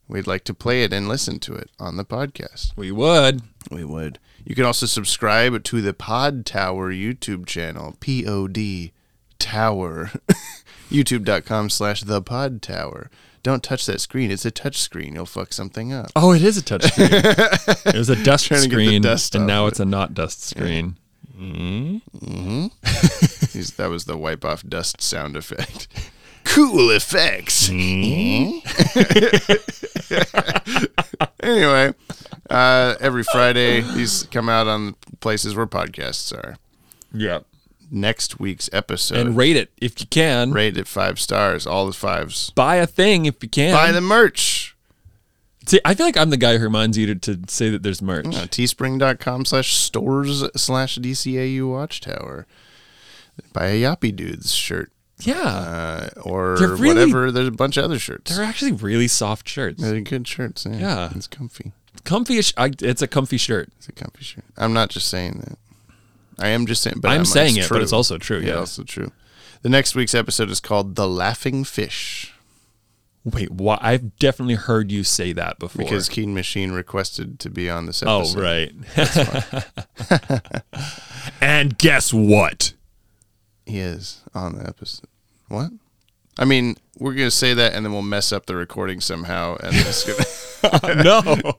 We'd 0.09 0.27
like 0.27 0.45
to 0.45 0.55
play 0.55 0.85
it 0.85 0.93
and 0.93 1.07
listen 1.07 1.39
to 1.41 1.55
it 1.55 1.71
on 1.79 1.97
the 1.99 2.05
podcast. 2.05 2.75
We 2.77 2.91
would. 2.93 3.43
We 3.71 3.85
would. 3.85 4.19
You 4.45 4.55
can 4.55 4.65
also 4.65 4.87
subscribe 4.87 5.63
to 5.65 5.81
the 5.81 5.95
Pod 5.95 6.45
Tower 6.47 6.93
YouTube 6.93 7.47
channel, 7.47 7.97
P 8.01 8.27
O 8.27 8.49
D 8.49 8.93
Tower, 9.39 10.11
youtube.com 10.91 11.71
slash 11.71 12.03
the 12.03 12.21
Pod 12.23 12.63
Tower. 12.63 13.11
Don't 13.43 13.63
touch 13.63 13.87
that 13.87 14.01
screen. 14.01 14.31
It's 14.31 14.45
a 14.45 14.51
touch 14.53 14.79
screen. 14.79 15.15
You'll 15.15 15.27
fuck 15.27 15.53
something 15.53 15.93
up. 15.93 16.13
Oh, 16.15 16.33
it 16.33 16.43
is 16.43 16.57
a 16.57 16.63
touch 16.63 16.85
screen. 16.85 17.09
it 17.13 17.97
was 17.97 18.09
a 18.09 18.23
dust 18.25 18.47
Trying 18.47 18.63
to 18.63 18.69
get 18.69 18.77
the 18.77 18.85
screen, 18.87 19.03
dust 19.03 19.35
and 19.35 19.47
now 19.47 19.67
it. 19.67 19.71
it's 19.71 19.81
a 19.81 19.85
not 19.85 20.15
dust 20.15 20.45
screen. 20.45 20.97
Mm-hmm. 21.37 22.67
He's- 23.53 23.73
that 23.73 23.89
was 23.91 24.05
the 24.05 24.17
wipe 24.17 24.45
off 24.45 24.63
dust 24.63 25.03
sound 25.03 25.37
effect. 25.37 25.89
Cool 26.45 26.91
effects. 26.91 27.69
anyway, 31.43 31.95
uh, 32.51 32.95
every 33.01 33.23
Friday 33.25 33.81
these 33.81 34.25
come 34.31 34.49
out 34.49 34.67
on 34.67 34.95
places 35.21 35.55
where 35.55 35.67
podcasts 35.67 36.33
are. 36.33 36.57
Yeah. 37.13 37.41
Next 37.91 38.41
week's 38.41 38.71
episode. 38.73 39.19
And 39.19 39.37
rate 39.37 39.57
it 39.57 39.71
if 39.81 40.01
you 40.01 40.07
can. 40.07 40.51
Rate 40.53 40.77
it 40.79 40.87
five 40.87 41.21
stars, 41.21 41.67
all 41.67 41.87
the 41.87 41.93
fives. 41.93 42.51
Buy 42.51 42.77
a 42.77 42.87
thing 42.87 43.27
if 43.27 43.43
you 43.43 43.49
can. 43.49 43.75
Buy 43.75 43.93
the 43.93 44.01
merch. 44.01 44.75
See, 45.67 45.79
I 45.85 45.95
feel 45.95 46.07
like 46.07 46.17
I'm 46.17 46.31
the 46.31 46.37
guy 46.37 46.57
who 46.57 46.65
reminds 46.65 46.99
you 46.99 47.15
to, 47.15 47.35
to 47.37 47.41
say 47.53 47.69
that 47.71 47.83
there's 47.83 48.03
merch. 48.03 48.27
Uh, 48.27 48.47
teespring.com 48.47 49.45
slash 49.45 49.75
stores 49.77 50.43
slash 50.57 50.99
DCAU 50.99 51.71
Watchtower. 51.71 52.47
Buy 53.53 53.67
a 53.67 53.81
Yappy 53.83 54.15
Dudes 54.17 54.53
shirt. 54.55 54.91
Yeah. 55.21 55.41
Uh, 55.41 56.09
or 56.23 56.55
really- 56.57 56.89
whatever. 56.89 57.31
There's 57.31 57.47
a 57.49 57.53
bunch 57.53 57.77
of 57.77 57.85
other 57.85 57.99
shirts. 57.99 58.35
They're 58.35 58.45
actually 58.45 58.73
really 58.73 59.07
soft 59.07 59.49
shirts. 59.49 59.81
They're 59.81 60.01
good 60.01 60.27
shirts. 60.27 60.67
Yeah. 60.69 60.79
Yeah. 60.79 61.11
It's 61.15 61.29
comfy. 61.29 61.73
Comfy. 62.05 62.43
Sh- 62.43 62.55
I, 62.57 62.73
it's 62.81 63.03
a 63.03 63.09
comfy 63.09 63.37
shirt. 63.37 63.71
It's 63.79 63.89
a 63.89 63.93
comfy 63.93 64.25
shirt. 64.25 64.45
I'm 64.57 64.73
not 64.73 64.91
just 64.91 65.09
saying 65.09 65.43
that. 65.45 65.59
I 66.39 66.49
am 66.49 66.67
just 66.67 66.83
saying, 66.83 66.97
but 67.01 67.11
I'm 67.11 67.21
I'm 67.21 67.25
saying 67.25 67.57
it, 67.57 67.69
but 67.69 67.83
it's 67.83 67.93
also 67.93 68.19
true, 68.19 68.41
yeah. 68.41 68.55
also 68.55 68.83
true. 68.83 69.13
The 69.63 69.69
next 69.69 69.95
week's 69.95 70.15
episode 70.15 70.51
is 70.51 70.61
called 70.61 70.97
"The 70.97 71.07
Laughing 71.07 71.63
Fish" 71.65 72.33
Wait, 73.25 73.53
why? 73.53 73.79
I've 73.81 74.17
definitely 74.19 74.57
heard 74.57 74.91
you 74.91 75.05
say 75.05 75.33
that 75.33 75.59
before. 75.59 75.85
because 75.85 76.09
Keen 76.09 76.35
Machine 76.35 76.73
requested 76.73 77.39
to 77.41 77.51
be 77.51 77.71
on 77.71 77.87
this 77.87 78.03
episode. 78.03 78.41
oh, 78.41 78.73
episode. 78.97 80.43
right. 80.43 80.63
and 81.41 81.79
guess 81.79 82.13
what? 82.13 82.75
He 83.65 83.79
is 83.79 84.23
on 84.35 84.59
the 84.59 84.67
episode. 84.67 85.09
What? 85.49 85.71
I 86.37 86.45
mean, 86.45 86.77
we're 87.03 87.15
gonna 87.15 87.31
say 87.31 87.53
that, 87.55 87.75
and 87.75 87.85
then 87.85 87.93
we'll 87.93 88.03
mess 88.03 88.33
up 88.33 88.47
the 88.47 88.55
recording 88.57 89.01
somehow, 89.01 89.57
and 89.57 89.75
gonna. 90.07 91.03
no. 91.05 91.55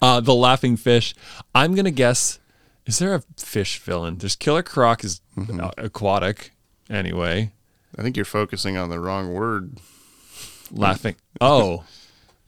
Uh, 0.00 0.20
the 0.20 0.34
laughing 0.34 0.76
fish. 0.76 1.14
I'm 1.54 1.74
gonna 1.74 1.90
guess. 1.90 2.38
Is 2.86 2.98
there 2.98 3.14
a 3.14 3.22
fish 3.36 3.78
villain? 3.80 4.16
There's 4.18 4.36
Killer 4.36 4.62
Croc 4.62 5.04
is 5.04 5.20
uh, 5.60 5.70
aquatic. 5.76 6.52
Anyway, 6.88 7.52
I 7.98 8.02
think 8.02 8.16
you're 8.16 8.24
focusing 8.24 8.76
on 8.76 8.90
the 8.90 9.00
wrong 9.00 9.34
word. 9.34 9.78
laughing. 10.70 11.16
Oh, 11.40 11.84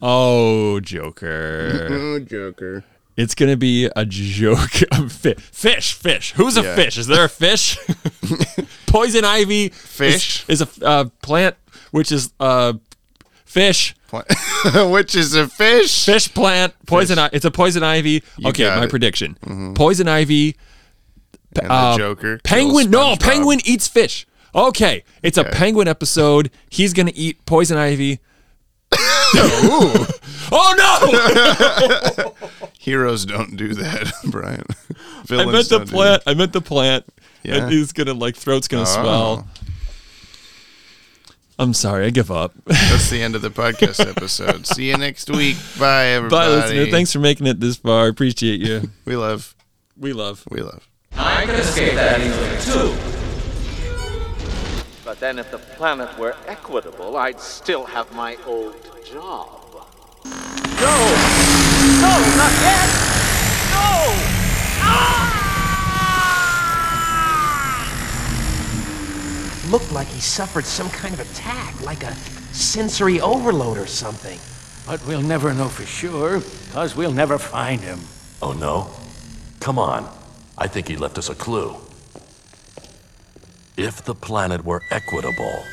oh, 0.01 0.79
Joker. 0.79 1.87
Oh, 1.91 2.19
Joker. 2.19 2.83
It's 3.17 3.35
gonna 3.35 3.57
be 3.57 3.89
a 3.97 4.05
joke. 4.05 4.69
Fi- 5.09 5.33
fish, 5.33 5.93
fish. 5.93 6.31
Who's 6.33 6.55
a 6.55 6.61
Yeah. 6.63 6.75
fish? 6.75 6.97
Is 6.97 7.07
there 7.07 7.25
a 7.25 7.29
fish? 7.29 7.77
Poison 8.87 9.25
ivy. 9.25 9.69
Fish. 9.69 10.45
is, 10.47 10.61
is 10.61 10.81
a 10.81 10.85
uh, 10.85 11.05
plant 11.21 11.57
which 11.91 12.11
is 12.11 12.31
uh, 12.39 12.73
Fish. 13.45 13.95
Which 14.75 15.13
is 15.15 15.35
a 15.35 15.47
fish. 15.47 16.05
Fish 16.05 16.33
plant. 16.33 16.73
Poison. 16.87 17.17
Fish. 17.17 17.23
i- 17.25 17.29
It's 17.31 17.45
a 17.45 17.51
poison 17.51 17.83
ivy. 17.83 18.23
You 18.37 18.49
okay, 18.49 18.65
my 18.75 18.85
it. 18.85 18.89
prediction. 18.89 19.37
Mhm. 19.45 19.75
Poison 19.75 20.07
ivy. 20.07 20.53
p- 20.53 20.57
And 21.61 21.69
the 21.69 21.73
uh, 21.73 21.97
Joker 21.97 22.39
Penguin. 22.43 22.89
No, 22.89 23.15
penguin 23.15 23.59
eats 23.65 23.87
fish. 23.87 24.25
Okay, 24.55 25.03
it's 25.21 25.37
a 25.37 25.43
penguin 25.43 25.87
episode. 25.87 26.49
He's 26.71 26.93
gonna 26.93 27.11
eat 27.13 27.45
poison 27.45 27.77
ivy. 27.77 28.19
Oh 30.51 30.73
no! 30.75 32.33
Heroes 32.79 33.25
don't 33.25 33.55
do 33.55 33.73
that, 33.75 34.11
Brian. 34.25 34.63
Villains 35.25 35.49
I 35.49 35.51
meant 35.51 35.69
the 35.69 35.79
plant. 35.91 36.23
I 36.25 36.33
meant 36.33 36.53
the 36.53 36.61
plant. 36.61 37.05
Yeah. 37.43 37.57
And 37.57 37.71
he's 37.71 37.91
gonna 37.91 38.13
like 38.15 38.35
throat's 38.35 38.67
gonna 38.67 38.83
Oh. 38.87 39.01
swell. 39.01 39.47
I'm 41.59 41.73
sorry. 41.73 42.05
I 42.05 42.09
give 42.09 42.31
up. 42.31 42.53
That's 42.65 43.09
the 43.09 43.21
end 43.21 43.35
of 43.35 43.41
the 43.41 43.49
podcast 43.49 43.99
episode. 44.09 44.65
See 44.65 44.87
you 44.89 44.97
next 44.97 45.29
week. 45.29 45.57
Bye, 45.77 46.05
everybody. 46.07 46.47
Bye, 46.51 46.55
listener. 46.55 46.85
Thanks 46.89 47.11
for 47.11 47.19
making 47.19 47.47
it 47.47 47.59
this 47.59 47.75
far. 47.75 48.07
Appreciate 48.07 48.61
you. 48.61 48.89
We 49.05 49.17
love. 49.17 49.55
We 49.97 50.13
love. 50.13 50.45
We 50.49 50.61
love. 50.61 50.87
I 51.17 51.45
can 51.45 51.55
escape 51.55 51.95
that 51.95 52.21
easily, 52.21 52.57
too. 52.73 52.95
But 55.03 55.19
then 55.19 55.37
if 55.39 55.51
the 55.51 55.57
planet 55.57 56.17
were 56.17 56.35
equitable, 56.47 57.17
I'd 57.17 57.41
still 57.41 57.83
have 57.85 58.13
my 58.15 58.37
old 58.45 58.75
job. 59.03 59.65
No! 60.23 60.95
No, 61.99 62.13
not 62.37 62.53
yet! 62.61 62.89
No! 63.73 63.89
Ah! 64.81 65.48
Looked 69.69 69.91
like 69.91 70.07
he 70.07 70.19
suffered 70.19 70.65
some 70.65 70.89
kind 70.89 71.13
of 71.13 71.19
attack, 71.19 71.79
like 71.83 72.03
a 72.03 72.15
sensory 72.53 73.21
overload 73.21 73.77
or 73.77 73.85
something. 73.85 74.39
But 74.87 75.05
we'll 75.05 75.21
never 75.21 75.53
know 75.53 75.67
for 75.67 75.85
sure, 75.85 76.39
because 76.39 76.95
we'll 76.95 77.11
never 77.11 77.37
find 77.37 77.79
him. 77.79 77.99
Oh 78.41 78.53
no? 78.53 78.89
Come 79.59 79.77
on. 79.77 80.09
I 80.57 80.67
think 80.67 80.87
he 80.87 80.97
left 80.97 81.19
us 81.19 81.29
a 81.29 81.35
clue. 81.35 81.75
If 83.77 84.03
the 84.03 84.15
planet 84.15 84.65
were 84.65 84.81
equitable, 84.89 85.63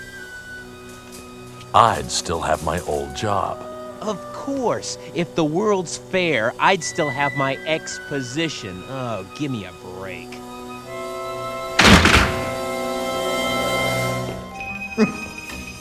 I'd 1.74 2.10
still 2.10 2.42
have 2.42 2.64
my 2.64 2.80
old 2.80 3.16
job. 3.16 3.58
Of 4.02 4.20
course, 4.34 4.98
if 5.14 5.34
the 5.34 5.44
world's 5.44 5.96
fair, 5.96 6.52
I'd 6.58 6.84
still 6.84 7.08
have 7.08 7.34
my 7.36 7.56
exposition. 7.64 8.84
Oh, 8.88 9.26
give 9.36 9.50
me 9.50 9.64
a 9.64 9.72
break. 9.72 10.28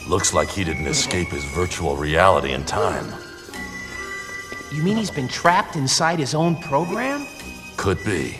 Looks 0.08 0.32
like 0.34 0.48
he 0.48 0.64
didn't 0.64 0.86
escape 0.86 1.28
his 1.28 1.44
virtual 1.44 1.96
reality 1.96 2.52
in 2.52 2.64
time. 2.64 3.12
You 4.72 4.82
mean 4.82 4.96
he's 4.96 5.10
been 5.10 5.28
trapped 5.28 5.76
inside 5.76 6.18
his 6.18 6.34
own 6.34 6.56
program? 6.56 7.26
Could 7.76 8.02
be. 8.04 8.38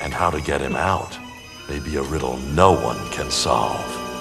And 0.00 0.12
how 0.12 0.30
to 0.30 0.40
get 0.40 0.60
him 0.60 0.74
out 0.74 1.18
may 1.68 1.78
be 1.78 1.96
a 1.96 2.02
riddle 2.02 2.36
no 2.38 2.72
one 2.72 2.98
can 3.10 3.30
solve. 3.30 4.11